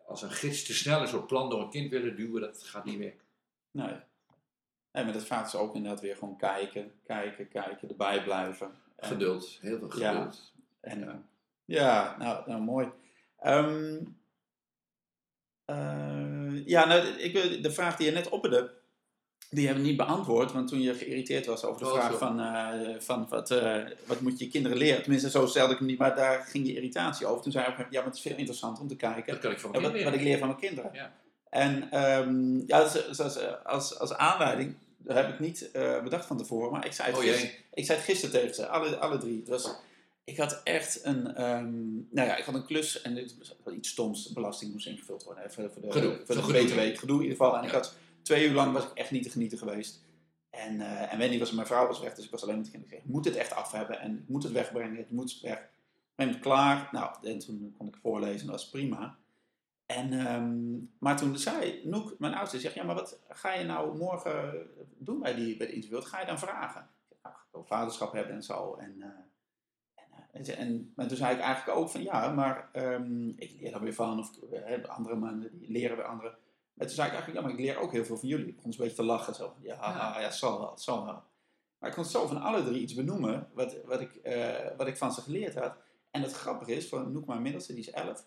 als 0.06 0.22
een 0.22 0.30
gids 0.30 0.64
te 0.64 0.74
snel 0.74 1.00
een 1.00 1.08
soort 1.08 1.26
plan 1.26 1.50
door 1.50 1.60
een 1.60 1.70
kind 1.70 1.90
willen 1.90 2.16
duwen, 2.16 2.40
dat 2.40 2.62
gaat 2.62 2.84
niet 2.84 2.98
werken. 2.98 3.24
Nee. 3.70 3.94
Nee, 4.92 5.04
maar 5.04 5.12
dat 5.12 5.24
vraagt 5.24 5.50
ze 5.50 5.58
ook 5.58 5.74
inderdaad 5.74 6.00
weer 6.00 6.16
gewoon 6.16 6.36
kijken, 6.36 6.92
kijken, 7.04 7.48
kijken, 7.48 7.88
erbij 7.88 8.22
blijven. 8.22 8.70
Geduld, 8.98 9.58
heel 9.60 9.78
veel 9.78 9.90
geduld. 9.90 10.52
Ja, 10.80 10.90
en, 10.90 11.00
ja. 11.00 11.22
ja 11.64 12.16
nou, 12.18 12.50
nou 12.50 12.62
mooi. 12.62 12.90
Um, 13.44 14.18
uh, 15.66 16.66
ja, 16.66 16.84
nou, 16.84 17.06
ik, 17.06 17.62
de 17.62 17.70
vraag 17.70 17.96
die 17.96 18.06
je 18.06 18.12
net 18.12 18.28
opperde, 18.28 18.75
die 19.56 19.66
hebben 19.66 19.84
niet 19.84 19.96
beantwoord, 19.96 20.52
want 20.52 20.68
toen 20.68 20.80
je 20.80 20.94
geïrriteerd 20.94 21.46
was 21.46 21.64
over 21.64 21.80
de 21.80 21.86
oh, 21.86 21.94
vraag 21.94 22.18
van, 22.18 22.40
uh, 22.40 22.94
van 22.98 23.26
wat, 23.28 23.50
uh, 23.50 23.76
wat 24.06 24.20
moet 24.20 24.38
je 24.38 24.48
kinderen 24.48 24.78
leren? 24.78 25.02
Tenminste, 25.02 25.30
zo 25.30 25.46
stelde 25.46 25.72
ik 25.72 25.78
hem 25.78 25.86
niet, 25.86 25.98
maar 25.98 26.16
daar 26.16 26.46
ging 26.48 26.66
je 26.66 26.74
irritatie 26.74 27.26
over. 27.26 27.42
Toen 27.42 27.52
zei 27.52 27.66
ik, 27.66 27.76
ja, 27.76 27.86
maar 27.90 28.04
het 28.04 28.14
is 28.14 28.20
veel 28.20 28.36
interessanter 28.36 28.82
om 28.82 28.88
te 28.88 28.96
kijken 28.96 29.32
dat 29.32 29.42
kan 29.42 29.50
ik 29.50 29.60
van 29.60 29.72
wat, 29.72 29.82
wat, 29.82 30.14
ik 30.14 30.20
leer 30.20 30.38
van 30.38 30.48
mijn 30.48 30.60
kinderen. 30.60 30.90
Ja. 30.92 31.12
En 31.50 32.02
um, 32.04 32.62
ja, 32.66 32.82
dus, 32.82 33.20
als, 33.20 33.38
als, 33.64 33.98
als 33.98 34.12
aanleiding, 34.12 34.74
dat 34.98 35.16
heb 35.16 35.28
ik 35.28 35.38
niet 35.38 35.70
uh, 35.72 36.02
bedacht 36.02 36.26
van 36.26 36.38
tevoren, 36.38 36.72
maar 36.72 36.86
ik 36.86 36.92
zei 36.92 37.08
het, 37.08 37.18
oh, 37.18 37.24
gisteren, 37.24 37.54
ik 37.74 37.84
zei 37.84 37.98
het 37.98 38.06
gisteren 38.06 38.40
tegen 38.40 38.54
ze, 38.54 38.66
alle, 38.66 38.96
alle 38.96 39.18
drie. 39.18 39.38
Het 39.38 39.48
was, 39.48 39.74
ik 40.24 40.36
had 40.36 40.60
echt 40.64 41.00
een, 41.02 41.42
um, 41.42 42.08
nou 42.10 42.28
ja, 42.28 42.36
ik 42.36 42.44
had 42.44 42.54
een 42.54 42.66
klus 42.66 43.02
en 43.02 43.14
dit 43.14 43.34
was 43.64 43.74
iets 43.74 43.88
stoms, 43.88 44.32
belasting 44.32 44.72
moest 44.72 44.86
ingevuld 44.86 45.24
worden. 45.24 45.44
Even 45.44 45.70
voor 45.72 45.82
de, 45.82 45.92
gedoe, 45.92 46.20
voor 46.26 46.34
de 46.34 46.64
BTW, 46.64 46.98
gedoe 46.98 47.16
in 47.16 47.22
ieder 47.22 47.36
geval. 47.36 47.54
En 47.56 47.60
ja. 47.60 47.66
ik 47.66 47.74
had 47.74 47.94
twee 48.26 48.48
uur 48.48 48.54
lang 48.54 48.72
was 48.72 48.84
ik 48.84 48.92
echt 48.94 49.10
niet 49.10 49.22
te 49.22 49.30
genieten 49.30 49.58
geweest. 49.58 50.04
En, 50.50 50.74
uh, 50.74 51.12
en 51.12 51.18
Wendy 51.18 51.38
was, 51.38 51.52
mijn 51.52 51.66
vrouw 51.66 51.86
was 51.86 52.00
weg, 52.00 52.14
dus 52.14 52.24
ik 52.24 52.30
was 52.30 52.42
alleen 52.42 52.56
met 52.56 52.64
de 52.64 52.70
kinderen. 52.70 52.98
Ik 52.98 53.04
moet 53.04 53.24
het 53.24 53.36
echt 53.36 53.54
af 53.54 53.72
hebben 53.72 54.00
en 54.00 54.24
moet 54.28 54.42
het 54.42 54.52
wegbrengen, 54.52 54.96
het 54.96 55.10
moet 55.10 55.40
weg. 55.40 55.58
Ik 55.58 56.14
ben 56.14 56.40
klaar. 56.40 56.88
Nou, 56.92 57.16
en 57.22 57.38
toen 57.38 57.74
kon 57.78 57.88
ik 57.88 57.96
voorlezen, 57.96 58.46
dat 58.46 58.56
was 58.56 58.70
prima. 58.70 59.16
En, 59.86 60.32
um, 60.32 60.92
maar 60.98 61.16
toen 61.16 61.38
zei 61.38 61.80
Noek, 61.84 62.18
mijn 62.18 62.34
oudste, 62.34 62.60
zegt, 62.60 62.74
ja, 62.74 62.84
maar 62.84 62.94
wat 62.94 63.20
ga 63.28 63.54
je 63.54 63.64
nou 63.64 63.96
morgen 63.96 64.66
doen 64.98 65.20
bij, 65.20 65.34
die, 65.34 65.56
bij 65.56 65.66
de 65.66 65.72
interview? 65.72 65.98
Wat 65.98 66.08
ga 66.08 66.20
je 66.20 66.26
dan 66.26 66.38
vragen? 66.38 66.88
Ik 67.08 67.16
nou, 67.22 67.34
wil 67.52 67.64
vaderschap 67.64 68.12
hebben 68.12 68.34
en 68.34 68.42
zo. 68.42 68.74
En, 68.74 68.94
uh, 68.98 69.06
en, 70.32 70.56
en, 70.56 70.92
maar 70.96 71.06
toen 71.08 71.16
zei 71.16 71.34
ik 71.34 71.40
eigenlijk 71.40 71.78
ook 71.78 71.90
van, 71.90 72.02
ja, 72.02 72.32
maar 72.32 72.70
um, 72.72 73.34
ik 73.36 73.60
leer 73.60 73.74
er 73.74 73.82
weer 73.82 73.94
van. 73.94 74.18
Of 74.18 74.30
andere 74.86 75.16
mannen, 75.16 75.50
leren 75.60 75.96
weer 75.96 76.06
anderen. 76.06 76.38
En 76.76 76.86
toen 76.86 76.94
zei 76.94 77.06
ik 77.08 77.14
eigenlijk, 77.14 77.34
ja, 77.34 77.40
maar 77.40 77.58
ik 77.58 77.64
leer 77.66 77.78
ook 77.78 77.92
heel 77.92 78.04
veel 78.04 78.16
van 78.16 78.28
jullie. 78.28 78.46
Ik 78.46 78.54
begon 78.56 78.70
een 78.70 78.78
beetje 78.78 78.96
te 78.96 79.02
lachen. 79.02 79.34
Zo. 79.34 79.54
Ja, 79.60 79.74
ja. 79.74 80.20
ja, 80.20 80.30
zal 80.30 80.58
wel, 80.60 80.78
zal 80.78 81.04
wel. 81.04 81.22
Maar 81.78 81.88
ik 81.90 81.96
kon 81.96 82.04
zo 82.04 82.26
van 82.26 82.40
alle 82.42 82.64
drie 82.64 82.80
iets 82.80 82.94
benoemen 82.94 83.48
wat, 83.54 83.76
wat, 83.84 84.00
ik, 84.00 84.20
uh, 84.24 84.76
wat 84.76 84.86
ik 84.86 84.96
van 84.96 85.12
ze 85.12 85.20
geleerd 85.20 85.54
had. 85.54 85.76
En 86.10 86.22
het 86.22 86.32
grappige 86.32 86.74
is, 86.74 86.88
van 86.88 87.12
Noek, 87.12 87.26
mijn 87.26 87.42
middelste, 87.42 87.74
die 87.74 87.82
is 87.82 87.90
elf. 87.90 88.26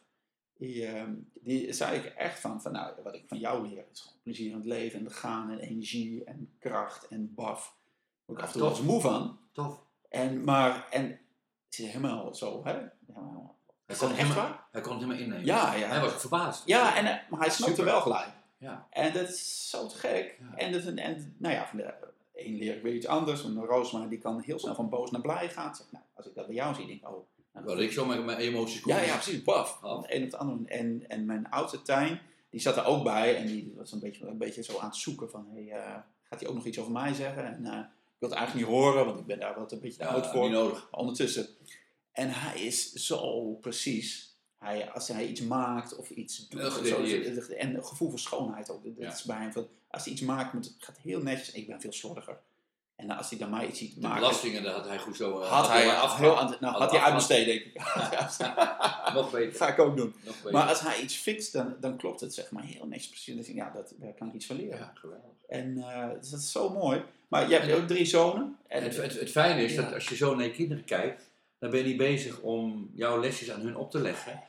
Die, 0.54 0.94
uh, 0.94 1.04
die 1.34 1.74
zei 1.74 1.98
ik 1.98 2.06
echt 2.06 2.40
van, 2.40 2.62
van, 2.62 2.72
nou, 2.72 2.94
wat 3.04 3.16
ik 3.16 3.24
van 3.28 3.38
jou 3.38 3.68
leer 3.68 3.86
is 3.92 4.02
gewoon 4.02 4.18
plezier 4.24 4.50
in 4.50 4.56
het 4.56 4.66
leven 4.66 5.00
en 5.00 5.12
gaan 5.12 5.52
en 5.52 5.60
energie 5.60 6.24
en 6.24 6.56
kracht 6.60 7.08
en 7.08 7.34
baf. 7.34 7.78
Daar 8.26 8.38
ik 8.38 8.44
af 8.44 8.54
en 8.54 8.60
toe 8.60 8.70
eens 8.70 8.82
moe 8.82 9.02
van. 9.02 9.40
Tof. 9.52 9.82
En, 10.10 10.44
maar, 10.44 10.88
en 10.90 11.20
ze 11.70 11.84
is 11.84 11.88
helemaal 11.88 12.36
zo, 12.36 12.64
hè? 12.64 12.80
Helemaal, 13.08 13.58
hij 13.86 13.96
kon, 13.96 14.08
het 14.08 14.18
helemaal, 14.18 14.60
hij 14.72 14.82
kon 14.82 14.92
het 14.92 15.02
helemaal 15.02 15.24
innemen. 15.24 15.46
Ja, 15.46 15.74
ja. 15.74 15.88
Hij 15.88 16.00
was 16.00 16.14
verbaasd. 16.14 16.64
Ja, 16.66 16.96
en, 16.96 17.22
maar 17.30 17.40
hij 17.40 17.50
snapte 17.50 17.84
wel 17.84 18.02
gelijk. 18.02 18.38
Ja. 18.60 18.88
En 18.90 19.14
dat 19.14 19.30
is 19.30 19.70
zo 19.70 19.88
te 19.88 19.96
gek. 19.96 20.40
Ja. 20.40 20.58
En, 20.58 20.72
dat, 20.72 20.84
en 20.84 21.36
nou 21.38 21.54
ja, 21.54 21.68
van 21.68 21.78
de 21.78 21.94
een 22.34 22.58
leer 22.58 22.76
ik 22.76 22.82
weer 22.82 22.94
iets 22.94 23.08
anders. 23.08 23.44
Een 23.44 23.66
Roosma 23.66 24.06
die 24.06 24.18
kan 24.18 24.42
heel 24.42 24.60
snel 24.60 24.76
van 24.76 24.90
boos 24.90 25.12
naar 25.12 25.22
blij 25.22 25.50
gaan. 25.50 25.76
Zeg, 25.76 25.92
nou, 25.92 26.04
als 26.14 26.26
ik 26.26 26.36
dat 26.36 26.46
bij 26.46 26.56
jou 26.56 26.76
zie, 26.76 26.88
denk 26.88 27.02
ik, 27.02 27.10
oh. 27.10 27.28
Nou, 27.54 27.66
Wel, 27.66 27.80
ik 27.80 27.92
zo 27.92 28.06
met 28.06 28.26
mijn 28.26 28.38
emoties 28.38 28.84
Ja, 28.84 29.02
ja, 29.02 29.14
precies. 29.14 29.44
Baf. 29.44 29.80
Een 29.82 30.00
of 30.02 30.08
het 30.10 30.38
andere. 30.38 30.70
En, 30.70 31.04
en 31.08 31.26
mijn 31.26 31.50
oudste 31.50 31.82
Tijn, 31.82 32.22
die 32.50 32.60
zat 32.60 32.78
er 32.78 32.86
ook 32.86 33.04
bij. 33.04 33.36
En 33.36 33.48
die 33.48 33.74
was 33.78 33.92
een 33.92 34.00
beetje, 34.00 34.28
een 34.28 34.38
beetje 34.38 34.64
zo 34.64 34.78
aan 34.78 34.88
het 34.90 34.96
zoeken 34.96 35.30
van, 35.30 35.48
hey, 35.52 35.64
uh, 35.64 35.96
gaat 36.24 36.40
hij 36.40 36.50
ook 36.50 36.56
nog 36.56 36.66
iets 36.66 36.80
over 36.80 36.92
mij 36.92 37.14
zeggen? 37.14 37.46
En 37.46 37.66
uh, 37.66 37.78
ik 37.78 38.20
wil 38.20 38.30
het 38.30 38.38
eigenlijk 38.38 38.68
niet 38.68 38.78
horen, 38.78 39.06
want 39.06 39.20
ik 39.20 39.26
ben 39.26 39.40
daar 39.40 39.56
wel 39.56 39.66
een 39.72 39.80
beetje 39.80 40.04
ja, 40.04 40.10
oud 40.10 40.28
voor. 40.28 40.44
Niet 40.44 40.52
nodig. 40.52 40.88
Ondertussen. 40.92 41.48
En 42.12 42.30
hij 42.30 42.62
is 42.62 42.94
zo 42.94 43.54
precies. 43.54 44.29
Hij, 44.60 44.90
als 44.92 45.08
hij 45.08 45.26
iets 45.28 45.42
maakt 45.42 45.96
of 45.96 46.10
iets 46.10 46.48
doet. 46.48 46.62
Zo, 46.86 47.04
en 47.58 47.76
een 47.76 47.86
gevoel 47.86 48.10
voor 48.10 48.20
schoonheid 48.20 48.70
ook. 48.70 48.84
Dat 48.84 48.94
Ja. 48.98 49.12
is 49.14 49.24
bij 49.24 49.38
hem 49.38 49.52
van, 49.52 49.68
als 49.88 50.04
hij 50.04 50.14
iets 50.14 50.22
maakt, 50.22 50.54
moet, 50.54 50.66
het 50.66 50.74
gaat 50.80 50.98
heel 51.04 51.22
netjes. 51.22 51.52
Ik 51.52 51.68
ben 51.68 51.82
veel 51.82 51.94
slordiger. 51.94 52.38
En 52.96 53.10
als 53.12 53.30
hij 53.30 53.40
dan 53.40 53.50
mij 53.50 53.68
iets 53.68 53.80
ziet 53.80 53.96
De 53.96 54.02
maken... 54.02 54.20
belastingen, 54.20 54.64
daar 54.64 54.74
had 54.74 54.88
hij 54.88 55.00
goed 55.00 55.16
zo... 55.16 55.42
eh, 55.42 55.50
had 55.52 55.68
hij, 55.68 55.86
wel 55.86 55.96
af, 55.96 56.18
heel 56.18 56.40
aan, 56.40 56.56
nou, 56.60 56.78
had 56.78 56.92
hij 56.92 57.00
uitbesteed, 57.00 57.46
denk 57.46 57.62
ik. 57.62 57.74
Nog 59.14 59.32
beter. 59.32 59.56
Ga 59.58 59.68
ik 59.68 59.80
ook 59.80 59.98
doen. 59.98 60.14
Maar 60.52 60.68
als 60.68 60.80
hij 60.82 61.00
iets 61.02 61.16
fixt, 61.16 61.54
dan, 61.54 61.76
dan 61.80 61.98
klopt 61.98 62.20
het 62.20 62.34
zeg 62.34 62.52
maar 62.52 62.64
heel 62.64 62.86
netjes 62.88 63.08
precies. 63.10 63.26
Dan 63.26 63.36
denk 63.36 63.48
ik, 63.48 63.56
ja, 63.56 63.72
dat, 63.74 63.94
daar 63.98 64.14
kan 64.14 64.28
ik 64.28 64.34
iets 64.34 64.46
van 64.46 64.56
leren. 64.56 64.78
Ja, 64.80 64.92
geweldig. 64.96 65.30
En 65.48 65.78
uh, 65.78 66.08
dus 66.20 66.30
dat 66.30 66.40
is 66.40 66.52
zo 66.52 66.70
mooi. 66.70 67.04
Maar 67.28 67.50
je 67.50 67.56
hebt 67.56 67.74
ook 67.82 67.88
drie 67.88 68.06
zonen. 68.06 68.58
En 68.68 68.78
En 68.78 68.84
het, 68.84 68.96
het, 68.98 69.20
het 69.20 69.32
fijne 69.32 69.64
is 69.64 69.74
Ja. 69.74 69.82
dat 69.82 69.94
als 69.94 70.08
je 70.08 70.16
zo 70.16 70.36
naar 70.36 70.46
je 70.46 70.52
kinderen 70.52 70.84
kijkt, 70.86 71.24
dan 71.60 71.70
ben 71.70 71.80
je 71.80 71.86
niet 71.86 71.98
bezig 71.98 72.40
om 72.40 72.92
jouw 72.96 73.20
lesjes 73.20 73.52
aan 73.52 73.62
hun 73.62 73.76
op 73.76 73.92
te 73.92 74.00
leggen. 74.00 74.42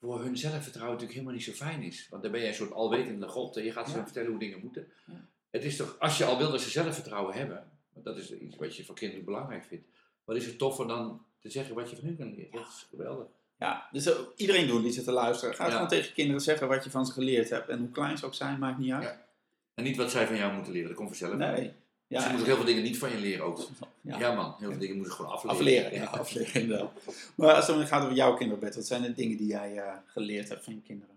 Voor 0.00 0.20
hun 0.22 0.36
zelfvertrouwen 0.36 0.92
natuurlijk 0.98 1.12
helemaal 1.18 1.32
niet 1.34 1.44
zo 1.44 1.52
fijn 1.66 1.82
is. 1.82 2.06
Want 2.10 2.22
dan 2.22 2.30
ben 2.32 2.40
jij 2.40 2.48
een 2.48 2.54
soort 2.56 2.72
alwetende 2.72 3.28
god 3.28 3.56
en 3.56 3.64
je 3.64 3.72
gaat 3.72 3.88
ze 3.90 3.96
Ja. 3.96 4.02
vertellen 4.04 4.30
hoe 4.30 4.38
dingen 4.38 4.60
moeten. 4.60 4.88
Ja. 5.06 5.28
Het 5.50 5.64
is 5.64 5.76
toch, 5.76 5.96
als 5.98 6.18
je 6.18 6.24
al 6.24 6.38
wil 6.38 6.50
dat 6.50 6.60
ze 6.60 6.70
zelfvertrouwen 6.70 7.34
hebben, 7.34 7.70
want 7.92 8.04
dat 8.04 8.16
is 8.16 8.32
iets 8.32 8.56
wat 8.56 8.76
je 8.76 8.84
voor 8.84 8.94
kinderen 8.94 9.24
belangrijk 9.24 9.64
vindt, 9.64 9.86
wat 10.24 10.36
is 10.36 10.46
het 10.46 10.58
toffer 10.58 10.86
dan 10.88 11.24
te 11.40 11.50
zeggen 11.50 11.74
wat 11.74 11.90
je 11.90 11.96
van 11.96 12.04
hun 12.04 12.16
kan 12.16 12.34
leren? 12.34 12.50
Dat 12.52 12.66
is 12.66 12.86
geweldig. 12.90 13.26
Ja, 13.58 13.88
dus 13.92 14.06
eh, 14.06 14.18
iedereen 14.36 14.66
doen 14.66 14.82
die 14.82 14.92
zit 14.92 15.04
te 15.04 15.12
luisteren. 15.12 15.54
Ga 15.54 15.64
Ja. 15.66 15.70
gewoon 15.72 15.88
tegen 15.88 16.12
kinderen 16.14 16.40
zeggen 16.40 16.68
wat 16.68 16.84
je 16.84 16.90
van 16.90 17.06
ze 17.06 17.12
geleerd 17.12 17.50
hebt. 17.50 17.68
En 17.68 17.78
hoe 17.78 17.90
klein 17.90 18.18
ze 18.18 18.26
ook 18.26 18.34
zijn, 18.34 18.58
maakt 18.58 18.78
niet 18.78 18.92
uit. 18.92 19.02
Ja. 19.02 19.26
En 19.74 19.84
niet 19.84 19.96
wat 19.96 20.10
zij 20.10 20.26
van 20.26 20.36
jou 20.36 20.52
moeten 20.54 20.72
leren, 20.72 20.88
dat 20.88 20.96
komt 20.96 21.08
vanzelf. 21.08 21.34
Nee. 21.34 21.72
Ja, 22.08 22.20
ze 22.20 22.28
moeten 22.28 22.46
heel 22.46 22.56
veel 22.56 22.64
dingen 22.64 22.82
niet 22.82 22.98
van 22.98 23.10
je 23.10 23.18
leren 23.18 23.44
ook. 23.44 23.68
ja. 24.00 24.18
Ja, 24.18 24.34
man, 24.34 24.54
heel 24.58 24.70
veel 24.70 24.78
dingen 24.78 24.96
moeten 24.96 25.12
ze 25.14 25.18
gewoon 25.20 25.34
afleren. 25.34 25.56
afleren. 25.58 25.92
Ja, 25.94 26.04
afleren 26.04 26.60
inderdaad. 26.60 26.92
Maar 27.34 27.54
als 27.54 27.66
het 27.66 27.88
gaat 27.88 28.02
over 28.02 28.14
jouw 28.16 28.34
kinderbed, 28.36 28.74
wat 28.74 28.86
zijn 28.86 29.02
de 29.02 29.12
dingen 29.14 29.36
die 29.36 29.46
jij 29.46 29.76
eh, 29.78 29.96
geleerd 30.06 30.48
hebt 30.48 30.64
van 30.64 30.74
je 30.74 30.80
kinderen? 30.82 31.14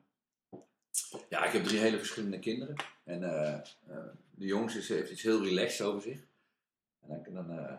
Ja, 1.30 1.46
ik 1.46 1.52
heb 1.52 1.64
drie 1.64 1.80
hele 1.80 1.98
verschillende 1.98 2.40
kinderen. 2.40 2.76
En 3.04 3.24
eh, 3.24 3.54
eh, 3.54 3.62
de 4.32 4.46
jongste 4.46 4.80
is- 4.80 4.90
heeft 4.90 5.12
iets 5.12 5.22
heel 5.22 5.44
relaxed 5.44 5.86
over 5.86 6.02
zich. 6.02 6.18
En 7.08 7.24
dan, 7.34 7.48
dan 7.48 7.78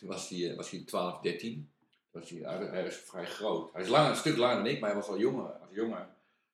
was 0.00 0.28
hij 0.28 0.54
was 0.56 0.70
hij 0.70 0.82
12, 0.86 1.20
13. 1.20 1.70
Was 2.10 2.30
hij, 2.30 2.38
hij, 2.42 2.66
hij 2.66 2.84
was 2.84 2.94
vrij 2.94 3.26
groot. 3.26 3.72
Hij 3.72 3.82
is 3.82 3.88
langer, 3.88 4.10
een 4.10 4.16
stuk 4.16 4.36
langer 4.36 4.56
dan 4.56 4.66
ik, 4.66 4.80
maar 4.80 4.90
hij 4.90 4.98
was 4.98 5.08
al 5.08 5.18
jonger. 5.18 5.44
Als 5.52 5.70
jonger 5.74 6.06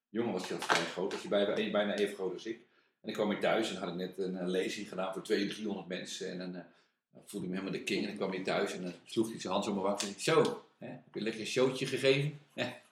jongen 0.09 0.33
was 0.33 0.49
hij 0.49 0.57
al 0.57 0.63
vrij 0.63 0.85
groot, 0.85 1.13
was 1.13 1.21
hij 1.21 1.31
bijna, 1.31 1.71
bijna 1.71 1.95
even 1.97 2.15
groot 2.15 2.33
als 2.33 2.47
ik. 2.47 2.61
En 3.05 3.11
ik 3.11 3.15
kwam 3.15 3.29
weer 3.29 3.41
thuis 3.41 3.71
en 3.71 3.77
had 3.77 3.89
ik 3.89 3.95
net 3.95 4.19
een, 4.19 4.51
lezing 4.51 4.89
gedaan 4.89 5.13
voor 5.13 5.23
200, 5.23 5.59
300 5.59 5.89
mensen. 5.89 6.31
En 6.31 6.39
dan, 6.39 6.49
uh, 6.49 6.61
dan 7.13 7.23
voelde 7.27 7.47
ik 7.47 7.53
me 7.53 7.59
helemaal 7.59 7.79
de 7.79 7.85
king. 7.85 8.05
En 8.05 8.11
ik 8.11 8.17
kwam 8.17 8.31
weer 8.31 8.45
thuis 8.45 8.73
en 8.73 8.83
dan 8.83 8.93
sloeg 9.05 9.31
hij 9.31 9.41
zijn 9.41 9.53
hand 9.53 9.65
zo 9.65 9.73
mijn 9.73 9.85
wang 9.85 10.01
en 10.01 10.07
zei, 10.07 10.45
zo, 10.45 10.65
hè, 10.79 10.87
heb 10.87 11.15
je 11.15 11.21
lekker 11.21 11.41
een 11.41 11.47
showtje 11.47 11.87
gegeven? 11.87 12.41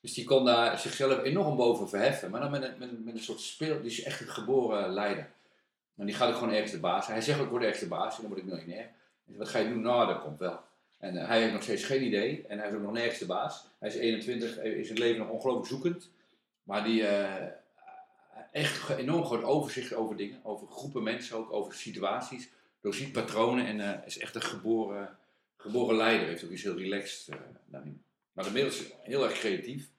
Dus 0.00 0.14
die 0.14 0.24
kon 0.24 0.44
daar 0.44 0.78
zichzelf 0.78 1.22
enorm 1.22 1.56
boven 1.56 1.88
verheffen. 1.88 2.30
Maar 2.30 2.40
dan 2.40 2.50
met 2.50 2.62
een, 2.62 3.04
met, 3.04 3.14
een 3.14 3.20
soort 3.20 3.40
speel, 3.40 3.80
die 3.80 3.90
is 3.90 4.02
echt 4.02 4.20
een 4.20 4.28
geboren 4.28 4.92
leider. 4.92 5.30
En 5.96 6.06
die 6.06 6.14
gaat 6.14 6.28
ook 6.28 6.38
gewoon 6.38 6.54
ergens 6.54 6.72
de 6.72 6.78
baas. 6.78 7.06
Hij 7.06 7.20
zegt 7.20 7.38
ook, 7.38 7.44
ik 7.44 7.50
word 7.50 7.62
ergens 7.62 7.80
de 7.80 7.88
baas 7.88 8.14
en 8.14 8.20
dan 8.20 8.30
word 8.30 8.42
ik 8.42 8.46
miljonair. 8.46 8.90
Wat 9.24 9.48
ga 9.48 9.58
je 9.58 9.68
doen? 9.68 9.82
Nou, 9.82 10.06
dat 10.06 10.22
komt 10.22 10.38
wel. 10.38 10.60
En 10.98 11.14
uh, 11.14 11.26
hij 11.26 11.40
heeft 11.40 11.52
nog 11.52 11.62
steeds 11.62 11.84
geen 11.84 12.04
idee. 12.04 12.44
En 12.48 12.58
hij 12.58 12.68
is 12.68 12.74
ook 12.74 12.82
nog 12.82 12.92
nergens 12.92 13.18
de 13.18 13.26
baas. 13.26 13.64
Hij 13.78 13.88
is 13.88 13.94
21, 13.94 14.62
is 14.62 14.86
zijn 14.86 14.98
leven 14.98 15.18
nog 15.18 15.28
ongelooflijk 15.28 15.68
zoekend. 15.68 16.10
Maar 16.62 16.84
die 16.84 17.00
uh, 17.02 17.34
echt 18.58 18.88
enorm 18.88 19.24
groot 19.24 19.42
overzicht 19.42 19.94
over 19.94 20.16
dingen. 20.16 20.44
Over 20.44 20.68
groepen 20.68 21.02
mensen 21.02 21.36
ook, 21.36 21.52
over 21.52 21.74
situaties. 21.74 22.48
Doorziet 22.80 23.12
patronen 23.12 23.66
en 23.66 23.78
uh, 23.78 24.06
is 24.06 24.18
echt 24.18 24.34
een 24.34 24.42
geboren, 24.42 25.18
geboren 25.56 25.96
leider. 25.96 26.28
Heeft 26.28 26.44
ook 26.44 26.50
iets 26.50 26.62
heel 26.62 26.78
relaxed 26.78 27.36
daarin. 27.66 28.02
Maar 28.32 28.46
inmiddels 28.46 28.84
heel 29.02 29.24
erg 29.24 29.38
creatief. 29.38 29.90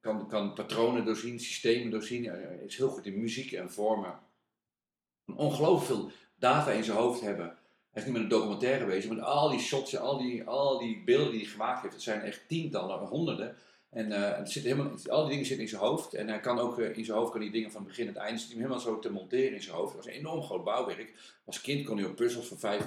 kan, 0.00 0.28
kan 0.28 0.54
patronen 0.54 1.04
doorzien, 1.04 1.40
systemen 1.40 1.90
doorzien. 1.90 2.24
is 2.66 2.76
heel 2.76 2.88
goed 2.88 3.06
in 3.06 3.20
muziek 3.20 3.52
en 3.52 3.70
vormen. 3.70 4.18
Ongelooflijk 5.36 5.86
veel 5.86 6.10
data 6.34 6.70
in 6.70 6.84
zijn 6.84 6.96
hoofd 6.96 7.20
hebben. 7.20 7.46
Hij 7.90 8.02
is 8.02 8.04
niet 8.04 8.12
met 8.12 8.22
een 8.22 8.38
documentaire 8.38 8.86
bezig, 8.86 9.10
maar 9.10 9.24
al 9.24 9.48
die 9.48 9.58
shots, 9.58 9.96
al 9.96 10.18
die, 10.18 10.44
al 10.44 10.78
die 10.78 11.04
beelden 11.04 11.30
die 11.30 11.40
hij 11.40 11.50
gemaakt 11.50 11.80
heeft, 11.82 11.94
dat 11.94 12.02
zijn 12.02 12.20
echt 12.20 12.48
tientallen, 12.48 13.06
honderden. 13.06 13.56
En 13.90 14.10
uh, 14.10 14.36
het 14.36 14.50
zit 14.50 14.62
helemaal, 14.62 14.90
al 15.06 15.20
die 15.20 15.30
dingen 15.30 15.46
zitten 15.46 15.64
in 15.64 15.70
zijn 15.70 15.82
hoofd. 15.82 16.14
En 16.14 16.28
hij 16.28 16.40
kan 16.40 16.58
ook 16.58 16.78
uh, 16.78 16.96
in 16.96 17.04
zijn 17.04 17.18
hoofd 17.18 17.30
kan 17.30 17.40
die 17.40 17.50
dingen 17.50 17.70
van 17.70 17.84
begin 17.84 18.06
tot 18.06 18.16
eind 18.16 18.40
zit 18.40 18.48
hij 18.48 18.56
helemaal 18.56 18.80
zo 18.80 18.98
te 18.98 19.12
monteren 19.12 19.54
in 19.54 19.62
zijn 19.62 19.76
hoofd. 19.76 19.94
Dat 19.94 20.04
was 20.04 20.14
een 20.14 20.18
enorm 20.18 20.42
groot 20.42 20.64
bouwwerk. 20.64 21.38
Als 21.44 21.60
kind 21.60 21.86
kon 21.86 21.98
hij 21.98 22.06
ook 22.06 22.16
puzzels 22.16 22.46
van 22.48 22.78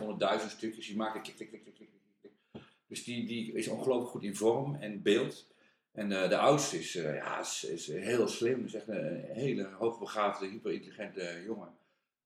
500.000 0.41 0.47
stukjes. 0.47 0.87
Die 0.87 0.95
maakte 0.95 1.21
klik, 1.21 1.35
klik, 1.35 1.49
klik, 1.49 1.63
klik, 1.63 1.89
klik. 2.19 2.63
Dus 2.87 3.03
die, 3.03 3.25
die 3.25 3.53
is 3.53 3.67
ongelooflijk 3.67 4.11
goed 4.11 4.23
in 4.23 4.35
vorm 4.35 4.75
en 4.75 5.01
beeld. 5.01 5.49
En 5.91 6.11
uh, 6.11 6.29
de 6.29 6.37
oudste 6.37 6.79
is, 6.79 6.93
ja, 6.93 7.39
is, 7.39 7.63
is, 7.63 7.87
heel 7.87 8.27
slim. 8.27 8.65
Is 8.65 8.73
echt 8.73 8.87
een 8.87 9.23
hele 9.33 9.69
hoogbegaafde, 9.79 10.47
hyperintelligente 10.47 11.41
jongen. 11.45 11.69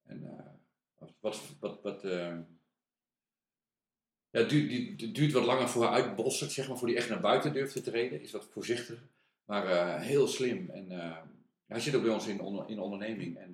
En 0.06 0.26
wat, 1.20 1.40
wat, 1.60 1.80
wat, 1.82 2.04
ja, 4.36 4.42
het 4.42 4.50
duurt, 4.50 5.14
duurt 5.14 5.32
wat 5.32 5.44
langer 5.44 5.68
voor 5.68 5.82
hij 5.82 5.92
uitbossert, 5.92 6.52
zeg 6.52 6.68
maar, 6.68 6.78
voor 6.78 6.88
hij 6.88 6.96
echt 6.96 7.08
naar 7.08 7.20
buiten 7.20 7.52
durft 7.52 7.72
te 7.72 7.80
treden. 7.80 8.22
Is 8.22 8.30
wat 8.30 8.48
voorzichtiger, 8.50 9.02
maar 9.44 9.66
uh, 9.66 9.94
heel 9.94 10.26
slim. 10.26 10.70
En 10.70 10.92
uh, 10.92 11.16
hij 11.66 11.80
zit 11.80 11.94
ook 11.94 12.02
bij 12.02 12.12
ons 12.12 12.26
in, 12.26 12.40
in 12.66 12.80
onderneming. 12.80 13.38
En, 13.38 13.50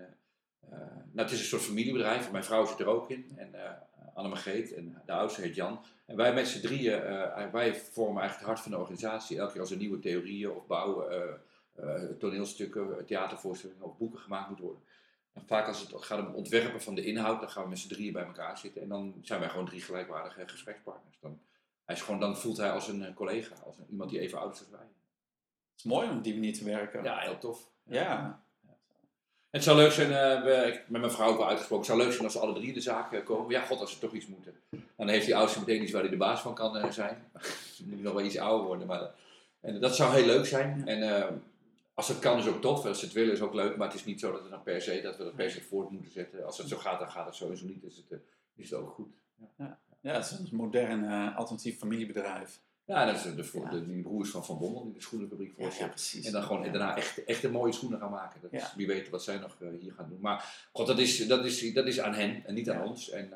nou, 1.12 1.28
het 1.28 1.30
is 1.30 1.39
een 1.39 1.45
soort 1.45 1.62
familiebedrijf. 1.62 2.30
Mijn 2.30 2.45
vrouw 2.45 2.66
zit 2.66 2.80
er 2.80 2.87
ook 2.87 3.11
in. 3.11 3.33
En 3.37 3.55
Anne 4.14 4.28
Margreet 4.28 4.74
en 4.74 5.03
de 5.07 5.12
oudste 5.12 5.41
heet 5.41 5.55
Jan. 5.55 5.80
En 6.07 6.16
wij 6.16 6.35
met 6.35 6.49
z'n 6.49 6.61
drieën, 6.61 7.01
wij 7.53 7.74
vormen 7.74 8.20
eigenlijk 8.22 8.39
het 8.39 8.47
hart 8.47 8.61
van 8.61 8.70
de 8.70 8.78
organisatie. 8.78 9.39
Elke 9.39 9.53
keer 9.53 9.61
als 9.61 9.70
er 9.70 9.76
nieuwe 9.76 9.99
theorieën 9.99 10.51
of 10.51 10.66
bouwen, 10.66 11.41
toneelstukken, 12.18 13.07
theatervoorstellingen 13.07 13.85
of 13.85 13.99
boeken 13.99 14.20
gemaakt 14.20 14.49
moeten 14.49 14.64
worden 14.64 14.83
en 15.33 15.43
vaak 15.47 15.66
als 15.66 15.80
het 15.80 16.05
gaat 16.05 16.18
om 16.18 16.26
het 16.26 16.35
ontwerpen 16.35 16.83
van 16.83 16.95
de 16.95 17.05
inhoud, 17.05 17.41
dan 17.41 17.51
gaan 17.51 17.62
we 17.62 17.68
met 17.68 17.78
z'n 17.78 17.89
drieën 17.89 18.12
bij 18.12 18.24
elkaar 18.24 18.59
zitten. 18.59 18.83
En 18.83 18.89
dan 18.89 19.14
zijn 19.22 19.41
wij 19.41 19.49
gewoon 19.49 19.66
drie 19.66 19.80
gelijkwaardige 19.80 20.49
gesprekspartners. 20.49 21.18
Dan, 21.20 21.41
hij 21.85 21.95
is 21.95 22.03
gewoon, 22.03 22.20
dan 22.20 22.37
voelt 22.37 22.57
hij 22.57 22.70
als 22.70 22.89
een 22.89 23.05
eh, 23.05 23.14
collega, 23.14 23.55
als 23.64 23.78
een, 23.78 23.87
iemand 23.91 24.11
die 24.11 24.20
even 24.20 24.39
oud 24.39 24.55
is 24.55 24.61
als 24.61 24.70
wij. 24.70 24.80
Het 24.80 25.76
is 25.76 25.85
mooi 25.85 26.09
om 26.09 26.16
op 26.16 26.24
die 26.24 26.35
manier 26.35 26.53
te 26.53 26.64
werken. 26.64 27.03
Ja, 27.03 27.18
heel 27.18 27.39
tof. 27.39 27.68
Ja. 27.83 28.03
ja. 28.03 28.43
Het 29.51 29.62
zou 29.62 29.76
leuk 29.76 29.93
zijn, 29.93 30.11
uh, 30.11 30.45
we, 30.45 30.80
met 30.89 31.01
mijn 31.01 31.12
vrouw 31.12 31.28
ook 31.28 31.37
wel 31.37 31.49
uitgesproken, 31.49 31.87
het 31.87 31.95
zou 31.95 31.99
leuk 31.99 32.12
zijn 32.12 32.24
als 32.24 32.33
ze 32.33 32.39
alle 32.39 32.55
drie 32.55 32.72
de 32.72 32.80
zaak 32.80 33.12
uh, 33.12 33.24
komen. 33.24 33.51
Ja, 33.51 33.61
god, 33.61 33.80
als 33.80 33.93
ze 33.93 33.99
toch 33.99 34.12
iets 34.12 34.26
moeten. 34.26 34.55
Dan 34.97 35.09
heeft 35.09 35.24
die 35.24 35.37
oudste 35.37 35.59
meteen 35.59 35.83
iets 35.83 35.93
waar 35.93 36.01
hij 36.01 36.11
de 36.11 36.16
baas 36.16 36.41
van 36.41 36.55
kan 36.55 36.76
uh, 36.76 36.91
zijn. 36.91 37.30
Ze 37.76 37.87
moet 37.87 38.03
nog 38.03 38.12
wel 38.12 38.24
iets 38.24 38.39
ouder 38.39 38.66
worden, 38.66 38.87
maar 38.87 39.11
en 39.61 39.80
dat 39.80 39.97
zou 39.97 40.14
heel 40.14 40.26
leuk 40.26 40.47
zijn. 40.47 40.89
En 40.89 41.43
als 41.95 42.09
het 42.09 42.18
kan 42.18 42.38
is 42.38 42.47
ook 42.47 42.61
tof, 42.61 42.84
als 42.84 42.99
ze 42.99 43.05
het 43.05 43.14
willen 43.14 43.32
is 43.32 43.40
ook 43.40 43.55
leuk, 43.55 43.76
maar 43.76 43.86
het 43.86 43.97
is 43.97 44.05
niet 44.05 44.20
zo 44.20 44.32
dat, 44.32 44.40
het 44.40 44.51
dan 44.51 44.62
per 44.62 44.82
se, 44.82 45.01
dat 45.01 45.16
we 45.16 45.24
dat 45.24 45.34
per 45.34 45.51
se 45.51 45.62
voort 45.62 45.90
moeten 45.90 46.12
zetten. 46.12 46.45
Als 46.45 46.59
het 46.59 46.68
zo 46.68 46.76
gaat, 46.76 46.99
dan 46.99 47.11
gaat 47.11 47.26
het 47.26 47.34
sowieso 47.34 47.66
niet, 47.66 47.84
is 47.84 47.97
het, 47.97 48.11
uh, 48.11 48.18
is 48.55 48.70
het 48.70 48.78
ook 48.78 48.90
goed. 48.90 49.12
Ja, 49.57 49.78
ja. 50.01 50.12
het 50.12 50.24
is 50.24 50.30
een 50.30 50.57
modern 50.57 51.05
uh, 51.05 51.36
alternatief 51.36 51.78
familiebedrijf. 51.78 52.61
Ja, 52.84 53.05
dat 53.05 53.14
is 53.14 53.22
de, 53.22 53.34
de, 53.34 53.68
de, 53.70 53.86
die 53.86 54.03
broers 54.03 54.30
van 54.30 54.45
Van 54.45 54.59
Bommel, 54.59 54.84
die 54.84 54.93
de 54.93 55.01
schoenenfabriek 55.01 55.53
voorzet. 55.57 56.11
Ja, 56.11 56.26
en 56.26 56.32
dan 56.32 56.43
gewoon 56.43 56.62
daarna 56.62 56.97
echt, 56.97 57.24
echt 57.24 57.45
een 57.45 57.51
mooie 57.51 57.72
schoenen 57.72 57.99
gaan 57.99 58.11
maken. 58.11 58.40
Dat 58.40 58.53
is, 58.53 58.74
wie 58.74 58.86
weet 58.86 59.09
wat 59.09 59.22
zij 59.22 59.38
nog 59.38 59.57
uh, 59.61 59.68
hier 59.80 59.93
gaan 59.93 60.09
doen. 60.09 60.20
Maar 60.20 60.68
god, 60.72 60.86
dat 60.86 60.99
is, 60.99 61.26
dat 61.26 61.45
is, 61.45 61.72
dat 61.72 61.86
is 61.86 62.01
aan 62.01 62.14
hen 62.14 62.47
en 62.47 62.55
niet 62.55 62.70
aan 62.70 62.88
ons. 62.88 63.11
En, 63.11 63.28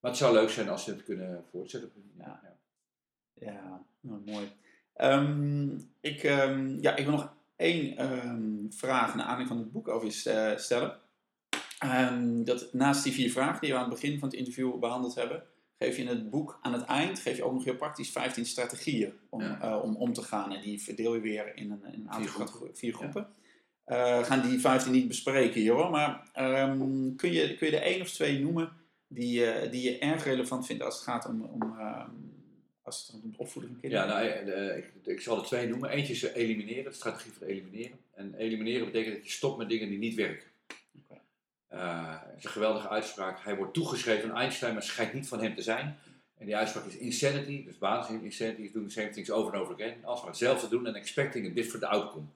maar 0.00 0.10
het 0.10 0.16
zou 0.16 0.34
leuk 0.34 0.50
zijn 0.50 0.68
als 0.68 0.84
ze 0.84 0.90
het 0.90 1.04
kunnen 1.04 1.44
voortzetten. 1.50 1.92
Ja, 2.18 2.58
ja. 3.34 3.84
Nou, 4.00 4.20
mooi. 4.24 4.52
Um, 4.96 5.90
ik, 6.00 6.22
um, 6.22 6.80
ja, 6.80 6.96
ik 6.96 7.04
wil 7.04 7.14
nog 7.14 7.33
één 7.56 8.12
um, 8.12 8.66
vraag 8.72 9.14
naar 9.14 9.26
aanleiding 9.26 9.48
van 9.48 9.58
het 9.58 9.72
boek 9.72 9.88
over 9.88 10.06
je 10.06 10.54
stellen. 10.58 10.98
Um, 11.84 12.44
dat 12.44 12.72
naast 12.72 13.04
die 13.04 13.12
vier 13.12 13.30
vragen 13.30 13.60
die 13.60 13.70
we 13.70 13.76
aan 13.76 13.90
het 13.90 14.00
begin 14.00 14.18
van 14.18 14.28
het 14.28 14.38
interview 14.38 14.78
behandeld 14.78 15.14
hebben, 15.14 15.42
geef 15.78 15.96
je 15.96 16.02
in 16.02 16.08
het 16.08 16.30
boek 16.30 16.58
aan 16.62 16.72
het 16.72 16.84
eind 16.84 17.18
geef 17.18 17.36
je 17.36 17.44
ook 17.44 17.52
nog 17.52 17.64
heel 17.64 17.76
praktisch 17.76 18.10
15 18.10 18.46
strategieën 18.46 19.12
om, 19.28 19.40
ja. 19.40 19.60
uh, 19.62 19.82
om 19.82 19.96
om 19.96 20.12
te 20.12 20.22
gaan. 20.22 20.52
En 20.52 20.60
die 20.60 20.82
verdeel 20.82 21.14
je 21.14 21.20
weer 21.20 21.56
in 21.56 21.70
een, 21.70 21.84
in 21.84 22.00
een 22.00 22.10
aantal 22.10 22.20
vier 22.20 22.46
groepen. 22.46 22.76
Vier 22.76 22.94
groepen. 22.94 23.26
Ja. 23.86 24.18
Uh, 24.18 24.24
gaan 24.24 24.48
die 24.48 24.60
15 24.60 24.92
niet 24.92 25.08
bespreken 25.08 25.60
hier 25.60 25.72
hoor, 25.72 25.90
maar 25.90 26.30
um, 26.38 27.16
kun, 27.16 27.32
je, 27.32 27.56
kun 27.56 27.66
je 27.66 27.76
er 27.76 27.82
één 27.82 28.00
of 28.00 28.10
twee 28.10 28.40
noemen 28.40 28.72
die, 29.08 29.68
die 29.70 29.82
je 29.82 29.98
erg 29.98 30.24
relevant 30.24 30.66
vindt 30.66 30.82
als 30.82 30.94
het 30.94 31.04
gaat 31.04 31.28
om, 31.28 31.42
om 31.42 31.76
als 32.84 33.06
het 33.06 33.22
om 33.22 33.34
de 33.36 33.46
van 33.46 33.78
kinderen 33.80 34.06
Ja, 34.06 34.06
nou, 34.06 34.44
de, 34.44 34.74
ik, 34.76 35.06
ik, 35.06 35.20
zal 35.20 35.38
er 35.38 35.44
twee 35.44 35.68
noemen. 35.68 35.90
Eentje 35.90 36.12
is 36.12 36.22
elimineren, 36.22 36.84
de 36.84 36.92
strategie 36.92 37.32
van 37.32 37.46
elimineren. 37.46 37.98
En 38.14 38.34
elimineren 38.34 38.84
betekent 38.84 39.14
dat 39.14 39.24
je 39.24 39.30
stopt 39.30 39.58
met 39.58 39.68
dingen 39.68 39.88
die 39.88 39.98
niet 39.98 40.14
werken. 40.14 40.46
Okay. 41.02 41.20
Uh, 41.72 42.36
is 42.36 42.44
een 42.44 42.50
geweldige 42.50 42.88
uitspraak. 42.88 43.44
Hij 43.44 43.56
wordt 43.56 43.74
toegeschreven 43.74 44.30
aan 44.30 44.36
Einstein, 44.36 44.72
maar 44.72 44.82
schijnt 44.82 45.12
niet 45.12 45.28
van 45.28 45.42
hem 45.42 45.54
te 45.54 45.62
zijn. 45.62 45.98
En 46.38 46.46
die 46.46 46.56
uitspraak 46.56 46.84
is 46.84 46.96
insanity, 46.96 47.64
dus 47.64 47.78
waanzin. 47.78 48.22
Insanity 48.22 48.62
is 48.62 48.72
doing 48.72 48.88
the 48.88 49.00
same 49.00 49.10
things 49.10 49.30
over 49.30 49.52
and 49.52 49.62
over 49.62 49.74
again. 49.74 50.04
Als 50.04 50.20
we 50.20 50.26
hetzelfde 50.26 50.68
doen 50.68 50.86
en 50.86 50.94
expecting 50.94 51.50
a 51.50 51.54
different 51.54 51.84
outcome. 51.84 52.26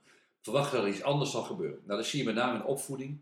Verwachten 0.41 0.77
dat 0.77 0.87
er 0.87 0.93
iets 0.93 1.03
anders 1.03 1.31
zal 1.31 1.43
gebeuren. 1.43 1.81
Nou, 1.85 1.99
dat 1.99 2.09
zie 2.09 2.19
je 2.19 2.25
met 2.25 2.35
name 2.35 2.59
in 2.59 2.65
opvoeding. 2.65 3.19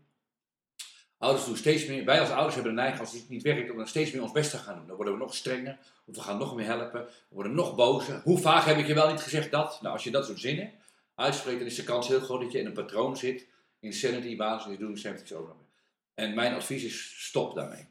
Ouders 1.17 1.45
doen 1.45 1.57
steeds 1.57 1.85
meer, 1.85 2.05
wij 2.05 2.19
als 2.19 2.29
ouders 2.29 2.55
hebben 2.55 2.75
de 2.75 2.81
neiging 2.81 3.01
als 3.01 3.13
het 3.13 3.29
niet 3.29 3.43
werkt 3.43 3.71
om 3.71 3.77
dan 3.77 3.87
steeds 3.87 4.11
meer 4.11 4.21
ons 4.21 4.31
best 4.31 4.51
te 4.51 4.57
gaan 4.57 4.75
doen. 4.75 4.87
Dan 4.87 4.95
worden 4.95 5.13
we 5.13 5.19
nog 5.19 5.35
strenger, 5.35 5.77
of 6.05 6.15
we 6.15 6.21
gaan 6.21 6.37
nog 6.37 6.55
meer 6.55 6.65
helpen, 6.65 7.05
we 7.05 7.35
worden 7.35 7.53
nog 7.53 7.75
bozer. 7.75 8.21
Hoe 8.23 8.37
vaak 8.37 8.65
heb 8.65 8.77
ik 8.77 8.87
je 8.87 8.93
wel 8.93 9.11
niet 9.11 9.21
gezegd 9.21 9.51
dat? 9.51 9.81
Nou, 9.81 9.93
als 9.93 10.03
je 10.03 10.11
dat 10.11 10.25
soort 10.25 10.39
zinnen 10.39 10.71
uitspreekt, 11.15 11.57
dan 11.57 11.67
is 11.67 11.75
de 11.75 11.83
kans 11.83 12.07
heel 12.07 12.19
groot 12.19 12.41
dat 12.41 12.51
je 12.51 12.59
in 12.59 12.65
een 12.65 12.73
patroon 12.73 13.17
zit. 13.17 13.47
Insanity, 13.79 14.35
basis, 14.35 14.77
doen, 14.77 14.97
70 14.97 15.37
over. 15.37 15.53
En 16.13 16.33
mijn 16.33 16.53
advies 16.53 16.83
is, 16.83 17.25
stop 17.25 17.55
daarmee. 17.55 17.87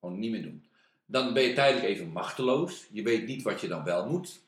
Gewoon 0.00 0.18
niet 0.18 0.30
meer 0.30 0.42
doen. 0.42 0.66
Dan 1.06 1.32
ben 1.32 1.42
je 1.42 1.52
tijdelijk 1.52 1.86
even 1.86 2.08
machteloos. 2.08 2.86
Je 2.92 3.02
weet 3.02 3.26
niet 3.26 3.42
wat 3.42 3.60
je 3.60 3.68
dan 3.68 3.84
wel 3.84 4.08
moet. 4.08 4.42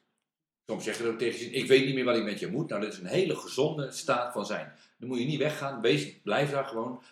Soms 0.66 0.84
zeggen 0.84 1.04
we 1.04 1.10
ook 1.10 1.18
tegen 1.18 1.38
je, 1.38 1.50
ik 1.50 1.66
weet 1.66 1.84
niet 1.84 1.94
meer 1.94 2.04
wat 2.04 2.16
ik 2.16 2.24
met 2.24 2.38
je 2.38 2.46
moet. 2.46 2.68
Nou, 2.68 2.80
dat 2.80 2.92
is 2.92 2.98
een 2.98 3.06
hele 3.06 3.36
gezonde 3.36 3.90
staat 3.90 4.32
van 4.32 4.46
zijn. 4.46 4.72
Dan 4.98 5.08
moet 5.08 5.18
je 5.18 5.24
niet 5.24 5.38
weggaan, 5.38 5.80
wees, 5.80 6.20
blijf 6.22 6.50
daar 6.50 6.64
gewoon. 6.64 7.02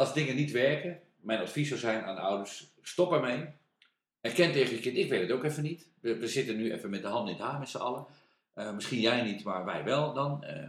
Als 0.00 0.12
dingen 0.14 0.36
niet 0.36 0.50
werken, 0.50 1.00
mijn 1.20 1.40
advies 1.40 1.68
zou 1.68 1.80
zijn 1.80 2.04
aan 2.04 2.14
de 2.14 2.20
ouders, 2.20 2.72
stop 2.82 3.12
ermee. 3.12 3.46
Erken 4.20 4.52
tegen 4.52 4.74
je 4.74 4.80
kind, 4.80 4.96
ik 4.96 5.08
weet 5.08 5.20
het 5.20 5.30
ook 5.30 5.44
even 5.44 5.62
niet. 5.62 5.88
We, 6.00 6.28
zitten 6.28 6.56
nu 6.56 6.72
even 6.72 6.90
met 6.90 7.02
de 7.02 7.08
hand 7.08 7.28
in 7.28 7.34
het 7.34 7.42
haar 7.42 7.58
met 7.58 7.68
z'n 7.68 7.78
allen. 7.78 8.06
Uh, 8.54 8.72
misschien 8.74 9.00
jij 9.00 9.22
niet, 9.22 9.44
maar 9.44 9.64
wij 9.64 9.84
wel 9.84 10.12
dan. 10.12 10.44
Uh, 10.44 10.68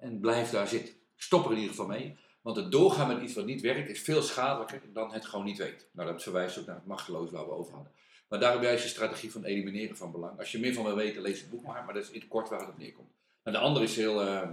en 0.00 0.20
blijf 0.20 0.50
daar 0.50 0.68
zitten. 0.68 0.94
Stop 1.16 1.44
er 1.44 1.50
in 1.50 1.56
ieder 1.56 1.70
geval 1.70 1.86
mee. 1.86 2.16
Want 2.40 2.56
het 2.56 2.72
doorgaan 2.72 3.08
met 3.08 3.22
iets 3.22 3.34
wat 3.34 3.46
niet 3.46 3.60
werkt 3.60 3.88
is 3.88 4.00
veel 4.00 4.22
schadelijker 4.22 4.80
dan 4.92 5.12
het 5.12 5.26
gewoon 5.26 5.44
niet 5.44 5.58
weet. 5.58 5.86
Nou, 5.90 6.12
dat 6.12 6.22
verwijst 6.22 6.58
ook 6.58 6.66
naar 6.66 6.74
het 6.74 6.86
machteloos 6.86 7.30
waar 7.30 7.44
we 7.44 7.52
over 7.52 7.74
hadden. 7.74 7.92
Maar 8.28 8.40
daarom 8.40 8.62
is 8.62 8.82
de 8.82 8.88
strategie 8.88 9.32
van 9.32 9.44
elimineren 9.44 9.96
van 9.96 10.12
belang. 10.12 10.38
Als 10.38 10.52
je 10.52 10.58
meer 10.58 10.74
van 10.74 10.84
wil 10.84 10.96
weten, 10.96 11.22
lees 11.22 11.40
het 11.40 11.50
boek 11.50 11.64
maar. 11.66 11.84
Maar 11.84 11.94
dat 11.94 12.02
is 12.02 12.10
in 12.10 12.20
het 12.20 12.28
kort 12.28 12.48
waar 12.48 12.60
het 12.60 12.68
op 12.68 12.78
neerkomt. 12.78 13.10
Nou, 13.44 13.56
de 13.56 13.62
andere 13.62 13.84
is 13.84 13.96
heel... 13.96 14.26
Uh, 14.26 14.48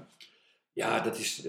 ja, 0.74 1.00
dat 1.00 1.18
is 1.18 1.48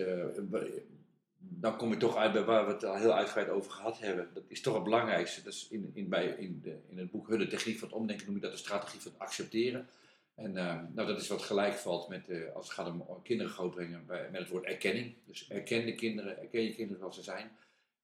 dan 1.49 1.77
kom 1.77 1.91
je 1.91 1.97
toch 1.97 2.17
uit 2.17 2.33
bij 2.33 2.45
waar 2.45 2.67
we 2.67 2.73
het 2.73 2.85
al 2.85 2.97
heel 2.97 3.15
uitgebreid 3.15 3.49
over 3.49 3.71
gehad 3.71 3.99
hebben. 3.99 4.29
Dat 4.35 4.43
is 4.49 4.61
toch 4.61 4.75
het 4.75 4.85
belangrijkste. 4.85 5.43
Dat 5.43 5.53
is 5.53 5.69
in, 5.71 5.91
in, 5.95 6.09
bij, 6.09 6.27
in, 6.27 6.61
de, 6.63 6.79
in 6.89 6.99
het 6.99 7.11
boek 7.11 7.29
Hun, 7.29 7.49
techniek 7.49 7.79
van 7.79 7.89
het 7.89 7.97
omdenken, 7.97 8.27
noem 8.27 8.35
je 8.35 8.41
dat 8.41 8.53
de 8.53 8.59
strategie 8.59 9.01
van 9.01 9.13
het 9.13 9.21
accepteren. 9.21 9.89
En 10.35 10.51
uh, 10.51 10.81
nou, 10.95 11.07
dat 11.09 11.21
is 11.21 11.29
wat 11.29 11.43
gelijk 11.43 11.75
valt 11.75 12.09
met, 12.09 12.29
uh, 12.29 12.55
als 12.55 12.65
het 12.67 12.75
gaat 12.75 12.89
om 12.89 13.23
kinderen 13.23 13.53
grootbrengen, 13.53 14.07
bij, 14.07 14.29
met 14.31 14.41
het 14.41 14.51
woord 14.51 14.65
erkenning. 14.65 15.15
Dus 15.25 15.49
erken 15.49 15.85
de 15.85 15.95
kinderen, 15.95 16.39
erken 16.41 16.63
je 16.63 16.75
kinderen 16.75 16.99
zoals 16.99 17.17
ze 17.17 17.23
zijn. 17.23 17.51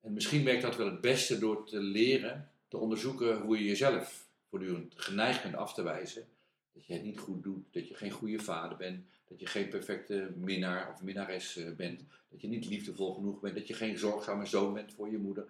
En 0.01 0.13
misschien 0.13 0.45
werkt 0.45 0.63
dat 0.63 0.77
wel 0.77 0.87
het 0.87 1.01
beste 1.01 1.39
door 1.39 1.67
te 1.67 1.81
leren, 1.81 2.51
te 2.69 2.77
onderzoeken 2.77 3.41
hoe 3.41 3.59
je 3.59 3.65
jezelf 3.65 4.27
voortdurend 4.49 4.93
geneigd 4.97 5.43
bent 5.43 5.55
af 5.55 5.75
te 5.75 5.83
wijzen. 5.83 6.29
dat 6.73 6.87
je 6.87 6.93
het 6.93 7.05
niet 7.05 7.19
goed 7.19 7.43
doet, 7.43 7.65
dat 7.71 7.89
je 7.89 7.95
geen 7.95 8.11
goede 8.11 8.39
vader 8.39 8.77
bent, 8.77 9.05
dat 9.33 9.41
je 9.41 9.47
geen 9.47 9.69
perfecte 9.69 10.31
minnaar 10.37 10.91
of 10.95 11.03
minnares 11.03 11.57
eh, 11.57 11.71
bent, 11.77 12.01
dat 12.31 12.41
je 12.41 12.49
niet 12.49 12.67
liefdevol 12.67 13.15
genoeg 13.15 13.41
bent, 13.41 13.55
dat 13.55 13.69
je 13.69 13.75
geen 13.75 13.99
zorgzame 13.99 14.47
zoon 14.47 14.75
bent 14.75 14.93
voor 14.97 15.11
je 15.11 15.19
moeder, 15.19 15.45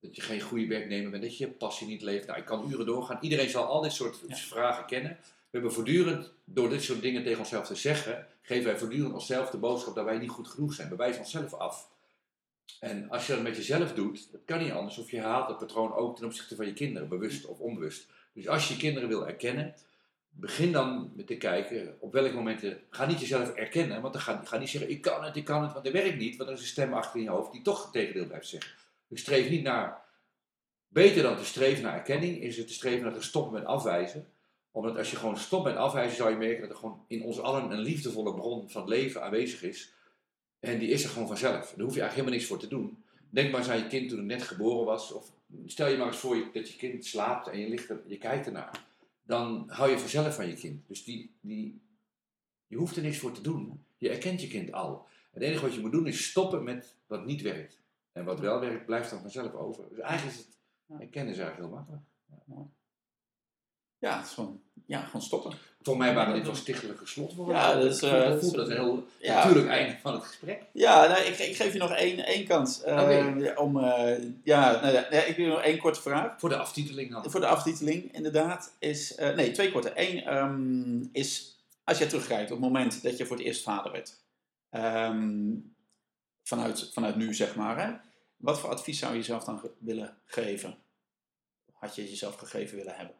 dat 0.00 0.16
je 0.16 0.22
geen 0.22 0.40
goede 0.40 0.66
werknemer 0.66 1.10
bent, 1.10 1.22
dat 1.22 1.36
je 1.38 1.46
je 1.46 1.52
passie 1.52 1.86
niet 1.86 2.02
leeft. 2.02 2.26
Nou, 2.26 2.38
ik 2.38 2.44
kan 2.44 2.70
uren 2.70 2.86
doorgaan. 2.86 3.18
Iedereen 3.20 3.50
zal 3.50 3.64
al 3.64 3.80
dit 3.80 3.92
soort 3.92 4.20
Ja. 4.26 4.36
vragen 4.36 4.86
kennen. 4.86 5.10
We 5.20 5.56
hebben 5.58 5.72
voortdurend, 5.72 6.32
door 6.44 6.68
dit 6.68 6.82
soort 6.82 7.02
dingen 7.02 7.22
tegen 7.22 7.38
onszelf 7.38 7.66
te 7.66 7.74
zeggen, 7.74 8.26
geven 8.42 8.64
wij 8.64 8.78
voortdurend 8.78 9.14
onszelf 9.14 9.50
de 9.50 9.58
boodschap 9.58 9.94
dat 9.94 10.04
wij 10.04 10.18
niet 10.18 10.30
goed 10.30 10.48
genoeg 10.48 10.74
zijn. 10.74 10.88
We 10.88 10.96
wijzen 10.96 11.20
onszelf 11.20 11.54
af. 11.54 11.88
En 12.80 13.10
als 13.10 13.26
je 13.26 13.32
dat 13.32 13.42
met 13.42 13.56
jezelf 13.56 13.92
doet, 13.94 14.28
dat 14.32 14.40
kan 14.44 14.58
niet 14.62 14.72
anders. 14.72 14.98
Of 14.98 15.10
je 15.10 15.16
herhaalt 15.16 15.48
dat 15.48 15.58
patroon 15.58 15.92
ook 15.92 16.16
ten 16.16 16.26
opzichte 16.26 16.56
van 16.56 16.66
je 16.66 16.72
kinderen, 16.72 17.08
bewust 17.08 17.44
of 17.46 17.58
onbewust. 17.58 18.08
Dus 18.32 18.48
als 18.48 18.68
je 18.68 18.76
kinderen 18.76 19.08
wil 19.08 19.26
erkennen, 19.26 19.74
begin 20.30 20.72
dan 20.72 21.12
met 21.14 21.26
te 21.26 21.36
kijken 21.36 21.96
op 22.00 22.12
welke 22.12 22.34
momenten. 22.34 22.80
Ga 22.90 23.06
niet 23.06 23.20
jezelf 23.20 23.54
erkennen, 23.54 24.00
want 24.00 24.12
dan 24.12 24.22
ga, 24.22 24.40
ga 24.44 24.58
niet 24.58 24.68
zeggen: 24.68 24.90
ik 24.90 25.00
kan 25.00 25.24
het, 25.24 25.36
ik 25.36 25.44
kan 25.44 25.62
het, 25.62 25.72
want 25.72 25.84
dat 25.84 25.92
werkt 25.92 26.18
niet. 26.18 26.36
Want 26.36 26.48
er 26.48 26.54
is 26.54 26.60
een 26.60 26.66
stem 26.66 26.92
achter 26.92 27.16
in 27.16 27.24
je 27.24 27.30
hoofd 27.30 27.52
die 27.52 27.62
toch 27.62 27.82
het 27.82 27.92
tegendeel 27.92 28.26
blijft 28.26 28.48
zeggen. 28.48 28.72
Dus 29.08 29.20
streef 29.20 29.50
niet 29.50 29.62
naar. 29.62 30.08
Beter 30.88 31.22
dan 31.22 31.36
te 31.36 31.44
streven 31.44 31.82
naar 31.82 31.94
erkenning, 31.94 32.42
is 32.42 32.56
het 32.56 32.66
te 32.66 32.72
streven 32.72 33.04
naar 33.04 33.14
te 33.14 33.22
stoppen 33.22 33.52
met 33.52 33.64
afwijzen. 33.64 34.26
Omdat 34.70 34.96
als 34.96 35.10
je 35.10 35.16
gewoon 35.16 35.36
stopt 35.36 35.64
met 35.64 35.76
afwijzen, 35.76 36.16
zou 36.16 36.30
je 36.30 36.36
merken 36.36 36.60
dat 36.60 36.70
er 36.70 36.76
gewoon 36.76 37.04
in 37.06 37.22
ons 37.22 37.40
allen 37.40 37.70
een 37.70 37.78
liefdevolle 37.78 38.34
bron 38.34 38.70
van 38.70 38.88
leven 38.88 39.22
aanwezig 39.22 39.62
is. 39.62 39.94
En 40.60 40.78
die 40.78 40.88
is 40.88 41.04
er 41.04 41.10
gewoon 41.10 41.28
vanzelf. 41.28 41.52
Daar 41.52 41.84
hoef 41.84 41.94
je 41.94 42.00
eigenlijk 42.00 42.12
helemaal 42.12 42.32
niks 42.32 42.46
voor 42.46 42.58
te 42.58 42.68
doen. 42.68 43.04
Denk 43.30 43.50
maar 43.50 43.60
eens 43.60 43.70
aan 43.70 43.78
je 43.78 43.86
kind 43.86 44.08
toen 44.08 44.18
het 44.18 44.26
net 44.26 44.42
geboren 44.42 44.84
was. 44.84 45.12
Of 45.12 45.32
stel 45.66 45.88
je 45.88 45.96
maar 45.96 46.06
eens 46.06 46.16
voor 46.16 46.48
dat 46.52 46.70
je 46.70 46.76
kind 46.76 47.04
slaapt 47.04 47.48
en 47.48 47.58
je, 47.58 47.68
ligt 47.68 47.90
er, 47.90 48.00
je 48.06 48.18
kijkt 48.18 48.46
ernaar. 48.46 48.89
Dan 49.30 49.64
hou 49.68 49.90
je 49.90 49.98
vanzelf 49.98 50.34
van 50.34 50.46
je 50.46 50.54
kind. 50.54 50.88
Dus 50.88 51.04
die, 51.04 51.30
die, 51.40 51.80
je 52.66 52.76
hoeft 52.76 52.96
er 52.96 53.02
niks 53.02 53.18
voor 53.18 53.32
te 53.32 53.40
doen. 53.40 53.84
Je 53.98 54.08
erkent 54.08 54.40
je 54.40 54.48
kind 54.48 54.72
al. 54.72 55.06
Het 55.30 55.42
enige 55.42 55.62
wat 55.62 55.74
je 55.74 55.80
moet 55.80 55.92
doen 55.92 56.06
is 56.06 56.28
stoppen 56.28 56.64
met 56.64 56.96
wat 57.06 57.24
niet 57.24 57.42
werkt. 57.42 57.80
En 58.12 58.24
wat 58.24 58.40
wel 58.40 58.60
werkt, 58.60 58.86
blijft 58.86 59.10
dan 59.10 59.20
vanzelf 59.20 59.52
over. 59.52 59.88
Dus 59.88 59.98
eigenlijk 59.98 60.38
is 60.38 60.44
het 60.44 60.56
erkennen 61.00 61.32
is 61.32 61.38
eigenlijk 61.38 61.68
heel 61.68 61.76
makkelijk. 61.76 62.02
Ja, 62.46 62.68
het 64.00 64.26
is 64.26 64.32
gewoon, 64.32 64.60
ja, 64.86 65.00
gewoon 65.00 65.22
stoppen. 65.22 65.52
Voor 65.82 65.96
mij 65.96 66.14
waren 66.14 66.34
dit 66.34 66.44
wel 66.46 66.54
stichtelijke 66.54 67.06
slotwoorden. 67.06 67.54
Ja, 67.56 67.74
dat 67.74 67.84
is, 67.84 68.02
Ik 68.02 68.12
eh, 68.12 68.28
dat 68.28 68.42
is- 68.42 68.52
een 68.52 68.70
heel 68.70 69.06
Ja. 69.18 69.34
natuurlijk 69.44 69.68
einde 69.68 69.96
van 70.02 70.12
het 70.14 70.22
gesprek. 70.24 70.62
Ja, 70.72 71.06
nou, 71.06 71.22
ik, 71.22 71.38
ik 71.38 71.56
geef 71.56 71.72
je 71.72 71.78
nog 71.78 71.92
één, 71.92 72.18
één 72.26 72.46
kans. 72.46 72.82
eh, 72.82 73.52
om, 73.56 73.78
eh, 73.84 74.22
ja, 74.44 74.80
nou, 74.80 74.92
ja, 74.94 75.04
ik 75.22 75.36
wil 75.36 75.46
nog 75.46 75.62
één 75.62 75.78
korte 75.78 76.00
vraag. 76.00 76.34
Voor 76.40 76.48
de 76.48 76.56
aftiteling 76.56 77.10
dan. 77.10 77.30
Voor 77.30 77.40
de 77.40 77.46
aftiteling, 77.46 78.14
inderdaad, 78.14 78.76
is... 78.78 79.14
nee, 79.16 79.50
twee 79.50 79.72
korte. 79.72 79.92
Eén 79.94 80.24
ehm, 80.24 81.02
is, 81.12 81.58
als 81.84 81.98
je 81.98 82.06
terugkijkt 82.06 82.50
op 82.50 82.56
het 82.62 82.66
moment 82.72 83.02
dat 83.02 83.16
je 83.16 83.26
voor 83.26 83.36
het 83.36 83.46
eerst 83.46 83.62
vader 83.62 83.92
werd. 83.92 84.18
ehm, 84.70 85.48
vanuit, 86.42 86.90
vanuit 86.92 87.16
nu, 87.16 87.34
zeg 87.34 87.54
maar. 87.56 87.86
Hè, 87.86 87.92
wat 88.36 88.60
voor 88.60 88.70
advies 88.70 88.98
zou 88.98 89.12
je 89.12 89.18
jezelf 89.18 89.44
dan 89.44 89.58
ge- 89.58 89.70
willen 89.78 90.16
geven? 90.24 90.76
Had 91.72 91.94
je 91.94 92.08
jezelf 92.10 92.34
gegeven 92.36 92.76
willen 92.76 92.94
hebben? 92.96 93.14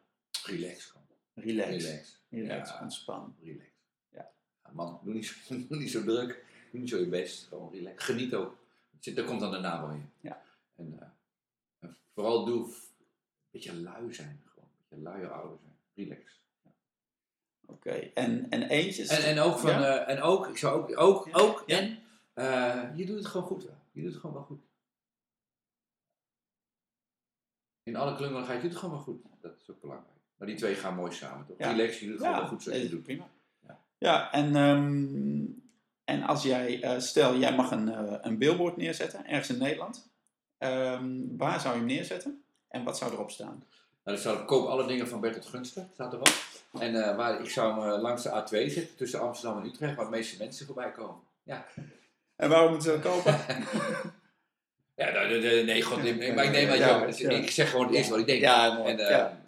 Relax 0.45 0.85
gewoon. 0.85 1.07
Relax. 1.33 1.69
Relax. 1.83 2.19
Relax, 2.29 2.69
Ja. 2.69 2.81
ontspan. 2.81 3.35
Relax. 3.43 3.69
Ja. 4.09 4.31
Man, 4.71 4.99
doe 5.03 5.13
niet, 5.13 5.25
zo, 5.25 5.55
doe 5.69 5.77
niet 5.77 5.91
zo 5.91 6.03
druk. 6.03 6.45
Doe 6.71 6.79
niet 6.79 6.89
zo 6.89 6.97
je 6.97 7.07
best. 7.07 7.47
Gewoon 7.47 7.71
relax. 7.73 8.03
Geniet 8.03 8.33
ook. 8.33 8.57
Daar 8.99 9.25
komt 9.25 9.39
dan 9.39 9.51
daarna 9.51 9.81
wel 9.81 9.89
in. 9.95 10.09
Ja. 10.21 10.41
En, 10.75 10.99
eh, 10.99 11.07
en 11.79 11.97
vooral 12.13 12.45
doe 12.45 12.65
een 12.65 12.73
beetje 13.51 13.73
lui 13.75 14.13
zijn. 14.13 14.41
Gewoon. 14.45 14.69
Een 14.89 15.03
beetje 15.03 15.03
luie 15.17 15.27
ouder 15.27 15.57
zijn. 15.61 15.75
Relax. 15.93 16.39
Oké, 17.65 17.91
en, 17.91 18.49
en 18.49 18.63
eentjes? 18.69 19.07
En, 19.07 19.23
en 19.23 19.39
ook 19.39 19.57
van, 19.57 19.69
Ja? 19.69 20.05
eh, 20.05 20.15
en 20.15 20.21
ook, 20.21 20.47
ik 20.47 20.57
zou 20.57 20.81
ook, 20.81 20.99
ook, 20.99 21.25
Ja. 21.27 21.33
ook, 21.33 21.61
en 21.67 22.03
eh, 22.33 22.89
je 22.95 23.05
doet 23.05 23.17
het 23.17 23.25
gewoon 23.25 23.47
goed 23.47 23.63
wel. 23.63 23.77
Je 23.91 24.01
doet 24.01 24.11
het 24.11 24.19
gewoon 24.21 24.35
wel 24.35 24.45
goed. 24.45 24.61
In 27.83 27.95
alle 27.95 28.15
klungeligheid, 28.15 28.61
je 28.61 28.61
doet 28.63 28.71
het 28.71 28.79
gewoon 28.79 28.95
wel 28.95 29.03
goed. 29.03 29.23
Dat 29.41 29.57
is 29.61 29.69
ook 29.71 29.81
belangrijk. 29.81 30.10
Maar 30.41 30.49
die 30.49 30.59
twee 30.59 30.75
gaan 30.75 30.95
mooi 30.95 31.11
samen, 31.11 31.45
toch? 31.45 31.57
Ja. 31.57 31.71
Relax, 31.71 31.99
je 31.99 32.07
doet 32.07 32.17
gewoon 32.19 32.47
goed 32.47 32.63
zoals 32.63 32.77
je 32.77 32.83
nee, 32.83 32.91
doet. 32.93 33.03
prima. 33.03 33.27
Ja. 33.67 33.77
Ja, 33.97 34.31
en, 34.31 34.55
ehm, 34.55 35.43
en 36.03 36.23
als 36.27 36.43
jij, 36.43 36.81
eh, 36.83 36.99
stel 36.99 37.37
jij 37.37 37.55
mag 37.55 37.71
een, 37.71 37.89
eh, 37.93 38.13
een 38.21 38.37
billboard 38.37 38.77
neerzetten, 38.77 39.25
ergens 39.27 39.49
in 39.49 39.57
Nederland. 39.57 40.09
Ehm, 40.57 41.11
waar 41.37 41.59
zou 41.59 41.73
je 41.73 41.79
hem 41.79 41.87
neerzetten? 41.89 42.43
En 42.69 42.83
wat 42.83 42.97
zou 42.97 43.11
erop 43.11 43.31
staan? 43.31 43.63
Nou, 44.03 44.17
staat 44.17 44.45
koop 44.45 44.67
alle 44.67 44.87
dingen 44.87 45.07
van 45.07 45.19
Bertolt 45.19 45.45
Gunster, 45.45 45.85
staat 45.93 46.13
erop. 46.13 46.29
En 46.79 47.03
eh, 47.03 47.15
waar, 47.15 47.41
ik 47.41 47.49
zou 47.49 47.81
hem 47.91 48.01
langs 48.01 48.23
de 48.23 48.29
A2 48.29 48.69
zetten, 48.69 48.95
tussen 48.95 49.19
Amsterdam 49.21 49.61
en 49.61 49.67
Utrecht, 49.67 49.95
waar 49.95 50.05
de 50.05 50.11
meeste 50.11 50.37
mensen 50.37 50.65
voorbij 50.65 50.91
komen. 50.91 51.15
Ja, 51.43 51.65
En 52.35 52.49
waarom 52.49 52.71
moeten 52.71 52.91
ze 52.91 52.99
dat 52.99 53.11
kopen? 53.13 53.31
ja 55.01 55.11
nou, 55.11 55.27
de- 55.27 55.39
de- 55.39 55.63
nee, 55.65 55.81
god, 55.81 56.01
nee, 56.03 56.33
maar 56.33 56.45
ik 56.45 56.51
neem 56.51 56.67
Ja, 56.67 57.05
je, 57.05 57.23
ja. 57.23 57.29
ik 57.29 57.51
zeg 57.51 57.69
gewoon 57.69 57.85
het 57.85 57.95
eerste 57.95 58.11
wat 58.11 58.19
ik 58.19 58.25
denk. 58.25 58.41
Ja, 58.41 58.73
mooi. 58.77 58.93
En, 58.95 59.39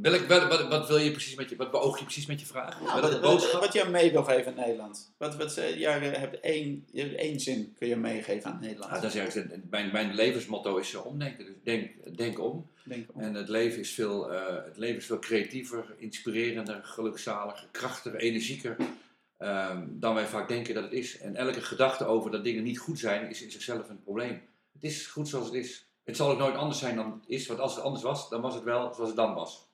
welk, 0.00 0.26
wel- 0.26 0.48
wat, 0.48 0.68
wat 0.68 0.88
wil 0.88 0.98
je 0.98 1.10
precies 1.10 1.34
met 1.34 1.50
je, 1.50 1.56
wat 1.56 1.70
beoog 1.70 1.98
je 1.98 2.04
precies 2.04 2.26
met 2.26 2.40
je 2.40 2.46
vraag? 2.46 2.80
Nou, 2.80 2.84
Welke 2.84 3.00
wat, 3.00 3.10
wat, 3.10 3.20
boodschap? 3.20 3.60
wat 3.60 3.72
je 3.72 3.84
mee 3.84 4.12
wil 4.12 4.24
geven 4.24 4.46
aan 4.46 4.58
Nederland. 4.58 5.14
Wat, 5.18 5.36
wat, 5.36 5.54
ja, 5.54 5.94
je 5.94 6.08
hebt 6.08 6.40
één, 6.40 6.86
je 6.92 7.02
hebt 7.02 7.14
één 7.14 7.40
zin 7.40 7.74
kun 7.78 7.88
je 7.88 7.96
meegeven 7.96 8.50
aan 8.50 8.60
Nederland. 8.60 8.92
Ah, 8.92 9.02
dat 9.02 9.14
is 9.14 9.20
eigenlijk, 9.20 9.70
mijn, 9.70 9.92
mijn 9.92 10.14
levensmotto 10.14 10.76
is 10.76 10.94
eh, 10.94 11.06
omdenken. 11.06 11.44
Dus 11.44 11.54
denk, 11.62 12.16
denk 12.16 12.40
om. 12.40 12.70
Denk 12.84 13.08
ik. 13.08 13.16
En 13.16 13.34
het 13.34 13.48
leven 13.48 13.80
is 13.80 13.90
veel, 13.90 14.32
eh, 14.32 14.64
het 14.64 14.76
leven 14.76 14.96
is 14.96 15.06
veel 15.06 15.18
creatiever, 15.18 15.94
inspirerender, 15.98 16.80
gelukzaliger, 16.84 17.68
krachtiger, 17.70 18.20
energieker 18.20 18.76
ehm, 19.38 19.82
dan 19.88 20.14
wij 20.14 20.26
vaak 20.26 20.48
denken 20.48 20.74
dat 20.74 20.84
het 20.84 20.92
is. 20.92 21.18
En 21.18 21.36
elke 21.36 21.60
gedachte 21.60 22.04
over 22.04 22.30
dat 22.30 22.44
dingen 22.44 22.62
niet 22.62 22.78
goed 22.78 22.98
zijn, 22.98 23.28
is 23.30 23.42
in 23.42 23.50
zichzelf 23.50 23.88
een 23.88 24.02
probleem. 24.02 24.42
Het 24.72 24.84
is 24.84 25.06
goed 25.06 25.28
zoals 25.28 25.46
het 25.46 25.54
is. 25.54 25.86
Het 26.04 26.16
zal 26.16 26.30
ook 26.30 26.38
nooit 26.38 26.56
anders 26.56 26.78
zijn 26.78 26.96
dan 26.96 27.12
het 27.12 27.28
is, 27.28 27.46
want 27.46 27.60
als 27.60 27.74
het 27.74 27.84
anders 27.84 28.02
was, 28.04 28.28
dan 28.28 28.40
was 28.40 28.54
het 28.54 28.62
wel 28.64 28.92
zoals 28.92 29.08
het 29.08 29.16
dan 29.18 29.34
was. 29.34 29.68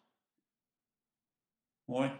Mooi. 1.84 2.12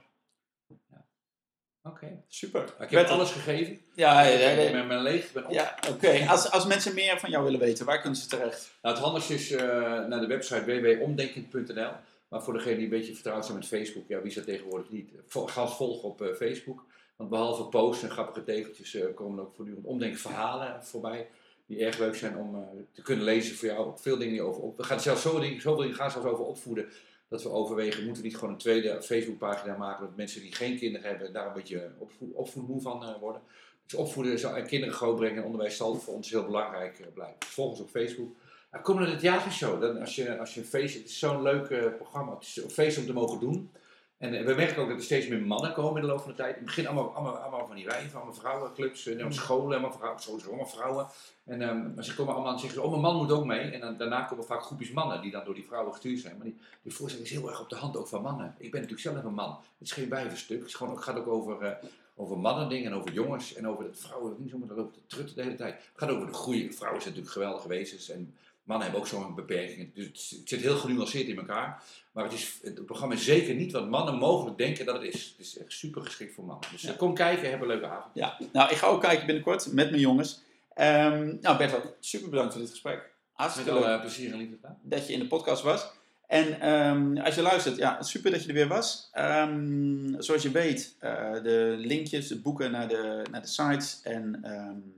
Oké. 1.83 2.23
Super. 2.29 2.75
Ik 2.81 2.91
heb 2.91 3.07
alles 3.07 3.31
gegeven. 3.31 3.81
Ja, 3.95 4.21
ja, 4.23 4.31
Ik 4.35 4.41
ja, 4.41 4.55
ben 4.55 4.65
ja. 4.65 4.77
met 4.77 4.87
mijn 4.87 5.03
leeg, 5.03 5.27
ik 5.27 5.33
ben 5.33 5.47
op. 5.47 5.53
Ja, 5.53 5.79
oké. 5.91 6.27
Als, 6.29 6.51
als 6.51 6.67
mensen 6.67 6.95
meer 6.95 7.19
van 7.19 7.31
jou 7.31 7.45
willen 7.45 7.61
weten, 7.61 7.87
waar 7.87 8.01
kunnen 8.01 8.19
ze 8.19 8.29
terecht? 8.29 8.73
Nou, 8.83 8.95
het 8.95 9.05
handigste 9.05 9.35
is 9.35 9.51
eh, 9.51 9.67
naar 10.07 10.21
de 10.21 10.27
website 10.27 10.65
www.omdenkend.nl. 10.65 11.91
Maar 12.29 12.43
voor 12.43 12.53
degenen 12.53 12.75
die 12.77 12.85
een 12.85 12.91
beetje 12.99 13.15
vertrouwd 13.15 13.45
zijn 13.47 13.59
met 13.59 13.67
Facebook, 13.67 14.09
ja, 14.09 14.19
wie 14.19 14.27
is 14.29 14.35
dat 14.35 14.45
tegenwoordig 14.45 14.91
niet? 14.91 15.11
Vol- 15.27 15.47
Ga 15.47 15.63
ons 15.63 15.75
volgen 15.77 16.09
op 16.09 16.23
eh, 16.23 16.35
Facebook. 16.35 16.85
Want 17.17 17.31
behalve 17.31 17.65
posts 17.65 18.03
en 18.03 18.11
grappige 18.11 18.45
tegeltjes 18.45 18.95
eh, 18.95 19.15
komen 19.15 19.39
er 19.39 19.45
ook 19.45 19.55
voortdurend 19.55 19.87
omdenkverhalen 19.87 20.85
voorbij. 20.85 21.29
Die 21.69 21.85
erg 21.85 21.99
leuk 21.99 22.15
zijn 22.15 22.37
om 22.37 22.55
eh, 22.55 22.61
te 22.93 23.03
kunnen 23.03 23.25
lezen 23.25 23.57
voor 23.57 23.69
jou. 23.69 23.93
Veel 23.97 24.19
dingen 24.19 24.33
die 24.33 24.43
over 24.43 24.63
op. 24.63 24.77
We 24.77 24.83
gaan 24.83 25.01
zelfs 25.01 25.23
zoveel 25.23 25.41
dingen, 25.41 25.61
zoveel 25.61 25.83
dingen 25.83 25.97
gaan 25.97 26.11
zelfs 26.11 26.27
over 26.27 26.45
opvoeden. 26.45 26.89
Dat 27.29 27.43
we 27.43 27.49
overwegen, 27.49 28.05
moeten 28.05 28.23
we 28.23 28.29
niet 28.29 28.39
gewoon 28.39 28.53
een 28.55 28.61
tweede 28.61 29.03
Facebookpagina 29.03 29.77
maken. 29.77 30.07
Dat 30.07 30.17
mensen 30.17 30.41
die 30.41 30.55
geen 30.55 30.79
kinderen 30.79 31.09
hebben 31.09 31.33
daar 31.33 31.47
een 31.47 31.53
beetje 31.53 31.91
opvoed, 32.33 32.83
van 32.83 33.05
eh, 33.05 33.19
worden. 33.21 33.43
Dus 33.87 33.95
opvoeden 33.95 34.55
en 34.55 34.67
kinderen 34.67 34.95
grootbrengen 34.95 35.37
en 35.37 35.45
onderwijs 35.45 35.77
zal 35.77 35.95
voor 35.95 36.15
ons 36.15 36.31
heel 36.31 36.45
belangrijk 36.45 36.99
eh, 36.99 37.07
blijven. 37.15 37.39
Dus 37.39 37.49
volg 37.49 37.71
ons 37.71 37.81
op 37.81 37.91
Facebook. 37.91 38.37
Nou, 38.71 38.85
kom 38.85 38.97
naar 38.97 39.11
de 39.11 39.17
theatershow. 39.17 39.81
Dan, 39.81 40.01
als, 40.01 40.15
je, 40.15 40.39
als 40.39 40.55
je 40.55 40.61
een 40.61 40.67
feest, 40.67 40.95
het 40.95 41.09
is 41.09 41.19
zo'n 41.19 41.43
leuk 41.43 41.97
programma. 41.97 42.35
Het 42.35 42.43
is 42.43 42.61
feest 42.69 42.99
om 42.99 43.07
te 43.07 43.13
mogen 43.13 43.41
doen. 43.41 43.71
En 44.19 44.35
eh, 44.35 44.45
we 44.45 44.55
merken 44.55 44.83
ook 44.83 44.89
dat 44.89 44.97
er 44.97 45.05
steeds 45.05 45.29
meer 45.29 45.43
mannen 45.43 45.73
komen 45.73 46.01
in 46.01 46.07
de 46.07 46.13
loop 46.13 46.21
van 46.21 46.31
de 46.31 46.37
tijd. 46.37 46.51
In 46.51 46.57
het 46.57 46.65
begin 46.65 46.87
allemaal, 46.87 47.15
allemaal, 47.15 47.37
allemaal 47.37 47.67
van 47.67 47.77
die 47.77 47.85
wijven, 47.85 48.17
allemaal 48.17 48.35
vrouwenclubs, 48.35 49.07
en 49.07 49.25
op 49.25 49.33
scholen, 49.33 49.79
allemaal 49.79 49.99
vrouwen, 49.99 50.23
sowieso 50.23 50.49
allemaal 50.49 50.67
vrouwen. 50.67 51.07
En 51.45 51.63
ehm, 51.63 51.95
maar 51.95 52.05
ze 52.05 52.15
komen 52.15 52.35
allemaal 52.35 52.53
en 52.53 52.59
zeggen 52.59 52.79
ze, 52.79 52.85
oh 52.85 52.91
mijn 52.91 53.03
man 53.03 53.17
moet 53.17 53.33
ook 53.33 53.45
mee. 53.45 53.71
En 53.71 53.81
dan, 53.81 53.97
daarna 53.97 54.23
komen 54.23 54.45
vaak 54.45 54.63
groepjes 54.63 54.91
mannen 54.91 55.21
die 55.21 55.31
dan 55.31 55.45
door 55.45 55.55
die 55.55 55.67
vrouwen 55.67 55.93
gestuurd 55.93 56.21
zijn. 56.21 56.37
Maar 56.37 56.47
die, 56.47 56.59
die 56.83 56.95
voorstelling 56.95 57.31
is 57.31 57.37
heel 57.37 57.49
erg 57.49 57.61
op 57.61 57.69
de 57.69 57.77
hand 57.77 57.97
ook 57.97 58.09
van 58.09 58.23
mannen. 58.23 58.55
Ik 58.59 58.71
ben 58.71 58.81
natuurlijk 58.81 59.09
zelf 59.09 59.25
een 59.25 59.35
man. 59.35 59.51
Het 59.79 59.89
is 59.89 59.93
geen 59.93 60.09
wijvenstuk. 60.09 60.59
Het, 60.59 60.69
is 60.69 60.75
gewoon, 60.75 60.95
het 60.95 61.05
gaat 61.05 61.17
ook 61.17 61.29
over, 61.29 61.63
eh 61.63 61.89
over 62.21 62.39
mannen 62.39 62.69
dingen 62.69 62.93
en 62.93 62.99
over 62.99 63.13
jongens. 63.13 63.55
En 63.55 63.69
over 63.69 63.85
dat 63.85 63.99
vrouwen, 63.99 64.37
niet 64.39 64.51
zomaar, 64.51 64.77
loopt 64.77 64.95
te 64.95 65.01
trutten 65.07 65.37
de 65.37 65.43
hele 65.43 65.55
tijd. 65.55 65.75
Het 65.75 65.93
gaat 65.95 66.11
over 66.11 66.27
de 66.27 66.33
groei. 66.33 66.73
Vrouwen 66.73 67.03
zijn 67.03 67.15
natuurlijk 67.15 67.33
geweldige 67.33 67.69
wezens. 67.69 68.11
En 68.11 68.35
mannen 68.69 68.87
hebben 68.87 69.01
ook 69.01 69.11
zo'n 69.11 69.35
beperking. 69.35 69.95
Dus 69.95 70.31
het, 70.31 70.49
zit 70.49 70.61
heel 70.61 70.77
genuanceerd 70.77 71.29
in 71.29 71.39
elkaar. 71.39 71.83
Maar 72.13 72.25
het, 72.25 72.33
is, 72.33 72.59
het 72.63 72.87
programma 72.87 73.15
is 73.15 73.25
zeker 73.25 73.55
niet 73.55 73.73
wat 73.73 73.89
mannen 73.89 74.15
mogelijk 74.15 74.59
denken 74.59 74.87
dat 74.87 74.95
het 75.03 75.15
is. 75.15 75.35
Het 75.37 75.47
is 75.47 75.59
echt 75.59 75.73
super 75.73 76.03
geschikt 76.03 76.35
voor 76.35 76.45
mannen. 76.45 76.69
Dus 76.71 76.85
eh, 76.85 76.91
Ja. 76.91 76.97
kom 76.97 77.15
kijken, 77.15 77.51
heb 77.51 77.61
een 77.61 77.67
leuke 77.67 77.87
avond. 77.87 78.15
Ja, 78.15 78.39
nou, 78.53 78.71
ik 78.71 78.77
ga 78.77 78.87
ook 78.87 79.01
kijken 79.01 79.27
binnenkort 79.27 79.73
met 79.73 79.91
mijn 79.91 80.03
jongens. 80.03 80.41
Ehm 80.75 81.37
nou, 81.41 81.57
Bertel, 81.59 81.97
super 82.01 82.31
bedankt 82.31 82.53
voor 82.53 82.63
dit 82.63 82.71
gesprek. 82.71 83.11
Hartstikke 83.33 83.73
leuk 83.73 83.83
eh, 83.85 84.01
plezier 84.01 84.33
en 84.33 84.39
liefde 84.39 84.57
dat 84.83 85.07
je 85.07 85.13
in 85.13 85.19
de 85.19 85.27
podcast 85.27 85.63
was. 85.63 85.91
En 86.27 86.61
ehm, 86.61 87.17
als 87.19 87.35
je 87.35 87.43
luistert, 87.43 87.77
ja, 87.77 88.03
super 88.03 88.31
dat 88.31 88.43
je 88.43 88.49
er 88.49 88.55
weer 88.55 88.69
was. 88.69 89.09
Ehm, 89.13 90.21
zoals 90.21 90.43
je 90.43 90.51
weet, 90.51 90.97
eh, 90.99 91.33
de 91.43 91.75
linkjes, 91.79 92.29
de 92.29 92.41
boeken 92.41 92.71
naar 92.71 92.89
de, 92.89 93.23
naar 93.31 93.43
de 93.43 93.47
sites, 93.49 94.01
en 94.03 94.43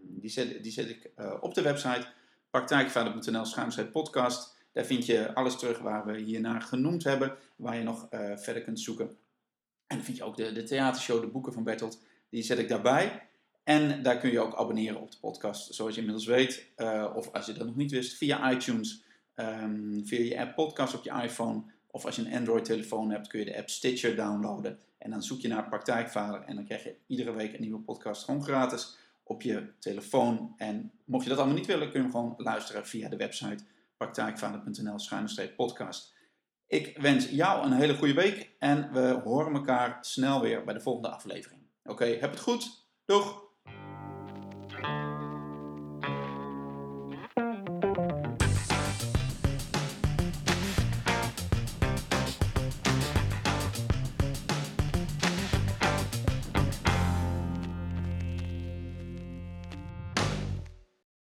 die, 0.03 0.31
zet, 0.31 0.63
die 0.63 0.73
zet 0.73 0.89
ik 0.89 1.11
eh, 1.17 1.35
op 1.41 1.55
de 1.55 1.63
website 1.63 2.07
praktijkvader.nl 2.51 3.45
schuimschrift 3.45 3.91
podcast. 3.91 4.59
Daar 4.73 4.85
vind 4.85 5.07
je 5.07 5.35
alles 5.35 5.59
terug 5.59 5.79
waar 5.79 6.07
we 6.07 6.19
hiernaar 6.19 6.63
genoemd 6.63 7.05
hebben, 7.05 7.37
waar 7.57 7.77
je 7.77 7.83
nog 7.83 8.07
uh, 8.11 8.37
verder 8.37 8.63
kunt 8.63 8.81
zoeken. 8.81 9.07
En 9.87 9.97
dan 9.97 10.05
vind 10.05 10.17
je 10.17 10.25
ook 10.25 10.37
de, 10.37 10.53
de 10.53 10.63
theatershow, 10.63 11.21
de 11.21 11.27
boeken 11.27 11.53
van 11.53 11.65
Bertolt, 11.65 12.03
die 12.29 12.43
zet 12.43 12.59
ik 12.59 12.69
daarbij. 12.69 13.29
En 13.65 14.03
daar 14.03 14.19
kun 14.19 14.31
je 14.31 14.41
ook 14.41 14.55
abonneren 14.55 15.01
op 15.01 15.11
de 15.11 15.19
podcast, 15.21 15.75
zoals 15.75 15.95
je 15.95 16.01
inmiddels 16.01 16.27
weet. 16.27 16.67
Uh, 16.77 17.13
of 17.15 17.33
als 17.33 17.47
je 17.47 17.53
dat 17.53 17.67
nog 17.67 17.77
niet 17.77 17.91
wist, 17.91 18.17
via 18.17 18.53
iTunes, 18.53 19.05
um, 19.35 20.03
via 20.07 20.25
je 20.25 20.41
app 20.41 20.55
podcast 20.55 20.95
op 20.95 21.05
je 21.05 21.23
iPhone. 21.23 21.63
Of 21.87 22.05
als 22.05 22.17
je 22.17 22.23
een 22.23 22.35
Android-telefoon 22.35 23.11
hebt, 23.11 23.27
kun 23.27 23.39
je 23.39 23.45
de 23.45 23.57
app 23.57 23.71
Stitcher 23.71 24.17
downloaden. 24.17 24.79
En 24.99 25.11
dan 25.11 25.23
zoek 25.23 25.41
je 25.41 25.49
naar 25.49 25.69
Praktijkvader 25.69 26.43
en 26.43 26.55
dan 26.55 26.65
krijg 26.65 26.85
je 26.85 26.97
iedere 27.07 27.33
week 27.33 27.53
een 27.53 27.61
nieuwe 27.61 27.81
podcast 27.81 28.25
gewoon 28.25 28.43
gratis 28.43 28.97
op 29.31 29.43
je 29.43 29.73
telefoon. 29.79 30.55
En 30.57 30.93
mocht 31.05 31.23
je 31.23 31.29
dat 31.29 31.39
allemaal 31.39 31.57
niet 31.57 31.67
willen, 31.67 31.91
kun 31.91 31.97
je 31.97 32.03
hem 32.03 32.11
gewoon 32.11 32.35
luisteren 32.37 32.87
via 32.87 33.09
de 33.09 33.17
website 33.17 33.65
praktijkvader.nl-podcast. 33.97 36.15
Ik 36.67 36.99
wens 36.99 37.29
jou 37.29 37.65
een 37.65 37.73
hele 37.73 37.97
goede 37.97 38.15
week 38.15 38.51
en 38.59 38.93
we 38.93 39.21
horen 39.25 39.55
elkaar 39.55 39.99
snel 40.01 40.41
weer 40.41 40.65
bij 40.65 40.75
de 40.75 40.81
volgende 40.81 41.09
aflevering. 41.09 41.61
Oké, 41.85 42.05
heb 42.05 42.31
het 42.31 42.41
goed. 42.41 42.89
Doeg! 43.05 43.50